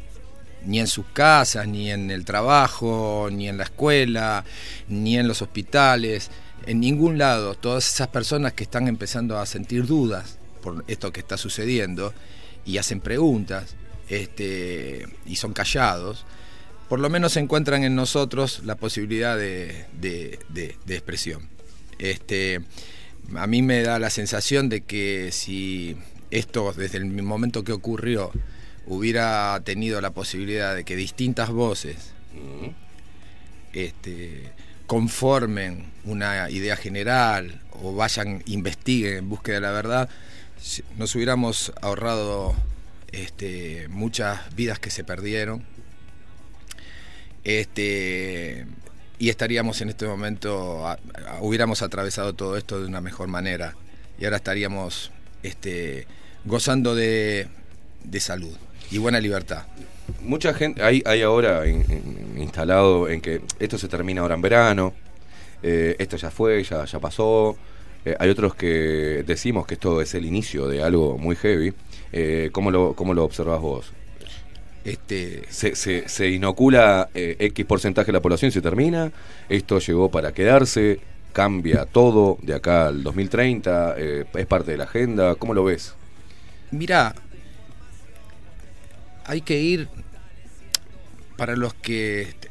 Ni 0.66 0.80
en 0.80 0.88
sus 0.88 1.06
casas, 1.14 1.66
ni 1.66 1.90
en 1.90 2.10
el 2.10 2.26
trabajo, 2.26 3.30
ni 3.32 3.48
en 3.48 3.56
la 3.56 3.64
escuela, 3.64 4.44
ni 4.86 5.16
en 5.16 5.26
los 5.26 5.40
hospitales, 5.40 6.30
en 6.66 6.78
ningún 6.80 7.16
lado. 7.16 7.54
Todas 7.54 7.88
esas 7.88 8.08
personas 8.08 8.52
que 8.52 8.64
están 8.64 8.86
empezando 8.86 9.38
a 9.38 9.46
sentir 9.46 9.86
dudas 9.86 10.38
por 10.62 10.84
esto 10.88 11.12
que 11.12 11.20
está 11.20 11.36
sucediendo 11.36 12.14
y 12.64 12.78
hacen 12.78 13.00
preguntas 13.00 13.74
este, 14.08 15.06
y 15.26 15.36
son 15.36 15.52
callados, 15.52 16.24
por 16.88 17.00
lo 17.00 17.10
menos 17.10 17.36
encuentran 17.36 17.84
en 17.84 17.94
nosotros 17.94 18.62
la 18.64 18.76
posibilidad 18.76 19.36
de, 19.36 19.84
de- 20.00 20.38
de- 20.48 20.76
de 20.86 20.94
expresión. 20.94 21.48
Este, 21.98 22.60
a 23.36 23.46
mí 23.46 23.62
me 23.62 23.82
da 23.82 23.98
la 23.98 24.10
sensación 24.10 24.68
de 24.68 24.80
que 24.82 25.30
si 25.32 25.96
esto, 26.30 26.72
desde 26.72 26.98
el 26.98 27.06
momento 27.06 27.64
que 27.64 27.72
ocurrió, 27.72 28.30
hubiera 28.86 29.60
tenido 29.64 30.00
la 30.00 30.10
posibilidad 30.10 30.74
de 30.74 30.84
que 30.84 30.96
distintas 30.96 31.50
voces 31.50 32.12
este, 33.72 34.50
conformen 34.86 35.86
una 36.04 36.50
idea 36.50 36.76
general 36.76 37.60
o 37.82 37.94
vayan, 37.94 38.42
investiguen 38.46 39.16
en 39.18 39.28
búsqueda 39.28 39.56
de 39.56 39.60
la 39.62 39.70
verdad, 39.70 40.08
nos 40.96 41.14
hubiéramos 41.14 41.72
ahorrado 41.82 42.54
este, 43.12 43.88
muchas 43.88 44.54
vidas 44.54 44.78
que 44.78 44.90
se 44.90 45.04
perdieron. 45.04 45.64
Este, 47.44 48.66
y 49.18 49.28
estaríamos 49.28 49.80
en 49.80 49.88
este 49.88 50.06
momento, 50.06 50.84
hubiéramos 51.40 51.82
atravesado 51.82 52.34
todo 52.34 52.56
esto 52.56 52.80
de 52.80 52.86
una 52.86 53.00
mejor 53.00 53.28
manera. 53.28 53.74
Y 54.18 54.24
ahora 54.24 54.36
estaríamos 54.36 55.10
este, 55.42 56.06
gozando 56.44 56.94
de, 56.94 57.48
de 58.04 58.20
salud 58.20 58.56
y 58.90 58.98
buena 58.98 59.20
libertad. 59.20 59.64
Mucha 60.20 60.54
gente, 60.54 60.82
hay, 60.82 61.02
hay 61.06 61.22
ahora 61.22 61.66
in- 61.66 61.84
in- 61.90 62.38
instalado 62.42 63.08
en 63.08 63.20
que 63.20 63.40
esto 63.58 63.78
se 63.78 63.88
termina 63.88 64.20
ahora 64.20 64.34
en 64.34 64.42
verano, 64.42 64.94
eh, 65.62 65.96
esto 65.98 66.16
ya 66.16 66.30
fue, 66.30 66.62
ya, 66.64 66.84
ya 66.84 66.98
pasó. 67.00 67.56
Eh, 68.04 68.16
hay 68.18 68.30
otros 68.30 68.54
que 68.54 69.22
decimos 69.26 69.66
que 69.66 69.74
esto 69.74 70.00
es 70.00 70.14
el 70.14 70.24
inicio 70.26 70.66
de 70.68 70.82
algo 70.82 71.18
muy 71.18 71.36
heavy. 71.36 71.72
Eh, 72.12 72.50
¿cómo, 72.52 72.70
lo, 72.70 72.94
¿Cómo 72.94 73.14
lo 73.14 73.24
observas 73.24 73.60
vos? 73.60 73.92
Este... 74.84 75.44
Se, 75.48 75.76
se, 75.76 76.08
se 76.08 76.28
inocula 76.28 77.08
eh, 77.14 77.36
X 77.38 77.64
porcentaje 77.66 78.06
de 78.06 78.12
la 78.14 78.20
población 78.22 78.48
y 78.48 78.52
se 78.52 78.60
termina. 78.60 79.12
Esto 79.48 79.78
llegó 79.78 80.10
para 80.10 80.32
quedarse. 80.32 80.98
Cambia 81.32 81.86
todo 81.86 82.36
de 82.42 82.54
acá 82.54 82.88
al 82.88 83.02
2030. 83.04 83.94
eh, 83.96 84.24
es 84.34 84.46
parte 84.46 84.72
de 84.72 84.78
la 84.78 84.84
agenda. 84.84 85.34
¿Cómo 85.36 85.54
lo 85.54 85.64
ves? 85.64 85.94
Mira, 86.72 87.14
hay 89.24 89.40
que 89.42 89.60
ir 89.60 89.88
para 91.36 91.56
los 91.56 91.74
que 91.74 92.22
est- 92.22 92.46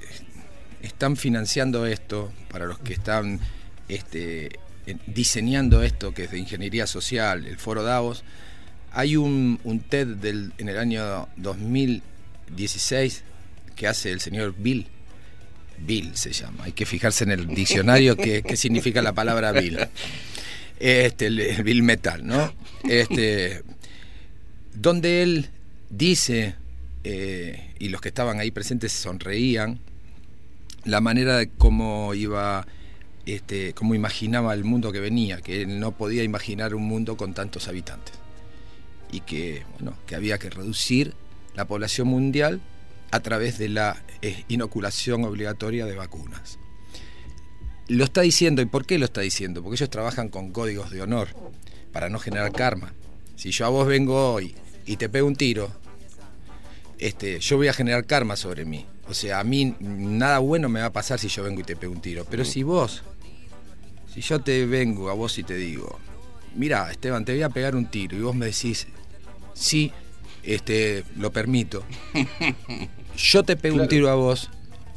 están 0.82 1.16
financiando 1.18 1.86
esto, 1.86 2.32
para 2.50 2.66
los 2.66 2.80
que 2.80 2.94
están 2.94 3.40
este, 3.88 4.50
diseñando 5.08 5.84
esto, 5.84 6.14
que 6.14 6.26
es 6.26 6.32
de 6.32 6.40
ingeniería 6.40 6.88
social, 6.88 7.46
el 7.46 7.58
Foro 7.58 7.84
Davos. 7.84 8.24
Hay 8.92 9.16
un, 9.16 9.60
TED 9.90 10.08
del, 10.08 10.54
en 10.58 10.70
el 10.70 10.78
año 10.78 11.28
2016 11.38 13.24
que 13.76 13.88
hace 13.88 14.12
el 14.12 14.20
señor 14.20 14.56
Bill. 14.58 14.88
Bill 15.80 16.16
se 16.16 16.32
llama. 16.32 16.66
Hay 16.66 16.74
que 16.74 16.86
fijarse 16.86 17.24
en 17.24 17.32
el 17.32 17.48
diccionario 17.48 18.16
qué, 18.16 18.44
significa 18.56 19.02
la 19.02 19.14
palabra 19.14 19.52
Bill. 19.52 19.80
Este, 20.80 21.28
el, 21.28 21.40
el 21.40 21.64
Bill 21.64 21.84
Metal, 21.84 22.26
¿no? 22.26 22.52
Este, 22.90 23.62
donde 24.74 25.22
él 25.22 25.50
dice, 25.92 26.56
eh, 27.04 27.74
y 27.80 27.90
los 27.90 28.02
que 28.02 28.10
estaban 28.10 28.40
ahí 28.40 28.52
presentes 28.52 28.92
sonreían, 28.92 29.80
la 30.86 31.02
manera 31.02 31.38
de 31.38 31.50
cómo 31.50 32.14
iba, 32.14 32.66
este, 33.26 33.74
cómo 33.74 33.96
imaginaba 33.96 34.54
el 34.54 34.64
mundo 34.64 34.92
que 34.92 35.00
venía, 35.00 35.42
que 35.42 35.64
él 35.64 35.80
no 35.80 35.92
podía 35.92 36.24
imaginar 36.24 36.74
un 36.76 36.84
mundo 36.84 37.18
con 37.18 37.34
tantos 37.34 37.68
habitantes. 37.68 38.16
Y 39.12 39.22
que, 39.22 39.64
bueno, 39.74 39.98
que 40.06 40.16
había 40.16 40.38
que 40.38 40.50
reducir 40.50 41.14
la 41.56 41.66
población 41.66 42.08
mundial 42.08 42.62
a 43.12 43.20
través 43.20 43.58
de 43.58 43.70
la 43.70 44.02
eh, 44.22 44.46
inoculación 44.48 45.26
obligatoria 45.26 45.86
de 45.86 45.96
vacunas. 45.96 46.58
Lo 47.88 48.06
está 48.06 48.22
diciendo, 48.22 48.62
¿y 48.62 48.66
por 48.66 48.86
qué 48.86 48.98
lo 48.98 49.06
está 49.06 49.22
diciendo? 49.22 49.62
Porque 49.62 49.76
ellos 49.76 49.90
trabajan 49.90 50.30
con 50.30 50.52
códigos 50.52 50.92
de 50.92 51.02
honor 51.02 51.28
para 51.92 52.10
no 52.10 52.20
generar 52.20 52.54
karma. 52.54 52.94
Si 53.36 53.52
yo 53.52 53.66
a 53.66 53.70
vos 53.70 53.86
vengo 53.86 54.34
hoy 54.34 54.56
y 54.86 54.96
te 54.96 55.10
pego 55.10 55.28
un 55.28 55.36
tiro, 55.36 55.72
este, 57.00 57.40
yo 57.40 57.58
voy 57.58 57.68
a 57.68 57.74
generar 57.74 58.06
karma 58.06 58.38
sobre 58.38 58.64
mí. 58.64 58.86
O 59.10 59.14
sea, 59.14 59.40
a 59.40 59.44
mí 59.44 59.76
nada 59.80 60.40
bueno 60.40 60.70
me 60.70 60.80
va 60.80 60.86
a 60.86 60.94
pasar 60.94 61.20
si 61.20 61.28
yo 61.28 61.44
vengo 61.44 61.60
y 61.60 61.64
te 61.64 61.76
pego 61.76 61.92
un 61.92 62.02
tiro. 62.02 62.26
Pero 62.30 62.46
si 62.46 62.64
vos, 62.64 63.04
si 64.14 64.22
yo 64.22 64.40
te 64.40 64.66
vengo 64.66 65.10
a 65.10 65.14
vos 65.14 65.38
y 65.38 65.44
te 65.44 65.56
digo, 65.56 66.00
mira, 66.56 66.92
Esteban, 66.92 67.26
te 67.26 67.34
voy 67.34 67.44
a 67.44 67.50
pegar 67.50 67.76
un 67.76 67.86
tiro, 67.90 68.18
y 68.18 68.22
vos 68.22 68.36
me 68.36 68.48
decís, 68.48 68.88
sí, 69.54 69.92
este, 70.44 71.04
lo 71.18 71.32
permito. 71.32 71.84
Yo 73.18 73.44
te 73.44 73.56
pego 73.58 73.76
un 73.82 73.88
tiro 73.88 74.10
a 74.10 74.16
vos 74.16 74.50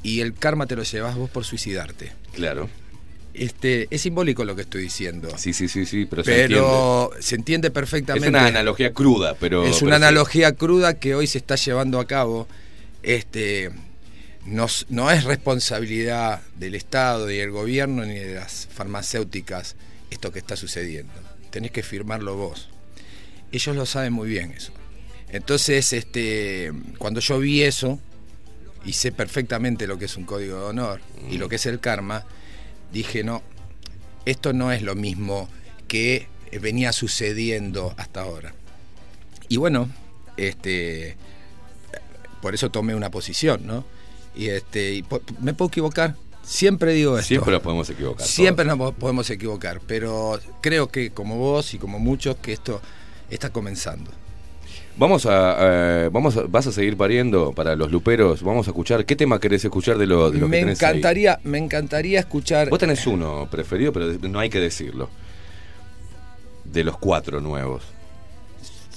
y 0.02 0.20
el 0.20 0.34
karma 0.34 0.66
te 0.66 0.76
lo 0.76 0.84
llevas 0.84 1.16
vos 1.16 1.28
por 1.28 1.44
suicidarte. 1.44 2.12
Claro. 2.32 2.70
Este, 3.34 3.88
es 3.90 4.02
simbólico 4.02 4.44
lo 4.44 4.54
que 4.54 4.62
estoy 4.62 4.82
diciendo. 4.82 5.28
Sí, 5.36 5.52
sí, 5.52 5.66
sí, 5.68 5.84
sí, 5.84 6.06
pero, 6.06 6.22
se 6.22 6.30
Pero 6.30 7.04
entiende. 7.06 7.22
se 7.22 7.34
entiende 7.34 7.70
perfectamente. 7.72 8.28
Es 8.28 8.30
una 8.30 8.46
analogía 8.46 8.92
cruda, 8.92 9.34
pero. 9.38 9.64
es 9.64 9.76
pero 9.76 9.86
una 9.88 9.96
sí. 9.96 10.04
analogía 10.04 10.52
cruda 10.54 11.00
que 11.00 11.16
hoy 11.16 11.26
se 11.26 11.38
está 11.38 11.56
llevando 11.56 11.98
a 11.98 12.06
cabo. 12.06 12.46
Este, 13.02 13.72
no, 14.46 15.10
es 15.10 15.24
responsabilidad 15.24 16.42
del 16.56 16.74
Estado, 16.74 17.26
ni 17.26 17.36
del 17.36 17.50
gobierno, 17.50 18.04
ni 18.04 18.14
de 18.14 18.34
las 18.34 18.68
farmacéuticas 18.72 19.76
esto 20.10 20.32
que 20.32 20.38
está 20.38 20.56
sucediendo. 20.56 21.12
Tenés 21.50 21.70
que 21.70 21.82
firmarlo 21.82 22.36
vos. 22.36 22.68
Ellos 23.52 23.74
lo 23.74 23.86
saben 23.86 24.12
muy 24.12 24.28
bien 24.28 24.52
eso. 24.52 24.72
Entonces, 25.28 25.92
este, 25.92 26.72
cuando 26.98 27.20
yo 27.20 27.38
vi 27.38 27.62
eso, 27.62 27.98
y 28.84 28.92
sé 28.92 29.12
perfectamente 29.12 29.86
lo 29.86 29.98
que 29.98 30.04
es 30.04 30.16
un 30.16 30.24
código 30.24 30.58
de 30.58 30.64
honor 30.64 31.00
y 31.30 31.38
lo 31.38 31.48
que 31.48 31.56
es 31.56 31.66
el 31.66 31.80
karma, 31.80 32.24
dije, 32.92 33.24
no, 33.24 33.42
esto 34.26 34.52
no 34.52 34.72
es 34.72 34.82
lo 34.82 34.94
mismo 34.94 35.48
que 35.88 36.28
venía 36.60 36.92
sucediendo 36.92 37.94
hasta 37.96 38.20
ahora. 38.20 38.54
Y 39.48 39.56
bueno, 39.56 39.88
este, 40.36 41.16
por 42.42 42.54
eso 42.54 42.70
tomé 42.70 42.94
una 42.94 43.10
posición, 43.10 43.66
¿no? 43.66 43.84
Y 44.36 44.48
este, 44.48 44.94
y 44.94 45.04
me 45.40 45.54
puedo 45.54 45.68
equivocar, 45.68 46.16
siempre 46.42 46.92
digo 46.92 47.16
esto. 47.16 47.28
Siempre 47.28 47.52
nos 47.52 47.62
podemos 47.62 47.88
equivocar. 47.90 48.26
Siempre 48.26 48.64
nos 48.64 48.76
po- 48.78 48.92
podemos 48.92 49.30
equivocar, 49.30 49.80
pero 49.86 50.38
creo 50.60 50.88
que 50.88 51.10
como 51.10 51.36
vos 51.36 51.72
y 51.74 51.78
como 51.78 51.98
muchos 51.98 52.36
que 52.36 52.52
esto 52.52 52.80
está 53.30 53.50
comenzando. 53.50 54.10
Vamos 54.96 55.26
a, 55.26 55.56
eh, 55.60 56.08
vamos 56.12 56.36
a- 56.36 56.42
vas 56.42 56.66
a 56.68 56.72
seguir 56.72 56.96
pariendo 56.96 57.52
para 57.52 57.74
los 57.74 57.90
luperos. 57.90 58.42
Vamos 58.42 58.68
a 58.68 58.70
escuchar. 58.70 59.04
¿Qué 59.04 59.16
tema 59.16 59.40
querés 59.40 59.64
escuchar 59.64 59.98
de 59.98 60.06
lo, 60.06 60.30
de 60.30 60.38
lo 60.38 60.46
que 60.46 60.50
Me 60.50 60.58
ahí? 60.58 60.70
encantaría, 60.70 61.40
me 61.42 61.58
encantaría 61.58 62.20
escuchar. 62.20 62.70
Vos 62.70 62.78
tenés 62.78 63.04
uno 63.06 63.48
preferido, 63.50 63.92
pero 63.92 64.06
no 64.28 64.38
hay 64.38 64.50
que 64.50 64.60
decirlo. 64.60 65.10
De 66.64 66.84
los 66.84 66.96
cuatro 66.98 67.40
nuevos. 67.40 67.82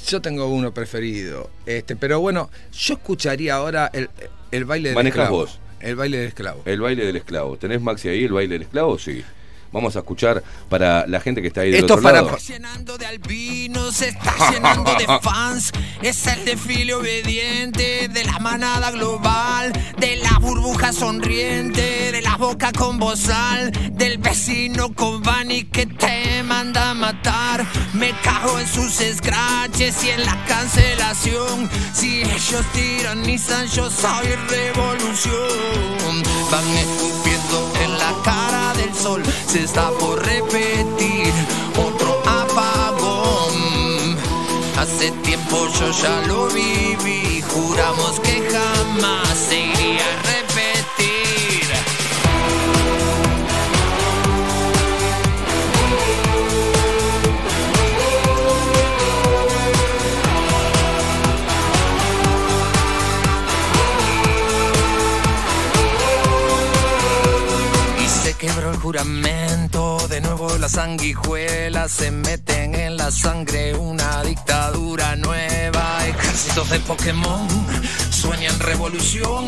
Yo 0.07 0.21
tengo 0.21 0.47
uno 0.47 0.73
preferido, 0.73 1.49
este, 1.65 1.95
pero 1.95 2.19
bueno, 2.21 2.49
yo 2.71 2.93
escucharía 2.93 3.55
ahora 3.55 3.89
el, 3.93 4.09
el 4.51 4.65
baile 4.65 4.89
del 4.89 4.95
Manejás 4.95 5.23
esclavo. 5.25 5.37
vos. 5.37 5.59
El 5.79 5.95
baile 5.95 6.17
del 6.17 6.27
esclavo. 6.27 6.61
El 6.65 6.81
baile 6.81 7.05
del 7.05 7.15
esclavo. 7.17 7.57
¿Tenés 7.57 7.81
Maxi 7.81 8.09
ahí 8.09 8.23
el 8.23 8.33
baile 8.33 8.53
del 8.55 8.61
esclavo? 8.63 8.97
Sí. 8.97 9.23
Vamos 9.71 9.95
a 9.95 9.99
escuchar 9.99 10.43
para 10.69 11.05
la 11.07 11.19
gente 11.19 11.41
que 11.41 11.49
está 11.49 11.61
ahí 11.61 11.71
del 11.71 11.81
Esto 11.81 11.95
otro 11.95 12.03
para- 12.03 12.21
lado. 12.21 12.37
llenando 12.37 12.97
de 12.97 13.05
albinos, 13.05 13.95
se 13.95 14.09
está 14.09 14.51
llenando 14.51 14.93
de 14.95 15.05
fans. 15.21 15.71
Es 16.01 16.25
el 16.27 16.45
desfile 16.45 16.93
obediente 16.93 18.07
de 18.07 18.23
la 18.23 18.39
manada 18.39 18.91
global, 18.91 19.73
de 19.99 20.17
la 20.17 20.37
burbuja 20.39 20.93
sonriente, 20.93 22.11
de 22.11 22.21
la 22.21 22.37
boca 22.37 22.71
con 22.71 22.97
bozal, 22.97 23.71
del 23.93 24.17
vecino 24.19 24.93
con 24.93 25.21
Bani 25.21 25.65
que 25.65 25.85
te 25.85 26.43
manda 26.43 26.91
a 26.91 26.93
matar. 26.93 27.65
Me 27.93 28.11
cago 28.21 28.59
en 28.59 28.67
sus 28.67 28.93
scratches 29.15 30.03
y 30.03 30.09
en 30.11 30.25
la 30.25 30.45
cancelación. 30.45 31.69
Si 31.93 32.21
ellos 32.21 32.63
tiranizan, 32.73 33.67
yo 33.67 33.89
soy 33.89 34.27
revolución. 34.49 36.23
Van 36.51 36.67
escupiendo 36.77 37.73
en 37.83 37.97
la 37.99 38.13
cara 38.23 38.73
del 38.75 38.93
sol, 38.93 39.21
se 39.47 39.56
está 39.63 39.89
por 39.91 40.23
repetir 40.25 41.33
otro 41.77 42.21
apagón. 42.25 43.55
Hace 44.77 45.11
tiempo 45.23 45.67
yo 45.79 45.91
ya 45.91 46.21
lo 46.27 46.47
viví, 46.47 47.41
juramos 47.41 48.19
que 48.19 48.47
jamás 48.49 49.51
quebró 68.37 68.71
el 68.71 68.77
juramento, 68.77 70.07
de 70.09 70.21
nuevo 70.21 70.57
las 70.57 70.73
sanguijuelas 70.73 71.91
se 71.91 72.11
meten 72.11 72.75
en 72.75 72.95
la 72.97 73.09
sangre, 73.09 73.75
una 73.75 74.21
dictadura 74.21 75.15
nueva, 75.15 76.05
ejércitos 76.07 76.69
de 76.69 76.79
Pokémon 76.81 77.47
sueñan 78.11 78.59
revolución, 78.59 79.47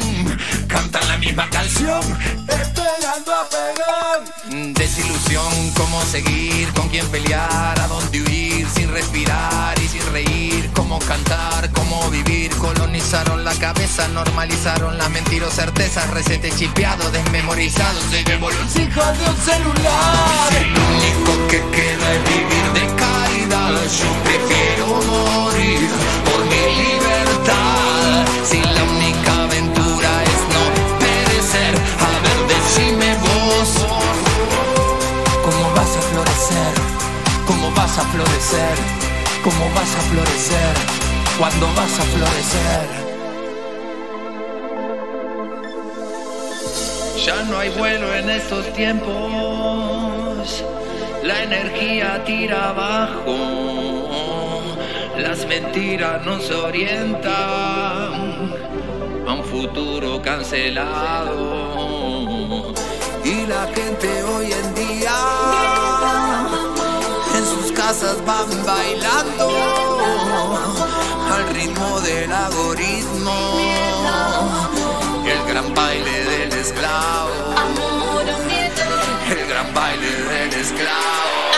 cantan 0.70 1.06
la 1.08 1.18
misma 1.18 1.50
canción, 1.50 2.00
esperando 2.48 3.36
a 3.36 3.50
pegar. 3.50 4.74
Desilusión, 4.74 5.72
cómo 5.76 6.02
seguir, 6.04 6.72
con 6.74 6.88
quién 6.90 7.06
pelear, 7.08 7.78
a 7.80 7.88
dónde 7.88 8.22
huir, 8.22 8.68
sin 8.74 8.90
respirar 8.91 9.78
y 9.80 9.88
sin 9.88 10.06
reír, 10.14 10.70
cómo 10.74 11.00
cantar, 11.00 11.70
cómo 11.72 12.10
vivir. 12.10 12.52
Colonizaron 12.58 13.44
la 13.44 13.54
cabeza, 13.56 14.08
normalizaron 14.10 14.98
las 14.98 15.10
mentiras, 15.10 15.54
certezas, 15.54 16.10
recetes 16.12 16.56
chipeados, 16.56 17.12
desmemorizados, 17.12 18.14
en 18.14 18.32
el 18.32 18.38
bolsillo 18.38 19.04
de 19.14 19.30
un 19.30 19.38
celular. 19.38 20.50
Si 20.52 20.66
lo 20.66 20.82
único 20.96 21.48
que 21.48 21.60
queda 21.76 22.14
es 22.14 22.24
vivir 22.24 22.66
de 22.74 22.96
caridad, 22.96 23.74
yo 24.00 24.10
prefiero 24.24 24.88
morir 25.08 25.90
por 26.26 26.46
mi 26.46 26.64
libertad. 26.84 28.26
Si 28.50 28.62
la 28.62 28.78
florecer? 36.49 36.73
¿Cómo 37.45 37.71
vas 37.76 37.97
a 37.97 38.01
florecer? 38.01 38.77
¿Cómo 39.43 39.69
vas 39.76 39.95
a 39.95 40.01
florecer? 40.09 40.76
¿Cuándo 41.38 41.67
vas 41.76 41.99
a 41.99 42.03
florecer? 42.03 42.88
Ya 47.26 47.43
no 47.43 47.59
hay 47.59 47.69
vuelo 47.69 48.13
en 48.15 48.30
estos 48.30 48.73
tiempos, 48.73 50.63
la 51.21 51.43
energía 51.43 52.23
tira 52.26 52.69
abajo, 52.69 53.35
las 55.17 55.45
mentiras 55.45 56.26
nos 56.26 56.49
orientan 56.49 57.31
a 59.27 59.34
un 59.34 59.43
futuro 59.43 60.21
cancelado. 60.21 61.59
Y 63.23 63.45
la 63.45 63.67
gente 63.76 63.89
van 68.26 68.65
bailando 68.65 69.49
al 71.34 71.47
ritmo 71.49 71.99
del 71.99 72.31
algoritmo. 72.31 73.31
El 75.26 75.53
gran 75.53 75.73
baile 75.73 76.23
del 76.23 76.53
esclavo. 76.53 77.31
El 79.30 79.47
gran 79.47 79.73
baile 79.73 80.11
del 80.11 80.53
esclavo. 80.53 81.48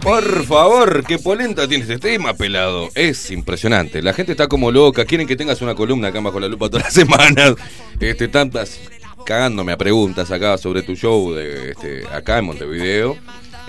Por 0.00 0.44
favor, 0.44 1.04
qué 1.04 1.18
polenta 1.18 1.66
tiene 1.68 1.82
este 1.82 1.98
tema, 1.98 2.34
pelado. 2.34 2.88
Es 2.94 3.30
impresionante. 3.30 4.02
La 4.02 4.12
gente 4.12 4.32
está 4.32 4.48
como 4.48 4.70
loca. 4.70 5.04
Quieren 5.04 5.26
que 5.26 5.36
tengas 5.36 5.60
una 5.62 5.74
columna 5.74 6.08
acá 6.08 6.20
bajo 6.20 6.40
la 6.40 6.48
lupa 6.48 6.68
todas 6.68 6.84
las 6.86 6.94
semanas. 6.94 7.54
Este, 8.00 8.28
tantas 8.28 8.80
cagándome 9.24 9.72
a 9.72 9.76
preguntas 9.78 10.30
acá 10.30 10.58
sobre 10.58 10.82
tu 10.82 10.94
show 10.96 11.32
de 11.32 11.70
este, 11.72 12.06
acá 12.08 12.38
en 12.38 12.46
Montevideo. 12.46 13.16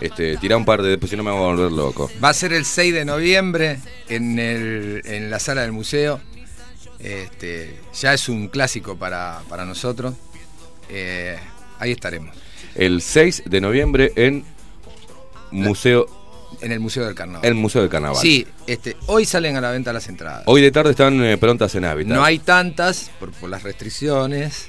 Este, 0.01 0.35
tira 0.37 0.57
un 0.57 0.65
par 0.65 0.81
de 0.81 0.89
después 0.89 1.09
si 1.11 1.15
no 1.15 1.23
me 1.23 1.31
voy 1.31 1.41
a 1.41 1.45
volver 1.55 1.71
loco. 1.71 2.09
Va 2.23 2.29
a 2.29 2.33
ser 2.33 2.51
el 2.53 2.65
6 2.65 2.93
de 2.93 3.05
noviembre 3.05 3.79
en, 4.09 4.39
el- 4.39 5.01
en 5.05 5.29
la 5.29 5.39
sala 5.39 5.61
del 5.61 5.71
museo. 5.71 6.19
Este, 6.99 7.79
ya 7.93 8.13
es 8.13 8.29
un 8.29 8.47
clásico 8.47 8.95
para, 8.97 9.41
para 9.49 9.65
nosotros. 9.65 10.15
Eh, 10.89 11.37
ahí 11.79 11.91
estaremos. 11.91 12.35
El 12.75 13.01
6 13.01 13.43
de 13.45 13.61
noviembre 13.61 14.11
en 14.15 14.45
Museo. 15.53 16.07
En 16.61 16.71
el 16.71 16.79
Museo 16.79 17.05
del 17.05 17.15
Carnaval. 17.15 17.45
El 17.45 17.55
Museo 17.55 17.81
del 17.81 17.89
Carnaval. 17.89 18.17
Sí, 18.21 18.45
este, 18.67 18.95
hoy 19.07 19.25
salen 19.25 19.55
a 19.57 19.61
la 19.61 19.71
venta 19.71 19.91
las 19.91 20.07
entradas. 20.07 20.43
Hoy 20.45 20.61
de 20.61 20.71
tarde 20.71 20.91
están 20.91 21.23
eh, 21.23 21.37
prontas 21.37 21.73
en 21.75 21.83
hábitat. 21.85 22.13
No 22.15 22.23
hay 22.23 22.39
tantas 22.39 23.09
por, 23.19 23.31
por 23.31 23.49
las 23.49 23.63
restricciones. 23.63 24.67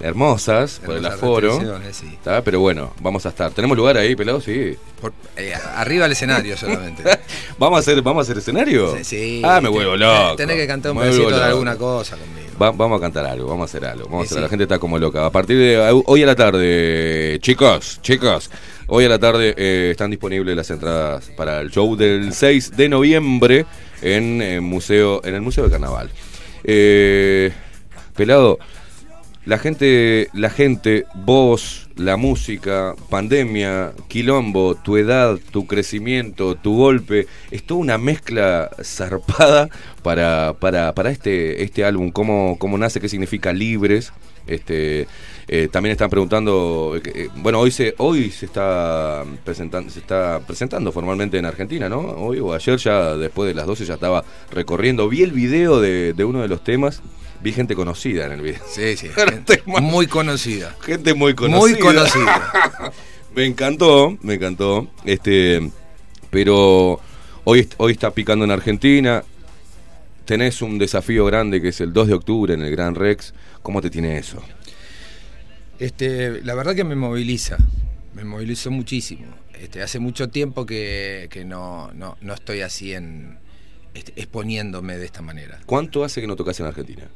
Hermosas, 0.00 0.80
por 0.84 0.96
el 0.96 1.04
aforo. 1.06 1.58
sí. 1.90 2.06
Está, 2.12 2.42
Pero 2.44 2.60
bueno, 2.60 2.94
vamos 3.00 3.26
a 3.26 3.30
estar. 3.30 3.50
¿Tenemos 3.50 3.76
lugar 3.76 3.96
ahí, 3.96 4.14
pelado? 4.14 4.40
Sí. 4.40 4.76
Por- 5.00 5.12
eh, 5.36 5.52
arriba 5.74 6.04
del 6.04 6.12
escenario 6.12 6.56
solamente. 6.56 7.02
¿Vamos 7.58 7.78
a 7.78 7.80
hacer, 7.80 8.00
vamos 8.00 8.20
a 8.20 8.22
hacer 8.22 8.38
escenario? 8.38 8.96
Sí, 8.98 9.02
sí. 9.04 9.42
Ah, 9.44 9.60
me 9.60 9.68
vuelvo 9.68 9.96
loco. 9.96 10.36
Tenés 10.36 10.54
que 10.56 10.68
cantar 10.68 10.92
un 10.92 10.98
pedacito 10.98 11.30
de 11.36 11.44
alguna 11.44 11.76
cosa 11.76 12.16
conmigo. 12.16 12.46
Va- 12.62 12.70
vamos 12.70 12.98
a 12.98 13.00
cantar 13.00 13.26
algo, 13.26 13.48
vamos 13.48 13.62
a 13.62 13.76
hacer 13.76 13.88
algo. 13.88 14.04
Vamos 14.04 14.22
a 14.22 14.30
hacer. 14.30 14.40
La 14.42 14.48
gente 14.48 14.64
está 14.64 14.78
como 14.78 14.98
loca. 15.00 15.26
A 15.26 15.32
partir 15.32 15.58
de 15.58 16.02
hoy 16.06 16.22
a 16.22 16.26
la 16.26 16.36
tarde, 16.36 17.38
chicos, 17.42 17.98
chicos, 18.00 18.50
hoy 18.88 19.04
a 19.04 19.08
la 19.08 19.18
tarde 19.18 19.54
eh, 19.56 19.90
están 19.92 20.10
disponibles 20.10 20.56
las 20.56 20.70
entradas 20.70 21.30
para 21.36 21.60
el 21.60 21.70
show 21.70 21.96
del 21.96 22.32
6 22.32 22.76
de 22.76 22.88
noviembre 22.88 23.66
en, 24.02 24.42
eh, 24.42 24.60
museo, 24.60 25.20
en 25.24 25.34
el 25.34 25.40
Museo 25.40 25.64
de 25.64 25.70
Carnaval. 25.70 26.10
Eh, 26.64 27.52
pelado, 28.16 28.58
la 29.44 29.58
gente, 29.58 30.28
la 30.34 30.50
gente, 30.50 31.04
vos, 31.14 31.88
la 31.96 32.16
música, 32.16 32.94
pandemia, 33.08 33.92
quilombo, 34.08 34.74
tu 34.74 34.96
edad, 34.96 35.38
tu 35.52 35.66
crecimiento, 35.66 36.54
tu 36.54 36.76
golpe, 36.76 37.26
es 37.50 37.62
toda 37.64 37.80
una 37.80 37.98
mezcla 37.98 38.70
zarpada 38.82 39.70
para, 40.02 40.54
para, 40.58 40.94
para 40.94 41.10
este, 41.10 41.62
este 41.62 41.84
álbum. 41.84 42.10
¿Cómo, 42.10 42.56
¿Cómo 42.58 42.76
nace? 42.76 43.00
¿Qué 43.00 43.08
significa 43.08 43.52
libres? 43.52 44.12
Este, 44.46 45.06
eh, 45.50 45.68
también 45.72 45.92
están 45.92 46.10
preguntando, 46.10 46.92
eh, 47.02 47.10
eh, 47.14 47.28
bueno, 47.36 47.58
hoy 47.60 47.70
se, 47.70 47.94
hoy 47.96 48.30
se 48.30 48.44
está 48.44 49.24
presentando, 49.44 49.90
se 49.90 50.00
está 50.00 50.40
presentando 50.46 50.92
formalmente 50.92 51.38
en 51.38 51.46
Argentina, 51.46 51.88
¿no? 51.88 52.00
Hoy 52.00 52.38
o 52.38 52.52
ayer 52.52 52.76
ya 52.76 53.16
después 53.16 53.48
de 53.48 53.54
las 53.54 53.66
12 53.66 53.86
ya 53.86 53.94
estaba 53.94 54.22
recorriendo. 54.50 55.08
Vi 55.08 55.22
el 55.22 55.32
video 55.32 55.80
de, 55.80 56.12
de 56.12 56.24
uno 56.24 56.42
de 56.42 56.48
los 56.48 56.62
temas. 56.62 57.00
Vi 57.40 57.52
gente 57.52 57.74
conocida 57.74 58.26
en 58.26 58.32
el 58.32 58.42
video. 58.42 58.60
Sí, 58.68 58.94
sí. 58.96 59.08
Gente 59.14 59.62
muy 59.64 60.06
conocida. 60.06 60.76
Gente 60.80 61.14
muy 61.14 61.34
conocida. 61.34 61.60
Muy 61.60 61.78
conocida. 61.78 62.92
me 63.34 63.46
encantó, 63.46 64.18
me 64.20 64.34
encantó. 64.34 64.88
Este, 65.04 65.70
pero 66.30 67.00
hoy, 67.44 67.68
hoy 67.78 67.92
está 67.92 68.10
picando 68.10 68.44
en 68.44 68.50
Argentina. 68.50 69.22
Tenés 70.26 70.60
un 70.60 70.78
desafío 70.78 71.24
grande 71.24 71.62
que 71.62 71.68
es 71.68 71.80
el 71.80 71.92
2 71.92 72.08
de 72.08 72.14
octubre 72.14 72.52
en 72.52 72.60
el 72.60 72.70
Gran 72.70 72.94
Rex. 72.94 73.32
¿Cómo 73.62 73.80
te 73.80 73.88
tiene 73.88 74.18
eso? 74.18 74.42
Este, 75.78 76.42
la 76.42 76.54
verdad 76.54 76.74
que 76.74 76.84
me 76.84 76.96
moviliza, 76.96 77.56
me 78.14 78.24
movilizó 78.24 78.70
muchísimo. 78.70 79.26
Este, 79.54 79.82
hace 79.82 79.98
mucho 79.98 80.28
tiempo 80.28 80.66
que, 80.66 81.28
que 81.30 81.44
no, 81.44 81.92
no, 81.92 82.16
no 82.20 82.34
estoy 82.34 82.62
así 82.62 82.92
en 82.92 83.38
este, 83.94 84.12
exponiéndome 84.16 84.96
de 84.96 85.04
esta 85.04 85.22
manera. 85.22 85.60
¿Cuánto 85.66 86.04
hace 86.04 86.20
que 86.20 86.26
no 86.26 86.36
tocas 86.36 86.58
en 86.60 86.66
Argentina? 86.66 87.08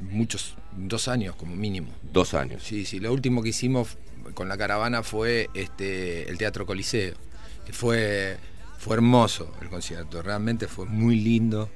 Muchos, 0.00 0.56
dos 0.76 1.08
años 1.08 1.36
como 1.36 1.54
mínimo. 1.54 1.92
Dos 2.12 2.34
años. 2.34 2.62
Sí, 2.62 2.84
sí, 2.84 3.00
lo 3.00 3.12
último 3.12 3.42
que 3.42 3.50
hicimos 3.50 3.98
con 4.34 4.48
la 4.48 4.56
caravana 4.56 5.02
fue 5.02 5.48
este, 5.54 6.28
el 6.28 6.38
Teatro 6.38 6.66
Coliseo, 6.66 7.14
que 7.64 7.72
fue, 7.72 8.36
fue 8.78 8.96
hermoso 8.96 9.54
el 9.60 9.68
concierto, 9.68 10.22
realmente 10.22 10.66
fue 10.68 10.86
muy 10.86 11.16
lindo, 11.16 11.70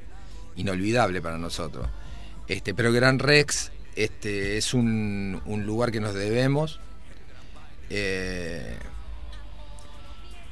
inolvidable 0.57 1.21
para 1.21 1.39
nosotros. 1.39 1.89
Este, 2.49 2.75
pero 2.75 2.93
Gran 2.93 3.19
Rex 3.19 3.73
este, 3.97 4.57
es 4.59 4.75
un, 4.75 5.41
un 5.47 5.67
lugar 5.67 5.91
que 5.93 6.01
nos 6.01 6.15
debemos. 6.15 6.81
eh, 7.91 8.77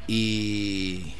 y 0.06 1.14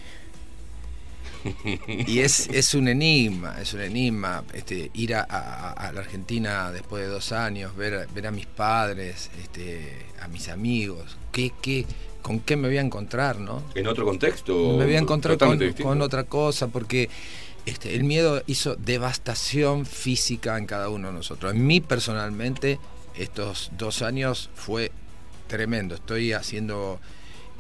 y 2.07 2.21
es, 2.21 2.49
es 2.49 2.75
un 2.75 2.89
enigma, 2.89 3.61
es 3.61 3.75
un 3.75 3.83
enigma 3.83 4.45
este, 4.55 4.91
ir 4.95 5.15
a, 5.15 5.27
a- 5.29 5.73
a 5.73 5.93
la 5.93 6.01
Argentina 6.01 6.71
después 6.73 7.03
de 7.03 7.09
dos 7.11 7.33
años, 7.33 7.77
ver, 7.77 8.09
ver 8.15 8.27
a 8.27 8.31
mis 8.31 8.47
padres, 8.47 9.31
este, 9.43 9.93
a 10.21 10.29
mis 10.29 10.49
amigos, 10.49 11.19
qué, 11.33 11.53
qué, 11.61 11.85
con 12.23 12.41
qué 12.41 12.57
me 12.57 12.69
voy 12.69 12.79
a 12.79 12.81
encontrar, 12.81 13.39
¿no? 13.41 13.63
En 13.75 13.87
otro 13.87 14.07
contexto. 14.07 14.55
me 14.79 14.85
voy 14.87 14.95
a 14.95 14.99
encontrar 15.01 15.37
con, 15.37 15.59
con 15.83 16.01
otra 16.03 16.25
cosa, 16.25 16.69
porque 16.69 17.11
este, 17.67 17.95
el 17.95 18.05
miedo 18.05 18.43
hizo 18.47 18.77
devastación 18.77 19.87
física 19.87 20.59
en 20.59 20.67
cada 20.67 20.89
uno 20.89 21.09
de 21.09 21.15
nosotros. 21.15 21.53
En 21.55 21.67
mí 21.67 21.81
personalmente, 21.81 22.79
estos 23.17 23.71
dos 23.79 24.03
años 24.03 24.51
fue 24.55 24.93
tremendo. 25.47 25.95
Estoy 25.95 26.33
haciendo 26.33 27.01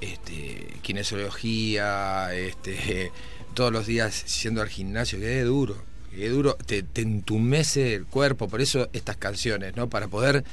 este, 0.00 0.66
kinesiología, 0.82 2.34
este, 2.34 3.12
todos 3.54 3.72
los 3.72 3.86
días 3.86 4.42
yendo 4.42 4.60
al 4.60 4.68
gimnasio, 4.68 5.18
que 5.18 5.40
es 5.40 5.46
duro, 5.46 5.76
que 6.10 6.26
es 6.26 6.32
duro, 6.32 6.56
te, 6.66 6.82
te 6.82 7.00
entumece 7.00 7.94
el 7.94 8.04
cuerpo, 8.04 8.48
por 8.48 8.60
eso 8.60 8.88
estas 8.92 9.16
canciones, 9.16 9.74
¿no? 9.76 9.88
Para 9.88 10.08
poder 10.08 10.44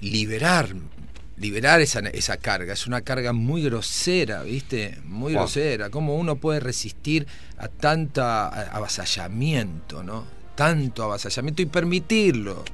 liberar, 0.00 0.74
liberar 1.38 1.80
esa, 1.80 2.00
esa 2.00 2.36
carga. 2.38 2.72
Es 2.72 2.86
una 2.86 3.02
carga 3.02 3.32
muy 3.32 3.62
grosera, 3.62 4.42
¿viste? 4.42 4.98
Muy 5.04 5.32
Wow. 5.34 5.42
grosera. 5.42 5.90
¿Cómo 5.90 6.16
uno 6.16 6.36
puede 6.36 6.60
resistir 6.60 7.26
a 7.58 7.68
tanta 7.68 8.48
a- 8.48 8.76
avasallamiento, 8.76 10.02
¿no? 10.02 10.24
Tanto 10.54 11.02
avasallamiento 11.02 11.62
y 11.62 11.66
permitirlo. 11.66 12.64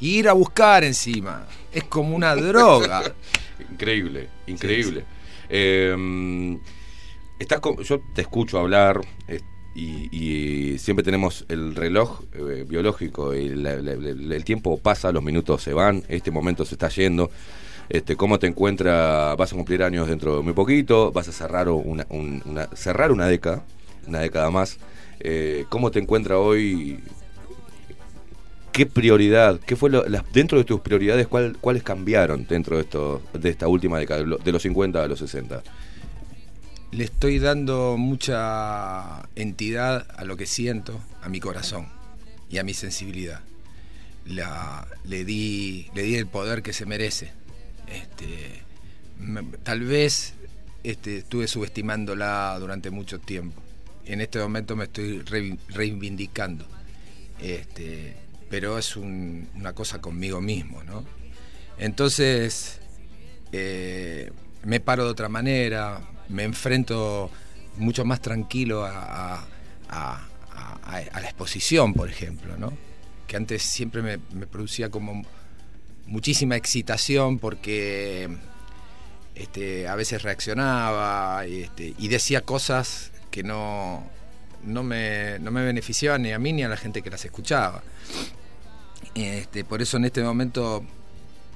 Y 0.00 0.18
ir 0.20 0.28
a 0.28 0.32
buscar 0.32 0.84
encima. 0.84 1.46
Es 1.72 1.84
como 1.84 2.14
una 2.16 2.34
droga. 2.36 3.02
Increíble, 3.70 4.28
increíble. 4.46 5.04
Eh, 5.50 6.56
estás 7.38 7.60
con- 7.60 7.82
yo 7.82 8.00
te 8.14 8.22
escucho 8.22 8.58
hablar 8.58 9.00
eh, 9.28 9.40
y, 9.74 10.08
y 10.74 10.78
siempre 10.78 11.04
tenemos 11.04 11.44
el 11.48 11.74
reloj 11.74 12.22
eh, 12.32 12.64
biológico 12.66 13.34
y 13.34 13.50
la- 13.50 13.76
la- 13.76 13.94
la- 13.96 14.34
el 14.36 14.44
tiempo 14.44 14.78
pasa, 14.78 15.12
los 15.12 15.22
minutos 15.22 15.62
se 15.62 15.72
van, 15.72 16.02
este 16.08 16.30
momento 16.30 16.64
se 16.64 16.74
está 16.74 16.88
yendo. 16.88 17.30
Este, 17.88 18.16
¿Cómo 18.16 18.38
te 18.38 18.46
encuentra? 18.46 19.34
Vas 19.36 19.52
a 19.52 19.56
cumplir 19.56 19.82
años 19.82 20.08
dentro 20.08 20.36
de 20.36 20.42
muy 20.42 20.52
poquito, 20.52 21.10
vas 21.10 21.28
a 21.28 21.32
cerrar 21.32 21.68
una, 21.70 22.06
un- 22.10 22.42
una- 22.44 22.68
cerrar 22.74 23.12
una 23.12 23.26
década, 23.26 23.64
una 24.06 24.20
década 24.20 24.50
más. 24.50 24.76
Eh, 25.20 25.64
¿Cómo 25.70 25.90
te 25.90 25.98
encuentra 25.98 26.38
hoy? 26.38 27.00
¿Qué 28.72 28.84
prioridad? 28.86 29.58
¿Qué 29.60 29.74
fue 29.74 29.90
lo- 29.90 30.06
las- 30.06 30.30
dentro 30.32 30.58
de 30.58 30.64
tus 30.64 30.80
prioridades? 30.80 31.26
¿cuál- 31.26 31.56
¿Cuáles 31.60 31.82
cambiaron 31.82 32.46
dentro 32.46 32.76
de 32.76 32.82
esto, 32.82 33.22
de 33.32 33.48
esta 33.48 33.66
última 33.68 33.98
década, 33.98 34.20
de 34.20 34.26
lo- 34.26 34.36
de 34.38 34.52
los 34.52 34.62
50 34.62 35.02
a 35.02 35.08
los 35.08 35.18
60? 35.18 35.62
Le 36.92 37.04
estoy 37.04 37.38
dando 37.38 37.96
mucha 37.98 39.28
entidad 39.34 40.06
a 40.16 40.24
lo 40.24 40.36
que 40.36 40.46
siento, 40.46 41.00
a 41.22 41.28
mi 41.28 41.40
corazón 41.40 41.86
y 42.50 42.58
a 42.58 42.64
mi 42.64 42.74
sensibilidad. 42.74 43.40
La- 44.26 44.86
le, 45.04 45.24
di, 45.24 45.88
le 45.94 46.02
di 46.02 46.14
el 46.16 46.26
poder 46.26 46.62
que 46.62 46.72
se 46.74 46.84
merece. 46.86 47.32
Este, 47.92 48.62
tal 49.62 49.80
vez 49.84 50.34
este, 50.84 51.18
estuve 51.18 51.48
subestimándola 51.48 52.56
durante 52.60 52.90
mucho 52.90 53.18
tiempo. 53.18 53.60
En 54.06 54.20
este 54.20 54.38
momento 54.38 54.76
me 54.76 54.84
estoy 54.84 55.20
reivindicando. 55.68 56.66
Este, 57.40 58.14
pero 58.50 58.78
es 58.78 58.96
un- 58.96 59.48
una 59.54 59.72
cosa 59.74 60.00
conmigo 60.00 60.40
mismo, 60.40 60.82
¿no? 60.84 61.04
Entonces, 61.78 62.80
eh, 63.52 64.30
me 64.64 64.80
paro 64.80 65.04
de 65.04 65.10
otra 65.10 65.28
manera, 65.28 66.00
me 66.28 66.44
enfrento 66.44 67.30
mucho 67.76 68.04
más 68.04 68.20
tranquilo 68.20 68.84
a, 68.84 69.46
a- 69.88 70.24
la 70.90 71.20
exposición, 71.22 71.92
por 71.94 72.08
ejemplo, 72.08 72.56
¿no? 72.56 72.72
Que 73.26 73.36
antes 73.36 73.62
siempre 73.62 74.00
me 74.02 74.46
producía 74.46 74.90
como 74.90 75.22
muchísima 76.08 76.56
excitación 76.56 77.38
porque 77.38 78.28
este, 79.34 79.86
a 79.86 79.94
veces 79.94 80.22
reaccionaba 80.22 81.46
y, 81.46 81.62
este, 81.62 81.94
y 81.96 82.08
decía 82.08 82.40
cosas 82.40 83.12
que 83.30 83.42
no, 83.42 84.04
no, 84.64 84.82
me, 84.82 85.38
no 85.38 85.50
me 85.50 85.62
beneficiaban 85.62 86.22
ni 86.22 86.32
a 86.32 86.38
mí 86.38 86.52
ni 86.52 86.64
a 86.64 86.68
la 86.68 86.76
gente 86.76 87.02
que 87.02 87.10
las 87.10 87.24
escuchaba. 87.24 87.82
Este, 89.14 89.64
por 89.64 89.82
eso 89.82 89.96
en 89.96 90.06
este 90.06 90.22
momento 90.22 90.84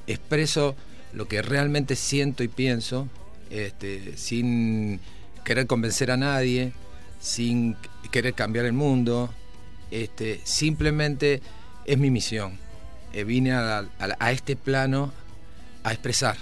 expreso 0.06 0.76
lo 1.12 1.26
que 1.28 1.42
realmente 1.42 1.96
siento 1.96 2.42
y 2.42 2.48
pienso, 2.48 3.08
este, 3.50 4.16
sin 4.16 5.00
querer 5.44 5.66
convencer 5.66 6.10
a 6.10 6.16
nadie, 6.16 6.72
sin 7.20 7.76
querer 8.10 8.34
cambiar 8.34 8.66
el 8.66 8.72
mundo, 8.72 9.32
este, 9.90 10.40
simplemente 10.44 11.42
es 11.84 11.98
mi 11.98 12.10
misión. 12.10 12.58
Eh, 13.12 13.24
vine 13.24 13.52
a, 13.52 13.78
a- 13.78 13.86
a 14.18 14.32
este 14.32 14.56
plano 14.56 15.12
a 15.84 15.92
expresar. 15.92 16.36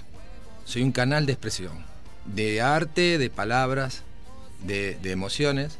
Soy 0.64 0.82
un 0.82 0.92
canal 0.92 1.26
de 1.26 1.32
expresión, 1.32 1.84
de 2.26 2.60
arte, 2.60 3.18
de 3.18 3.30
palabras, 3.30 4.02
de, 4.64 4.96
de 5.02 5.10
emociones, 5.10 5.78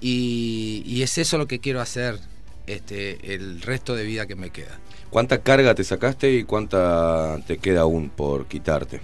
y, 0.00 0.82
y 0.86 1.02
es 1.02 1.18
eso 1.18 1.38
lo 1.38 1.46
que 1.46 1.60
quiero 1.60 1.80
hacer 1.80 2.18
este, 2.66 3.34
el 3.34 3.60
resto 3.62 3.94
de 3.94 4.04
vida 4.04 4.26
que 4.26 4.34
me 4.34 4.50
queda. 4.50 4.78
¿Cuánta 5.10 5.42
carga 5.42 5.74
te 5.74 5.84
sacaste 5.84 6.32
y 6.32 6.44
cuánta 6.44 7.38
te 7.46 7.58
queda 7.58 7.82
aún 7.82 8.10
por 8.10 8.46
quitarte? 8.46 9.00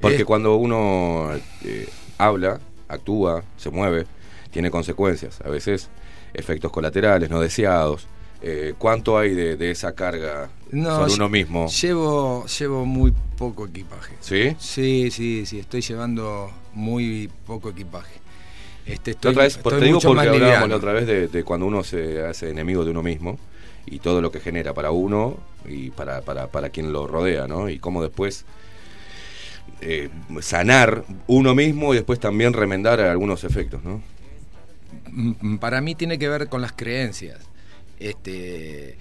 Porque 0.00 0.22
Eh. 0.22 0.24
cuando 0.24 0.56
uno 0.56 1.30
eh, 1.64 1.88
habla, 2.18 2.58
actúa, 2.88 3.44
se 3.56 3.70
mueve, 3.70 4.06
tiene 4.50 4.70
consecuencias, 4.70 5.40
a 5.44 5.48
veces 5.48 5.88
efectos 6.34 6.72
colaterales 6.72 7.30
no 7.30 7.40
deseados. 7.40 8.06
Eh, 8.44 8.74
¿Cuánto 8.76 9.16
hay 9.18 9.34
de, 9.34 9.56
de 9.56 9.70
esa 9.70 9.94
carga 9.94 10.50
sobre 10.70 11.12
uno 11.14 11.28
mismo? 11.28 11.68
Llevo, 11.68 12.44
llevo 12.46 12.84
muy 12.84 13.12
poco 13.38 13.66
equipaje. 13.66 14.16
¿Sí? 14.20 14.56
Sí, 14.58 15.10
sí, 15.12 15.46
sí, 15.46 15.60
estoy 15.60 15.80
llevando 15.80 16.50
muy 16.74 17.30
poco 17.46 17.70
equipaje. 17.70 18.20
Este, 18.84 19.12
La 19.12 19.14
estoy, 19.14 19.30
otra 19.30 19.42
vez, 19.44 19.56
estoy 19.56 19.78
te 19.78 19.84
digo 19.84 20.00
porque 20.00 20.28
hablábamos 20.28 20.68
la 20.70 20.76
otra 20.76 20.92
vez 20.92 21.06
de, 21.06 21.28
de 21.28 21.44
cuando 21.44 21.66
uno 21.66 21.84
se 21.84 22.22
hace 22.24 22.50
enemigo 22.50 22.84
de 22.84 22.90
uno 22.90 23.02
mismo 23.02 23.38
y 23.86 24.00
todo 24.00 24.20
lo 24.20 24.32
que 24.32 24.40
genera 24.40 24.74
para 24.74 24.90
uno 24.90 25.36
y 25.68 25.90
para, 25.90 26.22
para, 26.22 26.48
para 26.48 26.70
quien 26.70 26.92
lo 26.92 27.06
rodea, 27.06 27.46
¿no? 27.46 27.68
Y 27.68 27.78
cómo 27.78 28.02
después 28.02 28.44
eh, 29.80 30.08
sanar 30.40 31.04
uno 31.28 31.54
mismo 31.54 31.92
y 31.92 31.96
después 31.96 32.18
también 32.18 32.52
remendar 32.52 33.00
algunos 33.00 33.44
efectos, 33.44 33.84
¿no? 33.84 34.02
Mm, 35.10 35.58
Para 35.58 35.80
mí 35.80 35.94
tiene 35.94 36.18
que 36.18 36.28
ver 36.28 36.48
con 36.48 36.60
las 36.60 36.72
creencias. 36.72 37.38
Este, 38.02 38.96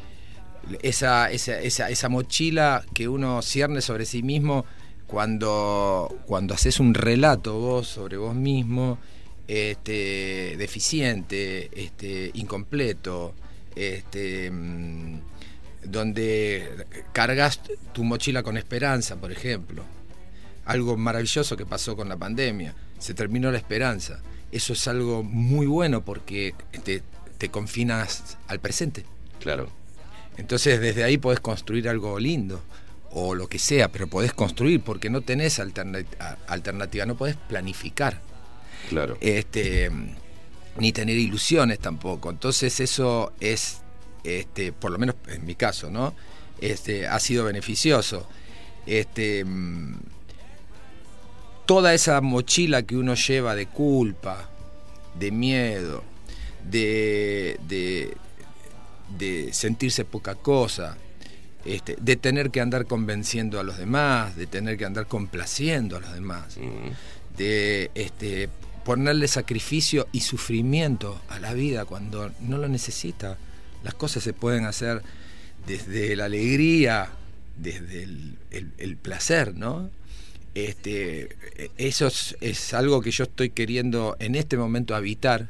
esa, 0.82 1.32
esa, 1.32 1.60
esa, 1.60 1.90
esa 1.90 2.10
mochila 2.10 2.84
que 2.94 3.08
uno 3.08 3.42
cierne 3.42 3.82
sobre 3.82 4.06
sí 4.06 4.22
mismo 4.24 4.66
cuando, 5.08 6.20
cuando 6.26 6.54
haces 6.54 6.80
un 6.80 6.94
relato 6.94 7.60
vos 7.60 7.88
sobre 7.88 8.18
vos 8.18 8.36
mismo, 8.36 8.98
este, 9.48 10.56
deficiente, 10.58 11.70
este, 11.74 12.32
incompleto, 12.36 13.34
este, 13.76 14.50
mm, 14.50 15.20
donde 15.84 16.86
cargas 17.12 17.60
tu 17.92 18.04
mochila 18.04 18.44
con 18.44 18.56
esperanza, 18.56 19.18
por 19.18 19.32
ejemplo. 19.32 19.84
Algo 20.66 20.96
maravilloso 20.96 21.58
que 21.58 21.66
pasó 21.66 21.96
con 21.96 22.08
la 22.08 22.16
pandemia. 22.16 22.74
Se 23.00 23.14
terminó 23.14 23.52
la 23.52 23.58
esperanza. 23.58 24.22
Eso 24.52 24.74
es 24.74 24.88
algo 24.88 25.24
muy 25.24 25.66
bueno 25.66 26.06
porque 26.06 26.54
te 27.42 27.50
confinas 27.50 28.38
al 28.48 28.60
presente. 28.60 29.04
Claro. 29.40 29.68
Entonces 30.38 30.80
desde 30.80 31.04
ahí 31.04 31.18
podés 31.18 31.40
construir 31.40 31.90
algo 31.90 32.20
lindo 32.20 32.62
o 33.10 33.34
lo 33.34 33.48
que 33.48 33.58
sea, 33.58 33.92
pero 33.92 34.06
podés 34.06 34.32
construir 34.32 34.82
porque 34.82 35.10
no 35.10 35.22
tenés 35.22 35.60
alternativa, 35.60 37.08
no 37.08 37.18
podés 37.18 37.38
planificar. 37.38 38.22
Claro. 38.90 39.18
Este, 39.22 39.90
ni 40.78 40.92
tener 40.92 41.18
ilusiones 41.18 41.80
tampoco. 41.80 42.30
Entonces 42.30 42.80
eso 42.80 43.34
es, 43.40 43.82
este, 44.24 44.72
por 44.72 44.92
lo 44.92 45.00
menos 45.00 45.16
en 45.28 45.44
mi 45.44 45.56
caso, 45.56 45.90
¿no? 45.90 46.14
Este, 46.60 47.08
ha 47.08 47.20
sido 47.20 47.46
beneficioso. 47.46 48.28
Este, 48.86 49.44
mm, 49.44 49.96
toda 51.66 51.96
esa 51.96 52.22
mochila 52.22 52.84
que 52.84 52.98
uno 52.98 53.16
lleva 53.16 53.56
de 53.56 53.66
culpa, 53.66 54.48
de 55.16 55.32
miedo, 55.32 56.11
de, 56.70 57.58
de, 57.68 58.14
de 59.18 59.54
sentirse 59.54 60.06
poca 60.06 60.36
cosa, 60.36 60.98
este, 61.66 61.96
de 62.02 62.16
tener 62.16 62.50
que 62.52 62.62
andar 62.62 62.86
convenciendo 62.86 63.60
a 63.60 63.64
los 63.64 63.78
demás, 63.78 64.36
de 64.36 64.48
tener 64.48 64.78
que 64.78 64.86
andar 64.86 65.08
complaciendo 65.08 65.98
a 65.98 66.00
los 66.00 66.14
demás, 66.14 66.58
de 67.38 67.92
este, 67.96 68.50
ponerle 68.84 69.28
sacrificio 69.28 70.08
y 70.12 70.22
sufrimiento 70.22 71.22
a 71.30 71.40
la 71.40 71.54
vida 71.54 71.86
cuando 71.86 72.32
no 72.42 72.58
lo 72.58 72.68
necesita. 72.68 73.38
Las 73.84 73.94
cosas 73.94 74.24
se 74.24 74.34
pueden 74.34 74.66
hacer 74.66 75.02
desde 75.68 76.16
la 76.16 76.26
alegría, 76.26 77.10
desde 77.58 78.04
el, 78.04 78.38
el- 78.52 78.72
el 78.78 78.98
placer, 78.98 79.56
¿no? 79.56 79.90
Este, 80.56 81.30
eso 81.78 82.08
es, 82.08 82.36
es 82.42 82.74
algo 82.74 83.02
que 83.02 83.12
yo 83.12 83.24
estoy 83.24 83.52
queriendo 83.52 84.18
en 84.20 84.36
este 84.36 84.58
momento 84.58 84.96
habitar. 84.96 85.48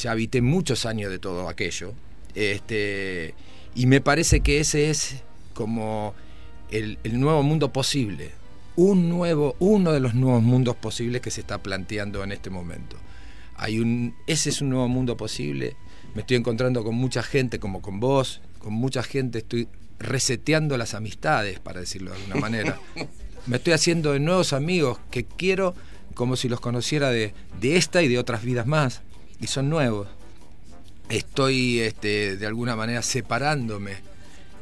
Ya 0.00 0.12
habité 0.12 0.42
muchos 0.42 0.86
años 0.86 1.10
de 1.10 1.18
todo 1.18 1.48
aquello. 1.48 1.94
Este, 2.34 3.34
y 3.74 3.86
me 3.86 4.00
parece 4.00 4.40
que 4.40 4.60
ese 4.60 4.90
es 4.90 5.22
como 5.54 6.14
el, 6.70 6.98
el 7.04 7.18
nuevo 7.20 7.42
mundo 7.42 7.72
posible. 7.72 8.32
un 8.76 9.08
nuevo, 9.08 9.56
uno 9.58 9.92
de 9.92 10.00
los 10.00 10.14
nuevos 10.14 10.42
mundos 10.42 10.76
posibles 10.76 11.22
que 11.22 11.30
se 11.30 11.40
está 11.40 11.62
planteando 11.62 12.22
en 12.22 12.32
este 12.32 12.50
momento. 12.50 12.96
Hay 13.56 13.78
un, 13.80 14.14
ese 14.26 14.50
es 14.50 14.60
un 14.60 14.68
nuevo 14.68 14.86
mundo 14.86 15.16
posible. 15.16 15.76
Me 16.14 16.20
estoy 16.20 16.36
encontrando 16.36 16.84
con 16.84 16.94
mucha 16.94 17.22
gente, 17.22 17.58
como 17.58 17.80
con 17.80 18.00
vos, 18.00 18.42
con 18.58 18.74
mucha 18.74 19.02
gente. 19.02 19.38
Estoy 19.38 19.68
reseteando 19.98 20.76
las 20.76 20.94
amistades, 20.94 21.58
para 21.58 21.80
decirlo 21.80 22.10
de 22.10 22.18
alguna 22.18 22.36
manera. 22.36 22.78
Me 23.46 23.56
estoy 23.56 23.72
haciendo 23.74 24.12
de 24.12 24.20
nuevos 24.20 24.52
amigos 24.52 24.98
que 25.10 25.24
quiero 25.24 25.74
como 26.14 26.36
si 26.36 26.48
los 26.48 26.60
conociera 26.60 27.10
de, 27.10 27.32
de 27.60 27.76
esta 27.76 28.02
y 28.02 28.08
de 28.08 28.18
otras 28.18 28.42
vidas 28.42 28.66
más. 28.66 29.02
Y 29.40 29.46
son 29.46 29.68
nuevos. 29.70 30.08
Estoy 31.08 31.80
este, 31.80 32.36
de 32.36 32.46
alguna 32.46 32.74
manera 32.74 33.02
separándome 33.02 33.96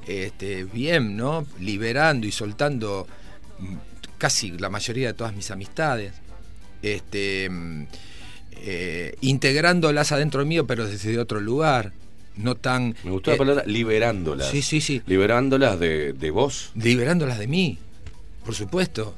este, 0.06 0.64
bien, 0.64 1.16
¿no? 1.16 1.46
Liberando 1.58 2.26
y 2.26 2.32
soltando 2.32 3.06
mm, 3.58 3.74
casi 4.18 4.50
la 4.58 4.68
mayoría 4.68 5.08
de 5.08 5.14
todas 5.14 5.34
mis 5.34 5.50
amistades. 5.50 6.12
Este, 6.82 7.48
mm, 7.48 7.86
eh, 8.66 9.16
integrándolas 9.22 10.12
adentro 10.12 10.44
mío, 10.44 10.66
pero 10.66 10.86
desde 10.86 11.18
otro 11.18 11.40
lugar. 11.40 11.92
No 12.36 12.56
tan. 12.56 12.96
Me 13.04 13.12
gustó 13.12 13.30
la 13.30 13.36
eh, 13.36 13.38
palabra 13.38 13.62
liberándolas. 13.66 14.50
Sí, 14.50 14.60
sí, 14.60 14.80
sí. 14.80 15.02
Liberándolas 15.06 15.78
de, 15.78 16.12
de 16.12 16.30
vos. 16.30 16.72
liberándolas 16.74 17.38
de 17.38 17.46
mí, 17.46 17.78
por 18.44 18.54
supuesto. 18.54 19.14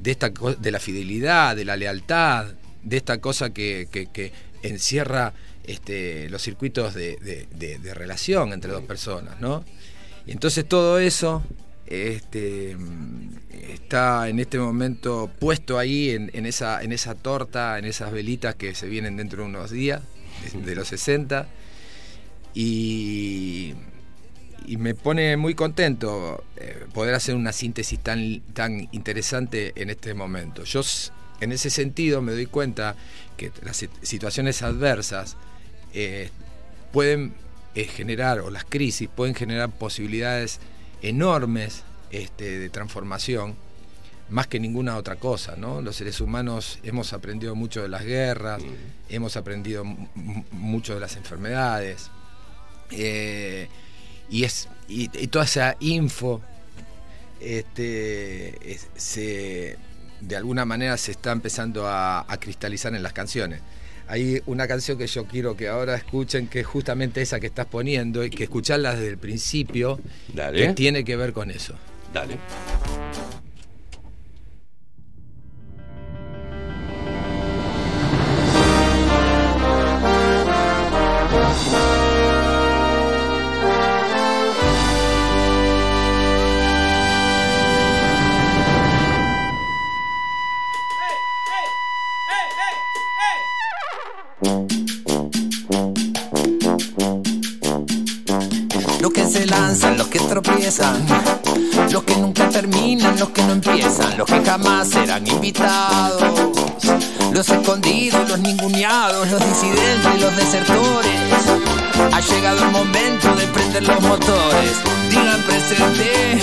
De, 0.00 0.10
esta, 0.12 0.30
de 0.58 0.70
la 0.70 0.80
fidelidad, 0.80 1.54
de 1.54 1.66
la 1.66 1.76
lealtad, 1.76 2.46
de 2.82 2.96
esta 2.96 3.20
cosa 3.20 3.50
que, 3.50 3.86
que- 3.92 4.06
que 4.06 4.32
encierra 4.62 5.32
este, 5.64 6.28
los 6.30 6.42
circuitos 6.42 6.94
de, 6.94 7.78
relación 7.94 8.52
entre 8.52 8.72
dos 8.72 8.82
personas, 8.82 9.40
¿no? 9.40 9.64
Y 10.26 10.32
entonces 10.32 10.66
todo 10.66 10.98
eso 10.98 11.42
este, 11.86 12.76
está 13.68 14.28
en 14.28 14.38
este 14.38 14.58
momento 14.58 15.30
puesto 15.38 15.78
ahí 15.78 16.10
en, 16.10 16.46
esa, 16.46 16.82
en 16.82 16.92
esa 16.92 17.14
torta, 17.14 17.78
en 17.78 17.84
esas 17.84 18.12
velitas 18.12 18.54
que 18.54 18.74
se 18.74 18.88
vienen 18.88 19.16
dentro 19.16 19.42
de 19.42 19.48
unos 19.48 19.70
días, 19.70 20.02
de- 20.64 20.74
los 20.74 20.88
60. 20.88 21.48
Y, 22.54 23.74
me 24.78 24.94
pone 24.94 25.36
muy 25.36 25.54
contento 25.54 26.44
eh, 26.56 26.84
poder 26.94 27.14
hacer 27.16 27.34
una 27.34 27.52
síntesis 27.52 27.98
tan, 27.98 28.40
tan 28.52 28.88
interesante 28.92 29.72
en 29.74 29.90
este 29.90 30.14
momento. 30.14 30.64
En 31.40 31.52
ese 31.52 31.70
sentido 31.70 32.22
me 32.22 32.32
doy 32.32 32.46
cuenta 32.46 32.94
que 33.36 33.50
las 33.62 33.82
sit- 33.82 33.90
situaciones 34.02 34.62
adversas 34.62 35.36
eh, 35.94 36.30
pueden 36.92 37.32
eh, 37.74 37.84
generar, 37.84 38.40
o 38.40 38.50
las 38.50 38.64
crisis 38.64 39.08
pueden 39.14 39.34
generar 39.34 39.70
posibilidades 39.70 40.58
enormes 41.02 41.82
este, 42.10 42.58
de 42.58 42.68
transformación, 42.70 43.54
más 44.28 44.46
que 44.46 44.60
ninguna 44.60 44.96
otra 44.96 45.16
cosa. 45.16 45.56
¿no? 45.56 45.80
Los 45.80 45.96
seres 45.96 46.20
humanos 46.20 46.78
hemos 46.82 47.12
aprendido 47.12 47.54
mucho 47.54 47.82
de 47.82 47.88
las 47.88 48.04
guerras, 48.04 48.62
hemos 49.08 49.36
aprendido 49.36 49.84
mucho 50.52 50.94
de 50.94 51.00
las 51.00 51.16
enfermedades. 51.16 52.10
Eh, 52.90 53.68
y, 54.28 54.44
es, 54.44 54.68
y, 54.88 55.04
y 55.18 55.26
toda 55.28 55.44
esa 55.44 55.76
info 55.80 56.40
este, 57.40 58.72
es- 58.72 58.88
se, 58.96 59.76
de 60.20 60.36
alguna 60.36 60.64
manera 60.64 60.96
se 60.96 61.12
está 61.12 61.32
empezando 61.32 61.86
a, 61.86 62.24
a 62.26 62.36
cristalizar 62.38 62.94
en 62.94 63.02
las 63.02 63.12
canciones. 63.12 63.60
Hay 64.08 64.42
una 64.46 64.66
canción 64.66 64.98
que 64.98 65.06
yo 65.06 65.24
quiero 65.26 65.56
que 65.56 65.68
ahora 65.68 65.94
escuchen, 65.94 66.48
que 66.48 66.60
es 66.60 66.66
justamente 66.66 67.22
esa 67.22 67.38
que 67.38 67.46
estás 67.46 67.66
poniendo 67.66 68.24
y 68.24 68.30
que 68.30 68.44
escucharla 68.44 68.94
desde 68.94 69.08
el 69.08 69.18
principio, 69.18 70.00
Dale. 70.34 70.66
que 70.66 70.72
tiene 70.74 71.04
que 71.04 71.14
ver 71.14 71.32
con 71.32 71.50
eso. 71.50 71.74
Dale. 72.12 72.36
Jamás 104.50 104.88
serán 104.88 105.24
invitados, 105.28 106.20
los 107.32 107.48
escondidos, 107.48 108.28
los 108.28 108.40
ninguneados, 108.40 109.30
los 109.30 109.40
disidentes, 109.48 110.20
los 110.20 110.34
desertores. 110.34 111.20
Ha 112.12 112.20
llegado 112.20 112.64
el 112.64 112.70
momento 112.72 113.32
de 113.36 113.46
prender 113.46 113.84
los 113.84 114.00
motores, 114.00 114.72
digan 115.08 115.40
presente. 115.42 116.40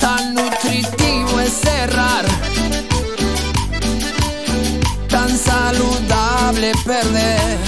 Tan 0.00 0.34
nutritivo 0.34 1.38
es 1.38 1.52
cerrar, 1.52 2.24
tan 5.08 5.38
saludable 5.38 6.72
perder. 6.84 7.58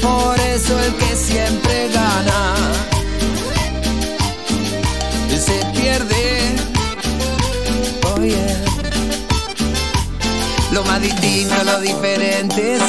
Por 0.00 0.38
eso 0.38 0.78
el 0.78 0.94
que 0.94 1.16
siempre 1.16 1.88
gana 1.92 2.93
más 10.94 11.02
distintos, 11.02 11.64
los 11.64 11.82
diferentes, 11.82 12.80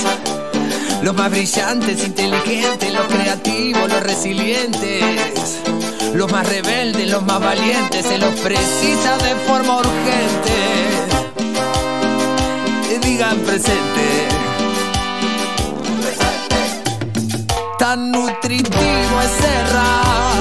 los 1.02 1.16
más 1.16 1.32
brillantes, 1.32 2.06
inteligentes, 2.06 2.94
los 2.94 3.08
creativos, 3.08 3.90
los 3.90 4.04
resilientes, 4.04 5.60
los 6.14 6.32
más 6.32 6.48
rebeldes, 6.48 7.10
los 7.10 7.24
más 7.26 7.40
valientes, 7.40 8.06
se 8.06 8.20
los 8.20 8.32
precisa 8.42 9.18
de 9.18 9.34
forma 9.48 9.80
urgente. 9.80 10.54
Digan 13.02 13.40
presente. 13.40 14.28
tan 17.80 18.12
nutritivo 18.12 19.22
es 19.24 19.32
cerrar, 19.42 20.35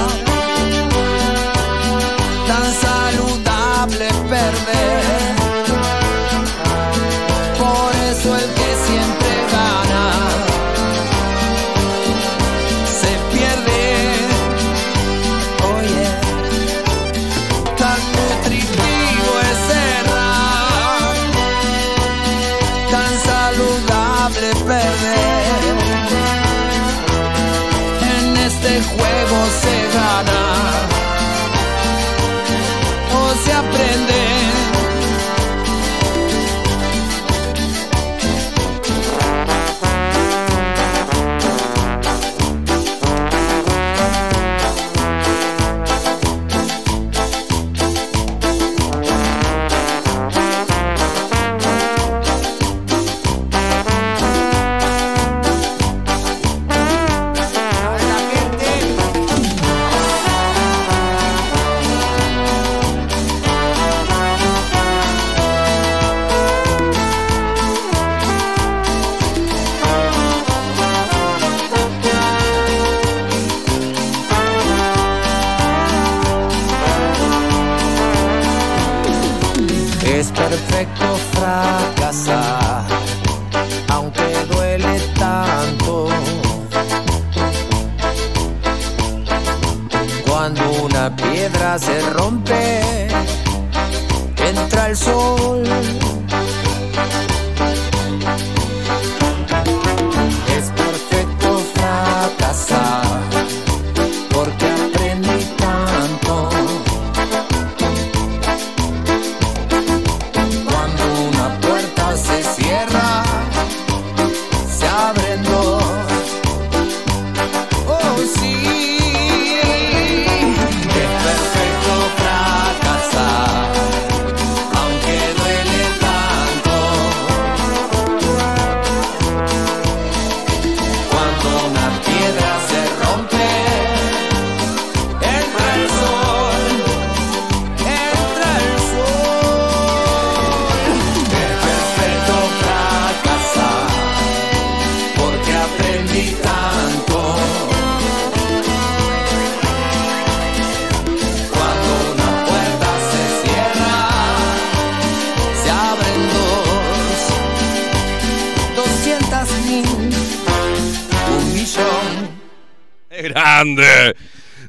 grande! 163.23 164.15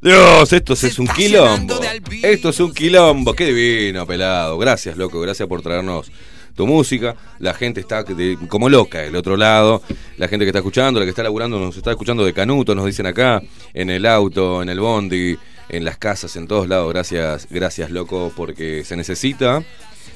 Dios, 0.02 0.52
esto 0.52 0.74
es 0.74 0.98
un 0.98 1.06
quilombo. 1.08 1.80
Esto 2.22 2.50
es 2.50 2.60
un 2.60 2.72
quilombo. 2.72 3.34
Qué 3.34 3.46
divino, 3.46 4.06
pelado. 4.06 4.58
Gracias, 4.58 4.96
loco. 4.96 5.20
Gracias 5.20 5.48
por 5.48 5.62
traernos 5.62 6.10
tu 6.54 6.66
música. 6.66 7.16
La 7.38 7.54
gente 7.54 7.80
está 7.80 8.02
de- 8.02 8.38
como 8.48 8.68
loca 8.68 8.98
del 9.00 9.16
otro 9.16 9.36
lado. 9.36 9.82
La 10.18 10.28
gente 10.28 10.44
que 10.44 10.50
está 10.50 10.58
escuchando, 10.58 11.00
la 11.00 11.06
que 11.06 11.10
está 11.10 11.22
laburando, 11.22 11.58
nos 11.58 11.76
está 11.76 11.90
escuchando 11.90 12.24
de 12.24 12.32
Canuto, 12.34 12.74
nos 12.74 12.84
dicen 12.86 13.06
acá, 13.06 13.42
en 13.74 13.90
el 13.90 14.06
auto, 14.06 14.62
en 14.62 14.68
el 14.68 14.80
bondi, 14.80 15.36
en 15.68 15.84
las 15.84 15.96
casas, 15.98 16.36
en 16.36 16.46
todos 16.46 16.68
lados. 16.68 16.92
Gracias, 16.92 17.46
gracias, 17.50 17.90
loco, 17.90 18.32
porque 18.36 18.84
se 18.84 18.96
necesita. 18.96 19.62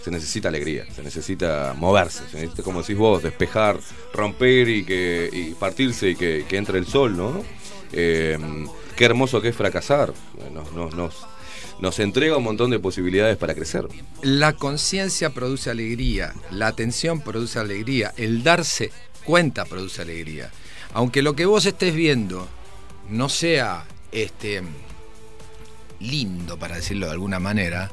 Se 0.04 0.10
necesita 0.10 0.48
alegría, 0.48 0.86
se 0.96 1.02
necesita 1.02 1.74
moverse, 1.76 2.22
se 2.30 2.36
necesita, 2.38 2.62
como 2.62 2.80
decís 2.80 2.96
vos, 2.96 3.22
despejar, 3.22 3.76
romper 4.14 4.66
y 4.70 4.82
que 4.82 5.28
y 5.30 5.50
partirse 5.52 6.10
y 6.10 6.16
que, 6.16 6.46
que 6.48 6.56
entre 6.56 6.78
el 6.78 6.86
sol, 6.86 7.14
¿no? 7.18 7.44
Eh, 7.92 8.38
qué 8.96 9.04
hermoso 9.04 9.40
que 9.40 9.48
es 9.48 9.56
fracasar. 9.56 10.12
Nos, 10.52 10.72
nos, 10.72 10.94
nos, 10.94 11.26
nos 11.80 11.98
entrega 11.98 12.36
un 12.36 12.44
montón 12.44 12.70
de 12.70 12.78
posibilidades 12.78 13.36
para 13.36 13.54
crecer. 13.54 13.88
La 14.22 14.52
conciencia 14.54 15.30
produce 15.30 15.70
alegría, 15.70 16.34
la 16.50 16.68
atención 16.68 17.20
produce 17.20 17.58
alegría, 17.58 18.12
el 18.16 18.42
darse 18.42 18.92
cuenta 19.24 19.64
produce 19.64 20.02
alegría. 20.02 20.50
Aunque 20.92 21.22
lo 21.22 21.34
que 21.34 21.46
vos 21.46 21.66
estés 21.66 21.94
viendo 21.94 22.48
no 23.08 23.28
sea 23.28 23.84
este 24.12 24.62
lindo, 26.00 26.58
para 26.58 26.76
decirlo 26.76 27.06
de 27.06 27.12
alguna 27.12 27.38
manera, 27.38 27.90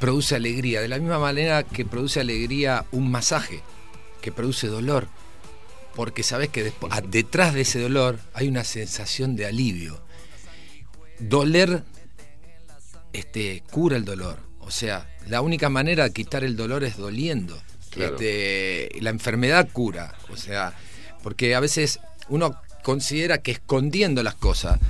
produce 0.00 0.34
alegría. 0.34 0.80
De 0.80 0.88
la 0.88 0.98
misma 0.98 1.18
manera 1.18 1.62
que 1.62 1.84
produce 1.84 2.20
alegría 2.20 2.84
un 2.92 3.10
masaje, 3.10 3.62
que 4.20 4.32
produce 4.32 4.66
dolor. 4.66 5.08
Porque 5.94 6.22
sabes 6.22 6.48
que 6.48 6.72
a- 6.90 7.00
detrás 7.00 7.54
de 7.54 7.60
ese 7.62 7.80
dolor 7.80 8.18
hay 8.34 8.48
una 8.48 8.64
sensación 8.64 9.36
de 9.36 9.46
alivio. 9.46 10.02
Doler 11.20 11.82
este, 13.12 13.62
cura 13.70 13.96
el 13.96 14.04
dolor. 14.04 14.38
O 14.60 14.70
sea, 14.70 15.08
la 15.28 15.40
única 15.40 15.68
manera 15.68 16.04
de 16.04 16.12
quitar 16.12 16.42
el 16.44 16.56
dolor 16.56 16.84
es 16.84 16.96
doliendo. 16.96 17.60
Claro. 17.90 18.14
Este, 18.14 18.88
la 19.00 19.10
enfermedad 19.10 19.68
cura. 19.72 20.14
O 20.30 20.36
sea, 20.36 20.74
porque 21.22 21.54
a 21.54 21.60
veces 21.60 22.00
uno 22.28 22.60
considera 22.82 23.38
que 23.38 23.52
escondiendo 23.52 24.22
las 24.22 24.34
cosas, 24.34 24.80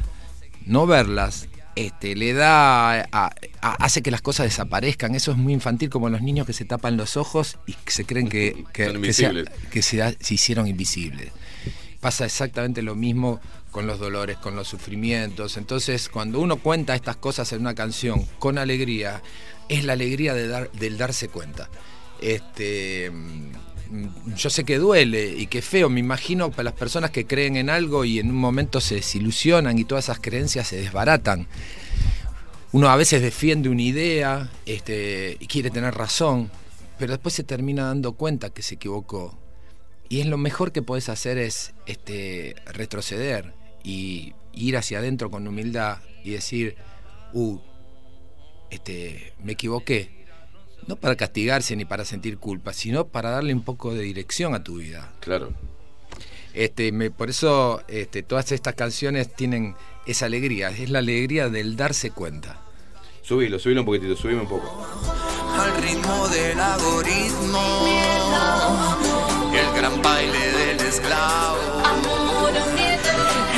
no 0.64 0.86
verlas, 0.86 1.48
este, 1.76 2.14
le 2.16 2.32
da. 2.32 3.00
a- 3.00 3.06
a- 3.12 3.74
hace 3.84 4.02
que 4.02 4.10
las 4.10 4.20
cosas 4.22 4.46
desaparezcan. 4.46 5.14
Eso 5.14 5.30
es 5.32 5.36
muy 5.36 5.52
infantil, 5.52 5.90
como 5.90 6.08
los 6.08 6.22
niños 6.22 6.46
que 6.46 6.52
se 6.52 6.64
tapan 6.64 6.96
los 6.96 7.16
ojos 7.16 7.58
y 7.66 7.72
que 7.72 7.90
se 7.90 8.04
creen 8.04 8.28
que, 8.28 8.64
que, 8.72 8.84
se- 9.12 9.22
que 9.70 9.82
se, 9.82 10.16
hicieron 10.34 10.66
invisibles. 10.66 11.32
Pasa 12.00 12.26
exactamente 12.26 12.82
lo 12.82 12.94
mismo 12.94 13.40
con 13.70 13.86
los 13.86 13.98
dolores, 13.98 14.36
con 14.36 14.54
los 14.54 14.68
sufrimientos. 14.68 15.56
Entonces, 15.56 16.08
cuando 16.08 16.38
uno 16.40 16.56
cuenta 16.58 16.94
estas 16.94 17.16
cosas 17.16 17.50
en 17.52 17.60
una 17.62 17.74
canción 17.74 18.24
con 18.38 18.58
alegría, 18.58 19.22
es 19.68 19.84
la 19.84 19.94
alegría 19.94 20.34
de 20.34 20.46
dar, 20.46 20.70
del 20.72 20.98
darse 20.98 21.28
cuenta. 21.28 21.68
Este, 22.20 23.10
yo 24.36 24.50
sé 24.50 24.64
que 24.64 24.78
duele 24.78 25.34
y 25.36 25.46
que 25.46 25.62
feo, 25.62 25.88
me 25.88 26.00
imagino 26.00 26.50
para 26.50 26.64
las 26.64 26.74
personas 26.74 27.10
que 27.10 27.26
creen 27.26 27.56
en 27.56 27.70
algo 27.70 28.04
y 28.04 28.18
en 28.18 28.30
un 28.30 28.36
momento 28.36 28.80
se 28.80 28.96
desilusionan 28.96 29.78
y 29.78 29.84
todas 29.84 30.04
esas 30.04 30.20
creencias 30.20 30.68
se 30.68 30.76
desbaratan. 30.76 31.46
Uno 32.72 32.88
a 32.88 32.96
veces 32.96 33.22
defiende 33.22 33.68
una 33.68 33.82
idea 33.82 34.50
este, 34.66 35.36
y 35.38 35.46
quiere 35.46 35.70
tener 35.70 35.94
razón, 35.94 36.50
pero 36.98 37.12
después 37.12 37.34
se 37.34 37.44
termina 37.44 37.84
dando 37.84 38.14
cuenta 38.14 38.50
que 38.50 38.62
se 38.62 38.74
equivocó. 38.74 39.38
Y 40.08 40.20
es 40.20 40.26
lo 40.26 40.38
mejor 40.38 40.72
que 40.72 40.82
podés 40.82 41.08
hacer 41.08 41.38
es 41.38 41.72
este, 41.86 42.56
retroceder 42.66 43.54
y 43.82 44.34
ir 44.52 44.76
hacia 44.76 44.98
adentro 44.98 45.30
con 45.30 45.46
humildad 45.46 45.98
y 46.24 46.30
decir, 46.30 46.76
uh, 47.32 47.58
este, 48.70 49.34
me 49.42 49.52
equivoqué. 49.52 50.23
No 50.86 50.96
para 50.96 51.16
castigarse 51.16 51.76
ni 51.76 51.84
para 51.84 52.04
sentir 52.04 52.38
culpa, 52.38 52.72
sino 52.72 53.06
para 53.06 53.30
darle 53.30 53.54
un 53.54 53.62
poco 53.62 53.94
de 53.94 54.02
dirección 54.02 54.54
a 54.54 54.62
tu 54.62 54.76
vida. 54.76 55.12
Claro. 55.20 55.50
Este, 56.52 56.92
me- 56.92 57.10
por 57.10 57.30
eso 57.30 57.82
este, 57.88 58.22
todas 58.22 58.52
estas 58.52 58.74
canciones 58.74 59.34
tienen 59.34 59.74
esa 60.06 60.26
alegría, 60.26 60.68
es 60.70 60.90
la 60.90 60.98
alegría 61.00 61.48
del 61.48 61.76
darse 61.76 62.10
cuenta. 62.10 62.60
Subilo, 63.22 63.58
subilo 63.58 63.80
un 63.80 63.86
poquitito, 63.86 64.14
subime 64.16 64.42
un 64.42 64.48
poco. 64.48 64.86
al 65.58 65.82
ritmo 65.82 66.28
del 66.28 66.60
algoritmo. 66.60 68.00
El 69.54 69.80
gran 69.80 70.02
baile 70.02 70.38
del 70.52 70.80
esclavo. 70.86 71.58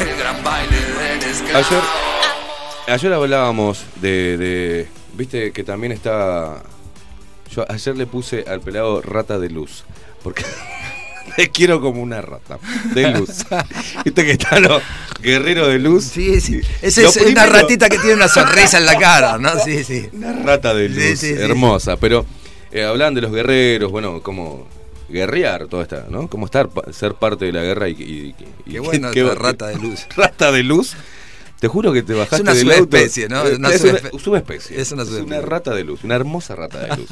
El 0.01 0.17
gran 0.19 0.45
baile 0.45 0.77
del 0.81 1.23
esclavo. 1.31 1.59
Ayer, 1.67 1.83
ayer 2.95 3.13
hablábamos 3.13 3.85
de, 3.97 4.37
de- 4.37 4.89
Viste 5.15 5.51
que 5.53 5.65
también 5.65 5.93
está. 5.93 6.63
Yo 7.51 7.65
ayer 7.69 7.97
le 7.97 8.07
puse 8.07 8.45
al 8.49 8.61
pelado 8.61 9.01
rata 9.03 9.39
de 9.39 9.51
luz. 9.51 9.85
Porque 10.23 10.45
te 11.37 11.51
quiero 11.51 11.81
como 11.81 12.03
una 12.03 12.21
rata 12.21 12.59
de 12.95 13.11
luz. 13.19 13.45
Viste 14.05 14.25
que 14.25 14.33
están 14.33 14.63
los 14.63 14.83
guerreros 15.23 15.69
de 15.69 15.79
luz. 15.79 16.05
Sí, 16.05 16.41
sí. 16.41 16.61
Esa 16.83 17.03
Lo 17.03 17.09
es 17.11 17.17
una 17.17 17.47
ratita 17.47 17.89
que 17.89 17.99
tiene 17.99 18.15
una 18.15 18.29
sonrisa 18.29 18.79
en 18.79 18.87
la 18.87 18.99
cara, 18.99 19.39
¿no? 19.39 19.51
Sí, 19.65 19.85
sí. 19.85 20.09
Una 20.13 20.33
rata 20.33 20.75
de 20.75 20.89
luz, 20.89 20.99
Sí, 21.03 21.17
sí, 21.17 21.35
sí, 21.37 21.43
hermosa. 21.43 21.97
Pero 21.97 22.27
eh, 22.73 22.85
hablan 22.85 23.15
de 23.15 23.21
los 23.23 23.33
guerreros, 23.33 23.91
bueno, 23.91 24.23
como 24.23 24.67
guerrear 25.09 25.69
toda 25.69 25.85
esta, 25.85 26.07
¿no? 26.11 26.29
Como 26.29 26.47
estar, 26.47 26.69
ser 26.93 27.15
parte 27.15 27.45
de 27.45 27.53
la 27.53 27.63
guerra 27.63 27.89
y... 27.89 27.93
y- 27.93 28.35
y- 28.67 28.73
Qué 28.73 28.81
buena 28.81 29.11
qué- 29.13 29.21
esta 29.23 29.35
rata 29.37 29.67
de 29.69 29.77
luz. 29.77 30.07
Rata 30.17 30.51
de 30.51 30.63
luz. 30.65 30.97
Te 31.61 31.69
juro 31.69 31.93
que 31.93 32.03
te 32.03 32.13
bajaste 32.15 32.43
una 32.43 32.55
del 32.55 32.67
auto. 32.71 32.77
subespecie, 32.79 33.29
¿no? 33.29 33.47
Eh, 33.47 33.57
Una 33.57 33.71
es 33.71 33.81
una 33.83 33.93
subespe- 33.99 34.19
subespecie. 34.21 34.81
Es 34.81 34.93
una 34.93 35.05
subespecie. 35.05 35.41
rata 35.43 35.75
de 35.75 35.85
luz, 35.85 36.05
una 36.05 36.15
hermosa 36.17 36.55
rata 36.55 36.81
de 36.87 36.97
luz. 36.97 37.09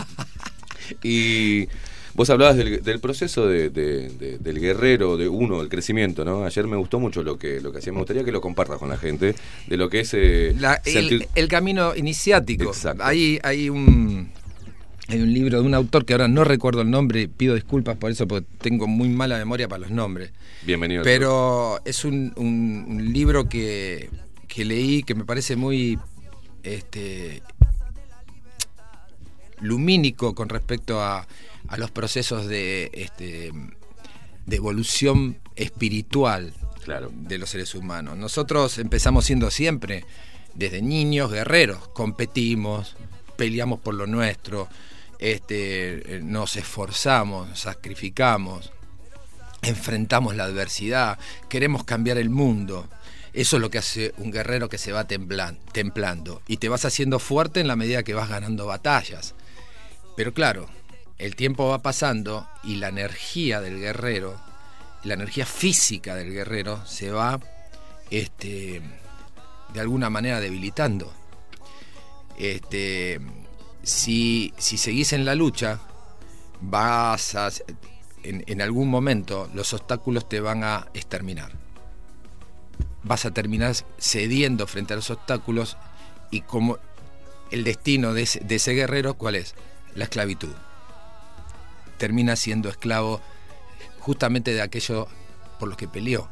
y 1.02 1.66
vos 2.14 2.28
hablabas 2.30 2.56
del, 2.56 2.82
del 2.82 3.00
proceso 3.00 3.46
de- 3.46 3.70
de- 3.70 4.10
de- 4.10 4.38
del 4.38 4.60
guerrero, 4.60 5.16
de 5.16 5.28
uno, 5.28 5.58
del 5.60 5.68
crecimiento, 5.68 6.24
¿no? 6.24 6.44
Ayer 6.44 6.66
me 6.66 6.76
gustó 6.76 7.00
mucho 7.00 7.22
lo 7.22 7.38
que, 7.38 7.60
lo 7.60 7.72
que 7.72 7.78
hacía. 7.78 7.92
Me 7.92 7.98
gustaría 7.98 8.24
que 8.24 8.32
lo 8.32 8.40
compartas 8.40 8.78
con 8.78 8.88
la 8.88 8.96
gente, 8.98 9.34
de 9.66 9.76
lo 9.76 9.88
que 9.88 10.00
es... 10.00 10.10
eh, 10.14 10.54
La- 10.58 10.80
el, 10.84 10.92
sentir- 11.10 11.28
el 11.34 11.48
camino 11.48 11.94
iniciático. 11.96 12.64
Exacto. 12.64 13.02
Hay, 13.04 13.38
hay 13.42 13.68
un 13.70 14.30
hay 15.06 15.20
un 15.20 15.34
libro 15.34 15.60
de 15.60 15.66
un 15.66 15.74
autor 15.74 16.06
que 16.06 16.14
ahora 16.14 16.28
no 16.28 16.44
recuerdo 16.44 16.80
el 16.80 16.90
nombre, 16.90 17.28
pido 17.28 17.54
disculpas 17.54 17.94
por 17.98 18.10
eso 18.10 18.26
porque 18.26 18.46
tengo 18.62 18.86
muy 18.86 19.10
mala 19.10 19.36
memoria 19.36 19.68
para 19.68 19.80
los 19.80 19.90
nombres. 19.90 20.30
Bienvenido. 20.62 21.02
Pero 21.02 21.78
es 21.84 22.06
un, 22.06 22.32
un- 22.36 22.86
un 22.88 23.12
libro 23.12 23.46
que, 23.46 24.08
que 24.54 24.64
leí 24.64 25.02
que 25.02 25.14
me 25.14 25.24
parece 25.24 25.56
muy 25.56 25.98
este, 26.62 27.42
lumínico 29.60 30.34
con 30.34 30.48
respecto 30.48 31.02
a, 31.02 31.26
a 31.68 31.76
los 31.76 31.90
procesos 31.90 32.46
de, 32.46 32.90
este, 32.94 33.52
de 34.46 34.56
evolución 34.56 35.38
espiritual 35.56 36.54
Claro. 36.84 37.10
de 37.12 37.38
los 37.38 37.50
seres 37.50 37.74
humanos. 37.74 38.16
Nosotros 38.18 38.78
empezamos 38.78 39.24
siendo 39.24 39.50
siempre 39.50 40.04
desde 40.54 40.82
niños 40.82 41.32
guerreros, 41.32 41.88
competimos, 41.88 42.94
peleamos 43.36 43.80
por 43.80 43.94
lo 43.94 44.06
nuestro, 44.06 44.68
este, 45.18 46.20
nos 46.22 46.56
esforzamos, 46.56 47.48
nos 47.48 47.60
sacrificamos, 47.60 48.70
enfrentamos 49.62 50.36
la 50.36 50.44
adversidad, 50.44 51.18
queremos 51.48 51.84
cambiar 51.84 52.18
el 52.18 52.28
mundo. 52.28 52.86
Eso 53.34 53.56
es 53.56 53.62
lo 53.62 53.68
que 53.68 53.78
hace 53.78 54.14
un 54.18 54.30
guerrero 54.30 54.68
que 54.68 54.78
se 54.78 54.92
va 54.92 55.08
templan- 55.08 55.58
templando. 55.72 56.40
Y 56.46 56.58
te 56.58 56.68
vas 56.68 56.84
haciendo 56.84 57.18
fuerte 57.18 57.60
en 57.60 57.66
la 57.68 57.74
medida 57.76 58.04
que 58.04 58.14
vas 58.14 58.28
ganando 58.28 58.66
batallas. 58.66 59.34
Pero 60.16 60.32
claro, 60.32 60.68
el 61.18 61.34
tiempo 61.34 61.68
va 61.68 61.82
pasando 61.82 62.48
y 62.62 62.76
la 62.76 62.88
energía 62.88 63.60
del 63.60 63.80
guerrero, 63.80 64.40
la 65.02 65.14
energía 65.14 65.46
física 65.46 66.14
del 66.14 66.32
guerrero 66.32 66.86
se 66.86 67.10
va 67.10 67.40
este, 68.10 68.80
de 69.72 69.80
alguna 69.80 70.10
manera 70.10 70.38
debilitando. 70.38 71.12
Este, 72.38 73.20
si, 73.82 74.54
si 74.58 74.78
seguís 74.78 75.12
en 75.12 75.24
la 75.24 75.34
lucha, 75.34 75.80
vas 76.60 77.34
a, 77.34 77.50
en, 78.22 78.44
en 78.46 78.62
algún 78.62 78.88
momento 78.88 79.50
los 79.54 79.72
obstáculos 79.72 80.28
te 80.28 80.38
van 80.38 80.62
a 80.62 80.86
exterminar. 80.94 81.63
Vas 83.04 83.24
a 83.24 83.30
terminar 83.30 83.74
cediendo 83.98 84.66
frente 84.66 84.92
a 84.92 84.96
los 84.96 85.10
obstáculos 85.10 85.76
y 86.30 86.40
como 86.40 86.78
el 87.50 87.64
destino 87.64 88.14
de 88.14 88.22
ese, 88.22 88.40
de 88.40 88.56
ese 88.56 88.72
guerrero, 88.72 89.14
¿cuál 89.14 89.36
es? 89.36 89.54
La 89.94 90.04
esclavitud. 90.04 90.52
Termina 91.98 92.34
siendo 92.34 92.68
esclavo 92.68 93.20
justamente 94.00 94.52
de 94.52 94.62
aquello 94.62 95.06
por 95.60 95.68
lo 95.68 95.76
que 95.76 95.86
peleó. 95.86 96.28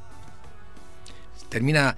Termina 1.48 1.96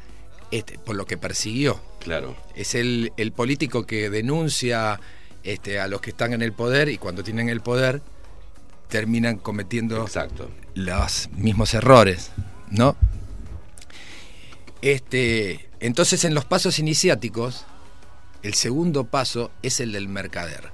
este, 0.50 0.78
por 0.78 0.96
lo 0.96 1.06
que 1.06 1.16
persiguió. 1.16 1.80
Claro. 2.00 2.36
Es 2.54 2.74
el, 2.74 3.12
el 3.16 3.32
político 3.32 3.86
que 3.86 4.10
denuncia 4.10 5.00
este, 5.42 5.80
a 5.80 5.88
los 5.88 6.00
que 6.00 6.10
están 6.10 6.32
en 6.32 6.42
el 6.42 6.52
poder 6.52 6.88
y 6.88 6.98
cuando 6.98 7.24
tienen 7.24 7.48
el 7.48 7.60
poder 7.60 8.02
terminan 8.88 9.38
cometiendo 9.38 10.06
los 10.74 11.28
mismos 11.32 11.74
errores, 11.74 12.30
¿no? 12.70 12.96
Este, 14.84 15.66
entonces 15.80 16.24
en 16.26 16.34
los 16.34 16.44
pasos 16.44 16.78
iniciáticos, 16.78 17.64
el 18.42 18.52
segundo 18.52 19.04
paso 19.04 19.50
es 19.62 19.80
el 19.80 19.92
del 19.92 20.08
mercader. 20.08 20.72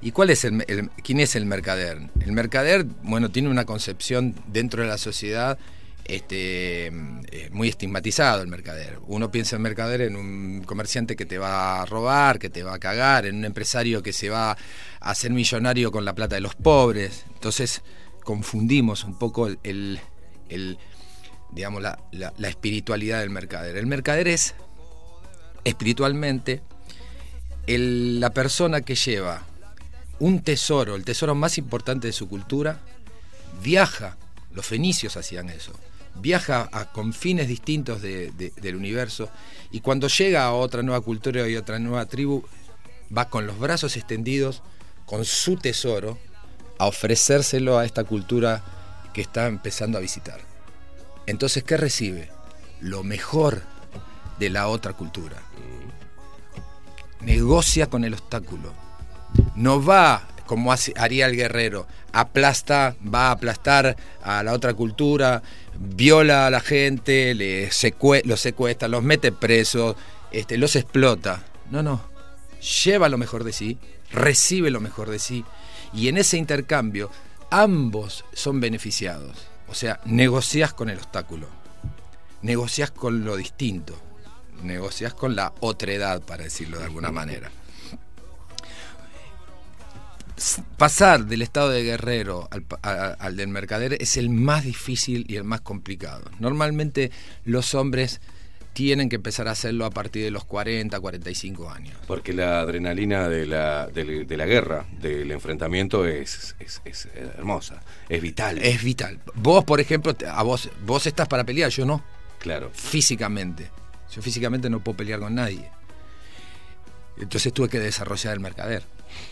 ¿Y 0.00 0.12
cuál 0.12 0.30
es 0.30 0.44
el, 0.46 0.64
el- 0.68 0.88
quién 1.04 1.20
es 1.20 1.36
el 1.36 1.44
mercader? 1.44 1.98
El 2.20 2.32
mercader, 2.32 2.86
bueno, 3.02 3.30
tiene 3.30 3.50
una 3.50 3.66
concepción 3.66 4.34
dentro 4.46 4.82
de 4.82 4.88
la 4.88 4.96
sociedad 4.96 5.58
este, 6.06 6.86
eh, 6.86 7.50
muy 7.52 7.68
estigmatizado 7.68 8.40
el 8.40 8.48
mercader. 8.48 9.00
Uno 9.06 9.30
piensa 9.30 9.56
en 9.56 9.62
mercader 9.62 10.00
en 10.00 10.16
un 10.16 10.62
comerciante 10.64 11.14
que 11.14 11.26
te 11.26 11.36
va 11.36 11.82
a 11.82 11.84
robar, 11.84 12.38
que 12.38 12.48
te 12.48 12.62
va 12.62 12.72
a 12.76 12.78
cagar, 12.78 13.26
en 13.26 13.36
un 13.36 13.44
empresario 13.44 14.02
que 14.02 14.14
se 14.14 14.30
va 14.30 14.52
a 14.52 14.56
hacer 15.10 15.30
millonario 15.32 15.92
con 15.92 16.06
la 16.06 16.14
plata 16.14 16.36
de 16.36 16.40
los 16.40 16.54
pobres. 16.54 17.26
Entonces 17.34 17.82
confundimos 18.24 19.04
un 19.04 19.18
poco 19.18 19.46
el, 19.46 19.58
el- 19.62 20.00
el, 20.48 20.78
digamos, 21.50 21.82
la, 21.82 21.98
la- 22.12 22.32
espiritualidad 22.48 23.20
del 23.20 23.30
mercader. 23.30 23.76
El 23.76 23.86
mercader 23.86 24.28
es 24.28 24.54
espiritualmente 25.64 26.62
la 27.66 28.30
persona 28.30 28.80
que 28.82 28.94
lleva 28.94 29.42
un 30.18 30.42
tesoro, 30.42 30.94
el 30.94 31.04
tesoro 31.04 31.34
más 31.34 31.58
importante 31.58 32.06
de 32.06 32.12
su 32.12 32.28
cultura, 32.28 32.80
viaja, 33.62 34.16
los 34.52 34.64
fenicios 34.66 35.16
hacían 35.16 35.48
eso, 35.50 35.72
viaja 36.14 36.68
a 36.72 36.92
confines 36.92 37.48
distintos 37.48 38.00
de- 38.00 38.30
del 38.56 38.76
universo 38.76 39.28
y 39.70 39.80
cuando 39.80 40.08
llega 40.08 40.44
a 40.44 40.52
otra 40.52 40.82
nueva 40.82 41.00
cultura 41.00 41.46
y 41.48 41.56
otra 41.56 41.78
nueva 41.78 42.06
tribu, 42.06 42.44
va 43.16 43.28
con 43.28 43.46
los 43.46 43.58
brazos 43.58 43.96
extendidos, 43.96 44.62
con 45.04 45.24
su 45.24 45.56
tesoro, 45.56 46.18
a 46.78 46.86
ofrecérselo 46.86 47.78
a 47.78 47.84
esta 47.84 48.04
cultura 48.04 48.62
que 49.12 49.20
está 49.22 49.46
empezando 49.46 49.98
a 49.98 50.00
visitar. 50.00 50.40
Entonces, 51.26 51.64
¿qué 51.64 51.76
recibe? 51.76 52.30
Lo 52.80 53.02
mejor 53.02 53.62
de 54.38 54.50
la 54.50 54.68
otra 54.68 54.92
cultura. 54.92 55.36
Negocia 57.20 57.88
con 57.88 58.04
el 58.04 58.14
obstáculo. 58.14 58.72
No 59.54 59.84
va 59.84 60.28
como 60.46 60.72
haría 60.72 61.26
el 61.26 61.36
guerrero, 61.36 61.86
aplasta, 62.12 62.96
va 63.02 63.28
a 63.28 63.32
aplastar 63.32 63.96
a 64.22 64.42
la 64.42 64.52
otra 64.52 64.74
cultura, 64.74 65.42
viola 65.78 66.46
a 66.46 66.50
la 66.50 66.60
gente, 66.60 67.34
los 67.34 68.40
secuestra, 68.40 68.88
los 68.88 69.02
mete 69.02 69.32
presos, 69.32 69.96
este, 70.30 70.56
los 70.56 70.76
explota. 70.76 71.44
No, 71.70 71.82
no. 71.82 72.00
Lleva 72.84 73.08
lo 73.08 73.18
mejor 73.18 73.44
de 73.44 73.52
sí, 73.52 73.78
recibe 74.10 74.70
lo 74.70 74.80
mejor 74.80 75.10
de 75.10 75.18
sí, 75.18 75.44
y 75.92 76.08
en 76.08 76.16
ese 76.16 76.36
intercambio 76.36 77.10
ambos 77.50 78.24
son 78.32 78.60
beneficiados. 78.60 79.45
O 79.68 79.74
sea, 79.74 80.00
negocias 80.04 80.72
con 80.72 80.90
el 80.90 80.98
obstáculo, 80.98 81.48
negocias 82.42 82.90
con 82.90 83.24
lo 83.24 83.36
distinto, 83.36 84.00
negocias 84.62 85.14
con 85.14 85.36
la 85.36 85.52
otredad, 85.60 86.22
para 86.22 86.44
decirlo 86.44 86.78
de 86.78 86.84
alguna 86.84 87.10
manera. 87.10 87.50
Pasar 90.76 91.24
del 91.24 91.42
estado 91.42 91.70
de 91.70 91.82
guerrero 91.82 92.48
al, 92.50 92.66
al 93.18 93.36
del 93.36 93.48
mercader 93.48 93.96
es 94.00 94.16
el 94.18 94.28
más 94.28 94.64
difícil 94.64 95.24
y 95.28 95.36
el 95.36 95.44
más 95.44 95.62
complicado. 95.62 96.30
Normalmente 96.38 97.10
los 97.44 97.74
hombres 97.74 98.20
tienen 98.76 99.08
que 99.08 99.16
empezar 99.16 99.48
a 99.48 99.52
hacerlo 99.52 99.86
a 99.86 99.90
partir 99.90 100.22
de 100.22 100.30
los 100.30 100.44
40, 100.44 101.00
45 101.00 101.70
años. 101.70 101.96
Porque 102.06 102.34
la 102.34 102.60
adrenalina 102.60 103.26
de 103.26 103.46
la, 103.46 103.86
de, 103.86 104.26
de 104.26 104.36
la 104.36 104.44
guerra, 104.44 104.84
del 105.00 105.30
enfrentamiento, 105.32 106.04
es, 106.04 106.54
es- 106.60 106.82
es 106.84 107.08
hermosa, 107.14 107.80
es 108.10 108.20
vital. 108.20 108.58
Es 108.58 108.84
vital. 108.84 109.18
Vos, 109.34 109.64
por 109.64 109.80
ejemplo, 109.80 110.14
a 110.30 110.42
vos, 110.42 110.68
vos 110.84 111.06
estás 111.06 111.26
para 111.26 111.44
pelear, 111.44 111.70
yo 111.70 111.86
no. 111.86 112.04
Claro. 112.38 112.70
Físicamente. 112.74 113.70
Yo 114.14 114.20
físicamente 114.20 114.68
no 114.68 114.80
puedo 114.84 114.98
pelear 114.98 115.20
con 115.20 115.34
nadie. 115.34 115.70
Entonces 117.18 117.50
tuve 117.54 117.70
que 117.70 117.80
desarrollar 117.80 118.34
el 118.34 118.40
mercader. 118.40 118.82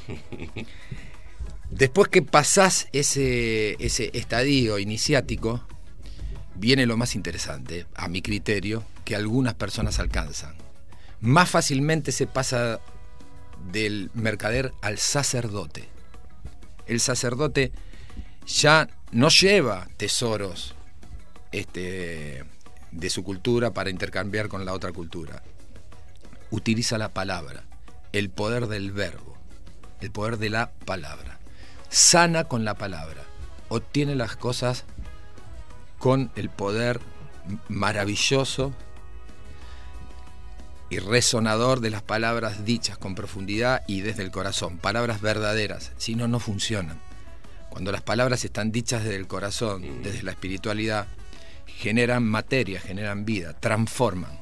Después 1.71 2.09
que 2.09 2.23
pasás 2.23 2.89
ese, 2.93 3.77
ese 3.79 4.11
estadio 4.15 4.79
iniciático, 4.79 5.66
viene 6.55 6.87
lo 6.87 6.97
más 6.97 7.15
interesante, 7.15 7.87
a 7.95 8.09
mi 8.09 8.23
criterio, 8.23 8.85
que 9.05 9.17
algunas 9.17 9.55
personas 9.55 9.99
alcanzan. 9.99 10.55
Más 11.21 11.51
fácilmente 11.51 12.13
se 12.13 12.27
pasa 12.27 12.81
del 13.71 14.11
mercader 14.15 14.73
al 14.83 14.99
sacerdote. 14.99 15.89
El 16.87 17.01
sacerdote 17.01 17.73
ya 18.47 18.89
no 19.11 19.29
lleva 19.29 19.89
tesoros 19.97 20.75
este, 21.53 22.45
de 22.91 23.11
su 23.11 23.25
cultura 23.25 23.73
para 23.73 23.91
intercambiar 23.91 24.49
con 24.49 24.65
la 24.65 24.73
otra 24.73 24.93
cultura. 24.93 25.43
Utiliza 26.51 26.99
la 26.99 27.13
palabra, 27.13 27.65
el 28.13 28.31
poder 28.31 28.67
del 28.67 28.93
verbo, 28.93 29.37
el 30.01 30.11
poder 30.11 30.39
de 30.39 30.51
la 30.51 30.71
palabra. 30.85 31.39
Sana 31.89 32.45
con 32.45 32.65
la 32.65 32.75
palabra. 32.75 33.23
Obtiene 33.69 34.15
las 34.15 34.37
cosas 34.37 34.85
con 36.05 36.31
el 36.37 36.51
poder 36.51 37.01
maravilloso 37.71 38.75
y 40.91 40.99
resonador 40.99 41.81
de 41.81 41.89
las 41.89 42.03
palabras 42.03 42.67
dichas 42.67 42.99
con 42.99 43.15
profundidad 43.15 43.83
y 43.87 44.03
desde 44.03 44.23
el 44.23 44.31
corazón. 44.31 44.77
Palabras 44.77 45.23
verdaderas, 45.23 45.93
si 45.97 46.15
no, 46.15 46.29
no 46.29 46.41
funcionan. 46.41 47.01
Cuando 47.71 47.91
las 47.91 48.03
palabras 48.03 48.45
están 48.45 48.71
dichas 48.71 49.03
desde 49.03 49.17
el 49.17 49.27
corazón, 49.27 50.03
desde 50.03 50.23
la 50.25 50.33
espiritualidad, 50.33 51.07
generan 51.65 52.23
materia, 52.23 52.83
generan 52.83 53.25
vida, 53.25 53.55
transforman. 53.55 54.39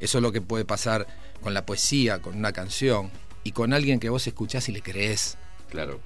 Eso 0.00 0.18
es 0.18 0.22
lo 0.22 0.32
que 0.32 0.40
puede 0.40 0.64
pasar 0.64 1.06
con 1.42 1.54
la 1.54 1.64
poesía, 1.64 2.18
con 2.20 2.36
una 2.36 2.50
canción 2.50 3.12
y 3.44 3.52
con 3.52 3.72
alguien 3.72 4.00
que 4.00 4.08
vos 4.08 4.26
escuchás 4.26 4.68
y 4.68 4.72
le 4.72 4.82
crees. 4.82 5.38
Claro. 5.70 6.00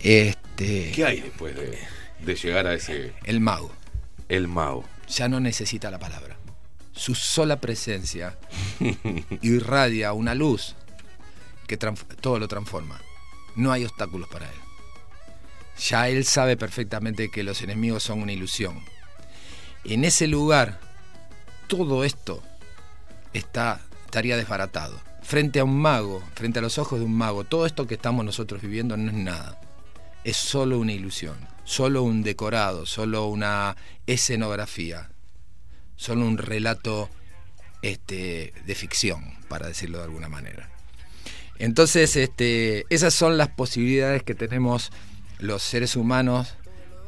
Este, 0.00 0.90
¿Qué 0.90 1.04
hay 1.04 1.20
después 1.20 1.54
de, 1.54 1.78
de 2.24 2.34
llegar 2.34 2.66
a 2.66 2.74
ese. 2.74 3.14
El 3.24 3.40
mago. 3.40 3.70
El 4.28 4.48
mago. 4.48 4.84
Ya 5.08 5.28
no 5.28 5.40
necesita 5.40 5.90
la 5.90 5.98
palabra. 5.98 6.36
Su 6.92 7.14
sola 7.14 7.60
presencia 7.60 8.38
irradia 9.42 10.12
una 10.12 10.34
luz 10.34 10.76
que 11.66 11.76
todo 11.76 12.38
lo 12.38 12.48
transforma. 12.48 13.00
No 13.56 13.72
hay 13.72 13.84
obstáculos 13.84 14.28
para 14.28 14.46
él. 14.46 14.58
Ya 15.78 16.08
él 16.08 16.24
sabe 16.24 16.56
perfectamente 16.56 17.30
que 17.30 17.42
los 17.42 17.62
enemigos 17.62 18.02
son 18.02 18.22
una 18.22 18.32
ilusión. 18.32 18.82
En 19.84 20.04
ese 20.04 20.26
lugar, 20.26 20.78
todo 21.68 22.04
esto 22.04 22.42
está, 23.32 23.80
estaría 24.04 24.36
desbaratado. 24.36 25.00
Frente 25.22 25.60
a 25.60 25.64
un 25.64 25.80
mago, 25.80 26.22
frente 26.34 26.58
a 26.58 26.62
los 26.62 26.78
ojos 26.78 26.98
de 26.98 27.06
un 27.06 27.14
mago, 27.14 27.44
todo 27.44 27.64
esto 27.64 27.86
que 27.86 27.94
estamos 27.94 28.24
nosotros 28.24 28.60
viviendo 28.60 28.96
no 28.96 29.10
es 29.10 29.16
nada. 29.16 29.60
Es 30.24 30.36
solo 30.36 30.78
una 30.78 30.92
ilusión, 30.92 31.38
solo 31.64 32.02
un 32.02 32.22
decorado, 32.22 32.86
solo 32.86 33.26
una 33.26 33.76
escenografía, 34.06 35.10
solo 35.96 36.26
un 36.26 36.38
relato 36.38 37.08
este, 37.82 38.52
de 38.66 38.74
ficción, 38.74 39.34
para 39.48 39.68
decirlo 39.68 39.98
de 39.98 40.04
alguna 40.04 40.28
manera. 40.28 40.70
Entonces, 41.58 42.16
este, 42.16 42.86
esas 42.88 43.12
son 43.12 43.36
las 43.36 43.48
posibilidades 43.48 44.22
que 44.22 44.34
tenemos 44.34 44.90
los 45.38 45.62
seres 45.62 45.96
humanos 45.96 46.54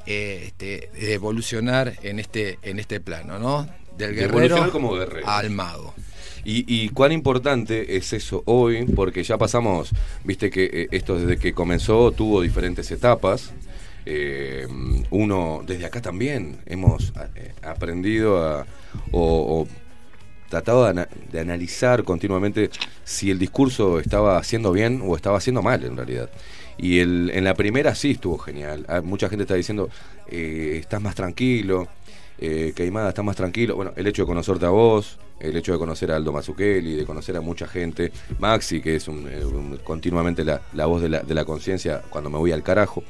eh, 0.06 0.44
este, 0.46 0.90
de 0.94 1.14
evolucionar 1.14 1.94
en 2.02 2.18
este, 2.18 2.58
en 2.62 2.78
este 2.78 3.00
plano, 3.00 3.38
¿no? 3.38 3.66
Del 3.96 4.14
De 4.14 4.22
guerrero 4.22 4.70
como 4.70 4.94
al 5.24 5.50
mago. 5.50 5.94
Y, 6.44 6.64
y 6.66 6.88
cuán 6.88 7.12
importante 7.12 7.96
es 7.96 8.12
eso 8.12 8.42
hoy, 8.46 8.84
porque 8.84 9.22
ya 9.22 9.38
pasamos, 9.38 9.90
viste 10.24 10.50
que 10.50 10.64
eh, 10.64 10.88
esto 10.90 11.18
desde 11.18 11.38
que 11.38 11.52
comenzó 11.52 12.10
tuvo 12.10 12.42
diferentes 12.42 12.90
etapas. 12.90 13.52
Eh, 14.06 14.66
uno, 15.10 15.62
desde 15.66 15.84
acá 15.86 16.00
también 16.00 16.58
hemos 16.66 17.12
eh, 17.36 17.52
aprendido 17.62 18.44
a, 18.44 18.66
o, 19.12 19.66
tratado 20.48 20.84
de, 20.84 20.90
ana- 20.90 21.08
de 21.30 21.40
analizar 21.40 22.04
continuamente 22.04 22.70
si 23.04 23.30
el 23.30 23.38
discurso 23.38 23.98
estaba 24.00 24.36
haciendo 24.36 24.70
bien 24.72 25.02
o 25.04 25.16
estaba 25.16 25.38
haciendo 25.38 25.62
mal 25.62 25.82
en 25.84 25.96
realidad. 25.96 26.28
Y 26.78 26.98
el, 26.98 27.30
en 27.34 27.44
la 27.44 27.54
primera 27.54 27.94
sí 27.94 28.12
estuvo 28.12 28.38
genial. 28.38 28.84
Ah, 28.88 29.00
Mucha 29.02 29.28
gente 29.28 29.44
está 29.44 29.54
diciendo, 29.54 29.88
eh, 30.28 30.78
estás 30.80 31.00
más 31.00 31.14
tranquilo, 31.14 31.86
eh, 32.38 32.72
Queimada 32.74 33.10
está 33.10 33.22
más 33.22 33.36
tranquilo. 33.36 33.76
Bueno, 33.76 33.92
el 33.96 34.06
hecho 34.06 34.22
de 34.22 34.26
conocerte 34.26 34.66
a 34.66 34.70
vos, 34.70 35.18
el 35.38 35.56
hecho 35.56 35.72
de 35.72 35.78
conocer 35.78 36.10
a 36.10 36.16
Aldo 36.16 36.32
Mazzucchelli, 36.32 36.96
de 36.96 37.04
conocer 37.04 37.36
a 37.36 37.40
mucha 37.40 37.66
gente, 37.66 38.10
Maxi, 38.38 38.80
que 38.80 38.96
es 38.96 39.06
un, 39.08 39.28
eh, 39.30 39.44
un- 39.44 39.78
continuamente 39.84 40.44
la, 40.44 40.60
la 40.74 40.86
voz 40.86 41.02
de 41.02 41.08
la, 41.08 41.20
de 41.20 41.34
la 41.34 41.44
conciencia 41.44 42.02
cuando 42.10 42.28
me 42.30 42.38
voy 42.38 42.52
al 42.52 42.62
carajo. 42.62 43.02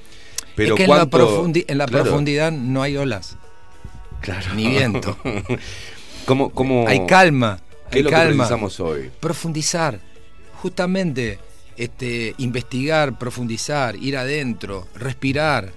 Pero 0.57 0.75
es 0.75 0.79
que 0.79 0.85
en 0.85 0.91
la, 0.91 0.97
cuánto- 0.97 1.19
profundi- 1.19 1.65
en 1.69 1.79
la 1.79 1.87
claro, 1.87 2.05
profundidad 2.05 2.53
no 2.53 2.83
hay 2.83 2.97
olas. 2.97 3.37
Claro. 4.21 4.55
Ni 4.55 4.69
viento. 4.69 5.19
¿Cómo, 6.27 6.51
cómo- 6.51 6.87
hay 6.89 7.07
calma. 7.07 7.61
¿Qué 7.91 7.99
hay 7.99 8.01
es 8.01 8.05
lo 8.05 8.11
que 8.11 8.17
calma. 8.17 8.35
precisamos 8.45 8.81
hoy? 8.81 9.11
Profundizar. 9.21 10.01
Justamente, 10.63 11.39
este, 11.77 12.35
investigar, 12.39 13.19
profundizar, 13.19 13.97
ir 13.97 14.17
adentro, 14.17 14.87
respirar, 14.95 15.73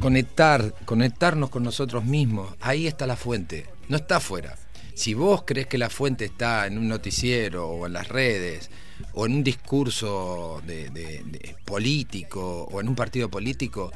conectar, 0.00 0.74
conectarnos 0.84 1.50
con 1.50 1.62
nosotros 1.62 2.04
mismos. 2.04 2.52
Ahí 2.60 2.86
está 2.86 3.06
la 3.06 3.16
fuente. 3.16 3.66
No 3.88 3.96
está 3.96 4.16
afuera. 4.16 4.56
Si 4.94 5.14
vos 5.14 5.44
crees 5.46 5.68
que 5.68 5.78
la 5.78 5.88
fuente 5.90 6.24
está 6.24 6.66
en 6.66 6.76
un 6.78 6.88
noticiero 6.88 7.68
o 7.68 7.86
en 7.86 7.92
las 7.92 8.08
redes 8.08 8.70
o 9.12 9.26
en 9.26 9.32
un 9.36 9.44
discurso 9.44 10.62
de- 10.66 10.90
de- 10.90 11.56
político 11.64 12.64
o 12.70 12.80
en 12.80 12.88
un 12.88 12.94
partido 12.94 13.28
político, 13.30 13.92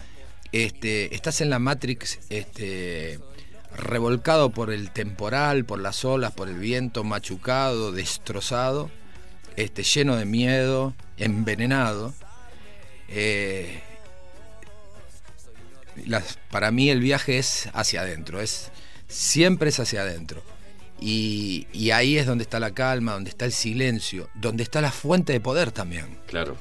este, 0.52 1.14
estás 1.14 1.40
en 1.40 1.50
la 1.50 1.58
Matrix 1.58 2.18
este, 2.28 3.18
revolcado 3.76 4.50
por 4.50 4.70
el 4.72 4.90
temporal, 4.90 5.64
por 5.64 5.78
las 5.80 6.04
olas, 6.04 6.32
por 6.32 6.48
el 6.48 6.58
viento, 6.58 7.04
machucado, 7.04 7.90
destrozado, 7.92 8.90
este, 9.56 9.82
lleno 9.82 10.16
de 10.16 10.24
miedo, 10.26 10.94
envenenado. 11.16 12.12
Eh, 13.08 13.80
las- 16.06 16.38
para 16.50 16.70
mí 16.70 16.90
el 16.90 17.00
viaje 17.00 17.38
es 17.38 17.68
hacia 17.72 18.02
adentro, 18.02 18.40
es, 18.40 18.70
siempre 19.08 19.68
es 19.70 19.78
hacia 19.80 20.02
adentro. 20.02 20.42
Y, 21.04 21.66
y 21.72 21.90
ahí 21.90 22.16
es 22.16 22.26
donde 22.26 22.44
está 22.44 22.60
la 22.60 22.70
calma, 22.70 23.14
donde 23.14 23.30
está 23.30 23.44
el 23.44 23.52
silencio, 23.52 24.28
donde 24.34 24.62
está 24.62 24.80
la 24.80 24.92
fuente 24.92 25.32
de 25.32 25.40
poder 25.40 25.72
también. 25.72 26.16
Claro. 26.28 26.56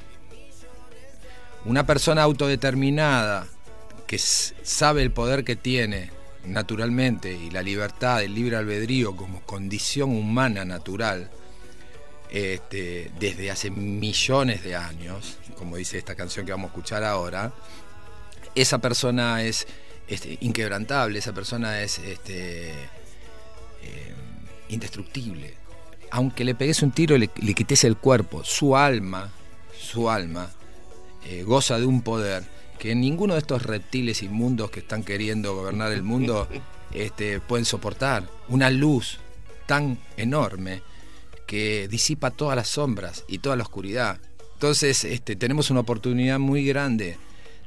Una 1.64 1.86
persona 1.86 2.24
autodeterminada 2.24 3.46
que 4.04 4.18
sabe 4.18 5.02
el 5.02 5.12
poder 5.12 5.44
que 5.44 5.54
tiene 5.54 6.10
naturalmente 6.44 7.32
y 7.32 7.50
la 7.50 7.62
libertad, 7.62 8.20
el 8.22 8.34
libre 8.34 8.56
albedrío 8.56 9.14
como 9.14 9.42
condición 9.42 10.10
humana 10.10 10.64
natural, 10.64 11.30
este, 12.30 13.12
desde 13.20 13.50
hace 13.50 13.70
millones 13.70 14.64
de 14.64 14.74
años, 14.74 15.38
como 15.56 15.76
dice 15.76 15.98
esta 15.98 16.16
canción 16.16 16.44
que 16.44 16.50
vamos 16.50 16.70
a 16.70 16.72
escuchar 16.72 17.04
ahora, 17.04 17.52
esa 18.56 18.78
persona 18.78 19.44
es 19.44 19.68
este, 20.08 20.36
inquebrantable, 20.40 21.20
esa 21.20 21.32
persona 21.32 21.80
es 21.80 21.98
este, 22.00 22.70
eh, 22.70 24.14
indestructible. 24.72 25.54
Aunque 26.10 26.44
le 26.44 26.54
pegues 26.54 26.82
un 26.82 26.92
tiro 26.92 27.16
y 27.16 27.20
le, 27.20 27.30
le 27.40 27.54
quites 27.54 27.84
el 27.84 27.96
cuerpo, 27.96 28.44
su 28.44 28.76
alma, 28.76 29.30
su 29.78 30.10
alma, 30.10 30.50
eh, 31.24 31.42
goza 31.42 31.78
de 31.78 31.86
un 31.86 32.02
poder 32.02 32.44
que 32.78 32.96
ninguno 32.96 33.34
de 33.34 33.38
estos 33.38 33.62
reptiles 33.62 34.24
inmundos 34.24 34.70
que 34.72 34.80
están 34.80 35.04
queriendo 35.04 35.54
gobernar 35.54 35.92
el 35.92 36.02
mundo 36.02 36.48
este, 36.92 37.40
pueden 37.40 37.64
soportar. 37.64 38.28
Una 38.48 38.70
luz 38.70 39.18
tan 39.66 39.98
enorme 40.16 40.82
que 41.46 41.86
disipa 41.88 42.32
todas 42.32 42.56
las 42.56 42.68
sombras 42.68 43.24
y 43.28 43.38
toda 43.38 43.54
la 43.54 43.62
oscuridad. 43.62 44.18
Entonces 44.54 45.04
este, 45.04 45.36
tenemos 45.36 45.70
una 45.70 45.80
oportunidad 45.80 46.38
muy 46.38 46.64
grande 46.64 47.18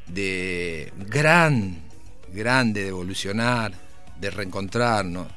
de 0.08 0.92
gran, 1.10 1.82
grande 2.34 2.84
de 2.84 2.90
evolucionar, 2.90 3.74
de 4.20 4.30
reencontrarnos, 4.30 5.28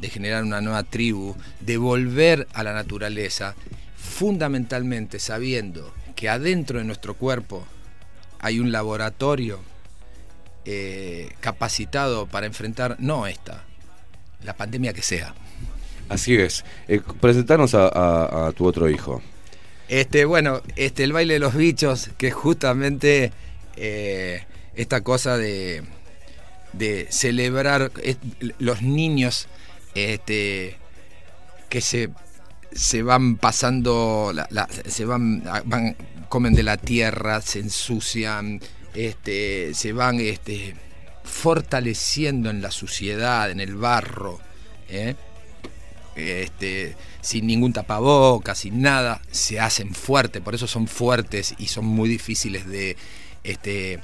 de 0.00 0.08
generar 0.08 0.42
una 0.44 0.60
nueva 0.60 0.82
tribu, 0.82 1.36
de 1.60 1.76
volver 1.76 2.46
a 2.54 2.62
la 2.62 2.72
naturaleza, 2.72 3.54
fundamentalmente 3.96 5.18
sabiendo 5.18 5.92
que 6.16 6.28
adentro 6.28 6.78
de 6.78 6.84
nuestro 6.84 7.14
cuerpo 7.14 7.66
hay 8.38 8.58
un 8.60 8.72
laboratorio 8.72 9.60
eh, 10.64 11.30
capacitado 11.40 12.26
para 12.26 12.46
enfrentar, 12.46 12.96
no 12.98 13.26
esta, 13.26 13.64
la 14.44 14.54
pandemia 14.56 14.92
que 14.92 15.02
sea. 15.02 15.34
Así 16.08 16.34
es. 16.34 16.64
Eh, 16.88 17.00
presentanos 17.20 17.74
a, 17.74 17.88
a- 17.88 18.48
a 18.48 18.52
tu 18.52 18.66
otro 18.66 18.88
hijo. 18.90 19.22
Este, 19.88 20.24
bueno, 20.24 20.60
este, 20.76 21.04
el 21.04 21.12
baile 21.12 21.34
de 21.34 21.40
los 21.40 21.54
bichos, 21.54 22.10
que 22.18 22.28
es 22.28 22.34
justamente 22.34 23.32
eh, 23.76 24.44
esta 24.74 25.00
cosa 25.02 25.36
de, 25.36 25.82
de 26.72 27.06
celebrar 27.10 27.90
los 28.58 28.82
niños 28.82 29.48
este, 30.08 30.76
que 31.68 31.80
se, 31.80 32.10
se 32.72 33.02
van 33.02 33.36
pasando, 33.36 34.32
la- 34.34 34.48
la- 34.50 34.68
se 34.86 35.04
van, 35.04 35.42
van, 35.64 35.96
comen 36.28 36.54
de 36.54 36.62
la 36.62 36.76
tierra, 36.76 37.40
se 37.40 37.60
ensucian, 37.60 38.60
este, 38.94 39.72
se 39.74 39.92
van 39.92 40.20
este, 40.20 40.74
fortaleciendo 41.24 42.50
en 42.50 42.62
la 42.62 42.70
suciedad, 42.70 43.50
en 43.50 43.60
el 43.60 43.74
barro. 43.76 44.38
¿eh? 44.88 45.14
este, 46.16 46.96
sin 47.22 47.46
ningún 47.46 47.72
tapaboca, 47.72 48.54
sin 48.54 48.82
nada, 48.82 49.22
se 49.30 49.60
hacen 49.60 49.94
fuertes, 49.94 50.42
por 50.42 50.54
eso 50.54 50.66
son 50.66 50.86
fuertes 50.88 51.54
y 51.58 51.68
son 51.68 51.86
muy 51.86 52.08
difíciles 52.08 52.66
de 52.66 52.96
este, 53.44 54.00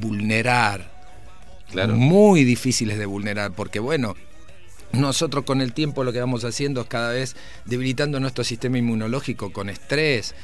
vulnerar. 0.00 0.92
Claro. 1.70 1.94
Muy 1.96 2.44
difíciles 2.44 2.98
de 2.98 3.06
vulnerar, 3.06 3.52
porque 3.52 3.78
bueno, 3.78 4.16
nosotros 4.96 5.44
con 5.44 5.60
el 5.60 5.72
tiempo 5.72 6.04
lo 6.04 6.12
que 6.12 6.20
vamos 6.20 6.44
haciendo 6.44 6.82
es 6.82 6.86
cada 6.86 7.12
vez 7.12 7.36
debilitando 7.64 8.20
nuestro 8.20 8.44
sistema 8.44 8.78
inmunológico 8.78 9.52
con 9.52 9.68
estrés, 9.68 10.34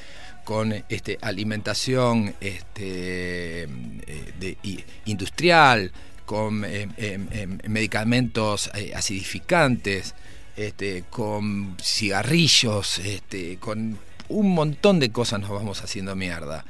con 0.44 0.72
este, 0.88 1.18
alimentación 1.20 2.34
este, 2.40 3.64
eh, 3.64 4.84
industrial, 5.04 5.92
con 6.24 6.64
eh, 6.64 6.88
em, 6.96 7.28
em, 7.32 7.58
medicamentos 7.68 8.70
eh, 8.74 8.92
acidificantes, 8.94 10.14
este, 10.56 11.04
con 11.10 11.76
cigarrillos, 11.82 12.98
este, 13.00 13.56
con 13.58 13.98
un 14.28 14.54
montón 14.54 15.00
de 15.00 15.10
cosas 15.10 15.40
nos 15.40 15.50
vamos 15.50 15.82
haciendo 15.82 16.14
mierda. 16.14 16.64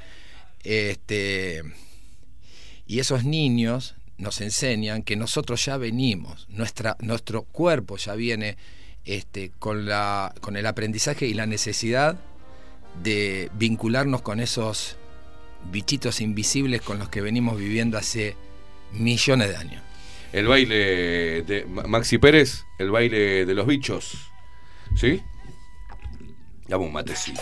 Este, 0.65 1.63
y 2.87 2.99
esos 3.01 3.25
niños 3.25 3.95
nos 4.21 4.41
enseñan 4.41 5.03
que 5.03 5.17
nosotros 5.17 5.65
ya 5.65 5.77
venimos, 5.77 6.47
nuestra, 6.51 6.97
nuestro 7.01 7.43
cuerpo 7.43 7.97
ya 7.97 8.15
viene 8.15 8.57
este, 9.05 9.51
con, 9.59 9.87
la, 9.87 10.35
con 10.41 10.57
el 10.57 10.67
aprendizaje 10.67 11.27
y 11.27 11.35
la 11.35 11.47
necesidad 11.47 12.17
de 13.03 13.51
vincularnos 13.55 14.23
con 14.23 14.39
esos 14.41 14.97
bichitos 15.71 16.21
invisibles 16.21 16.83
con 16.83 16.99
los 16.99 17.09
que 17.09 17.21
venimos 17.21 17.59
viviendo 17.59 17.99
hace 17.99 18.37
millones 18.93 19.49
de 19.49 19.57
años. 19.57 19.83
El 20.33 20.47
baile 20.47 21.43
de 21.43 21.65
Ma- 21.69 21.85
Maxi 21.85 22.19
Pérez, 22.19 22.65
el 22.79 22.91
baile 22.91 23.45
de 23.47 23.55
los 23.55 23.67
bichos. 23.67 24.13
¿Sí? 24.97 25.23
Dame 26.69 26.85
un 26.85 26.93
matecito. 26.93 27.41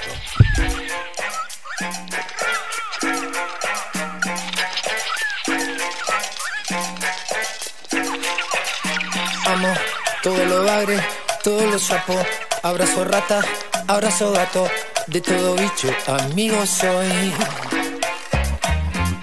Todo 10.22 10.44
lo 10.44 10.64
bagre, 10.64 10.98
todos 11.42 11.64
los 11.70 11.82
sapos. 11.82 12.24
Abrazo 12.62 13.04
rata, 13.04 13.40
abrazo 13.86 14.32
gato. 14.32 14.68
De 15.06 15.20
todo 15.20 15.54
bicho, 15.54 15.88
amigo 16.06 16.66
soy. 16.66 17.32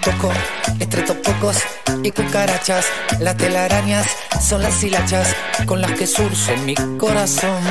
Toco 0.02 0.28
poco, 0.28 0.32
estreptococos 0.80 1.58
y 2.02 2.10
cucarachas. 2.10 2.86
Las 3.20 3.36
telarañas 3.36 4.06
son 4.40 4.62
las 4.62 4.82
hilachas 4.82 5.34
con 5.66 5.80
las 5.80 5.92
que 5.92 6.06
surce 6.06 6.56
mi 6.58 6.74
corazón. 6.98 7.62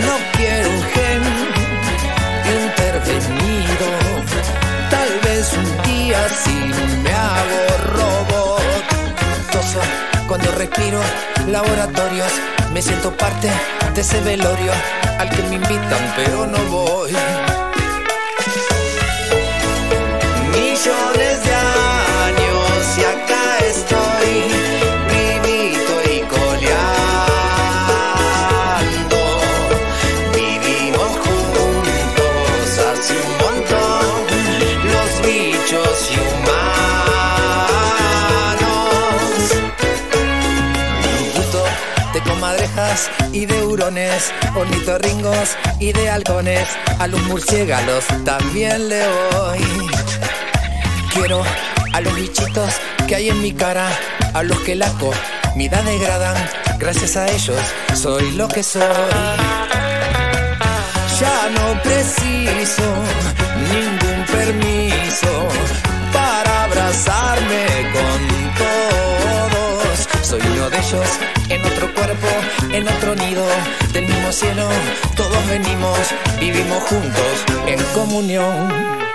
No 0.00 0.16
quiero 0.36 0.70
un 0.70 0.82
gen 0.94 1.22
intervenido. 2.62 3.86
Tal 4.90 5.20
vez 5.24 5.52
un 5.52 5.82
día 5.82 6.28
sí 6.28 6.54
me 7.02 7.12
hago 7.12 7.75
cuando 10.26 10.50
respiro 10.52 11.00
laboratorios. 11.48 12.32
Me 12.72 12.82
siento 12.82 13.16
parte 13.16 13.50
de 13.94 14.00
ese 14.00 14.20
velorio 14.20 14.72
al 15.18 15.30
que 15.30 15.42
me 15.44 15.56
invitan, 15.56 16.14
pero 16.16 16.46
no 16.46 16.58
voy. 16.70 17.12
Hurones, 43.76 44.32
ornitorringos 44.54 45.56
y 45.78 45.92
de 45.92 46.08
halcones. 46.08 46.66
A 46.98 47.06
los 47.06 47.22
murciélagos 47.24 48.04
también 48.24 48.88
le 48.88 49.02
voy. 49.06 49.60
Quiero 51.12 51.42
a 51.92 52.00
los 52.00 52.14
bichitos 52.16 52.72
que 53.06 53.16
hay 53.16 53.28
en 53.28 53.42
mi 53.42 53.52
cara, 53.52 53.88
a 54.32 54.42
los 54.42 54.58
que 54.60 54.74
la 54.74 54.90
comida 54.92 55.82
degradan. 55.82 56.36
Gracias 56.78 57.16
a 57.16 57.28
ellos 57.28 57.60
soy 57.94 58.30
lo 58.32 58.48
que 58.48 58.62
soy. 58.62 58.82
Ya 61.20 61.48
no 61.56 61.82
preciso 61.82 62.82
ningún 63.72 64.24
permiso 64.26 65.48
para 66.12 66.64
abrazarme 66.64 67.66
con. 67.92 68.45
Soy 70.26 70.40
uno 70.40 70.68
de 70.68 70.78
ellos 70.78 71.06
en 71.50 71.64
otro 71.64 71.94
cuerpo, 71.94 72.26
en 72.72 72.88
otro 72.88 73.14
nido 73.14 73.46
del 73.92 74.06
mismo 74.06 74.32
cielo. 74.32 74.68
Todos 75.14 75.46
venimos, 75.46 76.00
vivimos 76.40 76.82
juntos 76.82 77.44
en 77.68 77.80
comunión. 77.94 79.05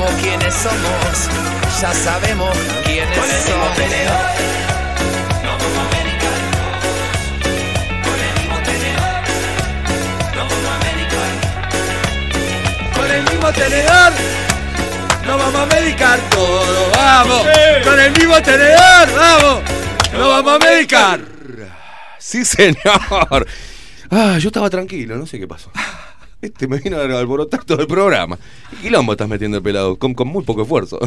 Sabemos 0.00 0.22
quiénes 0.22 0.54
somos, 0.54 1.80
ya 1.80 1.92
sabemos 1.92 2.56
quiénes 2.84 3.18
somos. 3.44 3.68
Con 12.94 13.10
el 13.10 13.22
mismo 13.24 13.52
tenedor 13.52 14.12
no 15.26 15.38
vamos 15.38 15.54
a 15.54 15.66
medicar 15.66 16.18
todo, 16.30 16.90
vamos. 16.94 17.46
Con 17.84 18.00
el 18.00 18.12
mismo 18.12 18.42
tenedor, 18.42 19.08
vamos. 19.14 19.62
No 20.12 20.28
vamos 20.28 20.54
a 20.54 20.58
medicar. 20.66 21.20
Sí, 22.18 22.44
señor. 22.44 23.46
Ah, 24.10 24.38
yo 24.38 24.48
estaba 24.48 24.70
tranquilo, 24.70 25.16
no 25.16 25.26
sé 25.26 25.38
qué 25.38 25.46
pasó. 25.46 25.70
Este 26.42 26.66
me 26.66 26.78
vino 26.78 26.96
a 26.96 27.02
alborotar 27.02 27.64
todo 27.64 27.82
el 27.82 27.86
programa. 27.86 28.38
¿Qué 28.80 28.86
quilombo 28.88 29.12
estás 29.12 29.28
metiendo 29.28 29.58
el 29.58 29.62
pelado? 29.62 29.96
Con, 29.96 30.14
con 30.14 30.28
muy 30.28 30.42
poco 30.44 30.62
esfuerzo. 30.62 30.98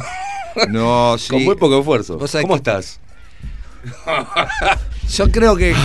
No, 0.69 1.18
sí. 1.18 1.30
Con 1.30 1.43
muy 1.43 1.56
poco 1.56 1.80
esfuerzo. 1.80 2.18
¿Cómo 2.19 2.48
que- 2.50 2.53
estás? 2.56 3.00
Yo 5.10 5.30
creo 5.32 5.56
que 5.56 5.76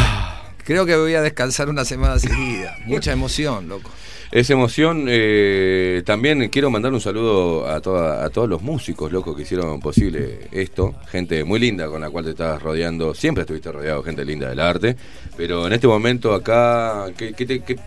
creo 0.65 0.87
que 0.87 0.97
voy 0.97 1.15
a 1.15 1.23
descansar 1.23 1.69
una 1.69 1.85
semana 1.85 2.19
seguida. 2.19 2.77
Mucha 2.87 3.13
emoción, 3.13 3.69
loco. 3.69 3.91
Esa 4.31 4.53
emoción, 4.53 5.07
eh, 5.09 6.03
también 6.05 6.51
quiero 6.51 6.69
mandar 6.71 6.93
un 6.93 7.01
saludo 7.01 7.67
a, 7.67 7.81
toda- 7.81 8.23
a 8.25 8.29
todos 8.29 8.47
los 8.49 8.61
músicos, 8.61 9.11
locos, 9.11 9.35
que 9.35 9.43
hicieron 9.43 9.81
posible 9.81 10.49
esto. 10.53 10.95
Gente 11.11 11.43
muy 11.45 11.59
linda 11.59 11.89
con 11.89 12.03
la 12.03 12.11
cual 12.11 12.25
te 12.27 12.31
estabas 12.33 12.63
rodeando. 12.63 13.15
Siempre 13.15 13.43
estuviste 13.43 13.73
rodeado 13.73 14.03
de 14.03 14.05
gente 14.11 14.25
linda 14.27 14.51
del 14.51 14.61
arte. 14.61 14.97
Pero 15.37 15.67
en 15.67 15.73
este 15.73 15.87
momento 15.89 16.35
acá, 16.35 17.07
¿qué, 17.17 17.33
qué 17.33 17.47
te- 17.47 17.61
qué- 17.61 17.79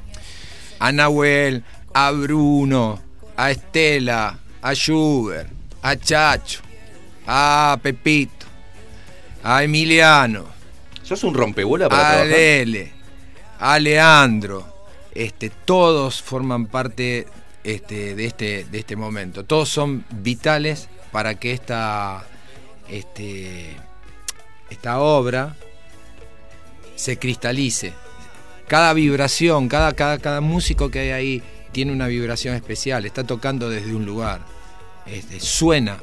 A 0.80 0.92
Nahuel, 0.92 1.64
a 1.94 2.10
Bruno, 2.12 3.00
a 3.38 3.52
Estela, 3.52 4.40
a 4.62 4.74
Schubert, 4.74 5.50
a 5.82 5.96
Chacho, 5.96 6.62
a 7.28 7.78
Pepito, 7.82 8.46
a 9.44 9.64
Emiliano. 9.64 10.46
¿Sos 11.04 11.24
un 11.24 11.34
rompebola 11.34 11.90
para 11.90 12.02
a 12.02 12.12
trabajar? 12.12 12.28
Lele, 12.28 12.92
a 13.60 13.80
Leandro. 13.80 14.68
Este, 15.14 15.50
todos 15.50 16.22
forman 16.22 16.68
parte 16.68 17.28
este, 17.64 18.16
de, 18.16 18.26
este, 18.26 18.66
de 18.66 18.80
este 18.80 18.96
momento. 18.96 19.44
Todos 19.44 19.70
son 19.70 20.06
vitales 20.10 20.88
para 21.12 21.36
que 21.36 21.52
esta, 21.52 22.26
este, 22.90 23.76
esta 24.70 25.00
obra 25.00 25.56
se 26.96 27.18
cristalice. 27.18 27.94
Cada 28.68 28.94
vibración, 28.94 29.68
cada, 29.68 29.92
cada, 29.94 30.18
cada 30.18 30.40
músico 30.40 30.90
que 30.90 31.00
hay 31.00 31.10
ahí 31.10 31.44
tiene 31.72 31.92
una 31.92 32.08
vibración 32.08 32.56
especial, 32.56 33.06
está 33.06 33.24
tocando 33.24 33.70
desde 33.70 33.94
un 33.96 34.06
lugar, 34.06 34.42
este, 35.06 35.40
suena 35.40 35.98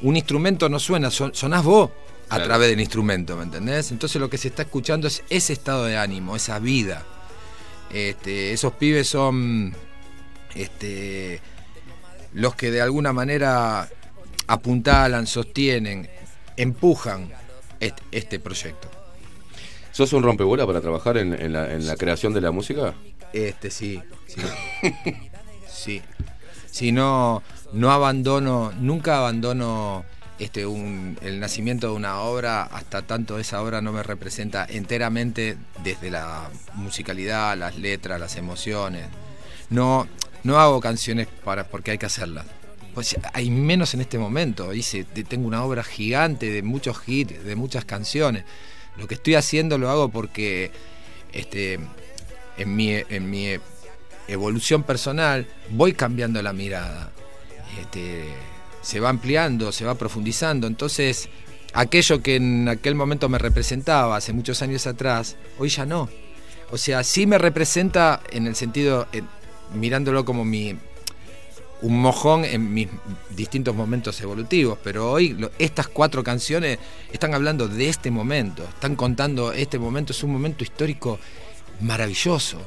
un 0.00 0.16
instrumento 0.16 0.68
no 0.68 0.78
suena, 0.80 1.10
son- 1.12 1.32
sonás 1.34 1.62
vos 1.64 1.90
a 2.28 2.36
Claro. 2.36 2.44
través 2.44 2.70
del 2.70 2.80
instrumento, 2.80 3.36
¿me 3.36 3.44
entendés? 3.44 3.92
Entonces 3.92 4.20
lo 4.20 4.28
que 4.28 4.36
se 4.38 4.48
está 4.48 4.62
escuchando 4.62 5.06
es 5.06 5.22
ese 5.30 5.52
estado 5.52 5.84
de 5.84 5.96
ánimo, 5.96 6.34
esa 6.34 6.58
vida. 6.58 7.04
Este, 7.92 8.52
esos 8.52 8.72
pibes 8.72 9.06
son 9.08 9.74
este, 10.54 11.40
los 12.32 12.54
que 12.56 12.70
de 12.70 12.80
alguna 12.82 13.12
manera 13.12 13.88
apuntalan, 14.48 15.26
sostienen, 15.26 16.08
empujan 16.56 17.30
este, 17.80 18.02
este 18.10 18.40
proyecto. 18.40 18.90
¿Sos 19.92 20.12
un 20.14 20.22
rompebola 20.22 20.66
para 20.66 20.80
trabajar 20.80 21.18
en, 21.18 21.34
en 21.34 21.52
la, 21.52 21.72
en 21.72 21.86
la 21.86 21.96
creación 21.96 22.32
de 22.32 22.40
la 22.40 22.50
música? 22.50 22.94
Este 23.32 23.70
sí, 23.70 24.00
sí. 24.26 24.40
sí. 25.68 26.02
Si 26.70 26.92
no, 26.92 27.42
no 27.72 27.90
abandono, 27.92 28.72
nunca 28.80 29.18
abandono 29.18 30.04
este, 30.38 30.64
un- 30.66 31.18
el 31.22 31.38
nacimiento 31.40 31.88
de 31.88 31.92
una 31.94 32.20
obra 32.20 32.62
hasta 32.62 33.02
tanto 33.02 33.38
esa 33.38 33.60
obra 33.62 33.82
no 33.82 33.92
me 33.92 34.02
representa 34.02 34.66
enteramente 34.68 35.56
desde 35.84 36.10
la 36.10 36.48
musicalidad, 36.74 37.56
las 37.58 37.76
letras, 37.78 38.18
las 38.18 38.36
emociones. 38.36 39.06
No, 39.68 40.06
no 40.42 40.58
hago 40.58 40.80
canciones 40.80 41.28
para, 41.44 41.64
porque 41.64 41.90
hay 41.92 41.98
que 41.98 42.06
hacerlas. 42.06 42.46
Pues 42.94 43.16
hay 43.34 43.50
menos 43.50 43.92
en 43.94 44.00
este 44.02 44.18
momento. 44.18 44.72
Hice, 44.72 45.04
te- 45.04 45.24
tengo 45.24 45.46
una 45.46 45.62
obra 45.64 45.82
gigante 45.84 46.50
de 46.50 46.62
muchos 46.62 46.96
hits, 47.06 47.44
de 47.44 47.56
muchas 47.56 47.84
canciones. 47.84 48.44
Lo 48.96 49.06
que 49.06 49.14
estoy 49.14 49.34
haciendo 49.34 49.78
lo 49.78 49.90
hago 49.90 50.08
porque 50.10 50.70
este, 51.32 51.78
en 52.56 52.76
mi, 52.76 52.92
en 52.92 53.30
mi 53.30 53.56
evolución 54.28 54.82
personal 54.82 55.46
voy 55.70 55.92
cambiando 55.92 56.42
la 56.42 56.52
mirada. 56.52 57.10
Este, 57.80 58.24
se 58.82 59.00
va 59.00 59.08
ampliando, 59.08 59.72
se 59.72 59.84
va 59.84 59.94
profundizando. 59.94 60.66
Entonces, 60.66 61.28
aquello 61.72 62.22
que 62.22 62.36
en 62.36 62.68
aquel 62.68 62.94
momento 62.94 63.28
me 63.28 63.38
representaba 63.38 64.16
hace 64.16 64.32
muchos 64.32 64.62
años 64.62 64.86
atrás, 64.86 65.36
hoy 65.58 65.68
ya 65.68 65.86
no. 65.86 66.08
O 66.70 66.78
sea, 66.78 67.04
sí 67.04 67.26
me 67.26 67.38
representa 67.38 68.20
en 68.30 68.46
el 68.46 68.56
sentido, 68.56 69.06
mirándolo 69.74 70.24
como 70.24 70.44
mi 70.44 70.76
un 71.82 72.00
mojón 72.00 72.44
en 72.44 72.72
mis 72.72 72.88
distintos 73.30 73.74
momentos 73.74 74.20
evolutivos, 74.20 74.78
pero 74.82 75.10
hoy 75.10 75.36
estas 75.58 75.88
cuatro 75.88 76.22
canciones 76.22 76.78
están 77.12 77.34
hablando 77.34 77.68
de 77.68 77.88
este 77.88 78.10
momento, 78.10 78.62
están 78.64 78.94
contando 78.96 79.52
este 79.52 79.78
momento, 79.78 80.12
es 80.12 80.22
un 80.22 80.32
momento 80.32 80.62
histórico 80.64 81.18
maravilloso, 81.80 82.58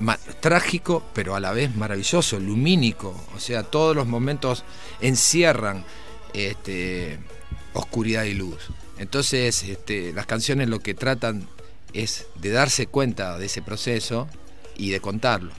ma- 0.00 0.18
trágico, 0.40 1.02
pero 1.12 1.34
a 1.36 1.40
la 1.40 1.52
vez 1.52 1.74
maravilloso, 1.76 2.40
lumínico, 2.40 3.14
o 3.34 3.40
sea, 3.40 3.62
todos 3.62 3.94
los 3.94 4.06
momentos 4.06 4.64
encierran 5.00 5.84
este, 6.32 7.18
oscuridad 7.74 8.24
y 8.24 8.34
luz. 8.34 8.68
Entonces, 8.98 9.62
este, 9.64 10.12
las 10.14 10.24
canciones 10.26 10.68
lo 10.68 10.80
que 10.80 10.94
tratan 10.94 11.46
es 11.92 12.26
de 12.36 12.50
darse 12.50 12.86
cuenta 12.86 13.38
de 13.38 13.46
ese 13.46 13.60
proceso 13.60 14.28
y 14.76 14.90
de 14.90 15.00
contarlo. 15.00 15.52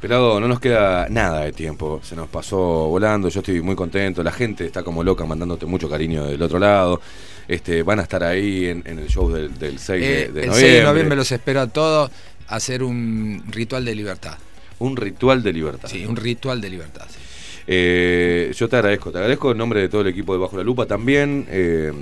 Pelado, 0.00 0.40
no 0.40 0.48
nos 0.48 0.60
queda 0.60 1.06
nada 1.10 1.44
de 1.44 1.52
tiempo. 1.52 2.00
Se 2.02 2.16
nos 2.16 2.28
pasó 2.28 2.56
volando. 2.58 3.28
Yo 3.28 3.40
estoy 3.40 3.60
muy 3.60 3.74
contento. 3.76 4.22
La 4.22 4.32
gente 4.32 4.64
está 4.64 4.82
como 4.82 5.04
loca 5.04 5.24
mandándote 5.26 5.66
mucho 5.66 5.90
cariño 5.90 6.24
del 6.26 6.40
otro 6.40 6.58
lado. 6.58 7.00
Este, 7.46 7.82
van 7.82 7.98
a 7.98 8.02
estar 8.02 8.22
ahí 8.24 8.66
en, 8.66 8.82
en 8.86 8.98
el 8.98 9.08
show 9.08 9.30
del, 9.30 9.58
del 9.58 9.78
6 9.78 10.00
de, 10.00 10.06
Eh, 10.22 10.28
de 10.28 10.40
el 10.42 10.46
noviembre. 10.48 10.60
6 10.60 10.72
de 10.74 10.82
noviembre 10.84 11.16
los 11.16 11.30
espero 11.32 11.60
a 11.60 11.66
todos 11.66 12.10
a 12.48 12.56
hacer 12.56 12.82
un 12.82 13.42
ritual 13.50 13.84
de 13.84 13.94
libertad. 13.94 14.38
Un 14.78 14.96
ritual 14.96 15.42
de 15.42 15.52
libertad. 15.52 15.88
Sí, 15.88 16.06
un 16.06 16.16
ritual 16.16 16.60
de 16.60 16.70
libertad. 16.70 17.06
sí. 17.10 17.18
Eh, 17.66 18.52
yo 18.56 18.68
te 18.68 18.76
agradezco, 18.76 19.12
te 19.12 19.18
agradezco 19.18 19.52
en 19.52 19.58
nombre 19.58 19.80
de 19.82 19.88
todo 19.88 20.00
el 20.00 20.08
equipo 20.08 20.32
de 20.32 20.38
Bajo 20.40 20.56
la 20.56 20.64
Lupa 20.64 20.86
también. 20.86 21.46
eh, 21.50 21.92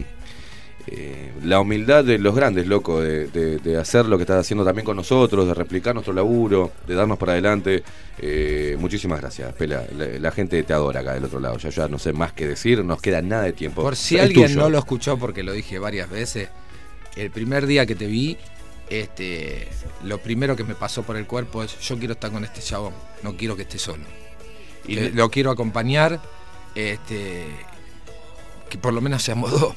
eh, 0.90 1.32
la 1.44 1.60
humildad 1.60 2.04
de 2.04 2.18
los 2.18 2.34
grandes, 2.34 2.66
loco, 2.66 3.00
de, 3.00 3.26
de- 3.28 3.58
de 3.58 3.76
hacer 3.76 4.06
lo 4.06 4.16
que 4.16 4.22
estás 4.22 4.40
haciendo 4.40 4.64
también 4.64 4.84
con 4.84 4.96
nosotros, 4.96 5.46
de 5.46 5.54
replicar 5.54 5.94
nuestro 5.94 6.12
laburo, 6.14 6.72
de 6.86 6.94
darnos 6.94 7.18
para 7.18 7.32
adelante. 7.32 7.82
Eh, 8.18 8.76
muchísimas 8.78 9.20
gracias, 9.20 9.52
Pela. 9.54 9.84
La, 9.96 10.06
la 10.18 10.30
gente 10.30 10.62
te 10.62 10.72
adora 10.72 11.00
acá 11.00 11.14
del 11.14 11.24
otro 11.24 11.40
lado. 11.40 11.56
Ya, 11.58 11.70
ya 11.70 11.88
no 11.88 11.98
sé 11.98 12.12
más 12.12 12.32
que 12.32 12.46
decir, 12.46 12.84
nos 12.84 13.00
queda 13.00 13.22
nada 13.22 13.42
de 13.44 13.52
tiempo. 13.52 13.82
Por 13.82 13.96
si 13.96 14.16
Es 14.16 14.22
alguien 14.22 14.46
tuyo. 14.48 14.60
no 14.60 14.68
lo 14.70 14.78
escuchó, 14.78 15.16
porque 15.18 15.42
lo 15.42 15.52
dije 15.52 15.78
varias 15.78 16.08
veces, 16.10 16.48
el 17.16 17.30
primer 17.30 17.66
día 17.66 17.84
que 17.86 17.94
te 17.94 18.06
vi, 18.06 18.36
este, 18.90 19.68
lo 20.04 20.18
primero 20.18 20.56
que 20.56 20.64
me 20.64 20.74
pasó 20.74 21.02
por 21.02 21.16
el 21.16 21.26
cuerpo 21.26 21.62
es 21.62 21.78
yo 21.80 21.98
quiero 21.98 22.14
estar 22.14 22.30
con 22.30 22.42
este 22.44 22.60
chabón, 22.60 22.94
no 23.22 23.36
quiero 23.36 23.54
que 23.56 23.62
esté 23.62 23.78
solo. 23.78 24.04
Y 24.86 24.94
Que 24.94 25.00
le- 25.02 25.10
lo 25.10 25.30
quiero 25.30 25.50
acompañar, 25.50 26.20
este, 26.74 27.44
que 28.68 28.78
por 28.78 28.92
lo 28.92 29.00
menos 29.00 29.22
seamos 29.22 29.50
dos. 29.52 29.74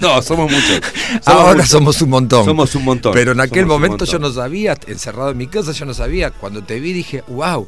No, 0.00 0.20
somos 0.22 0.50
muchos. 0.50 0.80
Somos 1.08 1.26
Ahora 1.26 1.54
muchos. 1.54 1.68
somos 1.70 2.02
un 2.02 2.10
montón. 2.10 2.44
Somos 2.44 2.74
un 2.74 2.84
montón. 2.84 3.12
Pero 3.14 3.32
en 3.32 3.40
aquel 3.40 3.62
Somos 3.64 3.76
momento 3.80 4.04
yo 4.04 4.18
no 4.18 4.30
sabía, 4.30 4.76
encerrado 4.86 5.30
en 5.30 5.38
mi 5.38 5.46
casa, 5.46 5.72
yo 5.72 5.84
no 5.84 5.94
sabía. 5.94 6.30
Cuando 6.30 6.62
te 6.62 6.80
vi 6.80 6.92
dije, 6.92 7.22
wow, 7.28 7.66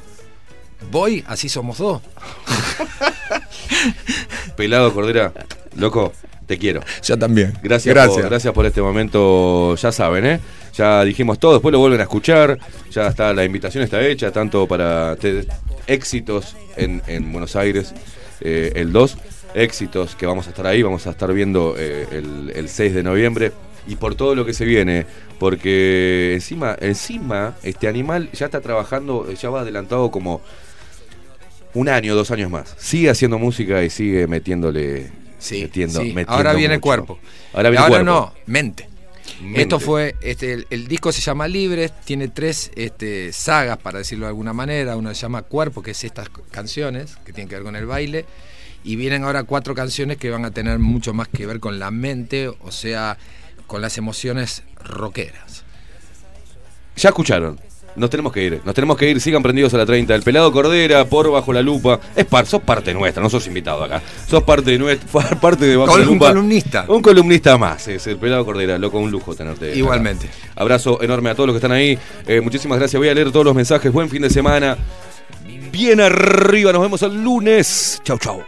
voy, 0.90 1.24
así 1.26 1.48
somos 1.48 1.78
dos. 1.78 2.02
Pelado 4.56 4.92
Cordera, 4.92 5.32
loco, 5.76 6.12
te 6.46 6.58
quiero. 6.58 6.80
Yo 7.02 7.18
también. 7.18 7.52
Gracias, 7.62 7.94
Gracias. 7.94 8.20
Por, 8.20 8.28
gracias 8.30 8.54
por 8.54 8.66
este 8.66 8.82
momento. 8.82 9.74
Ya 9.76 9.92
saben, 9.92 10.26
¿eh? 10.26 10.40
Ya 10.76 11.02
dijimos 11.04 11.38
todo, 11.38 11.54
después 11.54 11.72
lo 11.72 11.78
vuelven 11.78 12.00
a 12.00 12.04
escuchar. 12.04 12.58
Ya 12.90 13.08
está, 13.08 13.32
la 13.32 13.44
invitación 13.44 13.84
está 13.84 14.00
hecha, 14.06 14.30
tanto 14.30 14.66
para 14.66 15.16
te- 15.16 15.46
éxitos 15.86 16.56
en, 16.76 17.02
en 17.06 17.32
Buenos 17.32 17.56
Aires, 17.56 17.92
eh, 18.40 18.72
el 18.76 18.92
2, 18.92 19.16
éxitos 19.54 20.14
que 20.16 20.26
vamos 20.26 20.46
a 20.46 20.50
estar 20.50 20.66
ahí, 20.66 20.82
vamos 20.82 21.06
a 21.06 21.10
estar 21.10 21.32
viendo 21.32 21.74
eh, 21.78 22.06
el, 22.12 22.52
el 22.54 22.68
6 22.68 22.94
de 22.94 23.02
noviembre. 23.02 23.52
Y 23.86 23.96
por 23.96 24.14
todo 24.14 24.34
lo 24.34 24.44
que 24.44 24.52
se 24.52 24.64
viene, 24.66 25.06
porque 25.38 26.32
encima, 26.34 26.76
encima, 26.80 27.56
este 27.62 27.88
animal 27.88 28.30
ya 28.32 28.46
está 28.46 28.60
trabajando, 28.60 29.32
ya 29.32 29.48
va 29.50 29.62
adelantado 29.62 30.10
como 30.10 30.42
un 31.74 31.88
año, 31.88 32.14
dos 32.14 32.30
años 32.30 32.50
más. 32.50 32.74
Sigue 32.78 33.10
haciendo 33.10 33.38
música 33.38 33.82
y 33.82 33.90
sigue 33.90 34.26
metiéndole. 34.26 35.10
Sí, 35.38 35.62
metiendo, 35.62 36.00
sí. 36.00 36.08
metiendo 36.08 36.32
Ahora 36.32 36.52
viene 36.52 36.74
mucho. 36.74 36.82
cuerpo. 36.82 37.18
Ahora 37.54 37.70
viene 37.70 37.84
Ahora 37.84 38.04
cuerpo. 38.04 38.04
no, 38.04 38.34
mente. 38.46 38.88
Mente. 39.40 39.62
Esto 39.62 39.80
fue, 39.80 40.16
este, 40.20 40.52
el, 40.52 40.66
el 40.68 40.86
disco 40.86 41.12
se 41.12 41.22
llama 41.22 41.48
Libres, 41.48 41.92
tiene 42.04 42.28
tres 42.28 42.70
este, 42.74 43.32
sagas, 43.32 43.78
para 43.78 43.98
decirlo 43.98 44.26
de 44.26 44.30
alguna 44.30 44.52
manera. 44.52 44.96
Una 44.96 45.14
se 45.14 45.22
llama 45.22 45.42
Cuerpo, 45.42 45.82
que 45.82 45.92
es 45.92 46.04
estas 46.04 46.28
canciones 46.50 47.16
que 47.24 47.32
tienen 47.32 47.48
que 47.48 47.54
ver 47.54 47.64
con 47.64 47.76
el 47.76 47.86
baile. 47.86 48.26
Y 48.84 48.96
vienen 48.96 49.24
ahora 49.24 49.42
cuatro 49.44 49.74
canciones 49.74 50.16
que 50.16 50.30
van 50.30 50.44
a 50.44 50.50
tener 50.50 50.78
mucho 50.78 51.12
más 51.12 51.28
que 51.28 51.46
ver 51.46 51.60
con 51.60 51.78
la 51.78 51.90
mente, 51.90 52.48
o 52.48 52.72
sea, 52.72 53.18
con 53.66 53.82
las 53.82 53.98
emociones 53.98 54.62
rockeras. 54.82 55.64
Ya 56.96 57.10
escucharon. 57.10 57.60
Nos 57.96 58.08
tenemos 58.08 58.32
que 58.32 58.44
ir, 58.44 58.60
nos 58.64 58.72
tenemos 58.74 58.96
que 58.96 59.10
ir, 59.10 59.20
sigan 59.20 59.42
prendidos 59.42 59.74
a 59.74 59.78
la 59.78 59.84
30. 59.84 60.14
El 60.14 60.22
pelado 60.22 60.52
Cordera, 60.52 61.04
por 61.06 61.28
bajo 61.30 61.52
la 61.52 61.60
lupa. 61.60 61.98
Es 62.14 62.24
par, 62.24 62.46
sos 62.46 62.62
parte 62.62 62.94
nuestra, 62.94 63.20
no 63.20 63.28
sos 63.28 63.46
invitado 63.48 63.82
acá. 63.82 64.00
Sos 64.28 64.44
parte 64.44 64.70
de 64.70 64.78
nuestra, 64.78 65.22
parte 65.40 65.66
de 65.66 65.76
bajo 65.76 65.90
Col- 65.92 66.00
la 66.02 66.06
un 66.06 66.14
lupa. 66.14 66.28
columnista. 66.28 66.84
Un 66.88 67.02
columnista 67.02 67.58
más, 67.58 67.88
es 67.88 68.06
el 68.06 68.16
pelado 68.16 68.44
Cordera, 68.44 68.78
loco, 68.78 68.98
un 69.00 69.10
lujo 69.10 69.34
tenerte. 69.34 69.70
acá. 69.70 69.76
Igualmente. 69.76 70.30
Abrazo 70.54 71.02
enorme 71.02 71.30
a 71.30 71.34
todos 71.34 71.48
los 71.48 71.54
que 71.54 71.58
están 71.58 71.72
ahí. 71.72 71.98
Eh, 72.28 72.40
muchísimas 72.40 72.78
gracias. 72.78 72.96
Voy 72.98 73.08
a 73.08 73.14
leer 73.14 73.32
todos 73.32 73.44
los 73.44 73.56
mensajes. 73.56 73.92
Buen 73.92 74.08
fin 74.08 74.22
de 74.22 74.30
semana. 74.30 74.78
Bien 75.72 76.00
arriba, 76.00 76.72
nos 76.72 76.82
vemos 76.82 77.02
el 77.02 77.22
lunes. 77.22 78.00
Chau, 78.04 78.18
chau. 78.18 78.40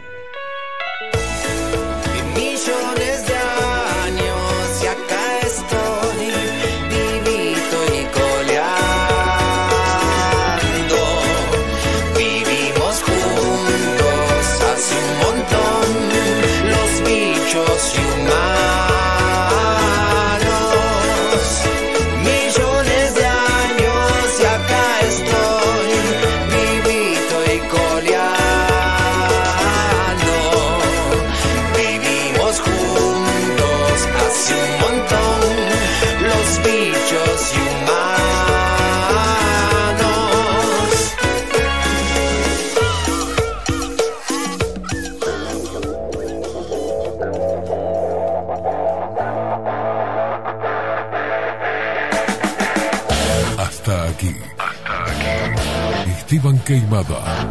Hasta 54.59 55.03
aquí. 55.05 56.11
Esteban 56.11 56.59
Queimada 56.61 57.51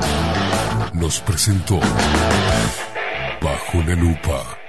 nos 0.93 1.19
presentó 1.22 1.80
Bajo 3.41 3.77
la 3.85 3.95
lupa. 3.95 4.60